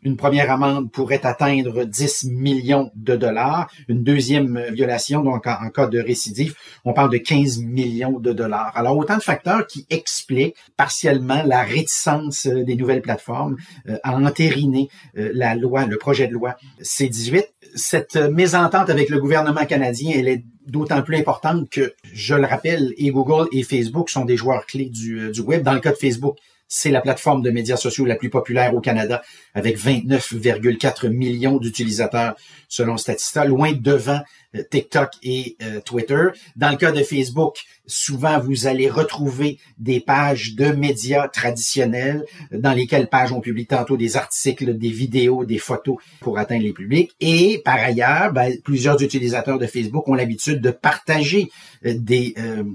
une 0.03 0.17
première 0.17 0.51
amende 0.51 0.91
pourrait 0.91 1.25
atteindre 1.25 1.85
10 1.85 2.25
millions 2.31 2.91
de 2.95 3.17
dollars. 3.17 3.71
Une 3.89 4.03
deuxième 4.03 4.57
euh, 4.57 4.71
violation, 4.71 5.23
donc 5.23 5.47
en, 5.47 5.71
cas 5.71 5.87
de 5.87 6.01
récidive, 6.01 6.55
on 6.85 6.93
parle 6.93 7.11
de 7.11 7.19
15 7.19 7.59
millions 7.59 8.19
de 8.19 8.33
dollars. 8.33 8.73
Alors, 8.77 8.97
autant 8.97 9.17
de 9.17 9.23
facteurs 9.23 9.67
qui 9.67 9.87
expliquent 9.91 10.57
partiellement 10.77 11.43
la 11.45 11.63
réticence 11.63 12.47
des 12.47 12.77
nouvelles 12.77 13.03
plateformes 13.03 13.57
à 14.03 14.15
entériner 14.15 14.89
la 15.15 15.55
loi, 15.55 15.87
le 15.87 15.97
projet 15.97 16.27
de 16.27 16.33
loi 16.33 16.57
C-18. 16.81 17.45
Cette 17.75 18.17
mésentente 18.17 18.91
avec 18.91 19.09
le 19.09 19.19
gouvernement 19.19 19.65
canadien, 19.65 20.13
elle 20.15 20.29
est 20.29 20.45
d'autant 20.67 21.03
plus 21.03 21.17
importante 21.17 21.69
que, 21.71 21.95
je 22.13 22.35
le 22.35 22.47
rappelle, 22.47 22.93
et 22.97 23.11
Google 23.11 23.49
et 23.53 23.63
Facebook 23.63 24.11
sont 24.11 24.25
des 24.25 24.37
joueurs 24.37 24.67
clés 24.67 24.91
du, 24.91 25.31
du 25.31 25.41
web. 25.41 25.63
Dans 25.63 25.73
le 25.73 25.81
cas 25.81 25.91
de 25.91 25.97
Facebook, 25.97 26.37
c'est 26.75 26.91
la 26.91 27.03
plateforme 27.03 27.43
de 27.43 27.51
médias 27.51 27.77
sociaux 27.77 28.07
la 28.07 28.14
plus 28.14 28.31
populaire 28.31 28.75
au 28.75 28.81
Canada, 28.81 29.20
avec 29.53 29.79
29,4 29.79 31.11
millions 31.11 31.59
d'utilisateurs 31.59 32.35
selon 32.66 32.97
Statista, 32.97 33.45
loin 33.45 33.73
devant 33.73 34.23
TikTok 34.71 35.11
et 35.23 35.57
euh, 35.63 35.81
Twitter. 35.81 36.29
Dans 36.57 36.71
le 36.71 36.77
cas 36.77 36.93
de 36.93 37.03
Facebook, 37.03 37.57
souvent 37.87 38.39
vous 38.39 38.67
allez 38.67 38.89
retrouver 38.89 39.59
des 39.79 40.01
pages 40.01 40.55
de 40.55 40.67
médias 40.67 41.29
traditionnels 41.29 42.25
dans 42.53 42.73
lesquelles 42.73 43.09
pages 43.09 43.33
on 43.33 43.41
publie 43.41 43.67
tantôt 43.67 43.97
des 43.97 44.17
articles, 44.17 44.77
des 44.77 44.91
vidéos, 44.91 45.45
des 45.45 45.59
photos 45.59 45.97
pour 46.21 46.39
atteindre 46.39 46.63
les 46.63 46.73
publics. 46.73 47.13
Et 47.21 47.61
par 47.65 47.77
ailleurs, 47.77 48.33
ben, 48.33 48.55
plusieurs 48.63 49.03
utilisateurs 49.03 49.59
de 49.59 49.67
Facebook 49.67 50.07
ont 50.09 50.15
l'habitude 50.15 50.61
de 50.61 50.71
partager 50.71 51.51
euh, 51.87 51.95
des, 51.97 52.35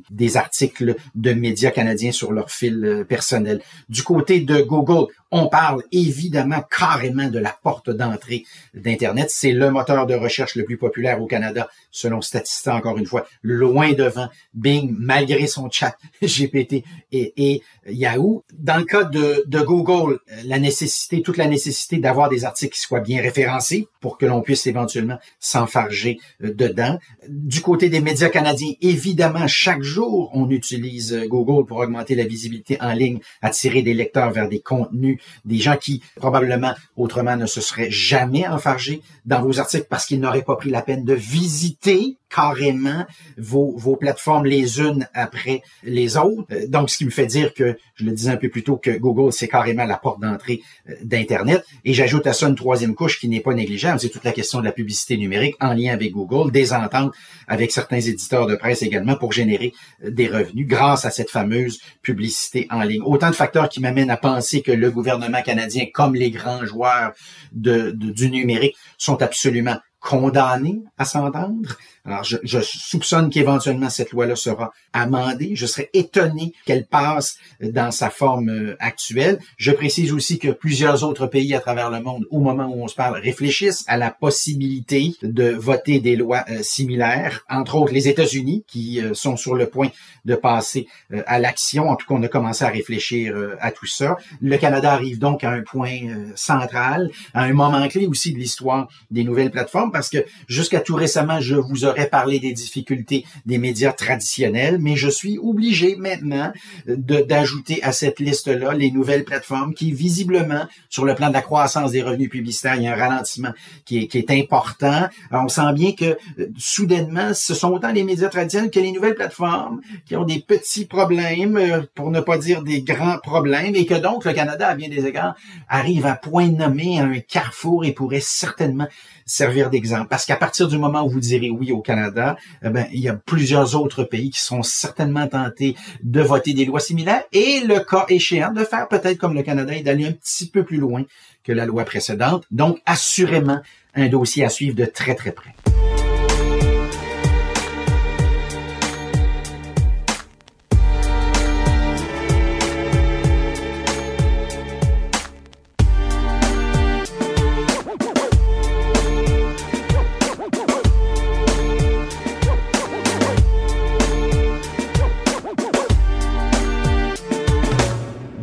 des 0.10 0.38
articles 0.38 0.96
de 1.16 1.34
médias 1.34 1.72
canadiens 1.72 2.12
sur 2.12 2.32
leur 2.32 2.52
fil 2.52 3.06
personnel. 3.08 3.62
Du 3.90 4.04
côté 4.04 4.40
de 4.40 4.62
Google, 4.62 5.08
on 5.32 5.48
parle 5.48 5.84
évidemment 5.92 6.62
carrément 6.62 7.28
de 7.28 7.40
la 7.40 7.56
porte 7.62 7.90
d'entrée 7.90 8.44
d'Internet. 8.74 9.30
C'est 9.30 9.52
le 9.52 9.70
moteur 9.72 10.06
de 10.08 10.16
recherche 10.16 10.56
le 10.56 10.64
plus 10.64 10.78
populaire 10.78 11.22
au 11.22 11.26
Canada, 11.26 11.70
selon 11.92 12.22
Statista, 12.22 12.76
encore 12.76 12.98
une 12.98 13.06
fois, 13.06 13.28
loin 13.44 13.94
devant 13.94 14.30
Bing, 14.54 14.96
malgré 14.98 15.48
son 15.48 15.70
chat 15.70 15.98
GPT 16.22 16.84
et, 17.12 17.62
Yahoo. 17.88 18.44
Dans 18.54 18.78
le 18.78 18.84
cas 18.84 19.04
de, 19.04 19.44
Google, 19.64 20.20
la 20.46 20.60
nécessité, 20.60 21.22
toute 21.22 21.38
la 21.38 21.48
nécessité 21.48 21.98
d'avoir 21.98 22.30
des 22.30 22.46
articles 22.46 22.76
qui 22.76 22.82
soient 22.82 23.00
bien 23.00 23.22
référencés 23.22 23.88
pour 24.00 24.18
que 24.18 24.26
l'on 24.26 24.42
puisse 24.42 24.68
éventuellement 24.68 25.18
s'enfarger 25.40 26.20
euh, 26.44 26.54
dedans. 26.54 27.00
Du 27.28 27.62
côté 27.62 27.90
des 27.90 28.02
médias 28.02 28.30
canadiens, 28.30 28.74
évidemment, 28.82 29.48
chaque 29.48 29.84
jour, 29.84 30.32
on 30.34 30.50
utilise 30.50 31.14
euh, 31.14 31.28
Google 31.28 31.66
pour 31.66 31.78
augmenter 31.78 32.16
la 32.16 32.26
visibilité 32.26 32.78
en 32.82 32.94
ligne, 32.94 33.20
attirer 33.42 33.82
des 33.82 33.94
lecteurs 33.94 34.32
vers 34.32 34.48
des 34.48 34.60
contenus 34.60 35.16
des 35.45 35.57
gens 35.57 35.78
qui 35.78 36.01
probablement 36.15 36.74
autrement 36.95 37.36
ne 37.36 37.45
se 37.45 37.61
seraient 37.61 37.91
jamais 37.91 38.47
enfargés 38.47 39.01
dans 39.26 39.41
vos 39.41 39.59
articles 39.59 39.88
parce 39.89 40.05
qu'ils 40.05 40.20
n'auraient 40.20 40.43
pas 40.43 40.55
pris 40.55 40.70
la 40.70 40.82
peine 40.82 41.03
de 41.03 41.13
visiter 41.13 42.18
carrément 42.30 43.06
vos, 43.38 43.74
vos 43.78 43.96
plateformes 43.96 44.46
les 44.46 44.80
unes 44.80 45.08
après 45.14 45.62
les 45.84 46.18
autres. 46.18 46.46
Euh, 46.52 46.68
donc, 46.68 46.90
ce 46.90 46.98
qui 46.98 47.06
me 47.06 47.10
fait 47.10 47.26
dire 47.26 47.54
que, 47.54 47.78
je 47.96 48.06
le 48.06 48.12
disais 48.12 48.32
un 48.32 48.38
peu 48.38 48.50
plus 48.50 48.64
tôt, 48.64 48.78
que 48.78 48.92
Google, 48.98 49.32
c'est 49.32 49.48
carrément 49.48 49.86
la 49.86 49.98
porte 49.98 50.22
d'entrée 50.22 50.62
euh, 50.90 50.94
d'Internet. 51.04 51.64
Et 51.86 51.94
j'ajoute 51.94 52.28
à 52.28 52.34
ça 52.34 52.48
une 52.48 52.56
troisième 52.56 52.96
couche 52.96 53.20
qui 53.20 53.30
n'est 53.30 53.40
pas 53.40 53.54
négligeable, 53.54 54.00
c'est 54.00 54.10
toute 54.10 54.24
la 54.24 54.32
question 54.32 54.60
de 54.60 54.66
la 54.66 54.72
publicité 54.72 55.18
numérique 55.18 55.56
en 55.60 55.74
lien 55.74 55.94
avec 55.94 56.12
Google, 56.12 56.52
des 56.52 56.74
ententes 56.74 57.14
avec 57.48 57.72
certains 57.72 58.00
éditeurs 58.00 58.48
de 58.48 58.56
presse 58.56 58.82
également 58.82 59.16
pour 59.16 59.32
générer 59.32 59.74
euh, 60.04 60.12
des 60.12 60.28
revenus 60.28 60.68
grâce 60.68 61.06
à 61.06 61.12
cette 61.12 61.30
fameuse 61.30 61.80
publicité 62.02 62.68
en 62.70 62.82
ligne. 62.84 63.02
Autant 63.04 63.30
de 63.30 63.36
facteurs 63.36 63.70
qui 63.70 63.82
m'amènent 63.82 64.10
à 64.10 64.18
penser 64.18 64.62
que 64.62 64.72
le 64.72 64.92
gouvernement 64.92 65.42
canadien, 65.42 65.86
comme 65.94 66.16
les 66.16 66.32
grands 66.32 66.66
joueurs 66.66 67.14
de, 67.52 67.92
du 67.92 68.30
numérique, 68.30 68.76
sont 68.98 69.22
absolument 69.22 69.78
condamnés 70.00 70.82
à 70.98 71.06
s'entendre. 71.06 71.78
Alors, 72.08 72.24
je, 72.24 72.38
je 72.43 72.60
soupçonne 72.62 73.30
qu'éventuellement 73.30 73.89
cette 73.89 74.12
loi-là 74.12 74.38
sera 74.38 74.72
amendée. 74.93 75.51
Je 75.55 75.66
serais 75.66 75.89
étonné 75.93 76.53
qu'elle 76.66 76.86
passe 76.86 77.38
dans 77.62 77.91
sa 77.91 78.10
forme 78.10 78.49
euh, 78.49 78.76
actuelle. 78.80 79.39
Je 79.58 79.74
précise 79.74 80.14
aussi 80.14 80.39
que 80.39 80.47
plusieurs 80.49 81.03
autres 81.03 81.28
pays 81.28 81.53
à 81.53 81.60
travers 81.60 81.89
le 81.89 81.99
monde, 81.99 82.26
au 82.32 82.39
moment 82.39 82.68
où 82.68 82.82
on 82.82 82.88
se 82.88 82.95
parle, 82.95 83.20
réfléchissent 83.20 83.84
à 83.88 83.97
la 83.97 84.10
possibilité 84.10 85.16
de 85.22 85.49
voter 85.49 85.99
des 85.99 86.16
lois 86.16 86.45
euh, 86.49 86.64
similaires, 86.64 87.43
entre 87.49 87.76
autres 87.76 87.93
les 87.93 88.08
États-Unis, 88.08 88.64
qui 88.68 89.01
euh, 89.01 89.14
sont 89.14 89.36
sur 89.36 89.55
le 89.55 89.68
point 89.68 89.89
de 90.24 90.36
passer 90.36 90.88
à 91.26 91.39
l'action. 91.39 91.89
En 91.89 91.95
tout 91.95 92.05
cas, 92.08 92.16
on 92.16 92.24
a 92.24 92.28
commencé 92.28 92.64
à 92.64 92.70
réfléchir 92.70 93.34
à 93.62 93.72
tout 93.72 93.86
ça. 93.86 94.18
Le 94.41 94.58
Canada 94.58 94.91
arrive 94.91 95.20
donc 95.20 95.45
à 95.45 95.51
un 95.51 95.62
point 95.62 95.99
central, 96.36 97.10
à 97.34 97.43
un 97.43 97.53
moment 97.53 97.88
clé 97.88 98.08
aussi 98.08 98.34
de 98.34 98.38
l'histoire 98.38 98.89
des 99.10 99.24
nouvelles 99.24 99.51
plateformes, 99.51 99.89
parce 99.91 100.10
que 100.10 100.26
jusqu'à 100.49 100.82
tout 100.82 100.95
récemment, 100.95 101.39
je 101.39 101.55
vous 101.55 101.86
aurais 101.86 101.97
parler 102.06 102.39
des 102.39 102.54
difficultés 102.54 103.26
des 103.45 103.58
médias 103.58 103.91
traditionnels, 103.91 104.78
mais 104.80 104.95
je 104.95 105.10
suis 105.10 105.38
obligé 105.38 105.95
maintenant 105.95 106.52
d'ajouter 106.88 107.82
à 107.84 107.91
cette 107.91 108.20
liste-là 108.20 108.74
les 108.74 108.91
nouvelles 108.91 109.24
plateformes 109.24 109.74
qui, 109.74 109.91
visiblement, 109.91 110.66
sur 110.89 111.06
le 111.06 111.16
plan 111.16 111.30
de 111.30 111.34
la 111.34 111.41
croissance 111.41 111.91
des 111.91 112.02
revenus 112.02 112.30
publicitaires, 112.30 112.76
il 112.76 112.84
y 112.84 112.88
a 112.88 112.93
un 112.93 112.98
ralentissement 112.98 113.54
qui 113.86 114.00
est, 114.00 114.08
qui 114.08 114.18
est 114.20 114.32
important. 114.32 115.08
on 115.32 115.48
sent 115.48 115.74
bien 115.74 115.91
que, 115.93 116.18
soudainement, 116.58 117.34
ce 117.34 117.54
sont 117.54 117.72
autant 117.72 117.91
les 117.91 118.04
médias 118.04 118.30
traditionnels 118.30 118.72
que 118.72 118.80
les 118.80 118.91
nouvelles 118.91 119.16
plateformes 119.16 119.82
qui 120.06 120.16
ont 120.16 120.24
des 120.24 120.39
petits 120.39 120.86
problèmes, 120.86 121.58
euh, 121.58 121.82
pour 121.95 122.12
ne 122.12 122.20
pas 122.20 122.38
dire 122.38 122.64
des 122.64 122.82
grands 122.82 123.18
problèmes, 123.20 123.76
et 123.76 123.86
que 123.86 123.95
donc 123.95 124.26
le 124.26 124.34
Canada, 124.34 124.68
à 124.68 124.76
bien 124.76 124.89
des 124.89 125.06
égards, 125.06 125.36
arrive 125.68 126.06
à 126.06 126.16
point 126.16 126.50
nommé 126.50 127.00
à 127.00 127.06
un 127.06 127.20
carrefour 127.20 127.86
et 127.86 127.91
pourrait 127.91 128.20
certainement 128.22 128.88
servir 129.28 129.70
d'exemple. 129.70 130.08
Parce 130.10 130.26
qu'à 130.26 130.36
partir 130.36 130.68
du 130.68 130.80
moment 130.80 131.06
où 131.06 131.10
vous 131.10 131.20
direz 131.20 131.52
oui 131.52 131.72
au 131.72 131.82
Canada, 131.82 132.36
eh 132.64 132.70
ben, 132.70 132.88
il 132.92 133.00
y 133.00 133.10
a 133.10 133.14
plusieurs 133.14 133.76
autres 133.76 134.04
pays 134.04 134.32
qui 134.32 134.42
seront 134.42 134.64
certainement 134.64 135.28
tentés 135.28 135.76
de 136.02 136.22
voter 136.22 136.54
des 136.54 136.66
lois 136.66 136.80
similaires 136.80 137.24
et 137.34 137.60
le 137.60 137.80
cas 137.80 138.06
échéant 138.10 138.52
de 138.52 138.64
faire 138.64 138.88
peut-être 138.88 139.18
comme 139.20 139.36
le 139.36 139.44
Canada 139.44 139.76
et 139.76 139.84
d'aller 139.84 140.08
un 140.08 140.14
petit 140.14 140.50
peu 140.50 140.64
plus 140.64 140.78
loin 140.78 141.04
que 141.44 141.52
la 141.52 141.66
loi 141.66 141.86
précédente. 141.86 142.46
Donc, 142.50 142.80
assurément, 142.86 143.62
un 143.94 144.08
dossier 144.08 144.44
à 144.46 144.50
suivre 144.50 144.76
de 144.76 144.86
très, 144.86 145.16
très 145.16 145.32
près. 145.32 145.54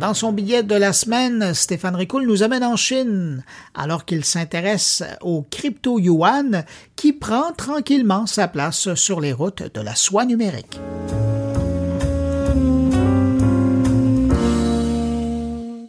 Dans 0.05 0.13
son 0.13 0.33
billet 0.33 0.61
de 0.61 0.75
la 0.75 0.93
semaine, 0.93 1.55
Stéphane 1.55 1.95
Ricoul 1.95 2.27
nous 2.27 2.43
amène 2.43 2.63
en 2.63 2.75
Chine, 2.75 3.43
alors 3.73 4.05
qu'il 4.05 4.23
s'intéresse 4.23 5.01
au 5.21 5.41
crypto-yuan 5.49 6.63
qui 6.95 7.11
prend 7.11 7.51
tranquillement 7.53 8.27
sa 8.27 8.47
place 8.47 8.93
sur 8.93 9.19
les 9.19 9.33
routes 9.33 9.63
de 9.73 9.81
la 9.81 9.95
soie 9.95 10.25
numérique. 10.25 10.79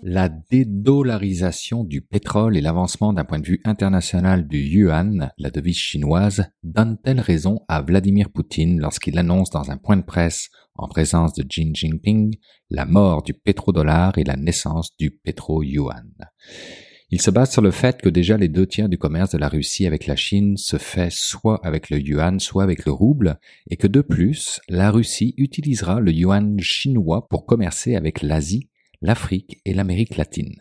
La 0.09 0.29
dédollarisation 0.29 1.83
du 1.83 2.01
pétrole 2.01 2.57
et 2.57 2.61
l'avancement 2.61 3.13
d'un 3.13 3.25
point 3.25 3.41
de 3.41 3.47
vue 3.47 3.61
international 3.65 4.47
du 4.47 4.61
yuan, 4.61 5.33
la 5.37 5.51
devise 5.51 5.79
chinoise, 5.79 6.45
donnent-elles 6.63 7.19
raison 7.19 7.63
à 7.67 7.83
Vladimir 7.83 8.31
Poutine 8.31 8.81
lorsqu'il 8.81 9.19
annonce 9.19 9.51
dans 9.51 9.73
un 9.73 9.77
point 9.77 9.97
de 9.97 10.05
presse 10.05 10.51
en 10.77 10.87
présence 10.87 11.33
de 11.33 11.43
Xi 11.43 11.73
Jinping, 11.75 12.37
la 12.71 12.85
mort 12.85 13.25
du 13.25 13.35
pétrodollar 13.35 14.17
et 14.17 14.23
la 14.23 14.37
naissance 14.37 14.97
du 14.97 15.11
pétro-yuan? 15.11 16.13
Il 17.11 17.21
se 17.21 17.33
base 17.33 17.51
sur 17.51 17.63
le 17.63 17.73
fait 17.73 18.01
que 18.01 18.09
déjà 18.09 18.37
les 18.37 18.49
deux 18.49 18.69
tiers 18.69 18.89
du 18.89 18.99
commerce 18.99 19.33
de 19.33 19.39
la 19.39 19.49
Russie 19.49 19.89
avec 19.89 20.07
la 20.07 20.15
Chine 20.15 20.57
se 20.57 20.77
fait 20.77 21.11
soit 21.11 21.59
avec 21.67 21.91
le 21.91 21.99
yuan, 21.99 22.39
soit 22.39 22.63
avec 22.63 22.85
le 22.85 22.93
rouble, 22.93 23.41
et 23.73 23.77
que 23.77 23.89
de 23.89 24.03
plus, 24.03 24.61
la 24.69 24.93
Russie 24.93 25.35
utilisera 25.37 25.99
le 25.99 26.13
yuan 26.13 26.61
chinois 26.61 27.27
pour 27.29 27.45
commercer 27.45 27.97
avec 27.97 28.23
l'Asie, 28.23 28.69
l'Afrique 29.01 29.61
et 29.65 29.75
l'Amérique 29.75 30.17
latine. 30.17 30.57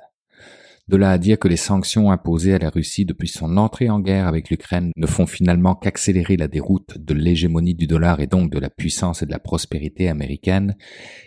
De 0.88 0.98
là 0.98 1.10
à 1.10 1.18
dire 1.18 1.40
que 1.40 1.48
les 1.48 1.58
sanctions 1.58 2.12
imposées 2.12 2.54
à 2.54 2.60
la 2.60 2.70
Russie 2.70 3.06
depuis 3.06 3.28
son 3.28 3.58
entrée 3.58 3.90
en 3.90 4.00
guerre 4.00 4.28
avec 4.28 4.52
l'Ukraine 4.52 4.92
ne 4.96 5.08
font 5.08 5.26
finalement 5.26 5.74
qu'accélérer 5.74 6.38
la 6.38 6.48
déroute 6.48 7.00
de 7.00 7.16
l'hégémonie 7.16 7.74
du 7.74 7.88
dollar 7.88 8.20
et 8.20 8.28
donc 8.28 8.52
de 8.52 8.60
la 8.60 8.70
puissance 8.70 9.24
et 9.24 9.26
de 9.26 9.32
la 9.32 9.40
prospérité 9.40 10.10
américaine, 10.10 10.76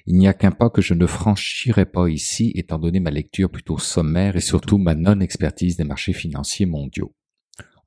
il 0.07 0.17
n'y 0.17 0.29
a 0.29 0.33
qu'un 0.33 0.53
pas 0.53 0.71
que 0.71 0.81
je 0.81 0.95
ne 0.95 1.07
franchirai 1.07 1.87
pas 1.87 2.09
ici 2.09 2.53
étant 2.55 2.79
donné 2.79 3.01
ma 3.01 3.11
lecture 3.11 3.51
plutôt 3.51 3.79
sommaire 3.79 4.37
et 4.37 4.41
surtout 4.41 4.79
ma 4.79 4.95
non-expertise 4.95 5.77
des 5.77 5.83
marchés 5.83 6.13
financiers 6.13 6.67
mondiaux. 6.67 7.13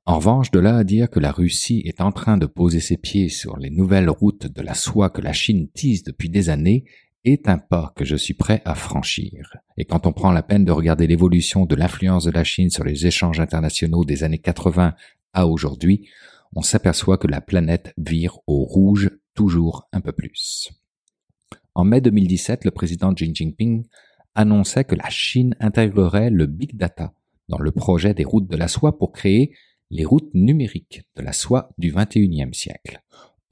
En 0.04 0.16
revanche, 0.16 0.50
de 0.50 0.58
là 0.58 0.76
à 0.76 0.84
dire 0.84 1.08
que 1.08 1.20
la 1.20 1.32
Russie 1.32 1.82
est 1.86 2.02
en 2.02 2.12
train 2.12 2.36
de 2.36 2.46
poser 2.46 2.80
ses 2.80 2.98
pieds 2.98 3.30
sur 3.30 3.56
les 3.56 3.70
nouvelles 3.70 4.10
routes 4.10 4.46
de 4.46 4.60
la 4.60 4.74
soie 4.74 5.08
que 5.08 5.22
la 5.22 5.32
Chine 5.32 5.68
tise 5.72 6.02
depuis 6.02 6.28
des 6.28 6.50
années 6.50 6.84
est 7.24 7.48
un 7.48 7.58
pas 7.58 7.92
que 7.96 8.04
je 8.04 8.16
suis 8.16 8.34
prêt 8.34 8.62
à 8.64 8.74
franchir. 8.74 9.56
Et 9.76 9.84
quand 9.84 10.06
on 10.06 10.12
prend 10.12 10.32
la 10.32 10.42
peine 10.42 10.64
de 10.64 10.72
regarder 10.72 11.06
l'évolution 11.06 11.66
de 11.66 11.74
l'influence 11.74 12.24
de 12.24 12.30
la 12.30 12.44
Chine 12.44 12.70
sur 12.70 12.84
les 12.84 13.06
échanges 13.06 13.40
internationaux 13.40 14.04
des 14.04 14.24
années 14.24 14.38
80 14.38 14.94
à 15.32 15.46
aujourd'hui, 15.46 16.08
on 16.54 16.62
s'aperçoit 16.62 17.18
que 17.18 17.28
la 17.28 17.40
planète 17.40 17.94
vire 17.96 18.38
au 18.46 18.64
rouge 18.64 19.10
toujours 19.34 19.88
un 19.92 20.00
peu 20.00 20.12
plus. 20.12 20.70
En 21.74 21.84
mai 21.84 22.00
2017, 22.00 22.64
le 22.64 22.70
président 22.70 23.14
Xi 23.14 23.34
Jinping 23.34 23.86
annonçait 24.34 24.84
que 24.84 24.94
la 24.94 25.08
Chine 25.08 25.56
intégrerait 25.60 26.30
le 26.30 26.46
big 26.46 26.76
data 26.76 27.12
dans 27.48 27.58
le 27.58 27.70
projet 27.70 28.14
des 28.14 28.24
routes 28.24 28.48
de 28.48 28.56
la 28.56 28.68
soie 28.68 28.98
pour 28.98 29.12
créer 29.12 29.54
les 29.90 30.04
routes 30.04 30.32
numériques 30.34 31.02
de 31.16 31.22
la 31.22 31.32
soie 31.32 31.70
du 31.78 31.92
XXIe 31.92 32.52
siècle. 32.52 33.02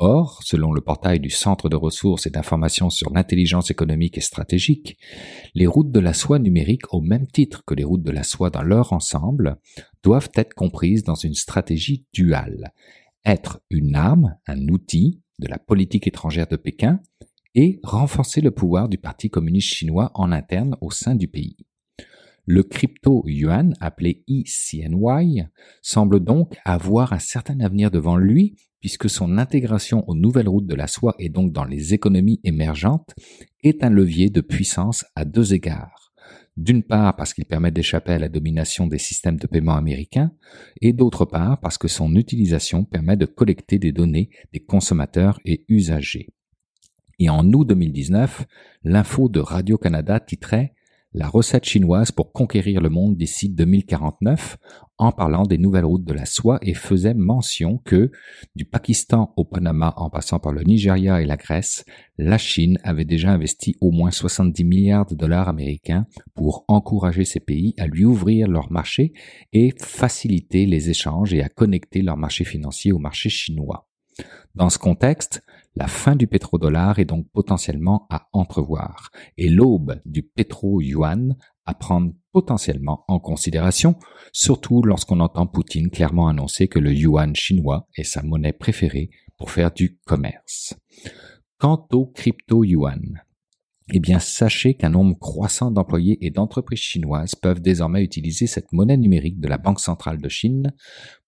Or, 0.03 0.41
selon 0.43 0.73
le 0.73 0.81
portail 0.81 1.21
du 1.21 1.29
Centre 1.29 1.69
de 1.69 1.77
ressources 1.77 2.27
et 2.27 2.31
d'information 2.31 2.89
sur 2.89 3.13
l'intelligence 3.13 3.71
économique 3.71 4.17
et 4.17 4.23
stratégique, 4.23 4.97
les 5.55 5.67
routes 5.67 5.93
de 5.93 6.01
la 6.01 6.15
soie 6.15 6.39
numérique, 6.39 6.95
au 6.95 7.03
même 7.03 7.27
titre 7.27 7.63
que 7.67 7.75
les 7.75 7.85
routes 7.85 8.03
de 8.03 8.11
la 8.11 8.23
soie 8.23 8.49
dans 8.49 8.63
leur 8.63 8.95
ensemble, 8.95 9.59
doivent 10.03 10.31
être 10.37 10.55
comprises 10.55 11.05
dans 11.05 11.17
une 11.17 11.35
stratégie 11.35 12.07
duale. 12.15 12.73
Être 13.27 13.61
une 13.69 13.95
arme, 13.95 14.39
un 14.47 14.69
outil 14.69 15.21
de 15.39 15.49
la 15.49 15.59
politique 15.59 16.07
étrangère 16.07 16.47
de 16.47 16.57
Pékin 16.57 17.01
et 17.55 17.79
renforcer 17.83 18.41
le 18.41 18.53
pouvoir 18.53 18.89
du 18.89 18.97
Parti 18.97 19.29
communiste 19.29 19.69
chinois 19.69 20.13
en 20.15 20.33
interne 20.33 20.79
au 20.81 20.91
sein 20.91 21.15
du 21.15 21.29
pays. 21.29 21.59
Le 22.47 22.63
crypto-yuan, 22.63 23.75
appelé 23.81 24.25
ECNY, 24.31 25.43
semble 25.83 26.21
donc 26.21 26.57
avoir 26.65 27.13
un 27.13 27.19
certain 27.19 27.61
avenir 27.61 27.91
devant 27.91 28.17
lui 28.17 28.57
puisque 28.81 29.09
son 29.09 29.39
intégration 29.39 30.09
aux 30.09 30.15
nouvelles 30.15 30.49
routes 30.49 30.67
de 30.67 30.75
la 30.75 30.87
soie 30.87 31.15
et 31.19 31.29
donc 31.29 31.53
dans 31.53 31.65
les 31.65 31.95
économies 31.95 32.41
émergentes 32.45 33.15
est 33.63 33.85
un 33.85 33.91
levier 33.91 34.31
de 34.31 34.41
puissance 34.41 35.05
à 35.15 35.25
deux 35.25 35.55
égards. 35.55 36.13
D'une 36.57 36.83
part 36.83 37.17
parce 37.17 37.33
qu'il 37.33 37.45
permet 37.45 37.71
d'échapper 37.71 38.13
à 38.13 38.19
la 38.19 38.29
domination 38.29 38.87
des 38.87 38.99
systèmes 38.99 39.39
de 39.39 39.47
paiement 39.47 39.77
américains, 39.77 40.33
et 40.81 40.93
d'autre 40.93 41.25
part 41.25 41.61
parce 41.61 41.79
que 41.79 41.89
son 41.89 42.15
utilisation 42.17 42.85
permet 42.85 43.17
de 43.17 43.27
collecter 43.27 43.79
des 43.79 43.93
données 43.93 44.31
des 44.53 44.61
consommateurs 44.61 45.41
et 45.45 45.65
usagers. 45.69 46.29
Et 47.19 47.31
en 47.31 47.47
août 47.53 47.67
2019, 47.67 48.47
l'info 48.85 49.29
de 49.29 49.41
Radio-Canada 49.41 50.21
titrait 50.21 50.75
la 51.13 51.29
recette 51.29 51.65
chinoise 51.65 52.13
pour 52.13 52.33
conquérir 52.33 52.81
le 52.81 52.89
monde 52.89 53.17
d'ici 53.17 53.49
2049 53.49 54.59
en 54.97 55.13
parlant 55.13 55.43
des 55.43 55.59
nouvelles 55.59 55.85
routes 55.85 56.05
de 56.05 56.13
la 56.13 56.25
soie 56.25 56.59
et 56.63 56.75
faisait 56.75 57.15
mention 57.15 57.79
que, 57.79 58.13
du 58.55 58.65
Pakistan 58.65 59.33
au 59.37 59.45
Panama 59.45 59.93
en 59.97 60.09
passant 60.09 60.39
par 60.39 60.53
le 60.53 60.63
Nigeria 60.63 61.21
et 61.21 61.27
la 61.27 61.37
Grèce, 61.37 61.85
la 62.17 62.39
Chine 62.39 62.79
avait 62.85 63.05
déjà 63.05 63.31
investi 63.31 63.77
au 63.81 63.91
moins 63.91 64.11
70 64.11 64.63
milliards 64.65 65.07
de 65.07 65.15
dollars 65.15 65.49
américains 65.49 66.07
pour 66.35 66.65
encourager 66.69 67.25
ces 67.25 67.41
pays 67.41 67.75
à 67.79 67.87
lui 67.87 68.05
ouvrir 68.05 68.47
leur 68.47 68.71
marché 68.71 69.13
et 69.53 69.75
faciliter 69.79 70.67
les 70.67 70.91
échanges 70.91 71.35
et 71.35 71.43
à 71.43 71.49
connecter 71.49 72.03
leur 72.03 72.17
marché 72.17 72.45
financier 72.45 72.93
au 72.93 72.99
marché 72.99 73.31
chinois. 73.31 73.89
Dans 74.55 74.71
ce 74.71 74.79
contexte, 74.79 75.43
la 75.77 75.87
fin 75.87 76.17
du 76.17 76.27
pétrodollar 76.27 76.99
est 76.99 77.05
donc 77.05 77.29
potentiellement 77.33 78.07
à 78.11 78.29
entrevoir 78.33 79.11
et 79.37 79.49
l'aube 79.49 80.01
du 80.05 80.23
pétro-yuan 80.23 81.37
à 81.65 81.75
prendre 81.75 82.13
potentiellement 82.33 83.05
en 83.09 83.21
considération, 83.21 83.97
surtout 84.33 84.83
lorsqu'on 84.83 85.21
entend 85.21 85.47
Poutine 85.47 85.91
clairement 85.91 86.29
annoncer 86.29 86.69
que 86.69 86.79
le 86.79 86.93
yuan 86.93 87.35
chinois 87.35 87.87
est 87.97 88.05
sa 88.05 88.23
monnaie 88.23 88.53
préférée 88.53 89.11
pour 89.37 89.51
faire 89.51 89.71
du 89.71 89.99
commerce. 90.05 90.75
Quant 91.59 91.87
au 91.93 92.07
crypto-yuan, 92.07 93.23
eh 93.93 93.99
bien, 93.99 94.21
sachez 94.21 94.75
qu'un 94.75 94.91
nombre 94.91 95.19
croissant 95.19 95.71
d'employés 95.71 96.25
et 96.25 96.31
d'entreprises 96.31 96.79
chinoises 96.79 97.35
peuvent 97.35 97.61
désormais 97.61 98.05
utiliser 98.05 98.47
cette 98.47 98.73
monnaie 98.73 98.97
numérique 98.97 99.41
de 99.41 99.49
la 99.49 99.59
Banque 99.59 99.81
centrale 99.81 100.21
de 100.21 100.29
Chine 100.29 100.73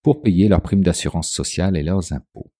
pour 0.02 0.22
payer 0.22 0.48
leurs 0.48 0.62
primes 0.62 0.84
d'assurance 0.84 1.32
sociale 1.32 1.76
et 1.76 1.82
leurs 1.82 2.12
impôts. 2.12 2.51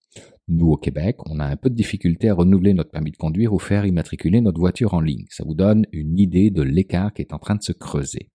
Nous, 0.55 0.70
au 0.70 0.77
Québec, 0.77 1.16
on 1.24 1.41
a 1.41 1.47
un 1.47 1.57
peu 1.57 1.70
de 1.70 1.74
difficulté 1.74 2.29
à 2.29 2.35
renouveler 2.35 2.74
notre 2.74 2.91
permis 2.91 3.11
de 3.11 3.16
conduire 3.16 3.55
ou 3.55 3.59
faire 3.59 3.87
immatriculer 3.87 4.43
notre 4.43 4.61
voiture 4.61 4.93
en 4.93 5.01
ligne. 5.01 5.24
Ça 5.31 5.45
vous 5.47 5.55
donne 5.55 5.87
une 5.93 6.19
idée 6.19 6.51
de 6.51 6.61
l'écart 6.61 7.15
qui 7.15 7.23
est 7.23 7.33
en 7.33 7.39
train 7.39 7.55
de 7.55 7.62
se 7.62 7.73
creuser. 7.73 8.29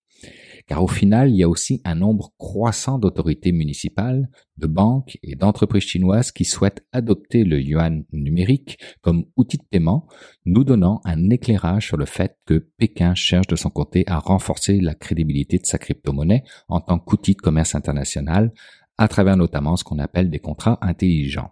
Car 0.65 0.83
au 0.83 0.87
final, 0.87 1.29
il 1.29 1.35
y 1.35 1.43
a 1.43 1.47
aussi 1.47 1.79
un 1.85 1.93
nombre 1.93 2.33
croissant 2.39 2.97
d'autorités 2.97 3.51
municipales, 3.51 4.29
de 4.57 4.65
banques 4.65 5.19
et 5.21 5.35
d'entreprises 5.35 5.83
chinoises 5.83 6.31
qui 6.31 6.43
souhaitent 6.43 6.83
adopter 6.91 7.43
le 7.43 7.61
yuan 7.61 8.03
numérique 8.11 8.79
comme 9.01 9.25
outil 9.35 9.57
de 9.57 9.65
paiement, 9.69 10.07
nous 10.43 10.63
donnant 10.63 11.01
un 11.05 11.29
éclairage 11.29 11.85
sur 11.85 11.97
le 11.97 12.05
fait 12.05 12.35
que 12.47 12.67
Pékin 12.79 13.13
cherche 13.13 13.45
de 13.45 13.55
son 13.55 13.69
côté 13.69 14.05
à 14.07 14.17
renforcer 14.17 14.81
la 14.81 14.95
crédibilité 14.95 15.59
de 15.59 15.67
sa 15.67 15.77
crypto-monnaie 15.77 16.43
en 16.67 16.81
tant 16.81 16.97
qu'outil 16.97 17.35
de 17.35 17.41
commerce 17.41 17.75
international 17.75 18.51
à 18.97 19.07
travers 19.07 19.37
notamment 19.37 19.75
ce 19.75 19.83
qu'on 19.83 19.99
appelle 19.99 20.31
des 20.31 20.39
contrats 20.39 20.79
intelligents. 20.81 21.51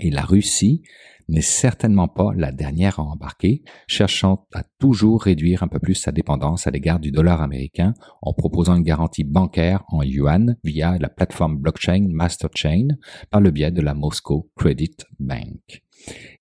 Et 0.00 0.10
la 0.10 0.22
Russie 0.22 0.82
n'est 1.28 1.40
certainement 1.40 2.08
pas 2.08 2.32
la 2.36 2.52
dernière 2.52 2.98
à 2.98 3.02
embarquer, 3.02 3.62
cherchant 3.86 4.46
à 4.52 4.62
toujours 4.78 5.22
réduire 5.22 5.62
un 5.62 5.68
peu 5.68 5.78
plus 5.78 5.94
sa 5.94 6.12
dépendance 6.12 6.66
à 6.66 6.70
l'égard 6.70 7.00
du 7.00 7.10
dollar 7.10 7.40
américain 7.40 7.94
en 8.20 8.32
proposant 8.32 8.76
une 8.76 8.82
garantie 8.82 9.24
bancaire 9.24 9.84
en 9.88 10.02
yuan 10.02 10.56
via 10.64 10.98
la 10.98 11.08
plateforme 11.08 11.56
blockchain 11.56 12.08
MasterChain 12.10 12.88
par 13.30 13.40
le 13.40 13.50
biais 13.50 13.70
de 13.70 13.80
la 13.80 13.94
Moscow 13.94 14.50
Credit 14.56 14.96
Bank. 15.18 15.82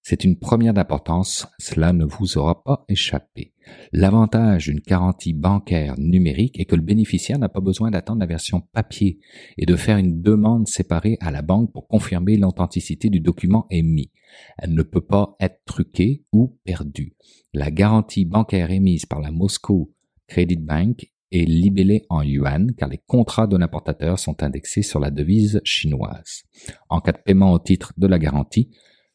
C'est 0.05 0.25
une 0.25 0.37
première 0.37 0.73
d'importance, 0.73 1.47
cela 1.59 1.93
ne 1.93 2.03
vous 2.03 2.37
aura 2.37 2.61
pas 2.65 2.83
échappé. 2.89 3.53
L'avantage 3.93 4.65
d'une 4.65 4.81
garantie 4.81 5.31
bancaire 5.31 5.95
numérique 5.97 6.59
est 6.59 6.65
que 6.65 6.75
le 6.75 6.81
bénéficiaire 6.81 7.39
n'a 7.39 7.47
pas 7.47 7.61
besoin 7.61 7.89
d'attendre 7.89 8.19
la 8.19 8.25
version 8.25 8.59
papier 8.73 9.19
et 9.57 9.65
de 9.65 9.77
faire 9.77 9.97
une 9.97 10.21
demande 10.21 10.67
séparée 10.67 11.17
à 11.21 11.31
la 11.31 11.41
banque 11.41 11.71
pour 11.71 11.87
confirmer 11.87 12.35
l'authenticité 12.35 13.09
du 13.09 13.21
document 13.21 13.65
émis. 13.69 14.11
Elle 14.57 14.73
ne 14.73 14.83
peut 14.83 15.05
pas 15.05 15.37
être 15.39 15.61
truquée 15.65 16.25
ou 16.33 16.59
perdue. 16.65 17.15
La 17.53 17.71
garantie 17.71 18.25
bancaire 18.25 18.71
émise 18.71 19.05
par 19.05 19.21
la 19.21 19.31
Moscow 19.31 19.93
Credit 20.27 20.57
Bank 20.57 21.13
est 21.31 21.45
libellée 21.45 22.05
en 22.09 22.23
yuan 22.23 22.73
car 22.75 22.89
les 22.89 22.99
contrats 23.07 23.47
de 23.47 23.55
l'importateur 23.55 24.19
sont 24.19 24.43
indexés 24.43 24.81
sur 24.81 24.99
la 24.99 25.11
devise 25.11 25.61
chinoise. 25.63 26.43
En 26.89 26.99
cas 26.99 27.13
de 27.13 27.21
paiement 27.23 27.53
au 27.53 27.59
titre 27.59 27.93
de 27.95 28.07
la 28.07 28.19
garantie, 28.19 28.69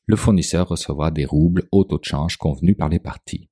le 0.08 0.16
fournisseur 0.16 0.66
recevra 0.66 1.10
des 1.10 1.26
roubles 1.26 1.68
au 1.70 1.84
taux 1.84 1.98
de 1.98 2.04
change 2.04 2.38
convenu 2.38 2.74
par 2.74 2.88
les 2.88 2.98
parties. 2.98 3.50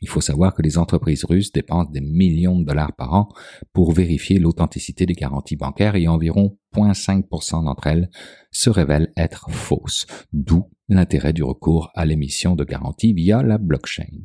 Il 0.00 0.08
faut 0.08 0.20
savoir 0.20 0.54
que 0.54 0.62
les 0.62 0.78
entreprises 0.78 1.24
russes 1.24 1.52
dépensent 1.52 1.90
des 1.90 2.00
millions 2.00 2.58
de 2.58 2.64
dollars 2.64 2.94
par 2.94 3.14
an 3.14 3.28
pour 3.72 3.92
vérifier 3.92 4.38
l'authenticité 4.38 5.06
des 5.06 5.14
garanties 5.14 5.56
bancaires 5.56 5.96
et 5.96 6.06
environ 6.08 6.56
0,5% 6.74 7.64
d'entre 7.64 7.88
elles 7.88 8.10
se 8.52 8.70
révèlent 8.70 9.12
être 9.16 9.50
fausses, 9.50 10.06
d'où 10.32 10.70
l'intérêt 10.88 11.32
du 11.32 11.42
recours 11.42 11.90
à 11.94 12.04
l'émission 12.04 12.54
de 12.54 12.64
garanties 12.64 13.12
via 13.12 13.42
la 13.42 13.58
blockchain. 13.58 14.24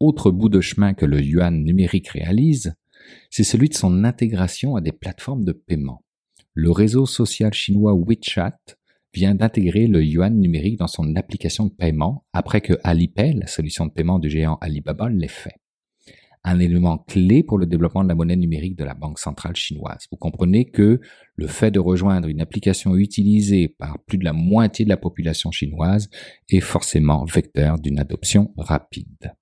Autre 0.00 0.30
bout 0.32 0.48
de 0.48 0.60
chemin 0.60 0.94
que 0.94 1.06
le 1.06 1.20
yuan 1.20 1.62
numérique 1.62 2.08
réalise, 2.08 2.74
c'est 3.30 3.44
celui 3.44 3.68
de 3.68 3.74
son 3.74 4.04
intégration 4.04 4.74
à 4.74 4.80
des 4.80 4.92
plateformes 4.92 5.44
de 5.44 5.52
paiement. 5.52 6.04
Le 6.54 6.72
réseau 6.72 7.06
social 7.06 7.52
chinois 7.52 7.94
WeChat 7.94 8.77
vient 9.18 9.34
d'intégrer 9.34 9.88
le 9.88 10.00
yuan 10.04 10.38
numérique 10.38 10.78
dans 10.78 10.86
son 10.86 11.16
application 11.16 11.66
de 11.66 11.72
paiement 11.72 12.24
après 12.32 12.60
que 12.60 12.74
Alipay, 12.84 13.32
la 13.32 13.48
solution 13.48 13.84
de 13.84 13.90
paiement 13.90 14.20
du 14.20 14.30
géant 14.30 14.58
Alibaba, 14.60 15.08
l'ait 15.08 15.26
fait. 15.26 15.56
Un 16.44 16.60
élément 16.60 16.98
clé 16.98 17.42
pour 17.42 17.58
le 17.58 17.66
développement 17.66 18.04
de 18.04 18.08
la 18.08 18.14
monnaie 18.14 18.36
numérique 18.36 18.78
de 18.78 18.84
la 18.84 18.94
Banque 18.94 19.18
centrale 19.18 19.56
chinoise. 19.56 20.06
Vous 20.12 20.16
comprenez 20.16 20.70
que 20.70 21.00
le 21.34 21.46
fait 21.48 21.72
de 21.72 21.80
rejoindre 21.80 22.28
une 22.28 22.40
application 22.40 22.94
utilisée 22.94 23.66
par 23.66 23.98
plus 24.06 24.18
de 24.18 24.24
la 24.24 24.32
moitié 24.32 24.84
de 24.84 24.90
la 24.90 24.96
population 24.96 25.50
chinoise 25.50 26.08
est 26.48 26.60
forcément 26.60 27.24
vecteur 27.24 27.80
d'une 27.80 27.98
adoption 27.98 28.54
rapide. 28.56 29.34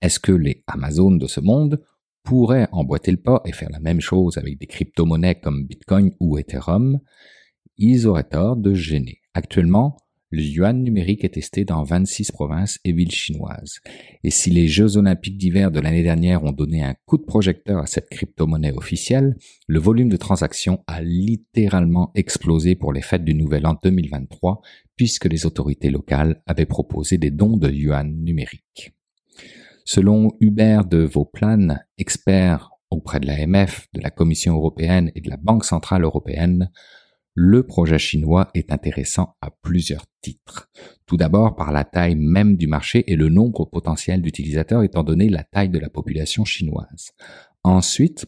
Est-ce 0.00 0.18
que 0.18 0.32
les 0.32 0.64
Amazones 0.66 1.18
de 1.18 1.26
ce 1.26 1.40
monde 1.40 1.82
pourraient 2.22 2.68
emboîter 2.72 3.10
le 3.10 3.18
pas 3.20 3.42
et 3.44 3.52
faire 3.52 3.70
la 3.70 3.80
même 3.80 4.00
chose 4.00 4.38
avec 4.38 4.58
des 4.58 4.66
crypto-monnaies 4.66 5.40
comme 5.40 5.66
Bitcoin 5.66 6.10
ou 6.20 6.38
Ethereum? 6.38 7.00
Ils 7.78 8.06
auraient 8.06 8.28
tort 8.28 8.56
de 8.56 8.74
gêner. 8.74 9.20
Actuellement, 9.34 9.96
le 10.34 10.42
yuan 10.42 10.82
numérique 10.82 11.24
est 11.24 11.34
testé 11.34 11.66
dans 11.66 11.82
26 11.82 12.32
provinces 12.32 12.78
et 12.84 12.92
villes 12.92 13.12
chinoises. 13.12 13.80
Et 14.24 14.30
si 14.30 14.50
les 14.50 14.66
Jeux 14.66 14.96
olympiques 14.96 15.36
d'hiver 15.36 15.70
de 15.70 15.78
l'année 15.78 16.02
dernière 16.02 16.42
ont 16.42 16.52
donné 16.52 16.82
un 16.82 16.94
coup 17.04 17.18
de 17.18 17.24
projecteur 17.24 17.82
à 17.82 17.86
cette 17.86 18.08
crypto-monnaie 18.08 18.72
officielle, 18.72 19.36
le 19.66 19.78
volume 19.78 20.08
de 20.08 20.16
transactions 20.16 20.82
a 20.86 21.02
littéralement 21.02 22.12
explosé 22.14 22.76
pour 22.76 22.94
les 22.94 23.02
fêtes 23.02 23.24
du 23.24 23.34
Nouvel 23.34 23.66
An 23.66 23.78
2023, 23.82 24.62
puisque 24.96 25.26
les 25.26 25.44
autorités 25.44 25.90
locales 25.90 26.42
avaient 26.46 26.64
proposé 26.64 27.18
des 27.18 27.30
dons 27.30 27.58
de 27.58 27.68
yuan 27.70 28.10
numérique. 28.24 28.94
Selon 29.84 30.30
Hubert 30.40 30.86
de 30.86 30.98
Vauplan, 30.98 31.76
expert 31.98 32.70
auprès 32.90 33.20
de 33.20 33.26
l'AMF, 33.26 33.88
de 33.92 34.00
la 34.00 34.10
Commission 34.10 34.54
européenne 34.54 35.10
et 35.14 35.20
de 35.20 35.28
la 35.28 35.36
Banque 35.36 35.66
centrale 35.66 36.04
européenne, 36.04 36.70
le 37.34 37.62
projet 37.62 37.98
chinois 37.98 38.50
est 38.54 38.72
intéressant 38.72 39.36
à 39.40 39.50
plusieurs 39.50 40.04
titres. 40.20 40.68
Tout 41.06 41.16
d'abord 41.16 41.56
par 41.56 41.72
la 41.72 41.84
taille 41.84 42.14
même 42.14 42.56
du 42.56 42.66
marché 42.66 43.10
et 43.10 43.16
le 43.16 43.28
nombre 43.28 43.64
potentiel 43.64 44.20
d'utilisateurs 44.20 44.82
étant 44.82 45.02
donné 45.02 45.28
la 45.28 45.44
taille 45.44 45.70
de 45.70 45.78
la 45.78 45.88
population 45.88 46.44
chinoise. 46.44 47.10
Ensuite, 47.64 48.26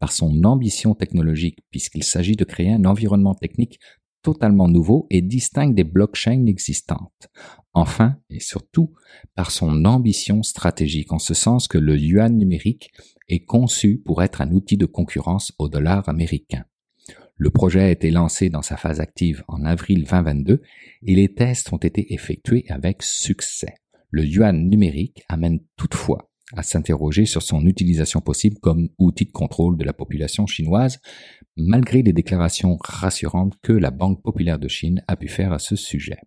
par 0.00 0.12
son 0.12 0.42
ambition 0.44 0.94
technologique 0.94 1.60
puisqu'il 1.70 2.02
s'agit 2.02 2.36
de 2.36 2.44
créer 2.44 2.72
un 2.72 2.84
environnement 2.84 3.34
technique 3.34 3.78
totalement 4.22 4.66
nouveau 4.66 5.06
et 5.08 5.22
distinct 5.22 5.70
des 5.70 5.84
blockchains 5.84 6.46
existantes. 6.46 7.28
Enfin, 7.74 8.16
et 8.28 8.40
surtout, 8.40 8.92
par 9.36 9.52
son 9.52 9.84
ambition 9.84 10.42
stratégique, 10.42 11.12
en 11.12 11.20
ce 11.20 11.32
sens 11.32 11.68
que 11.68 11.78
le 11.78 11.96
yuan 11.96 12.36
numérique 12.36 12.90
est 13.28 13.44
conçu 13.44 14.02
pour 14.04 14.24
être 14.24 14.40
un 14.40 14.50
outil 14.50 14.76
de 14.76 14.86
concurrence 14.86 15.52
au 15.60 15.68
dollar 15.68 16.08
américain. 16.08 16.64
Le 17.38 17.50
projet 17.50 17.80
a 17.80 17.90
été 17.90 18.10
lancé 18.10 18.48
dans 18.48 18.62
sa 18.62 18.78
phase 18.78 19.00
active 19.00 19.44
en 19.46 19.64
avril 19.64 20.04
2022 20.04 20.62
et 21.02 21.14
les 21.14 21.34
tests 21.34 21.70
ont 21.70 21.76
été 21.76 22.14
effectués 22.14 22.64
avec 22.70 23.02
succès. 23.02 23.74
Le 24.10 24.24
yuan 24.24 24.68
numérique 24.68 25.22
amène 25.28 25.60
toutefois 25.76 26.30
à 26.54 26.62
s'interroger 26.62 27.26
sur 27.26 27.42
son 27.42 27.66
utilisation 27.66 28.20
possible 28.20 28.56
comme 28.60 28.88
outil 28.98 29.26
de 29.26 29.32
contrôle 29.32 29.76
de 29.76 29.84
la 29.84 29.92
population 29.92 30.46
chinoise, 30.46 31.00
malgré 31.56 32.02
les 32.02 32.14
déclarations 32.14 32.78
rassurantes 32.80 33.54
que 33.62 33.72
la 33.72 33.90
Banque 33.90 34.22
populaire 34.22 34.58
de 34.58 34.68
Chine 34.68 35.02
a 35.06 35.16
pu 35.16 35.28
faire 35.28 35.52
à 35.52 35.58
ce 35.58 35.76
sujet. 35.76 36.18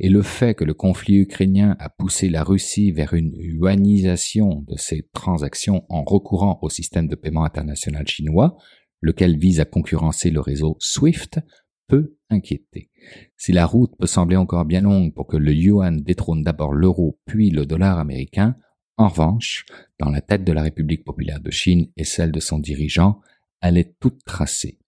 Et 0.00 0.08
le 0.08 0.22
fait 0.22 0.54
que 0.54 0.64
le 0.64 0.74
conflit 0.74 1.18
ukrainien 1.18 1.76
a 1.78 1.88
poussé 1.88 2.28
la 2.28 2.42
Russie 2.42 2.90
vers 2.90 3.14
une 3.14 3.32
yuanisation 3.36 4.64
de 4.66 4.76
ses 4.76 5.08
transactions 5.12 5.84
en 5.88 6.02
recourant 6.02 6.58
au 6.62 6.68
système 6.68 7.06
de 7.06 7.14
paiement 7.14 7.44
international 7.44 8.08
chinois, 8.08 8.56
lequel 9.04 9.36
vise 9.36 9.60
à 9.60 9.66
concurrencer 9.66 10.30
le 10.30 10.40
réseau 10.40 10.76
SWIFT, 10.80 11.40
peut 11.86 12.16
inquiéter. 12.30 12.90
Si 13.36 13.52
la 13.52 13.66
route 13.66 13.94
peut 13.98 14.06
sembler 14.06 14.36
encore 14.36 14.64
bien 14.64 14.80
longue 14.80 15.12
pour 15.12 15.26
que 15.26 15.36
le 15.36 15.52
yuan 15.52 16.02
détrône 16.02 16.42
d'abord 16.42 16.72
l'euro 16.72 17.18
puis 17.26 17.50
le 17.50 17.66
dollar 17.66 17.98
américain, 17.98 18.56
en 18.96 19.08
revanche, 19.08 19.66
dans 20.00 20.08
la 20.08 20.22
tête 20.22 20.44
de 20.44 20.52
la 20.52 20.62
République 20.62 21.04
populaire 21.04 21.40
de 21.40 21.50
Chine 21.50 21.88
et 21.98 22.04
celle 22.04 22.32
de 22.32 22.40
son 22.40 22.58
dirigeant, 22.58 23.20
elle 23.60 23.76
est 23.76 23.94
toute 24.00 24.24
tracée. 24.24 24.78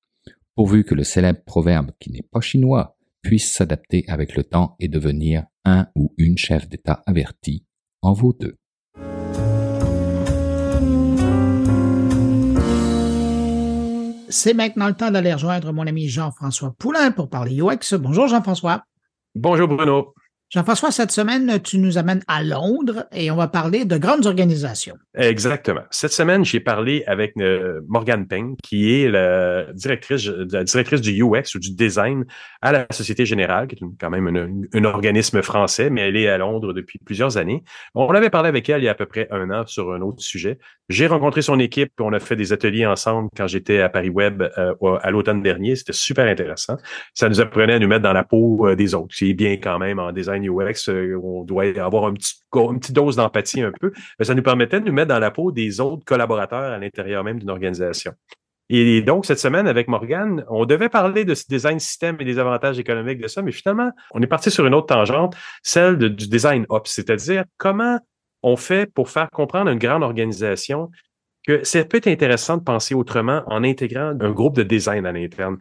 Pourvu 0.55 0.85
que 0.85 0.95
le 0.95 1.05
célèbre 1.05 1.45
proverbe 1.45 1.91
qui 2.01 2.11
n'est 2.11 2.23
pas 2.23 2.41
chinois 2.41 2.97
puisse 3.21 3.53
s'adapter 3.53 4.05
avec 4.09 4.35
le 4.35 4.45
temps 4.45 4.77
et 4.81 4.89
devenir 4.89 5.45
un 5.65 5.89
ou 5.95 6.15
une 6.17 6.39
chef 6.39 6.69
d'État 6.69 7.03
averti, 7.07 7.67
en 8.01 8.15
vaut 8.15 8.33
deux. 8.33 8.57
C'est 14.29 14.55
maintenant 14.55 14.89
le 14.89 14.95
temps 14.95 15.11
d'aller 15.11 15.33
rejoindre 15.33 15.73
mon 15.73 15.87
ami 15.87 16.09
Jean-François 16.09 16.75
Poulain 16.79 17.13
pour 17.13 17.31
parler 17.31 17.61
UX. 17.61 17.95
Bonjour 17.95 18.27
Jean-François. 18.27 18.83
Bonjour 19.35 19.69
Bruno. 19.69 20.15
Jean-François, 20.49 20.93
cette 20.93 21.11
semaine, 21.11 21.61
tu 21.61 21.79
nous 21.79 21.99
amènes 21.99 22.23
à 22.29 22.41
Londres 22.45 23.07
et 23.13 23.33
on 23.33 23.37
va 23.37 23.49
parler 23.49 23.85
de 23.85 23.99
grandes 23.99 24.27
organisations. 24.27 24.95
Exactement. 25.17 25.81
Cette 25.91 26.13
semaine, 26.13 26.45
j'ai 26.45 26.61
parlé 26.61 27.03
avec 27.09 27.33
euh, 27.39 27.81
Morgane 27.89 28.29
Peng, 28.29 28.55
qui 28.63 28.95
est 28.95 29.11
la 29.11 29.73
directrice, 29.73 30.23
du 31.01 31.21
UX 31.21 31.57
ou 31.57 31.59
du 31.59 31.73
design 31.75 32.25
à 32.63 32.71
la 32.71 32.87
Société 32.93 33.27
Générale, 33.27 33.67
qui 33.67 33.75
est 33.75 33.89
quand 33.99 34.11
même 34.11 34.69
un 34.73 34.85
organisme 34.85 35.43
français, 35.43 35.91
mais 35.91 36.03
elle 36.03 36.17
est 36.17 36.29
à 36.29 36.39
Londres 36.39 36.73
depuis 36.73 37.01
plusieurs 37.05 37.39
années. 37.39 37.65
On 37.97 38.09
avait 38.15 38.31
parlé 38.31 38.49
avec 38.49 38.69
elle 38.69 38.83
il 38.83 38.85
y 38.85 38.89
a 38.89 38.93
à 38.93 38.95
peu 38.95 39.07
près 39.07 39.27
un 39.33 39.51
an 39.51 39.67
sur 39.67 39.93
un 39.93 40.01
autre 40.01 40.23
sujet. 40.23 40.59
J'ai 40.89 41.09
rencontré 41.09 41.43
son 41.43 41.59
équipe, 41.59 41.91
on 41.99 42.13
a 42.13 42.21
fait 42.21 42.37
des 42.37 42.53
ateliers 42.53 42.87
ensemble 42.87 43.31
quand 43.37 43.49
j'étais 43.49 43.81
à 43.81 43.89
Paris 43.89 44.11
Web 44.11 44.45
euh, 44.57 44.75
à 45.03 45.11
l'automne 45.11 45.43
dernier. 45.43 45.75
C'était 45.75 45.93
super 45.93 46.29
intéressant. 46.29 46.77
Ça 47.15 47.29
nous 47.29 47.41
apprenait 47.41 47.75
à 47.75 47.79
nous 47.81 47.89
mettre 47.89 48.03
dans 48.03 48.13
la 48.13 48.23
peau 48.23 48.69
euh, 48.69 48.77
des 48.77 48.95
autres. 48.95 49.13
C'est 49.17 49.33
bien 49.33 49.55
quand 49.55 49.81
même 49.81 49.99
en 49.99 50.13
design 50.13 50.36
UX, 50.43 50.89
euh, 50.89 51.19
on 51.23 51.45
doit 51.45 51.65
avoir 51.79 52.09
une 52.09 52.17
petite 52.17 52.93
dose 52.93 53.17
d'empathie 53.17 53.63
un 53.63 53.73
peu, 53.73 53.93
mais 54.19 54.25
ça 54.25 54.35
nous 54.35 54.43
permettait 54.43 54.81
de 54.81 54.87
nous 54.87 54.93
mettre 54.93 55.09
dans 55.09 55.19
la 55.19 55.31
peau 55.31 55.53
des 55.53 55.81
autres 55.81 56.05
collaborateurs 56.05 56.73
à 56.73 56.79
l'intérieur 56.79 57.25
même 57.25 57.39
d'une 57.39 57.51
organisation. 57.51 58.13
Et 58.69 59.01
donc, 59.03 59.27
cette 59.27 59.39
semaine, 59.39 59.69
avec 59.69 59.87
Morgan, 59.87 60.45
on 60.49 60.65
devait 60.65 60.89
parler 60.89 61.25
de 61.25 61.35
ce 61.35 61.45
design 61.49 61.79
système 61.79 62.17
et 62.19 62.25
des 62.25 62.39
avantages 62.39 62.79
économiques 62.79 63.21
de 63.21 63.29
ça, 63.29 63.41
mais 63.43 63.53
finalement, 63.53 63.91
on 64.13 64.21
est 64.21 64.27
parti 64.27 64.51
sur 64.51 64.67
une 64.67 64.75
autre 64.75 64.89
tangente, 64.89 65.37
celle 65.63 65.99
du 65.99 66.27
design 66.29 66.67
ops, 66.69 66.91
c'est-à-dire 66.91 67.45
comment 67.59 68.01
on 68.43 68.57
fait 68.57 68.93
pour 68.93 69.09
faire 69.09 69.31
comprendre 69.31 69.71
une 69.71 69.79
grande 69.79 70.03
organisation 70.03 70.91
que 71.47 71.65
ça 71.65 71.85
peut 71.85 71.99
être 71.99 72.09
intéressant 72.09 72.57
de 72.57 72.63
penser 72.63 72.95
autrement 72.95 73.43
en 73.47 73.63
intégrant 73.63 74.15
un 74.21 74.31
groupe 74.33 74.57
de 74.57 74.63
design 74.63 75.07
à 75.07 75.13
l'interne. 75.13 75.57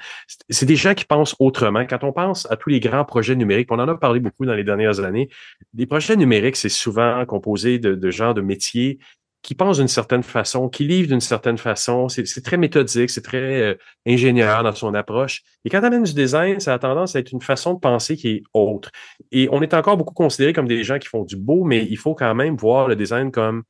C'est 0.49 0.65
des 0.65 0.75
gens 0.75 0.93
qui 0.93 1.05
pensent 1.05 1.35
autrement. 1.39 1.85
Quand 1.85 2.03
on 2.03 2.11
pense 2.11 2.49
à 2.49 2.57
tous 2.57 2.69
les 2.69 2.79
grands 2.79 3.05
projets 3.05 3.35
numériques, 3.35 3.71
on 3.71 3.79
en 3.79 3.87
a 3.87 3.95
parlé 3.95 4.19
beaucoup 4.19 4.45
dans 4.45 4.55
les 4.55 4.63
dernières 4.63 4.99
années, 4.99 5.29
des 5.73 5.85
projets 5.85 6.15
numériques, 6.15 6.55
c'est 6.55 6.69
souvent 6.69 7.23
composé 7.25 7.79
de, 7.79 7.95
de 7.95 8.11
gens 8.11 8.33
de 8.33 8.41
métiers 8.41 8.99
qui 9.45 9.53
pensent 9.53 9.77
d'une 9.77 9.87
certaine 9.87 10.23
façon, 10.23 10.69
qui 10.69 10.85
livrent 10.85 11.09
d'une 11.09 11.19
certaine 11.19 11.59
façon. 11.59 12.09
C'est 12.09 12.43
très 12.43 12.57
méthodique, 12.57 13.11
c'est 13.11 13.21
très 13.21 13.61
euh, 13.61 13.75
ingénieur 14.07 14.63
dans 14.63 14.73
son 14.73 14.95
approche. 14.95 15.43
Et 15.63 15.69
quand 15.69 15.81
on 15.81 15.83
amène 15.83 16.03
du 16.03 16.15
design, 16.15 16.59
ça 16.59 16.73
a 16.73 16.79
tendance 16.79 17.15
à 17.15 17.19
être 17.19 17.31
une 17.31 17.41
façon 17.41 17.75
de 17.75 17.79
penser 17.79 18.17
qui 18.17 18.29
est 18.29 18.43
autre. 18.55 18.89
Et 19.31 19.47
on 19.51 19.61
est 19.61 19.75
encore 19.75 19.97
beaucoup 19.97 20.15
considéré 20.15 20.51
comme 20.51 20.67
des 20.67 20.83
gens 20.83 20.97
qui 20.97 21.07
font 21.07 21.23
du 21.23 21.35
beau, 21.35 21.63
mais 21.63 21.85
il 21.87 21.97
faut 21.97 22.15
quand 22.15 22.33
même 22.33 22.55
voir 22.55 22.87
le 22.87 22.95
design 22.95 23.31
comme 23.31 23.61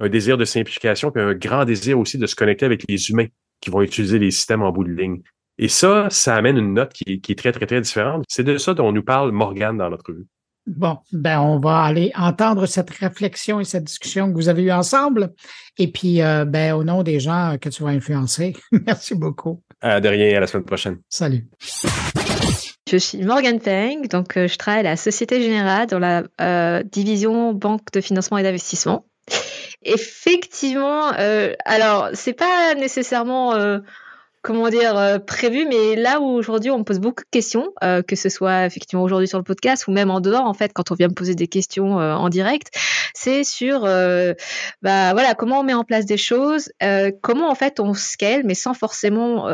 un 0.00 0.08
désir 0.08 0.36
de 0.36 0.44
simplification, 0.44 1.10
puis 1.10 1.22
un 1.22 1.34
grand 1.34 1.64
désir 1.64 1.98
aussi 1.98 2.18
de 2.18 2.26
se 2.26 2.36
connecter 2.36 2.66
avec 2.66 2.84
les 2.88 3.10
humains 3.10 3.26
qui 3.60 3.70
vont 3.70 3.82
utiliser 3.82 4.18
les 4.18 4.30
systèmes 4.30 4.62
en 4.62 4.70
bout 4.70 4.84
de 4.84 4.92
ligne. 4.92 5.22
Et 5.58 5.68
ça, 5.68 6.06
ça 6.10 6.36
amène 6.36 6.56
une 6.56 6.74
note 6.74 6.92
qui, 6.92 7.20
est 7.28 7.38
très, 7.38 7.50
très, 7.50 7.66
très 7.66 7.80
différente. 7.80 8.24
C'est 8.28 8.44
de 8.44 8.58
ça 8.58 8.74
dont 8.74 8.92
nous 8.92 9.02
parle 9.02 9.32
Morgane 9.32 9.76
dans 9.76 9.90
notre 9.90 10.12
revue. 10.12 10.26
Bon, 10.66 10.98
ben 11.12 11.40
on 11.40 11.58
va 11.58 11.80
aller 11.80 12.12
entendre 12.14 12.66
cette 12.66 12.90
réflexion 12.90 13.58
et 13.58 13.64
cette 13.64 13.84
discussion 13.84 14.30
que 14.30 14.34
vous 14.34 14.48
avez 14.50 14.62
eue 14.62 14.70
ensemble. 14.70 15.32
Et 15.78 15.90
puis, 15.90 16.20
euh, 16.20 16.44
ben, 16.44 16.74
au 16.74 16.84
nom 16.84 17.02
des 17.02 17.20
gens 17.20 17.56
que 17.60 17.70
tu 17.70 17.82
vas 17.82 17.88
influencer, 17.88 18.54
merci 18.86 19.14
beaucoup. 19.14 19.62
Euh, 19.82 19.98
de 19.98 20.08
rien, 20.08 20.36
à 20.36 20.40
la 20.40 20.46
semaine 20.46 20.66
prochaine. 20.66 20.98
Salut. 21.08 21.48
Je 22.88 22.96
suis 22.98 23.22
Morgan 23.22 23.58
Peng, 23.60 24.06
donc 24.08 24.36
euh, 24.36 24.46
je 24.46 24.56
travaille 24.58 24.80
à 24.80 24.90
la 24.90 24.96
Société 24.96 25.40
Générale 25.40 25.86
dans 25.86 25.98
la 25.98 26.82
division 26.84 27.54
banque 27.54 27.90
de 27.92 28.00
financement 28.00 28.38
et 28.38 28.42
d'investissement. 28.42 29.06
Effectivement, 29.82 31.12
euh, 31.18 31.52
alors 31.64 32.08
c'est 32.12 32.32
pas 32.32 32.74
nécessairement 32.74 33.54
euh, 33.54 33.78
comment 34.42 34.68
dire 34.70 34.98
euh, 34.98 35.18
prévu, 35.20 35.66
mais 35.68 35.94
là 35.94 36.20
où 36.20 36.24
aujourd'hui 36.24 36.72
on 36.72 36.82
pose 36.82 36.98
beaucoup 36.98 37.22
de 37.22 37.28
questions, 37.30 37.72
euh, 37.84 38.02
que 38.02 38.16
ce 38.16 38.28
soit 38.28 38.66
effectivement 38.66 39.04
aujourd'hui 39.04 39.28
sur 39.28 39.38
le 39.38 39.44
podcast 39.44 39.86
ou 39.86 39.92
même 39.92 40.10
en 40.10 40.20
dehors 40.20 40.46
en 40.46 40.54
fait 40.54 40.72
quand 40.72 40.90
on 40.90 40.94
vient 40.96 41.06
me 41.06 41.14
poser 41.14 41.36
des 41.36 41.46
questions 41.46 41.96
en 41.96 42.28
direct, 42.28 42.74
c'est 43.14 43.44
sur 43.44 43.82
bah 43.82 45.12
voilà 45.12 45.34
comment 45.36 45.60
on 45.60 45.62
met 45.62 45.74
en 45.74 45.84
place 45.84 46.06
des 46.06 46.16
choses, 46.16 46.70
comment 47.22 47.48
en 47.48 47.54
fait 47.54 47.78
on 47.78 47.94
scale 47.94 48.42
mais 48.44 48.54
sans 48.54 48.74
forcément 48.74 49.44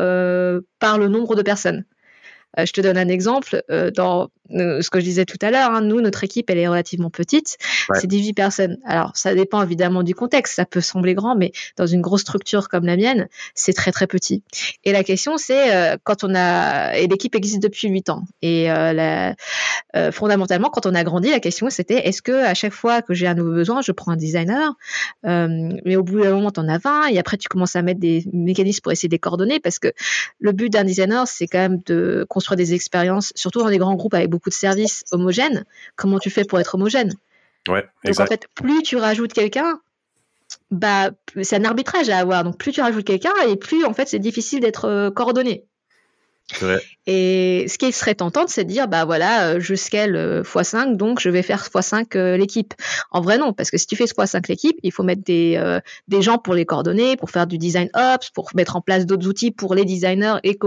par 0.79 0.97
le 0.97 1.07
nombre 1.07 1.35
de 1.35 1.43
personnes. 1.43 1.85
je 2.57 2.71
te 2.71 2.81
donne 2.81 2.97
un 2.97 3.09
exemple 3.09 3.63
dans 3.95 4.23
euh, 4.23 4.27
ce 4.49 4.89
que 4.89 4.99
je 4.99 5.05
disais 5.05 5.25
tout 5.25 5.37
à 5.41 5.51
l'heure, 5.51 5.71
hein, 5.71 5.81
nous, 5.81 6.01
notre 6.01 6.23
équipe, 6.23 6.49
elle 6.49 6.57
est 6.57 6.67
relativement 6.67 7.09
petite. 7.09 7.57
C'est 7.93 8.07
18 8.07 8.33
personnes. 8.33 8.77
Alors, 8.85 9.11
ça 9.15 9.33
dépend 9.33 9.61
évidemment 9.63 10.03
du 10.03 10.15
contexte. 10.15 10.55
Ça 10.55 10.65
peut 10.65 10.81
sembler 10.81 11.13
grand, 11.13 11.35
mais 11.35 11.51
dans 11.77 11.85
une 11.85 12.01
grosse 12.01 12.21
structure 12.21 12.69
comme 12.69 12.85
la 12.85 12.95
mienne, 12.95 13.27
c'est 13.53 13.73
très, 13.73 13.91
très 13.91 14.07
petit. 14.07 14.43
Et 14.83 14.91
la 14.91 15.03
question, 15.03 15.37
c'est 15.37 15.75
euh, 15.75 15.97
quand 16.03 16.23
on 16.23 16.33
a... 16.35 16.97
Et 16.97 17.07
l'équipe 17.07 17.35
existe 17.35 17.61
depuis 17.61 17.87
8 17.87 18.09
ans. 18.09 18.23
Et 18.41 18.71
euh, 18.71 18.93
la... 18.93 19.35
Euh, 19.95 20.11
fondamentalement, 20.11 20.69
quand 20.69 20.85
on 20.85 20.93
a 20.93 21.03
grandi, 21.03 21.29
la 21.29 21.39
question, 21.39 21.69
c'était 21.69 22.07
est-ce 22.07 22.21
que 22.21 22.33
à 22.33 22.53
chaque 22.53 22.73
fois 22.73 23.01
que 23.01 23.13
j'ai 23.13 23.27
un 23.27 23.33
nouveau 23.33 23.51
besoin, 23.53 23.81
je 23.81 23.91
prends 23.91 24.11
un 24.11 24.17
designer? 24.17 24.73
Mais 25.23 25.95
au 25.95 26.03
bout 26.03 26.21
d'un 26.21 26.33
moment, 26.33 26.51
tu 26.51 26.59
en 26.59 26.67
as 26.67 26.77
20. 26.77 27.07
Et 27.07 27.19
après, 27.19 27.37
tu 27.37 27.47
commences 27.47 27.75
à 27.75 27.81
mettre 27.81 27.99
des 27.99 28.25
mécanismes 28.33 28.81
pour 28.81 28.91
essayer 28.91 29.09
de 29.09 29.13
les 29.13 29.19
coordonner. 29.19 29.59
Parce 29.59 29.79
que 29.79 29.93
le 30.39 30.51
but 30.51 30.69
d'un 30.69 30.83
designer, 30.83 31.27
c'est 31.27 31.47
quand 31.47 31.59
même 31.59 31.79
de 31.85 32.25
construire 32.29 32.57
des 32.57 32.73
expériences, 32.73 33.31
surtout 33.35 33.59
dans 33.59 33.69
des 33.69 33.77
grands 33.77 33.95
groupes 33.95 34.13
avec 34.13 34.29
beaucoup 34.35 34.49
de 34.49 34.55
services 34.55 35.03
homogènes, 35.11 35.65
comment 35.95 36.19
tu 36.19 36.29
fais 36.29 36.43
pour 36.43 36.59
être 36.59 36.75
homogène 36.75 37.13
Ouais, 37.67 37.87
Donc 38.05 38.19
en 38.19 38.25
fait, 38.27 38.47
plus 38.53 38.83
tu 38.83 38.95
rajoutes 38.95 39.33
quelqu'un, 39.33 39.79
bah 40.69 41.09
c'est 41.41 41.55
un 41.55 41.65
arbitrage 41.65 42.09
à 42.09 42.19
avoir. 42.19 42.43
Donc 42.43 42.57
plus 42.57 42.71
tu 42.71 42.81
rajoutes 42.81 43.05
quelqu'un 43.05 43.33
et 43.47 43.55
plus 43.55 43.85
en 43.85 43.93
fait 43.93 44.07
c'est 44.07 44.19
difficile 44.19 44.59
d'être 44.59 44.85
euh, 44.85 45.09
Et 47.07 47.65
ce 47.67 47.77
qui 47.79 47.91
serait 47.91 48.15
tentant, 48.15 48.45
c'est 48.47 48.63
de 48.63 48.69
dire, 48.69 48.87
bah 48.87 49.03
voilà, 49.05 49.49
euh, 49.49 49.59
je 49.59 49.73
scale 49.73 50.15
euh, 50.15 50.43
x5, 50.43 50.95
donc 50.95 51.19
je 51.19 51.29
vais 51.29 51.41
faire 51.41 51.63
x5 51.63 52.15
euh, 52.15 52.37
l'équipe. 52.37 52.73
En 53.11 53.21
vrai, 53.21 53.39
non, 53.39 53.51
parce 53.51 53.71
que 53.71 53.77
si 53.77 53.87
tu 53.87 53.95
fais 53.95 54.05
x5 54.05 54.47
l'équipe, 54.47 54.77
il 54.83 54.91
faut 54.91 55.01
mettre 55.01 55.23
des, 55.23 55.79
des 56.07 56.21
gens 56.21 56.37
pour 56.37 56.53
les 56.53 56.65
coordonner, 56.65 57.17
pour 57.17 57.31
faire 57.31 57.47
du 57.47 57.57
design 57.57 57.89
ops, 57.95 58.29
pour 58.29 58.51
mettre 58.55 58.75
en 58.75 58.81
place 58.81 59.05
d'autres 59.05 59.27
outils 59.27 59.51
pour 59.51 59.73
les 59.73 59.85
designers 59.85 60.35
et 60.43 60.57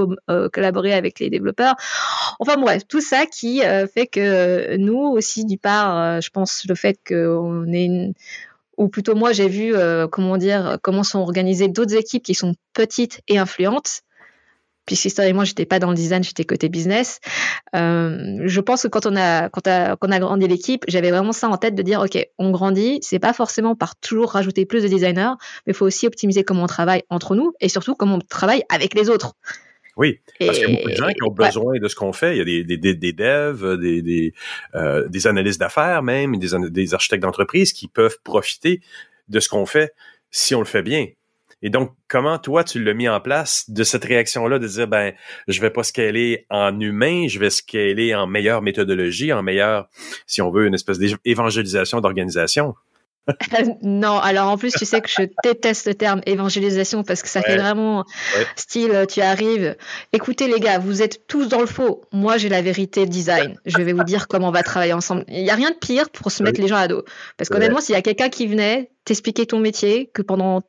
collaborer 0.53 0.95
avec 0.95 1.21
les 1.21 1.31
développeurs. 1.31 1.75
Enfin 2.41 2.57
bref, 2.57 2.83
tout 2.89 3.01
ça 3.01 3.27
qui 3.27 3.61
fait 3.95 4.07
que 4.07 4.77
nous 4.77 4.99
aussi, 4.99 5.45
du 5.45 5.59
part, 5.59 6.21
je 6.21 6.31
pense, 6.31 6.65
le 6.69 6.75
fait 6.75 6.99
qu'on 7.07 7.73
est 7.73 7.85
une, 7.85 8.15
ou 8.79 8.89
plutôt 8.89 9.15
moi 9.15 9.33
j'ai 9.33 9.49
vu 9.49 9.75
euh, 9.75 10.07
comment 10.07 10.39
dire 10.39 10.79
comment 10.83 11.03
sont 11.03 11.19
organisées 11.19 11.69
d'autres 11.69 11.95
équipes 11.95 12.23
qui 12.23 12.35
sont 12.35 12.55
petites 12.73 13.21
et 13.29 13.37
influentes 13.37 14.03
puisqu'historiquement 14.89 15.45
j'étais 15.45 15.67
pas 15.67 15.79
dans 15.79 15.91
le 15.91 15.95
design, 15.95 16.25
j'étais 16.25 16.45
côté 16.45 16.71
business. 16.71 17.21
Euh, 17.77 18.41
je 18.47 18.61
pense 18.61 18.85
que 18.85 18.89
quand 18.89 19.05
on 19.05 19.15
a 19.17 19.51
quand, 19.51 19.67
a, 19.67 19.97
quand 19.97 20.09
on 20.09 20.13
a 20.13 20.19
grandi 20.19 20.49
l'équipe, 20.49 20.83
j'avais 20.89 21.11
vraiment 21.11 21.33
ça 21.33 21.49
en 21.49 21.59
tête 21.59 21.75
de 21.75 21.83
dire 21.83 22.01
ok, 22.01 22.27
on 22.39 22.51
grandit, 22.51 22.99
c'est 23.03 23.19
pas 23.19 23.35
forcément 23.35 23.77
par 23.77 23.97
toujours 23.97 24.31
rajouter 24.31 24.65
plus 24.65 24.83
de 24.83 24.89
designers, 24.89 25.35
mais 25.67 25.73
il 25.73 25.75
faut 25.75 25.85
aussi 25.85 26.07
optimiser 26.07 26.43
comment 26.43 26.63
on 26.65 26.67
travaille 26.67 27.03
entre 27.11 27.37
nous 27.37 27.53
et 27.61 27.69
surtout 27.69 27.95
comment 27.95 28.15
on 28.15 28.21
travaille 28.21 28.63
avec 28.71 28.95
les 28.95 29.11
autres. 29.11 29.35
Oui, 29.99 30.21
parce 30.39 30.59
qu'il 30.59 30.71
y 30.71 30.73
a 30.73 30.77
beaucoup 30.77 30.91
de 30.91 30.97
gens 30.97 31.09
qui 31.09 31.23
ont 31.23 31.33
besoin 31.33 31.79
de 31.79 31.89
ce 31.89 31.97
qu'on 31.97 32.13
fait. 32.15 32.37
Il 32.37 32.39
y 32.39 32.41
a 32.41 32.45
des, 32.45 32.79
des, 32.79 32.95
des, 32.95 33.13
devs, 33.13 33.77
des, 33.79 34.01
des, 34.01 34.33
euh, 34.75 35.07
des 35.09 35.27
analystes 35.27 35.61
d'affaires 35.61 36.03
même, 36.03 36.39
des, 36.39 36.71
des 36.71 36.95
architectes 36.95 37.23
d'entreprise 37.23 37.75
qui 37.75 37.89
peuvent 37.89 38.17
profiter 38.25 38.81
de 39.29 39.41
ce 39.41 39.49
qu'on 39.51 39.67
fait 39.67 39.93
si 40.31 40.55
on 40.55 40.61
le 40.61 40.67
fait 40.67 40.83
bien. 40.83 41.09
Et 41.63 41.71
donc, 41.71 41.93
comment 42.07 42.39
toi, 42.39 42.63
tu 42.63 42.83
l'as 42.83 42.95
mis 42.95 43.09
en 43.09 43.21
place 43.21 43.69
de 43.69 43.83
cette 43.83 44.05
réaction-là 44.05 44.59
de 44.59 44.67
dire, 44.67 44.87
ben, 44.87 45.13
je 45.49 45.61
vais 45.61 45.71
pas 45.71 45.83
scaler 45.83 46.47
en 46.51 46.79
humain, 46.79 47.27
je 47.29 47.39
vais 47.39 47.51
scaler 47.51 48.15
en 48.15 48.27
meilleure 48.27 48.63
méthodologie, 48.63 49.33
en 49.33 49.43
meilleure, 49.43 49.89
si 50.27 50.41
on 50.41 50.51
veut, 50.51 50.67
une 50.67 50.75
espèce 50.75 50.99
d'évangélisation 50.99 52.01
d'organisation? 52.01 52.75
non, 53.83 54.19
alors 54.19 54.49
en 54.49 54.57
plus, 54.57 54.73
tu 54.73 54.85
sais 54.85 55.01
que 55.01 55.09
je 55.09 55.29
déteste 55.45 55.87
le 55.87 55.95
terme 55.95 56.21
évangélisation 56.27 57.05
parce 57.05 57.23
que 57.23 57.29
ça 57.29 57.43
fait 57.43 57.57
vraiment 57.57 58.05
style, 58.57 59.07
tu 59.09 59.21
arrives, 59.21 59.77
écoutez 60.13 60.49
les 60.49 60.61
gars, 60.61 60.79
vous 60.79 61.03
êtes 61.03 61.27
tous 61.27 61.49
dans 61.49 61.61
le 61.61 61.67
faux. 61.67 62.05
Moi, 62.13 62.39
j'ai 62.39 62.49
la 62.49 62.63
vérité 62.63 63.07
design. 63.07 63.59
Je 63.67 63.77
vais 63.79 63.93
vous 63.93 64.05
dire 64.05 64.29
comment 64.29 64.49
on 64.49 64.53
va 64.53 64.63
travailler 64.63 64.93
ensemble. 64.93 65.25
Il 65.29 65.43
n'y 65.43 65.51
a 65.51 65.55
rien 65.55 65.71
de 65.71 65.77
pire 65.77 66.11
pour 66.11 66.33
se 66.33 66.43
mettre 66.43 66.61
les 66.61 66.69
gens 66.69 66.77
à 66.77 66.89
dos. 66.89 67.05
Parce 67.37 67.51
qu'honnêtement, 67.51 67.81
s'il 67.81 67.95
y 67.95 67.99
a 67.99 68.03
quelqu'un 68.03 68.29
qui 68.29 68.47
venait 68.47 68.91
t'expliquer 69.05 69.47
ton 69.47 69.59
métier, 69.59 70.11
que 70.15 70.23
pendant 70.23 70.63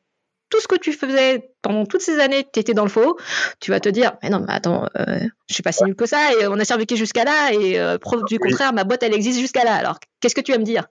tout 0.50 0.60
ce 0.60 0.68
que 0.68 0.76
tu 0.76 0.92
faisais 0.92 1.50
pendant 1.62 1.86
toutes 1.86 2.02
ces 2.02 2.18
années, 2.18 2.46
tu 2.52 2.60
étais 2.60 2.74
dans 2.74 2.84
le 2.84 2.90
faux, 2.90 3.16
tu 3.60 3.70
vas 3.70 3.80
te 3.80 3.88
dire, 3.88 4.12
mais 4.22 4.30
non, 4.30 4.40
mais 4.40 4.52
attends, 4.52 4.86
euh, 4.98 5.20
je 5.48 5.54
suis 5.54 5.62
pas 5.62 5.72
si 5.72 5.84
nul 5.84 5.94
que 5.94 6.06
ça, 6.06 6.32
et 6.34 6.46
on 6.46 6.58
a 6.58 6.64
survécu 6.64 6.96
jusqu'à 6.96 7.24
là, 7.24 7.52
et 7.52 7.78
euh, 7.78 7.98
preuve 7.98 8.24
du 8.24 8.38
contraire, 8.38 8.72
ma 8.72 8.84
boîte, 8.84 9.02
elle 9.02 9.14
existe 9.14 9.38
jusqu'à 9.38 9.64
là. 9.64 9.74
Alors, 9.74 9.98
qu'est-ce 10.20 10.34
que 10.34 10.40
tu 10.40 10.52
vas 10.52 10.58
me 10.58 10.64
dire? 10.64 10.86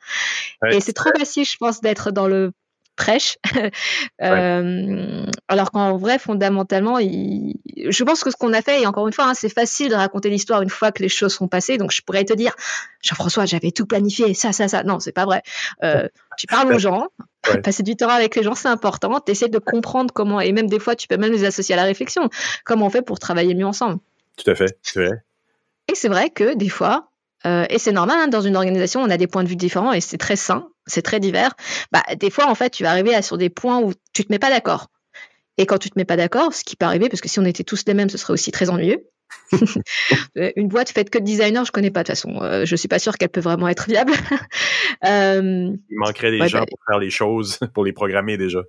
Et 0.72 0.80
c'est 0.80 0.94
trop 0.94 1.12
facile, 1.18 1.46
je 1.46 1.58
pense, 1.58 1.82
d'être 1.82 2.12
dans 2.12 2.28
le 2.28 2.52
prêche. 3.00 3.38
euh, 4.22 5.26
Alors 5.48 5.72
qu'en 5.72 5.98
vrai, 5.98 6.20
fondamentalement, 6.20 7.00
il... 7.00 7.56
je 7.88 8.04
pense 8.04 8.24
que 8.24 8.30
ce 8.30 8.36
qu'on 8.36 8.54
a 8.54 8.62
fait, 8.62 8.82
et 8.82 8.86
encore 8.86 9.08
une 9.08 9.14
fois, 9.14 9.26
hein, 9.26 9.34
c'est 9.34 9.50
facile 9.50 9.90
de 9.90 9.96
raconter 9.96 10.30
l'histoire 10.30 10.62
une 10.62 10.70
fois 10.70 10.92
que 10.92 11.02
les 11.02 11.10
choses 11.10 11.34
sont 11.34 11.48
passées. 11.48 11.78
Donc, 11.78 11.92
je 11.92 12.02
pourrais 12.02 12.26
te 12.26 12.34
dire, 12.34 12.54
Jean-François, 13.02 13.46
j'avais 13.46 13.72
tout 13.72 13.86
planifié, 13.86 14.34
ça, 14.34 14.52
ça, 14.52 14.68
ça. 14.68 14.84
Non, 14.84 15.00
c'est 15.00 15.14
pas 15.14 15.26
vrai. 15.26 15.42
Euh, 15.84 16.08
tu 16.38 16.46
parles 16.46 16.74
aux 16.74 16.80
gens, 16.80 17.08
passer 17.64 17.84
du 17.84 17.96
temps 17.96 18.10
avec 18.10 18.36
les 18.36 18.44
gens, 18.44 18.54
c'est 18.54 18.68
important. 18.68 19.20
Tu 19.22 19.32
essaies 19.32 19.50
de 19.50 19.60
comprendre 19.60 20.14
comment, 20.14 20.42
et 20.42 20.52
même 20.52 20.68
des 20.68 20.80
fois, 20.80 20.96
tu 20.96 21.08
peux 21.08 21.18
même 21.18 21.32
les 21.32 21.46
associer 21.46 21.74
à 21.74 21.78
la 21.78 21.86
réflexion, 21.86 22.30
comment 22.66 22.88
on 22.88 22.90
fait 22.90 23.02
pour 23.02 23.18
travailler 23.18 23.56
mieux 23.56 23.66
ensemble? 23.66 24.00
Tout 24.38 24.52
à 24.52 24.56
fait, 24.56 24.78
c'est 24.84 25.06
vrai. 25.06 25.24
Et 25.88 25.96
c'est 25.96 26.10
vrai 26.10 26.30
que 26.30 26.56
des 26.56 26.70
fois, 26.70 27.10
euh, 27.46 27.66
et 27.70 27.80
c'est 27.80 27.92
normal, 27.92 28.18
hein, 28.20 28.28
dans 28.28 28.42
une 28.42 28.56
organisation, 28.56 29.02
on 29.02 29.10
a 29.10 29.18
des 29.18 29.28
points 29.28 29.44
de 29.44 29.50
vue 29.50 29.56
différents 29.56 29.94
et 29.94 30.02
c'est 30.02 30.18
très 30.18 30.36
sain, 30.36 30.68
c'est 30.90 31.02
très 31.02 31.20
divers. 31.20 31.54
Bah, 31.92 32.04
des 32.18 32.30
fois, 32.30 32.48
en 32.48 32.56
fait, 32.56 32.70
tu 32.70 32.84
vas 32.84 32.92
arriver 32.92 33.16
à, 33.16 33.22
sur 33.22 33.38
des 33.38 33.50
points 33.50 33.80
où 33.80 33.94
tu 34.14 34.26
te 34.26 34.32
mets 34.32 34.40
pas 34.40 34.50
d'accord. 34.50 34.88
Et 35.58 35.66
quand 35.66 35.78
tu 35.78 35.90
te 35.90 36.00
mets 36.00 36.06
pas 36.06 36.16
d'accord, 36.16 36.54
ce 36.54 36.64
qui 36.64 36.76
peut 36.76 36.86
arriver, 36.86 37.10
parce 37.10 37.22
que 37.22 37.28
si 37.28 37.40
on 37.40 37.46
était 37.46 37.64
tous 37.64 37.84
les 37.86 37.94
mêmes, 37.94 38.10
ce 38.10 38.18
serait 38.18 38.34
aussi 38.34 38.52
très 38.52 38.70
ennuyeux. 38.70 39.06
une 40.36 40.68
boîte 40.68 40.90
faite 40.90 41.10
que 41.10 41.20
de 41.20 41.24
designers, 41.24 41.66
je 41.66 41.72
connais 41.72 41.92
pas 41.92 42.04
de 42.04 42.08
toute 42.08 42.16
façon. 42.16 42.42
Euh, 42.42 42.66
je 42.66 42.76
suis 42.76 42.88
pas 42.88 43.00
sûre 43.00 43.18
qu'elle 43.18 43.30
peut 43.30 43.42
vraiment 43.42 43.68
être 43.68 43.88
viable. 43.88 44.14
euh, 45.06 45.72
Il 45.90 45.98
manquerait 45.98 46.32
des 46.32 46.48
gens 46.48 46.60
bah 46.60 46.66
pour 46.70 46.80
faire 46.88 47.00
les 47.00 47.10
choses, 47.10 47.60
pour 47.74 47.84
les 47.84 47.94
programmer 47.94 48.38
déjà. 48.38 48.64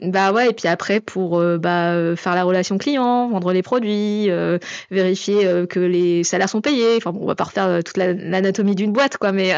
Bah 0.00 0.30
ouais, 0.30 0.50
et 0.50 0.52
puis 0.52 0.68
après 0.68 1.00
pour 1.00 1.40
euh, 1.40 1.58
bah, 1.58 1.92
euh, 1.92 2.14
faire 2.14 2.36
la 2.36 2.44
relation 2.44 2.78
client, 2.78 3.28
vendre 3.30 3.52
les 3.52 3.62
produits, 3.62 4.30
euh, 4.30 4.58
vérifier 4.92 5.66
que 5.68 5.80
les 5.80 6.22
salaires 6.22 6.48
sont 6.48 6.60
payés. 6.60 6.96
Enfin 6.96 7.10
bon, 7.10 7.22
on 7.22 7.26
va 7.26 7.34
pas 7.34 7.44
refaire 7.44 7.82
toute 7.82 7.96
l'anatomie 7.96 8.76
d'une 8.76 8.92
boîte, 8.92 9.16
quoi, 9.16 9.32
mais 9.32 9.52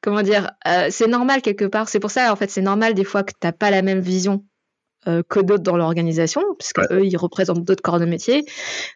comment 0.00 0.22
dire, 0.22 0.50
c'est 0.88 1.08
normal 1.08 1.42
quelque 1.42 1.66
part. 1.66 1.88
C'est 1.88 2.00
pour 2.00 2.10
ça, 2.10 2.32
en 2.32 2.36
fait, 2.36 2.50
c'est 2.50 2.62
normal 2.62 2.94
des 2.94 3.04
fois 3.04 3.22
que 3.22 3.32
t'as 3.38 3.52
pas 3.52 3.70
la 3.70 3.82
même 3.82 4.00
vision 4.00 4.44
que 5.04 5.40
d'autres 5.40 5.62
dans 5.62 5.76
l'organisation, 5.76 6.42
parce 6.58 6.72
que 6.72 6.94
eux 6.94 7.04
ils 7.04 7.16
représentent 7.16 7.64
d'autres 7.64 7.82
corps 7.82 8.00
de 8.00 8.06
métier. 8.06 8.44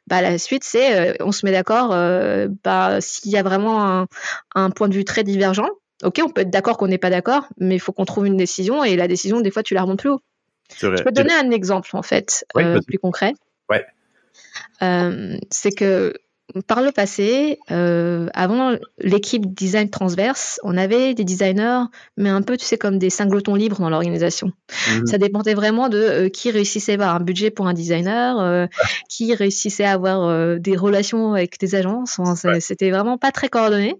Bah 0.06 0.22
la 0.22 0.38
suite 0.38 0.64
c'est, 0.64 1.22
on 1.22 1.32
se 1.32 1.44
met 1.44 1.52
d'accord. 1.52 1.90
bah 2.64 3.00
s'il 3.00 3.32
y 3.32 3.36
a 3.36 3.42
vraiment 3.42 3.84
un, 3.86 4.06
un 4.54 4.70
point 4.70 4.88
de 4.88 4.94
vue 4.94 5.04
très 5.04 5.24
divergent, 5.24 5.68
ok, 6.02 6.20
on 6.24 6.30
peut 6.30 6.42
être 6.42 6.50
d'accord 6.50 6.78
qu'on 6.78 6.88
n'est 6.88 6.98
pas 6.98 7.10
d'accord, 7.10 7.48
mais 7.58 7.76
il 7.76 7.80
faut 7.80 7.92
qu'on 7.92 8.04
trouve 8.06 8.26
une 8.26 8.36
décision 8.38 8.82
et 8.82 8.96
la 8.96 9.08
décision 9.08 9.40
des 9.40 9.50
fois 9.50 9.62
tu 9.62 9.74
la 9.74 9.82
remontes 9.82 9.98
plus 9.98 10.10
haut. 10.10 10.20
Je 10.80 11.02
peux 11.02 11.12
donner 11.12 11.34
un 11.34 11.50
exemple 11.50 11.90
en 11.94 12.02
fait 12.02 12.44
euh, 12.56 12.80
plus 12.86 12.98
concret. 12.98 13.34
Ouais. 13.70 13.84
Euh, 14.82 15.36
c'est 15.50 15.72
que 15.72 16.14
par 16.66 16.82
le 16.82 16.92
passé, 16.92 17.58
euh, 17.70 18.28
avant 18.34 18.76
l'équipe 18.98 19.54
design 19.54 19.88
transverse, 19.88 20.60
on 20.62 20.76
avait 20.76 21.14
des 21.14 21.24
designers, 21.24 21.84
mais 22.18 22.28
un 22.28 22.42
peu, 22.42 22.58
tu 22.58 22.66
sais, 22.66 22.76
comme 22.76 22.98
des 22.98 23.08
cinglotons 23.08 23.54
libres 23.54 23.80
dans 23.80 23.88
l'organisation. 23.88 24.52
Mhm. 24.90 25.06
Ça 25.06 25.16
dépendait 25.16 25.54
vraiment 25.54 25.88
de 25.88 26.28
qui 26.28 26.50
réussissait 26.50 26.92
à 26.92 26.94
avoir 26.94 27.14
un 27.14 27.20
budget 27.20 27.50
pour 27.50 27.66
un 27.66 27.72
designer, 27.72 28.68
qui 29.08 29.34
réussissait 29.34 29.84
à 29.84 29.92
avoir 29.92 30.58
des 30.60 30.76
relations 30.76 31.32
avec 31.32 31.58
des 31.58 31.74
agences. 31.74 32.20
C'était 32.60 32.90
vraiment 32.90 33.16
pas 33.16 33.32
très 33.32 33.48
coordonné. 33.48 33.96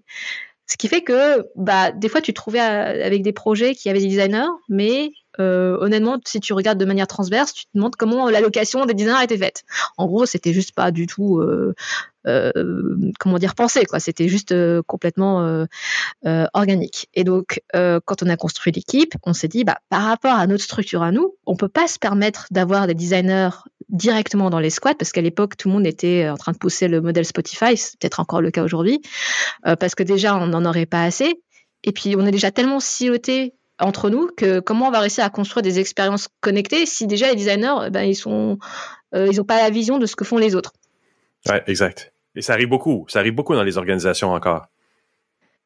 Ce 0.67 0.77
qui 0.77 0.87
fait 0.87 1.01
que, 1.01 1.45
bah, 1.55 1.91
des 1.91 2.09
fois, 2.09 2.21
tu 2.21 2.33
te 2.33 2.35
trouvais 2.35 2.59
avec 2.59 3.21
des 3.21 3.33
projets 3.33 3.75
qui 3.75 3.89
avaient 3.89 3.99
des 3.99 4.07
designers, 4.07 4.49
mais 4.67 5.11
euh, 5.39 5.77
honnêtement, 5.79 6.17
si 6.25 6.39
tu 6.39 6.53
regardes 6.53 6.77
de 6.77 6.85
manière 6.85 7.07
transverse, 7.07 7.53
tu 7.53 7.65
te 7.65 7.69
demandes 7.73 7.95
comment 7.95 8.29
l'allocation 8.29 8.85
des 8.85 8.93
designers 8.93 9.17
a 9.17 9.23
été 9.23 9.37
faite. 9.37 9.63
En 9.97 10.07
gros, 10.07 10.25
c'était 10.25 10.53
juste 10.53 10.73
pas 10.73 10.91
du 10.91 11.07
tout, 11.07 11.39
euh, 11.39 11.73
euh, 12.27 12.51
comment 13.19 13.37
dire, 13.37 13.55
pensé, 13.55 13.85
quoi. 13.85 13.99
C'était 13.99 14.27
juste 14.27 14.53
complètement 14.83 15.65
organique. 16.53 17.09
Et 17.13 17.23
donc, 17.23 17.61
quand 17.73 18.23
on 18.23 18.29
a 18.29 18.37
construit 18.37 18.71
l'équipe, 18.71 19.13
on 19.23 19.33
s'est 19.33 19.47
dit, 19.47 19.63
bah, 19.63 19.77
par 19.89 20.03
rapport 20.03 20.33
à 20.33 20.47
notre 20.47 20.63
structure 20.63 21.03
à 21.03 21.11
nous, 21.11 21.35
on 21.45 21.55
peut 21.55 21.67
pas 21.67 21.87
se 21.87 21.99
permettre 21.99 22.47
d'avoir 22.51 22.87
des 22.87 22.93
designers 22.93 23.49
directement 23.89 24.49
dans 24.49 24.59
les 24.59 24.71
squads 24.71 24.95
parce 24.95 25.11
qu'à 25.11 25.21
l'époque 25.21 25.57
tout 25.57 25.67
le 25.67 25.75
monde 25.75 25.85
était 25.85 26.27
en 26.27 26.37
train 26.37 26.53
de 26.53 26.57
pousser 26.57 26.87
le 26.87 27.01
modèle 27.01 27.23
Spotify, 27.23 27.77
c'est 27.77 27.99
peut-être 27.99 28.19
encore 28.19 28.41
le 28.41 28.49
cas 28.49 28.63
aujourd'hui, 28.63 29.01
parce 29.63 29.93
que 29.93 30.01
déjà 30.01 30.35
on 30.35 30.47
n'en 30.47 30.65
aurait 30.65 30.87
pas 30.87 31.03
assez. 31.03 31.41
Et 31.83 31.91
puis 31.91 32.15
on 32.17 32.25
est 32.25 32.31
déjà 32.31 32.51
tellement 32.51 32.79
siloté 32.79 33.53
entre 33.79 34.09
nous 34.09 34.29
que 34.35 34.59
comment 34.59 34.87
on 34.87 34.91
va 34.91 34.99
réussir 34.99 35.23
à 35.23 35.29
construire 35.29 35.63
des 35.63 35.79
expériences 35.79 36.29
connectées 36.41 36.85
si 36.85 37.07
déjà 37.07 37.29
les 37.29 37.35
designers 37.35 37.75
eh 37.87 37.89
ben 37.89 38.03
ils 38.03 38.15
sont 38.15 38.57
euh, 39.13 39.27
ils 39.31 39.43
pas 39.43 39.57
la 39.57 39.69
vision 39.69 39.97
de 39.97 40.05
ce 40.05 40.15
que 40.15 40.25
font 40.25 40.37
les 40.37 40.55
autres. 40.55 40.73
Ouais, 41.47 41.63
exact. 41.67 42.13
Et 42.35 42.41
ça 42.41 42.53
arrive 42.53 42.69
beaucoup, 42.69 43.05
ça 43.07 43.19
arrive 43.19 43.33
beaucoup 43.33 43.53
dans 43.53 43.63
les 43.63 43.77
organisations 43.77 44.33
encore. 44.33 44.67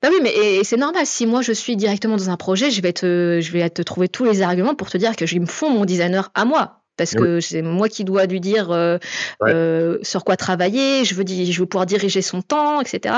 Ben 0.02 0.10
oui, 0.14 0.20
mais 0.24 0.64
c'est 0.64 0.78
normal. 0.78 1.06
Si 1.06 1.26
moi 1.26 1.42
je 1.42 1.52
suis 1.52 1.76
directement 1.76 2.16
dans 2.16 2.30
un 2.30 2.38
projet, 2.38 2.72
je 2.72 2.82
vais 2.82 2.94
te, 2.94 3.40
je 3.42 3.52
vais 3.52 3.70
te 3.70 3.82
trouver 3.82 4.08
tous 4.08 4.24
les 4.24 4.42
arguments 4.42 4.76
pour 4.76 4.90
te 4.90 4.98
dire 4.98 5.16
que 5.16 5.26
je 5.26 5.38
me 5.40 5.46
font 5.46 5.70
mon 5.70 5.86
designer 5.86 6.32
à 6.36 6.46
moi 6.46 6.79
parce 7.00 7.16
que 7.16 7.40
c'est 7.40 7.62
moi 7.62 7.88
qui 7.88 8.04
dois 8.04 8.26
lui 8.26 8.42
dire 8.42 8.72
euh, 8.72 8.98
euh, 9.44 9.98
sur 10.04 10.26
quoi 10.26 10.36
travailler. 10.36 11.06
Je 11.06 11.16
veux, 11.16 11.24
je 11.26 11.60
veux 11.60 11.66
pouvoir 11.66 11.86
diriger 11.86 12.22
son 12.22 12.42
temps, 12.42 12.82
etc. 12.82 13.16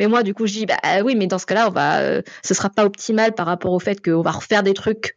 Mais 0.00 0.08
moi, 0.08 0.24
du 0.24 0.34
coup, 0.34 0.46
je 0.46 0.52
dis 0.52 0.66
bah 0.66 0.78
oui, 1.04 1.14
mais 1.14 1.28
dans 1.28 1.38
ce 1.38 1.46
cas-là, 1.46 1.68
on 1.68 1.70
va, 1.70 2.00
euh, 2.00 2.22
ce 2.44 2.54
sera 2.54 2.70
pas 2.70 2.84
optimal 2.84 3.32
par 3.32 3.46
rapport 3.46 3.72
au 3.72 3.78
fait 3.78 4.04
qu'on 4.04 4.20
va 4.20 4.32
refaire 4.32 4.64
des 4.64 4.74
trucs 4.74 5.16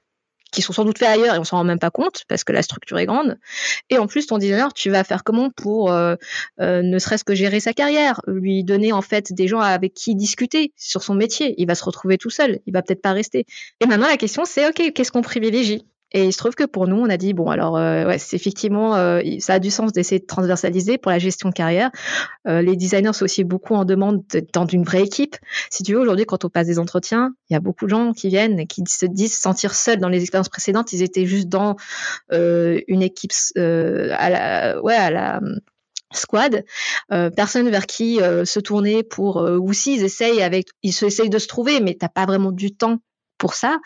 qui 0.51 0.61
sont 0.61 0.73
sans 0.73 0.85
doute 0.85 0.99
faits 0.99 1.07
ailleurs 1.07 1.33
et 1.33 1.39
on 1.39 1.43
s'en 1.43 1.57
rend 1.57 1.63
même 1.63 1.79
pas 1.79 1.89
compte 1.89 2.25
parce 2.27 2.43
que 2.43 2.51
la 2.53 2.61
structure 2.61 2.99
est 2.99 3.07
grande. 3.07 3.39
Et 3.89 3.97
en 3.97 4.05
plus, 4.05 4.27
ton 4.27 4.37
designer, 4.37 4.71
tu 4.73 4.91
vas 4.91 5.03
faire 5.03 5.23
comment 5.23 5.49
pour 5.49 5.91
ne 5.91 6.99
serait-ce 6.99 7.23
que 7.23 7.33
gérer 7.33 7.59
sa 7.59 7.73
carrière, 7.73 8.21
lui 8.27 8.63
donner 8.63 8.93
en 8.93 9.01
fait 9.01 9.33
des 9.33 9.47
gens 9.47 9.61
avec 9.61 9.95
qui 9.95 10.13
discuter 10.13 10.71
sur 10.77 11.01
son 11.01 11.15
métier. 11.15 11.55
Il 11.57 11.65
va 11.65 11.73
se 11.73 11.83
retrouver 11.83 12.19
tout 12.19 12.29
seul, 12.29 12.59
il 12.67 12.73
va 12.73 12.83
peut-être 12.83 13.01
pas 13.01 13.13
rester. 13.13 13.47
Et 13.81 13.87
maintenant, 13.87 14.05
la 14.05 14.17
question, 14.17 14.45
c'est 14.45 14.67
ok, 14.67 14.93
qu'est-ce 14.93 15.11
qu'on 15.11 15.23
privilégie? 15.23 15.87
Et 16.13 16.25
il 16.25 16.31
se 16.31 16.37
trouve 16.37 16.53
que 16.53 16.63
pour 16.63 16.87
nous, 16.87 16.97
on 16.97 17.09
a 17.09 17.17
dit 17.17 17.33
bon 17.33 17.49
alors 17.49 17.75
euh, 17.75 18.05
ouais, 18.05 18.19
c'est 18.19 18.35
effectivement 18.35 18.95
euh, 18.95 19.21
ça 19.39 19.55
a 19.55 19.59
du 19.59 19.71
sens 19.71 19.91
d'essayer 19.93 20.19
de 20.19 20.25
transversaliser 20.25 20.99
pour 20.99 21.11
la 21.11 21.17
gestion 21.17 21.49
de 21.49 21.53
carrière. 21.53 21.89
Euh, 22.47 22.61
les 22.61 22.75
designers 22.75 23.13
sont 23.13 23.25
aussi 23.25 23.43
beaucoup 23.43 23.73
en 23.73 23.83
demande 23.83 24.23
dans 24.53 24.67
une 24.67 24.83
vraie 24.83 25.01
équipe. 25.01 25.35
Si 25.71 25.81
tu 25.81 25.93
veux 25.93 25.99
aujourd'hui, 25.99 26.25
quand 26.25 26.45
on 26.45 26.49
passe 26.49 26.67
des 26.67 26.77
entretiens, 26.77 27.33
il 27.49 27.53
y 27.53 27.55
a 27.57 27.59
beaucoup 27.59 27.85
de 27.85 27.89
gens 27.89 28.13
qui 28.13 28.29
viennent 28.29 28.59
et 28.59 28.67
qui 28.67 28.83
se 28.87 29.07
disent 29.07 29.35
sentir 29.35 29.73
seuls. 29.73 29.97
Dans 29.97 30.09
les 30.09 30.21
expériences 30.21 30.49
précédentes, 30.49 30.93
ils 30.93 31.01
étaient 31.01 31.25
juste 31.25 31.49
dans 31.49 31.75
une 32.31 33.01
équipe 33.01 33.31
à 33.55 34.29
la 34.29 34.81
ouais 34.83 34.95
à 34.95 35.09
la 35.09 35.41
squad, 36.13 36.63
euh, 37.11 37.31
personne 37.31 37.69
vers 37.69 37.87
qui 37.87 38.19
se 38.19 38.59
tourner 38.59 39.01
pour 39.01 39.37
ou 39.37 39.73
s'ils 39.73 40.03
essayent 40.03 40.43
avec 40.43 40.67
ils 40.83 40.93
se 40.93 41.05
essayent 41.05 41.29
de 41.29 41.39
se 41.39 41.47
trouver 41.47 41.79
mais 41.79 41.95
t'as 41.95 42.09
pas 42.09 42.27
vraiment 42.27 42.51
du 42.51 42.75
temps 42.75 42.99
pour 43.43 43.55
ça. 43.55 43.79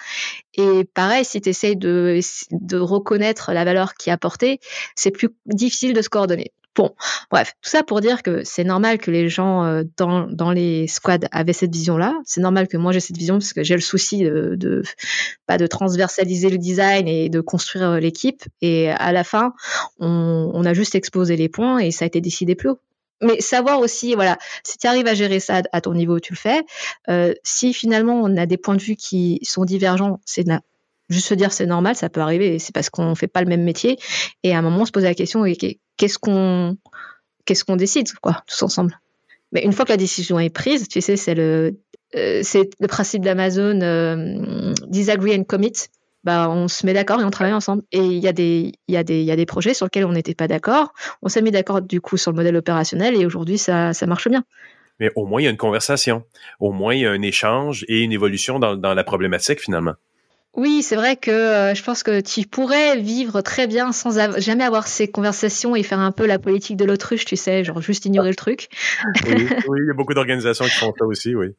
Et 0.53 0.83
pareil, 0.93 1.25
si 1.25 1.41
tu 1.41 1.49
essayes 1.49 1.75
de, 1.75 2.19
de 2.51 2.77
reconnaître 2.77 3.53
la 3.53 3.65
valeur 3.65 3.95
qui 3.95 4.11
est 4.11 4.13
apportée, 4.13 4.59
c'est 4.95 5.09
plus 5.09 5.29
difficile 5.47 5.93
de 5.93 6.01
se 6.03 6.09
coordonner. 6.09 6.51
Bon, 6.75 6.93
bref, 7.31 7.53
tout 7.63 7.71
ça 7.71 7.81
pour 7.81 8.01
dire 8.01 8.21
que 8.21 8.43
c'est 8.43 8.63
normal 8.63 8.99
que 8.99 9.09
les 9.09 9.29
gens 9.29 9.65
euh, 9.65 9.81
dans, 9.97 10.51
les 10.51 10.85
squads 10.85 11.27
avaient 11.31 11.53
cette 11.53 11.73
vision-là. 11.73 12.13
C'est 12.23 12.39
normal 12.39 12.67
que 12.67 12.77
moi 12.77 12.91
j'ai 12.91 12.99
cette 12.99 13.17
vision 13.17 13.39
parce 13.39 13.51
que 13.53 13.63
j'ai 13.63 13.73
le 13.73 13.81
souci 13.81 14.19
de, 14.19 14.53
de, 14.55 14.83
bah, 15.47 15.57
de 15.57 15.65
transversaliser 15.65 16.51
le 16.51 16.59
design 16.59 17.07
et 17.07 17.29
de 17.29 17.41
construire 17.41 17.89
euh, 17.89 17.99
l'équipe. 17.99 18.43
Et 18.61 18.91
à 18.91 19.11
la 19.11 19.23
fin, 19.23 19.53
on, 19.99 20.51
on 20.53 20.65
a 20.65 20.75
juste 20.75 20.93
exposé 20.93 21.35
les 21.35 21.49
points 21.49 21.79
et 21.79 21.89
ça 21.89 22.05
a 22.05 22.07
été 22.07 22.21
décidé 22.21 22.53
plus 22.53 22.69
haut 22.69 22.79
mais 23.21 23.41
savoir 23.41 23.79
aussi, 23.79 24.13
voilà, 24.15 24.37
si 24.63 24.77
tu 24.77 24.87
arrives 24.87 25.07
à 25.07 25.13
gérer 25.13 25.39
ça 25.39 25.61
à 25.71 25.81
ton 25.81 25.93
niveau, 25.93 26.19
tu 26.19 26.33
le 26.33 26.37
fais. 26.37 26.63
Euh, 27.09 27.33
si 27.43 27.73
finalement 27.73 28.21
on 28.21 28.37
a 28.37 28.45
des 28.45 28.57
points 28.57 28.75
de 28.75 28.81
vue 28.81 28.95
qui 28.95 29.39
sont 29.43 29.65
divergents, 29.65 30.19
c'est 30.25 30.45
juste 31.09 31.27
se 31.27 31.33
dire 31.33 31.51
c'est 31.51 31.65
normal, 31.65 31.95
ça 31.95 32.09
peut 32.09 32.21
arriver, 32.21 32.59
c'est 32.59 32.73
parce 32.73 32.89
qu'on 32.89 33.15
fait 33.15 33.27
pas 33.27 33.41
le 33.41 33.47
même 33.47 33.63
métier. 33.63 33.97
Et 34.43 34.53
à 34.53 34.59
un 34.59 34.61
moment, 34.61 34.81
on 34.81 34.85
se 34.85 34.91
pose 34.91 35.03
la 35.03 35.15
question, 35.15 35.43
qu'est-ce 35.97 36.19
qu'on 36.19 36.77
qu'est-ce 37.45 37.63
qu'on 37.63 37.77
décide, 37.77 38.11
quoi, 38.21 38.43
tous 38.45 38.61
ensemble. 38.61 38.99
Mais 39.51 39.63
une 39.63 39.71
fois 39.71 39.85
que 39.85 39.91
la 39.91 39.97
décision 39.97 40.39
est 40.39 40.49
prise, 40.49 40.87
tu 40.87 41.01
sais, 41.01 41.15
c'est 41.15 41.33
le 41.33 41.79
euh, 42.15 42.41
c'est 42.43 42.69
le 42.79 42.87
principe 42.87 43.23
d'Amazon 43.23 43.81
euh, 43.81 44.73
disagree 44.87 45.35
and 45.35 45.43
commit. 45.43 45.73
Bah, 46.23 46.49
on 46.49 46.67
se 46.67 46.85
met 46.85 46.93
d'accord 46.93 47.21
et 47.21 47.23
on 47.23 47.29
travaille 47.29 47.53
ensemble. 47.53 47.83
Et 47.91 47.99
il 47.99 48.19
y, 48.19 48.27
a 48.27 48.33
des, 48.33 48.73
y, 48.87 48.97
a 48.97 49.03
des, 49.03 49.21
y 49.23 49.31
a 49.31 49.35
des 49.35 49.45
projets 49.45 49.73
sur 49.73 49.85
lesquels 49.85 50.05
on 50.05 50.11
n'était 50.11 50.35
pas 50.35 50.47
d'accord. 50.47 50.93
On 51.21 51.29
s'est 51.29 51.41
mis 51.41 51.51
d'accord 51.51 51.81
du 51.81 52.01
coup 52.01 52.17
sur 52.17 52.31
le 52.31 52.37
modèle 52.37 52.55
opérationnel 52.55 53.15
et 53.15 53.25
aujourd'hui 53.25 53.57
ça, 53.57 53.93
ça 53.93 54.05
marche 54.07 54.27
bien. 54.27 54.43
Mais 54.99 55.11
au 55.15 55.25
moins 55.25 55.41
il 55.41 55.45
y 55.45 55.47
a 55.47 55.51
une 55.51 55.57
conversation, 55.57 56.23
au 56.59 56.71
moins 56.71 56.93
il 56.95 57.01
y 57.01 57.05
a 57.05 57.11
un 57.11 57.21
échange 57.21 57.85
et 57.87 58.01
une 58.01 58.11
évolution 58.11 58.59
dans, 58.59 58.75
dans 58.75 58.93
la 58.93 59.03
problématique 59.03 59.61
finalement. 59.61 59.93
Oui, 60.57 60.81
c'est 60.81 60.95
vrai 60.95 61.15
que 61.17 61.29
euh, 61.29 61.75
je 61.75 61.83
pense 61.83 62.01
que 62.01 62.19
tu 62.19 62.47
pourrais 62.47 62.97
vivre 62.97 63.41
très 63.41 63.67
bien 63.67 63.91
sans 63.91 64.17
jamais 64.39 64.63
avoir 64.63 64.87
ces 64.87 65.07
conversations 65.07 65.75
et 65.75 65.83
faire 65.83 65.99
un 65.99 66.11
peu 66.11 66.25
la 66.25 66.39
politique 66.39 66.77
de 66.77 66.83
l'autruche, 66.83 67.25
tu 67.25 67.35
sais, 67.35 67.63
genre 67.63 67.79
juste 67.79 68.05
ignorer 68.05 68.29
le 68.29 68.35
truc. 68.35 68.69
Oui, 69.27 69.47
oui 69.67 69.79
il 69.83 69.87
y 69.87 69.91
a 69.91 69.93
beaucoup 69.93 70.15
d'organisations 70.15 70.65
qui 70.65 70.71
font 70.71 70.93
ça 70.97 71.05
aussi, 71.05 71.35
oui. 71.35 71.49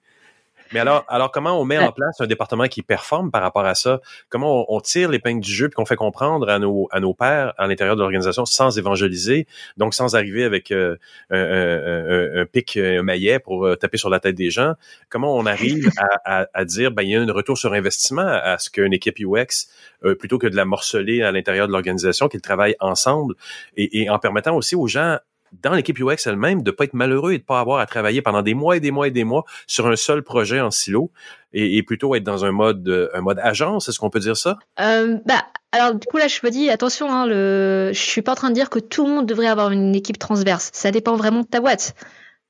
Mais 0.72 0.80
alors, 0.80 1.04
alors 1.08 1.30
comment 1.30 1.60
on 1.60 1.64
met 1.64 1.78
en 1.78 1.92
place 1.92 2.20
un 2.20 2.26
département 2.26 2.66
qui 2.66 2.82
performe 2.82 3.30
par 3.30 3.42
rapport 3.42 3.64
à 3.64 3.74
ça? 3.74 4.00
Comment 4.28 4.66
on, 4.72 4.80
tire 4.80 5.08
l'épingle 5.10 5.40
du 5.40 5.52
jeu 5.52 5.66
et 5.66 5.70
qu'on 5.70 5.84
fait 5.84 5.96
comprendre 5.96 6.48
à 6.48 6.58
nos, 6.58 6.88
à 6.90 7.00
nos 7.00 7.14
pairs 7.14 7.54
à 7.58 7.66
l'intérieur 7.66 7.96
de 7.96 8.00
l'organisation 8.00 8.44
sans 8.44 8.78
évangéliser, 8.78 9.46
donc 9.76 9.94
sans 9.94 10.14
arriver 10.14 10.44
avec 10.44 10.70
euh, 10.70 10.96
un, 11.30 12.40
un, 12.40 12.46
pic, 12.46 12.76
un 12.76 13.02
maillet 13.02 13.38
pour 13.38 13.66
euh, 13.66 13.76
taper 13.76 13.98
sur 13.98 14.10
la 14.10 14.20
tête 14.20 14.34
des 14.34 14.50
gens? 14.50 14.74
Comment 15.08 15.36
on 15.36 15.46
arrive 15.46 15.90
à, 16.24 16.46
à, 16.52 16.64
dire, 16.64 16.90
ben, 16.90 17.02
il 17.02 17.10
y 17.10 17.16
a 17.16 17.20
un 17.20 17.32
retour 17.32 17.58
sur 17.58 17.72
investissement 17.72 18.26
à, 18.26 18.58
ce 18.58 18.70
qu'une 18.70 18.92
équipe 18.92 19.18
UX, 19.18 19.68
euh, 20.04 20.14
plutôt 20.14 20.38
que 20.38 20.46
de 20.46 20.56
la 20.56 20.64
morceler 20.64 21.22
à 21.22 21.32
l'intérieur 21.32 21.66
de 21.66 21.72
l'organisation, 21.72 22.28
qu'ils 22.28 22.40
travaillent 22.40 22.76
ensemble 22.80 23.34
et, 23.76 24.02
et 24.02 24.10
en 24.10 24.18
permettant 24.18 24.56
aussi 24.56 24.76
aux 24.76 24.86
gens 24.86 25.18
dans 25.62 25.72
l'équipe 25.72 25.98
UX 25.98 26.16
elle-même 26.26 26.62
de 26.62 26.70
pas 26.70 26.84
être 26.84 26.94
malheureux 26.94 27.32
et 27.32 27.38
de 27.38 27.42
pas 27.42 27.60
avoir 27.60 27.80
à 27.80 27.86
travailler 27.86 28.22
pendant 28.22 28.42
des 28.42 28.54
mois 28.54 28.76
et 28.76 28.80
des 28.80 28.90
mois 28.90 29.08
et 29.08 29.10
des 29.10 29.24
mois 29.24 29.44
sur 29.66 29.86
un 29.86 29.96
seul 29.96 30.22
projet 30.22 30.60
en 30.60 30.70
silo 30.70 31.10
et, 31.52 31.82
plutôt 31.82 32.14
être 32.14 32.24
dans 32.24 32.44
un 32.44 32.52
mode 32.52 33.10
un 33.14 33.20
mode 33.20 33.38
agence 33.42 33.88
est-ce 33.88 33.98
qu'on 33.98 34.10
peut 34.10 34.20
dire 34.20 34.36
ça? 34.36 34.58
Euh, 34.80 35.18
bah 35.24 35.44
alors 35.72 35.94
du 35.94 36.06
coup 36.06 36.18
là 36.18 36.28
je 36.28 36.40
me 36.44 36.50
dis 36.50 36.68
attention 36.70 37.10
hein, 37.10 37.26
le 37.26 37.90
je 37.92 38.00
suis 38.00 38.22
pas 38.22 38.32
en 38.32 38.36
train 38.36 38.50
de 38.50 38.54
dire 38.54 38.70
que 38.70 38.78
tout 38.78 39.06
le 39.06 39.12
monde 39.12 39.26
devrait 39.26 39.46
avoir 39.46 39.70
une 39.70 39.94
équipe 39.94 40.18
transverse. 40.18 40.70
Ça 40.72 40.90
dépend 40.90 41.16
vraiment 41.16 41.40
de 41.40 41.46
ta 41.46 41.60
boîte. 41.60 41.94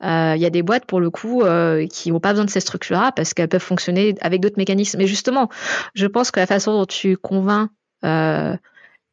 Euh, 0.05 0.35
il 0.37 0.43
y 0.43 0.47
a 0.47 0.51
des 0.51 0.63
boîtes 0.63 0.87
pour 0.87 1.01
le 1.01 1.11
coup 1.11 1.43
euh, 1.43 1.87
qui 1.87 2.13
n'ont 2.13 2.21
pas 2.21 2.31
besoin 2.31 2.45
de 2.45 2.51
ces 2.51 2.61
structures-là 2.61 3.13
parce 3.17 3.35
qu'elles 3.35 3.49
peuvent 3.49 3.61
fonctionner 3.61 4.15
avec 4.21 4.41
d'autres 4.41 4.59
mécanismes. 4.59 4.99
Mais 4.99 5.07
justement, 5.07 5.49
je 5.95 6.07
pense 6.07 6.31
que 6.31 6.39
la 6.39 6.47
façon 6.47 6.73
dont 6.73 6.87
tu 6.87 7.17
convaincs 7.17 7.71
euh, 8.05 8.57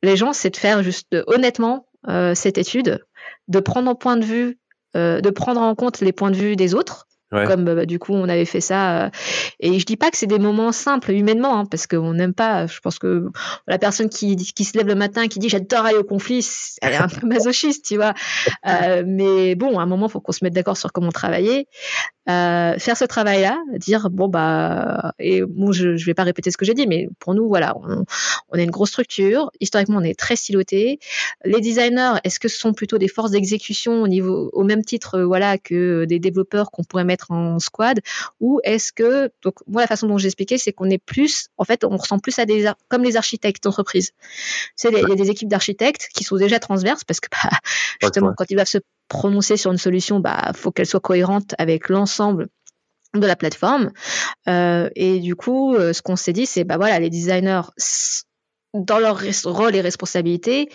les 0.04 0.16
gens, 0.16 0.34
c'est 0.34 0.52
de 0.52 0.58
faire 0.58 0.84
juste 0.84 1.16
honnêtement 1.28 1.88
cette 2.36 2.60
étude, 2.60 3.04
de 3.48 3.60
prendre 3.60 3.90
en 3.90 3.96
point 3.96 4.18
de 4.18 4.26
vue, 4.26 4.60
euh, 4.96 5.22
de 5.22 5.30
prendre 5.30 5.62
en 5.62 5.76
compte 5.76 6.02
les 6.02 6.12
points 6.12 6.32
de 6.32 6.38
vue 6.38 6.56
des 6.56 6.74
autres. 6.74 7.08
Comme 7.48 7.66
bah, 7.66 7.86
du 7.86 8.00
coup 8.00 8.14
on 8.14 8.30
avait 8.30 8.46
fait 8.46 8.62
ça. 8.62 9.06
Euh, 9.06 9.10
et 9.60 9.80
je 9.80 9.86
dis 9.86 9.98
pas 9.98 10.12
que 10.12 10.18
c'est 10.18 10.28
des 10.28 10.40
moments 10.40 10.72
simples 10.72 11.12
humainement, 11.12 11.60
hein, 11.60 11.66
parce 11.66 11.88
qu'on 11.88 12.14
n'aime 12.14 12.34
pas. 12.34 12.68
Je 12.68 12.80
pense 12.80 13.00
que 13.00 13.28
la 13.68 13.78
personne 13.78 14.10
qui, 14.10 14.36
qui 14.36 14.64
se 14.64 14.78
lève 14.78 14.88
le 14.88 14.96
matin 14.96 15.28
qui 15.28 15.40
dit 15.40 15.50
j'adore 15.50 15.86
aller 15.86 15.98
au 15.98 16.04
conflit, 16.04 16.46
elle 16.82 16.94
est 16.94 16.98
un 16.98 17.08
peu 17.08 17.26
masochiste, 17.28 17.86
tu 17.86 17.96
vois. 17.96 18.14
Euh, 18.68 19.04
mais 19.06 19.56
bon, 19.56 19.80
à 19.80 19.84
un 19.84 19.86
moment, 19.86 20.08
faut 20.08 20.22
qu'on 20.22 20.32
se 20.32 20.44
mette 20.44 20.54
d'accord 20.54 20.78
sur 20.78 20.92
comment 20.92 21.12
travailler. 21.12 21.68
Euh, 22.28 22.80
faire 22.80 22.98
ce 22.98 23.06
travail-là, 23.06 23.60
dire 23.78 24.10
bon 24.10 24.28
bah 24.28 25.14
et 25.20 25.44
bon 25.44 25.72
je 25.72 25.96
je 25.96 26.06
vais 26.08 26.16
pas 26.16 26.24
répéter 26.24 26.50
ce 26.50 26.58
que 26.58 26.66
j'ai 26.66 26.74
dit, 26.74 26.88
mais 26.88 27.08
pour 27.20 27.36
nous 27.36 27.48
voilà, 27.48 27.76
on, 27.78 28.04
on 28.50 28.58
a 28.58 28.62
une 28.62 28.72
grosse 28.72 28.90
structure. 28.90 29.52
Historiquement, 29.60 29.98
on 29.98 30.04
est 30.04 30.18
très 30.18 30.36
siloté. 30.36 31.00
Les 31.44 31.62
designers, 31.62 32.14
est-ce 32.24 32.40
que 32.40 32.48
ce 32.48 32.58
sont 32.58 32.74
plutôt 32.74 32.98
des 32.98 33.08
forces 33.08 33.32
d'exécution 33.32 34.02
au 34.02 34.08
niveau 34.08 34.50
au 34.54 34.64
même 34.64 34.84
titre 34.84 35.22
voilà 35.22 35.58
que 35.58 36.06
des 36.06 36.20
développeurs 36.20 36.72
qu'on 36.72 36.84
pourrait 36.84 37.04
mettre 37.04 37.25
en 37.30 37.60
squad, 37.60 38.02
ou 38.40 38.60
est-ce 38.64 38.92
que 38.92 39.32
donc 39.44 39.56
moi 39.68 39.82
la 39.82 39.88
façon 39.88 40.08
dont 40.08 40.18
j'ai 40.18 40.28
expliqué, 40.28 40.58
c'est 40.58 40.74
qu'on 40.74 40.90
est 40.90 41.04
plus 41.04 41.48
en 41.58 41.64
fait 41.64 41.84
on 41.84 41.98
ressemble 41.98 42.22
plus 42.22 42.40
à 42.40 42.46
des 42.46 42.72
comme 42.90 43.04
les 43.04 43.18
architectes 43.18 43.64
d'entreprise. 43.64 44.12
C'est 44.76 44.92
il 44.92 45.10
y 45.10 45.12
a 45.12 45.16
des 45.16 45.30
équipes 45.30 45.50
d'architectes 45.50 46.10
qui 46.14 46.24
sont 46.24 46.38
déjà 46.38 46.60
transverses 46.60 47.04
parce 47.04 47.20
que 47.20 47.28
bah, 47.32 47.50
justement 48.02 48.34
quand 48.36 48.46
ils 48.50 48.56
doivent 48.56 48.68
se 48.68 48.80
prononcer 49.08 49.58
sur 49.58 49.72
une 49.72 49.78
solution, 49.78 50.20
bah, 50.20 50.52
faut 50.56 50.72
qu'elle 50.72 50.88
soit 50.88 51.00
cohérente 51.00 51.54
avec 51.58 51.90
l'ensemble 51.90 52.48
de 53.20 53.28
la 53.28 53.36
plateforme. 53.36 53.92
Euh, 54.48 54.90
et 54.96 55.20
du 55.20 55.36
coup, 55.36 55.76
euh, 55.76 55.94
ce 55.94 56.02
qu'on 56.02 56.16
s'est 56.16 56.34
dit, 56.34 56.46
c'est 56.46 56.64
bah 56.64 56.78
voilà, 56.78 57.00
les 57.00 57.10
designers 57.10 57.62
dans 58.74 59.00
leur 59.00 59.22
rôle 59.46 59.76
et 59.76 59.82
responsabilité 59.82 60.70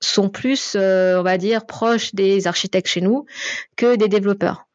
sont 0.00 0.28
plus, 0.28 0.74
euh, 0.74 1.20
on 1.20 1.22
va 1.22 1.38
dire, 1.38 1.66
proches 1.66 2.14
des 2.14 2.46
architectes 2.46 2.88
chez 2.88 3.00
nous 3.00 3.26
que 3.76 3.96
des 3.96 4.08
développeurs. 4.08 4.66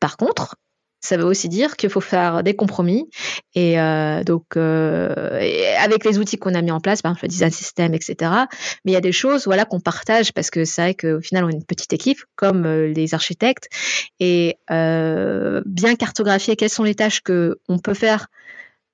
Par 0.00 0.16
contre, 0.16 0.56
ça 1.00 1.16
veut 1.16 1.24
aussi 1.24 1.48
dire 1.48 1.76
qu'il 1.76 1.88
faut 1.88 2.00
faire 2.00 2.42
des 2.42 2.54
compromis 2.54 3.08
et 3.54 3.80
euh, 3.80 4.22
donc 4.22 4.44
euh, 4.56 5.40
avec 5.78 6.04
les 6.04 6.18
outils 6.18 6.36
qu'on 6.36 6.54
a 6.54 6.62
mis 6.62 6.70
en 6.70 6.80
place, 6.80 7.00
par 7.00 7.12
exemple 7.12 7.24
le 7.24 7.28
design 7.28 7.50
system, 7.50 7.94
etc. 7.94 8.30
Mais 8.84 8.92
il 8.92 8.94
y 8.94 8.96
a 8.96 9.00
des 9.00 9.12
choses 9.12 9.46
voilà 9.46 9.64
qu'on 9.64 9.80
partage 9.80 10.32
parce 10.32 10.50
que 10.50 10.64
c'est 10.64 10.82
vrai 10.82 10.94
qu'au 10.94 11.20
final 11.20 11.44
on 11.44 11.48
est 11.48 11.54
une 11.54 11.64
petite 11.64 11.92
équipe 11.92 12.20
comme 12.36 12.66
euh, 12.66 12.88
les 12.88 13.14
architectes 13.14 13.68
et 14.18 14.58
euh, 14.70 15.62
bien 15.64 15.96
cartographier 15.96 16.56
quelles 16.56 16.70
sont 16.70 16.84
les 16.84 16.94
tâches 16.94 17.22
que 17.22 17.58
on 17.68 17.78
peut 17.78 17.94
faire 17.94 18.26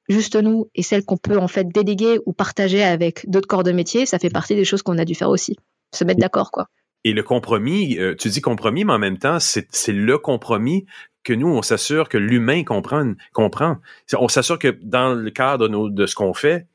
juste 0.09 0.37
nous 0.37 0.71
et 0.77 0.85
celles 0.85 1.05
qu'on 1.05 1.17
peut 1.17 1.39
en 1.39 1.49
fait 1.49 1.69
déléguer 1.69 2.21
ou 2.25 2.33
partager 2.33 2.85
avec 2.85 3.29
d'autres 3.29 3.49
corps 3.49 3.65
de 3.65 3.73
métier, 3.73 4.07
ça 4.07 4.21
fait 4.21 4.31
partie 4.31 4.55
des 4.55 4.65
choses 4.65 4.83
qu'on 4.83 4.99
a 4.99 5.05
dû 5.05 5.17
faire 5.17 5.31
aussi, 5.31 5.57
se 5.93 6.05
mettre 6.05 6.21
d'accord 6.21 6.53
quoi. 6.53 6.69
Et 7.07 7.13
le 7.13 7.23
compromis, 7.23 7.97
tu 8.19 8.29
dis 8.31 8.41
compromis, 8.41 8.85
mais 8.85 8.95
en 8.95 8.99
même 8.99 9.17
temps, 9.17 9.39
c'est 9.39 9.93
le 9.93 10.19
compromis 10.19 10.87
que 11.23 11.33
nous, 11.33 11.47
on 11.47 11.63
s'assure 11.63 12.09
que 12.09 12.19
l'humain 12.19 12.65
comprend. 12.65 13.77
On 14.19 14.29
s'assure 14.29 14.59
que 14.59 14.77
dans 14.83 15.15
le 15.15 15.31
cadre 15.31 15.69
de, 15.69 15.89
de 15.89 16.07
ce 16.07 16.17
qu'on 16.17 16.35
fait, 16.35 16.67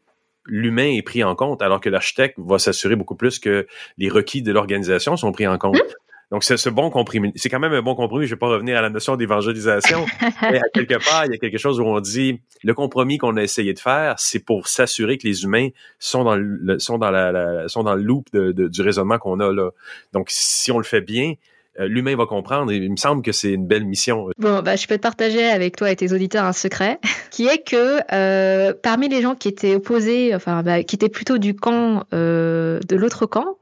l'humain 0.45 0.87
est 0.87 1.01
pris 1.01 1.21
en 1.25 1.35
compte, 1.35 1.61
alors 1.61 1.81
que 1.81 1.89
l'architecte 1.89 2.39
va 2.39 2.59
s'assurer 2.59 2.95
beaucoup 2.95 3.15
plus 3.15 3.39
que 3.39 3.67
les 3.97 4.07
requis 4.07 4.41
de 4.41 4.53
l'organisation 4.53 5.17
sont 5.17 5.33
pris 5.33 5.47
en 5.47 5.57
compte. 5.57 5.75
Mmh. 5.75 6.00
Donc, 6.31 6.45
c'est 6.45 6.55
ce 6.57 6.69
bon 6.69 6.89
compromis. 6.89 7.33
C'est 7.35 7.49
quand 7.49 7.59
même 7.59 7.73
un 7.73 7.81
bon 7.81 7.93
compromis. 7.93 8.25
Je 8.25 8.35
vais 8.35 8.39
pas 8.39 8.47
revenir 8.47 8.77
à 8.77 8.81
la 8.81 8.89
notion 8.89 9.17
d'évangélisation. 9.17 10.05
mais 10.41 10.59
à 10.59 10.69
quelque 10.73 10.95
part, 11.05 11.25
il 11.25 11.33
y 11.33 11.35
a 11.35 11.37
quelque 11.37 11.57
chose 11.57 11.79
où 11.79 11.83
on 11.83 11.99
dit 11.99 12.39
le 12.63 12.73
compromis 12.73 13.17
qu'on 13.17 13.35
a 13.35 13.43
essayé 13.43 13.73
de 13.73 13.79
faire, 13.79 14.15
c'est 14.17 14.39
pour 14.39 14.67
s'assurer 14.67 15.17
que 15.17 15.27
les 15.27 15.43
humains 15.43 15.69
sont 15.99 16.23
dans 16.23 16.35
le, 16.35 16.79
sont 16.79 16.97
dans 16.97 17.11
la, 17.11 17.67
sont 17.67 17.83
dans 17.83 17.95
le 17.95 18.01
loop 18.01 18.27
de, 18.31 18.51
du 18.51 18.81
raisonnement 18.81 19.17
qu'on 19.17 19.41
a 19.41 19.51
là. 19.51 19.71
Donc, 20.13 20.27
si 20.29 20.71
on 20.71 20.77
le 20.77 20.85
fait 20.85 21.01
bien, 21.01 21.33
euh, 21.79 21.87
l'humain 21.87 22.15
va 22.15 22.25
comprendre. 22.25 22.71
Et 22.71 22.77
il 22.77 22.91
me 22.91 22.97
semble 22.97 23.21
que 23.21 23.31
c'est 23.31 23.53
une 23.53 23.65
belle 23.65 23.85
mission. 23.85 24.27
Bon, 24.37 24.61
bah, 24.61 24.75
je 24.75 24.87
peux 24.87 24.97
te 24.97 25.01
partager 25.01 25.45
avec 25.45 25.75
toi 25.75 25.91
et 25.91 25.95
tes 25.95 26.13
auditeurs 26.13 26.45
un 26.45 26.53
secret, 26.53 26.99
qui 27.31 27.47
est 27.47 27.59
que 27.59 27.99
euh, 28.13 28.73
parmi 28.81 29.07
les 29.09 29.21
gens 29.21 29.35
qui 29.35 29.47
étaient 29.47 29.75
opposés, 29.75 30.35
enfin, 30.35 30.63
bah, 30.63 30.83
qui 30.83 30.95
étaient 30.95 31.09
plutôt 31.09 31.37
du 31.37 31.55
camp 31.55 32.05
euh, 32.13 32.79
de 32.87 32.95
l'autre 32.95 33.25
camp, 33.25 33.57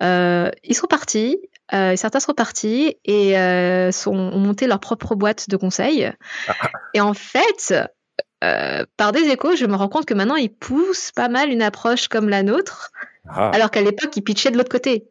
ils 0.00 0.74
sont 0.74 0.86
partis. 0.88 1.38
Certains 1.70 2.20
sont 2.20 2.34
partis 2.34 2.96
et 3.04 3.34
sont, 3.92 4.14
ont 4.14 4.38
monté 4.38 4.66
leur 4.66 4.80
propre 4.80 5.14
boîte 5.14 5.48
de 5.48 5.56
conseil. 5.56 6.10
Et 6.94 7.00
en 7.00 7.14
fait, 7.14 7.74
par 8.40 9.12
des 9.12 9.28
échos, 9.28 9.56
je 9.56 9.66
me 9.66 9.76
rends 9.76 9.88
compte 9.88 10.06
que 10.06 10.14
maintenant, 10.14 10.36
ils 10.36 10.52
poussent 10.52 11.12
pas 11.12 11.28
mal 11.28 11.50
une 11.50 11.62
approche 11.62 12.08
comme 12.08 12.28
la 12.28 12.42
nôtre, 12.42 12.90
ah. 13.28 13.50
alors 13.50 13.70
qu'à 13.70 13.82
l'époque, 13.82 14.16
ils 14.16 14.22
pitchaient 14.22 14.50
de 14.50 14.56
l'autre 14.56 14.70
côté 14.70 15.09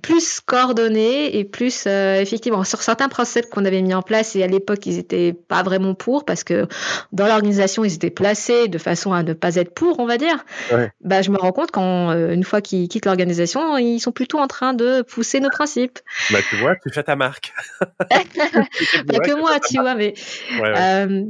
plus 0.00 0.40
coordonné 0.40 1.36
et 1.36 1.44
plus 1.44 1.84
euh, 1.86 2.20
effectivement 2.20 2.62
sur 2.62 2.82
certains 2.82 3.08
procès 3.08 3.42
qu'on 3.42 3.64
avait 3.64 3.82
mis 3.82 3.94
en 3.94 4.02
place 4.02 4.36
et 4.36 4.42
à 4.42 4.46
l'époque 4.46 4.86
ils 4.86 4.98
étaient 4.98 5.32
pas 5.32 5.62
vraiment 5.62 5.94
pour 5.94 6.24
parce 6.24 6.44
que 6.44 6.66
dans 7.12 7.26
l'organisation 7.26 7.84
ils 7.84 7.94
étaient 7.94 8.10
placés 8.10 8.68
de 8.68 8.78
façon 8.78 9.12
à 9.12 9.22
ne 9.22 9.32
pas 9.32 9.56
être 9.56 9.74
pour 9.74 9.98
on 9.98 10.06
va 10.06 10.18
dire. 10.18 10.44
Bah 11.02 11.22
je 11.22 11.30
me 11.30 11.36
rends 11.36 11.52
compte 11.52 11.72
qu'une 11.72 11.82
euh, 11.82 12.42
fois 12.42 12.60
qu'ils 12.60 12.88
quittent 12.88 13.06
l'organisation 13.06 13.76
ils 13.76 13.98
sont 13.98 14.12
plutôt 14.12 14.38
en 14.38 14.46
train 14.46 14.72
de 14.72 15.02
pousser 15.02 15.40
nos 15.40 15.50
principes. 15.50 15.98
Bah 16.30 16.38
tu 16.48 16.56
vois 16.56 16.76
tu 16.76 16.90
fais 16.92 17.02
ta 17.02 17.16
marque. 17.16 17.52
Pas 17.98 19.18
que 19.18 19.38
moi 19.38 19.58
tu 19.60 19.80
vois 19.80 19.96
mais 19.96 20.14
euh, 20.62 21.24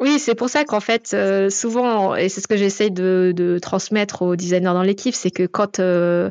Oui, 0.00 0.20
c'est 0.20 0.36
pour 0.36 0.48
ça 0.48 0.64
qu'en 0.64 0.78
fait, 0.80 1.10
euh, 1.12 1.50
souvent, 1.50 2.14
et 2.14 2.28
c'est 2.28 2.40
ce 2.40 2.46
que 2.46 2.56
j'essaye 2.56 2.92
de, 2.92 3.32
de, 3.34 3.58
transmettre 3.58 4.22
aux 4.22 4.36
designers 4.36 4.72
dans 4.72 4.82
l'équipe, 4.82 5.14
c'est 5.14 5.32
que 5.32 5.46
quand 5.46 5.80
euh, 5.80 6.30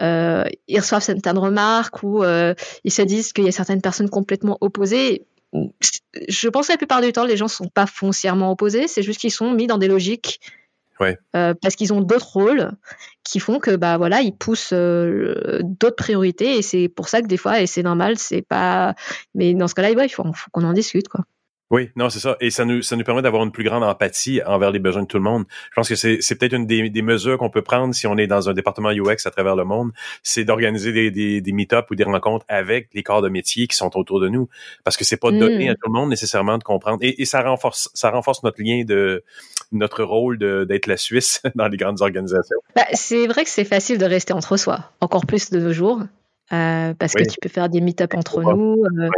euh, 0.00 0.44
ils 0.66 0.80
reçoivent 0.80 1.02
certaines 1.02 1.38
remarques 1.38 2.02
ou 2.02 2.24
ils 2.24 2.92
se 2.92 3.02
disent 3.02 3.32
qu'il 3.32 3.44
y 3.44 3.48
a 3.48 3.52
certaines 3.52 3.82
personnes 3.82 4.08
complètement 4.08 4.56
opposées, 4.62 5.26
je 5.52 6.48
pense 6.48 6.68
que 6.68 6.72
la 6.72 6.78
plupart 6.78 7.02
du 7.02 7.12
temps, 7.12 7.26
les 7.26 7.36
gens 7.36 7.44
ne 7.46 7.50
sont 7.50 7.68
pas 7.68 7.86
foncièrement 7.86 8.50
opposés, 8.50 8.88
c'est 8.88 9.02
juste 9.02 9.20
qu'ils 9.20 9.30
sont 9.30 9.52
mis 9.52 9.66
dans 9.66 9.78
des 9.78 9.88
logiques. 9.88 10.40
Ouais. 11.00 11.18
Parce 11.32 11.74
qu'ils 11.74 11.92
ont 11.92 12.00
d'autres 12.00 12.32
rôles 12.32 12.70
qui 13.24 13.40
font 13.40 13.58
que 13.58 13.74
bah 13.74 13.98
voilà 13.98 14.20
ils 14.20 14.34
poussent 14.36 14.72
d'autres 14.72 15.96
priorités 15.96 16.58
et 16.58 16.62
c'est 16.62 16.88
pour 16.88 17.08
ça 17.08 17.22
que 17.22 17.26
des 17.26 17.36
fois 17.36 17.60
et 17.60 17.66
c'est 17.66 17.82
normal 17.82 18.18
c'est 18.18 18.42
pas 18.42 18.94
mais 19.34 19.52
dans 19.54 19.66
ce 19.66 19.74
cas-là 19.74 19.92
ouais, 19.92 20.06
il 20.06 20.10
faut, 20.10 20.22
faut 20.22 20.50
qu'on 20.52 20.64
en 20.64 20.72
discute 20.72 21.08
quoi. 21.08 21.24
Oui, 21.72 21.88
non, 21.96 22.10
c'est 22.10 22.18
ça. 22.20 22.36
Et 22.40 22.50
ça 22.50 22.66
nous, 22.66 22.82
ça 22.82 22.96
nous 22.96 23.02
permet 23.02 23.22
d'avoir 23.22 23.42
une 23.42 23.50
plus 23.50 23.64
grande 23.64 23.82
empathie 23.82 24.42
envers 24.44 24.70
les 24.70 24.78
besoins 24.78 25.02
de 25.02 25.06
tout 25.06 25.16
le 25.16 25.22
monde. 25.22 25.44
Je 25.70 25.74
pense 25.74 25.88
que 25.88 25.94
c'est, 25.94 26.18
c'est 26.20 26.34
peut-être 26.34 26.52
une 26.52 26.66
des, 26.66 26.90
des 26.90 27.00
mesures 27.00 27.38
qu'on 27.38 27.48
peut 27.48 27.62
prendre 27.62 27.94
si 27.94 28.06
on 28.06 28.18
est 28.18 28.26
dans 28.26 28.50
un 28.50 28.52
département 28.52 28.90
UX 28.90 29.24
à 29.24 29.30
travers 29.30 29.56
le 29.56 29.64
monde, 29.64 29.90
c'est 30.22 30.44
d'organiser 30.44 30.92
des, 30.92 31.10
des, 31.10 31.40
des 31.40 31.52
meet-ups 31.52 31.90
ou 31.90 31.94
des 31.94 32.04
rencontres 32.04 32.44
avec 32.48 32.90
les 32.92 33.02
corps 33.02 33.22
de 33.22 33.30
métier 33.30 33.66
qui 33.66 33.74
sont 33.74 33.96
autour 33.96 34.20
de 34.20 34.28
nous. 34.28 34.50
Parce 34.84 34.98
que 34.98 35.04
c'est 35.04 35.16
pas 35.16 35.30
donné 35.30 35.68
Mm. 35.68 35.70
à 35.70 35.74
tout 35.74 35.86
le 35.86 35.92
monde 35.92 36.10
nécessairement 36.10 36.58
de 36.58 36.62
comprendre. 36.62 36.98
Et, 37.00 37.22
et 37.22 37.24
ça 37.24 37.42
renforce, 37.42 37.90
ça 37.94 38.10
renforce 38.10 38.42
notre 38.42 38.62
lien 38.62 38.84
de, 38.84 39.24
notre 39.72 40.04
rôle 40.04 40.36
de, 40.36 40.64
d'être 40.64 40.86
la 40.86 40.98
Suisse 40.98 41.40
dans 41.54 41.68
les 41.68 41.76
grandes 41.78 42.02
organisations. 42.02 42.58
Bah, 42.76 42.84
c'est 42.92 43.26
vrai 43.26 43.44
que 43.44 43.50
c'est 43.50 43.64
facile 43.64 43.96
de 43.96 44.04
rester 44.04 44.34
entre 44.34 44.58
soi, 44.58 44.90
encore 45.00 45.26
plus 45.26 45.50
de 45.50 45.58
nos 45.58 45.72
jours. 45.72 46.00
Euh, 46.52 46.92
parce 46.98 47.14
Oui. 47.14 47.24
que 47.24 47.30
tu 47.30 47.36
peux 47.40 47.48
faire 47.48 47.68
des 47.68 47.80
meet-up 47.80 48.14
entre 48.14 48.42
nous, 48.42 48.84
euh, 48.84 49.08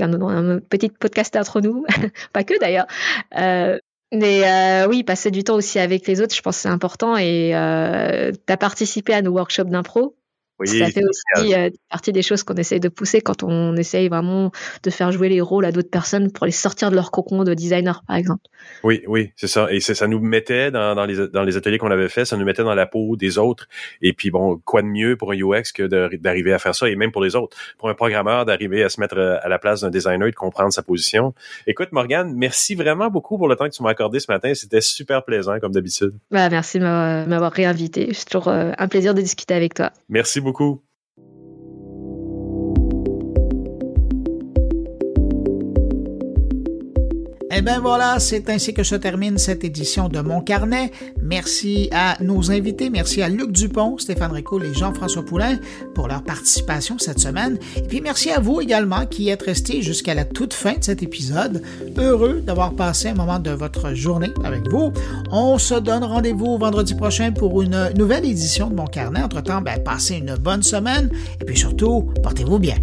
un, 0.00 0.56
un 0.56 0.58
petit 0.60 0.90
podcast 0.90 1.34
entre 1.36 1.60
nous, 1.60 1.84
pas 2.32 2.44
que 2.44 2.58
d'ailleurs. 2.60 2.86
Euh, 3.36 3.78
mais 4.12 4.42
euh, 4.48 4.88
oui, 4.88 5.02
passer 5.02 5.30
du 5.30 5.44
temps 5.44 5.56
aussi 5.56 5.78
avec 5.78 6.06
les 6.06 6.20
autres, 6.20 6.34
je 6.34 6.40
pense 6.40 6.56
que 6.56 6.62
c'est 6.62 6.68
important. 6.68 7.16
Et 7.16 7.54
euh, 7.54 8.32
tu 8.32 8.52
as 8.52 8.56
participé 8.56 9.12
à 9.12 9.22
nos 9.22 9.32
workshops 9.32 9.68
d'impro. 9.70 10.14
Oui, 10.58 10.66
ça 10.66 10.86
fait 10.90 11.04
aussi 11.04 11.54
euh, 11.54 11.70
partie 11.88 12.12
des 12.12 12.22
choses 12.22 12.42
qu'on 12.42 12.54
essaye 12.54 12.80
de 12.80 12.88
pousser 12.88 13.20
quand 13.20 13.42
on 13.42 13.76
essaye 13.76 14.08
vraiment 14.08 14.50
de 14.82 14.90
faire 14.90 15.12
jouer 15.12 15.28
les 15.28 15.40
rôles 15.40 15.64
à 15.64 15.72
d'autres 15.72 15.90
personnes 15.90 16.32
pour 16.32 16.46
les 16.46 16.52
sortir 16.52 16.90
de 16.90 16.96
leur 16.96 17.10
cocon 17.10 17.44
de 17.44 17.54
designer, 17.54 18.02
par 18.06 18.16
exemple. 18.16 18.42
Oui, 18.82 19.02
oui, 19.06 19.30
c'est 19.36 19.46
ça. 19.46 19.68
Et 19.70 19.80
ça 19.80 20.06
nous 20.06 20.18
mettait 20.20 20.70
dans, 20.70 20.94
dans, 20.94 21.06
les, 21.06 21.28
dans 21.28 21.44
les 21.44 21.56
ateliers 21.56 21.78
qu'on 21.78 21.90
avait 21.90 22.08
fait, 22.08 22.24
ça 22.24 22.36
nous 22.36 22.44
mettait 22.44 22.64
dans 22.64 22.74
la 22.74 22.86
peau 22.86 23.16
des 23.16 23.38
autres. 23.38 23.68
Et 24.02 24.12
puis 24.12 24.30
bon, 24.30 24.60
quoi 24.64 24.82
de 24.82 24.88
mieux 24.88 25.16
pour 25.16 25.32
un 25.32 25.36
UX 25.36 25.72
que 25.72 25.86
d'arriver 26.16 26.52
à 26.52 26.58
faire 26.58 26.74
ça, 26.74 26.88
et 26.88 26.96
même 26.96 27.12
pour 27.12 27.22
les 27.22 27.36
autres. 27.36 27.56
Pour 27.78 27.88
un 27.88 27.94
programmeur, 27.94 28.44
d'arriver 28.44 28.82
à 28.82 28.88
se 28.88 29.00
mettre 29.00 29.18
euh, 29.18 29.38
à 29.42 29.48
la 29.48 29.58
place 29.58 29.82
d'un 29.82 29.90
designer 29.90 30.26
et 30.26 30.30
de 30.30 30.36
comprendre 30.36 30.72
sa 30.72 30.82
position. 30.82 31.34
Écoute, 31.66 31.92
Morgane, 31.92 32.34
merci 32.34 32.74
vraiment 32.74 33.10
beaucoup 33.10 33.38
pour 33.38 33.48
le 33.48 33.56
temps 33.56 33.66
que 33.66 33.74
tu 33.74 33.82
m'as 33.82 33.90
accordé 33.90 34.18
ce 34.18 34.30
matin. 34.30 34.52
C'était 34.54 34.80
super 34.80 35.24
plaisant, 35.24 35.58
comme 35.60 35.72
d'habitude. 35.72 36.12
Bah, 36.30 36.48
merci 36.48 36.78
de 36.78 36.84
m'avoir 36.84 37.28
m'avoir 37.28 37.52
réinvité. 37.52 38.10
C'est 38.12 38.24
toujours 38.24 38.48
euh, 38.48 38.72
un 38.76 38.88
plaisir 38.88 39.14
de 39.14 39.20
discuter 39.20 39.54
avec 39.54 39.74
toi. 39.74 39.92
Merci 40.08 40.40
beaucoup 40.40 40.47
beaucoup. 40.48 40.87
Eh 47.58 47.60
bien 47.60 47.80
voilà, 47.80 48.20
c'est 48.20 48.50
ainsi 48.50 48.72
que 48.72 48.84
se 48.84 48.94
termine 48.94 49.36
cette 49.36 49.64
édition 49.64 50.08
de 50.08 50.20
Mon 50.20 50.40
Carnet. 50.40 50.92
Merci 51.20 51.88
à 51.90 52.16
nos 52.22 52.52
invités, 52.52 52.88
merci 52.88 53.20
à 53.20 53.28
Luc 53.28 53.50
Dupont, 53.50 53.98
Stéphane 53.98 54.30
Ricoul 54.30 54.64
et 54.64 54.72
Jean-François 54.72 55.24
Poulain 55.24 55.58
pour 55.92 56.06
leur 56.06 56.22
participation 56.22 56.98
cette 56.98 57.18
semaine. 57.18 57.58
Et 57.74 57.82
puis 57.82 58.00
merci 58.00 58.30
à 58.30 58.38
vous 58.38 58.60
également 58.60 59.06
qui 59.06 59.28
êtes 59.28 59.42
restés 59.42 59.82
jusqu'à 59.82 60.14
la 60.14 60.24
toute 60.24 60.54
fin 60.54 60.74
de 60.74 60.84
cet 60.84 61.02
épisode. 61.02 61.60
Heureux 61.96 62.42
d'avoir 62.46 62.74
passé 62.74 63.08
un 63.08 63.14
moment 63.14 63.40
de 63.40 63.50
votre 63.50 63.92
journée 63.92 64.30
avec 64.44 64.70
vous. 64.70 64.92
On 65.32 65.58
se 65.58 65.74
donne 65.74 66.04
rendez-vous 66.04 66.58
vendredi 66.58 66.94
prochain 66.94 67.32
pour 67.32 67.60
une 67.60 67.90
nouvelle 67.98 68.24
édition 68.24 68.70
de 68.70 68.76
Mon 68.76 68.86
Carnet. 68.86 69.20
Entre-temps, 69.20 69.62
ben, 69.62 69.82
passez 69.82 70.14
une 70.14 70.36
bonne 70.36 70.62
semaine 70.62 71.10
et 71.40 71.44
puis 71.44 71.56
surtout, 71.56 72.08
portez-vous 72.22 72.60
bien. 72.60 72.76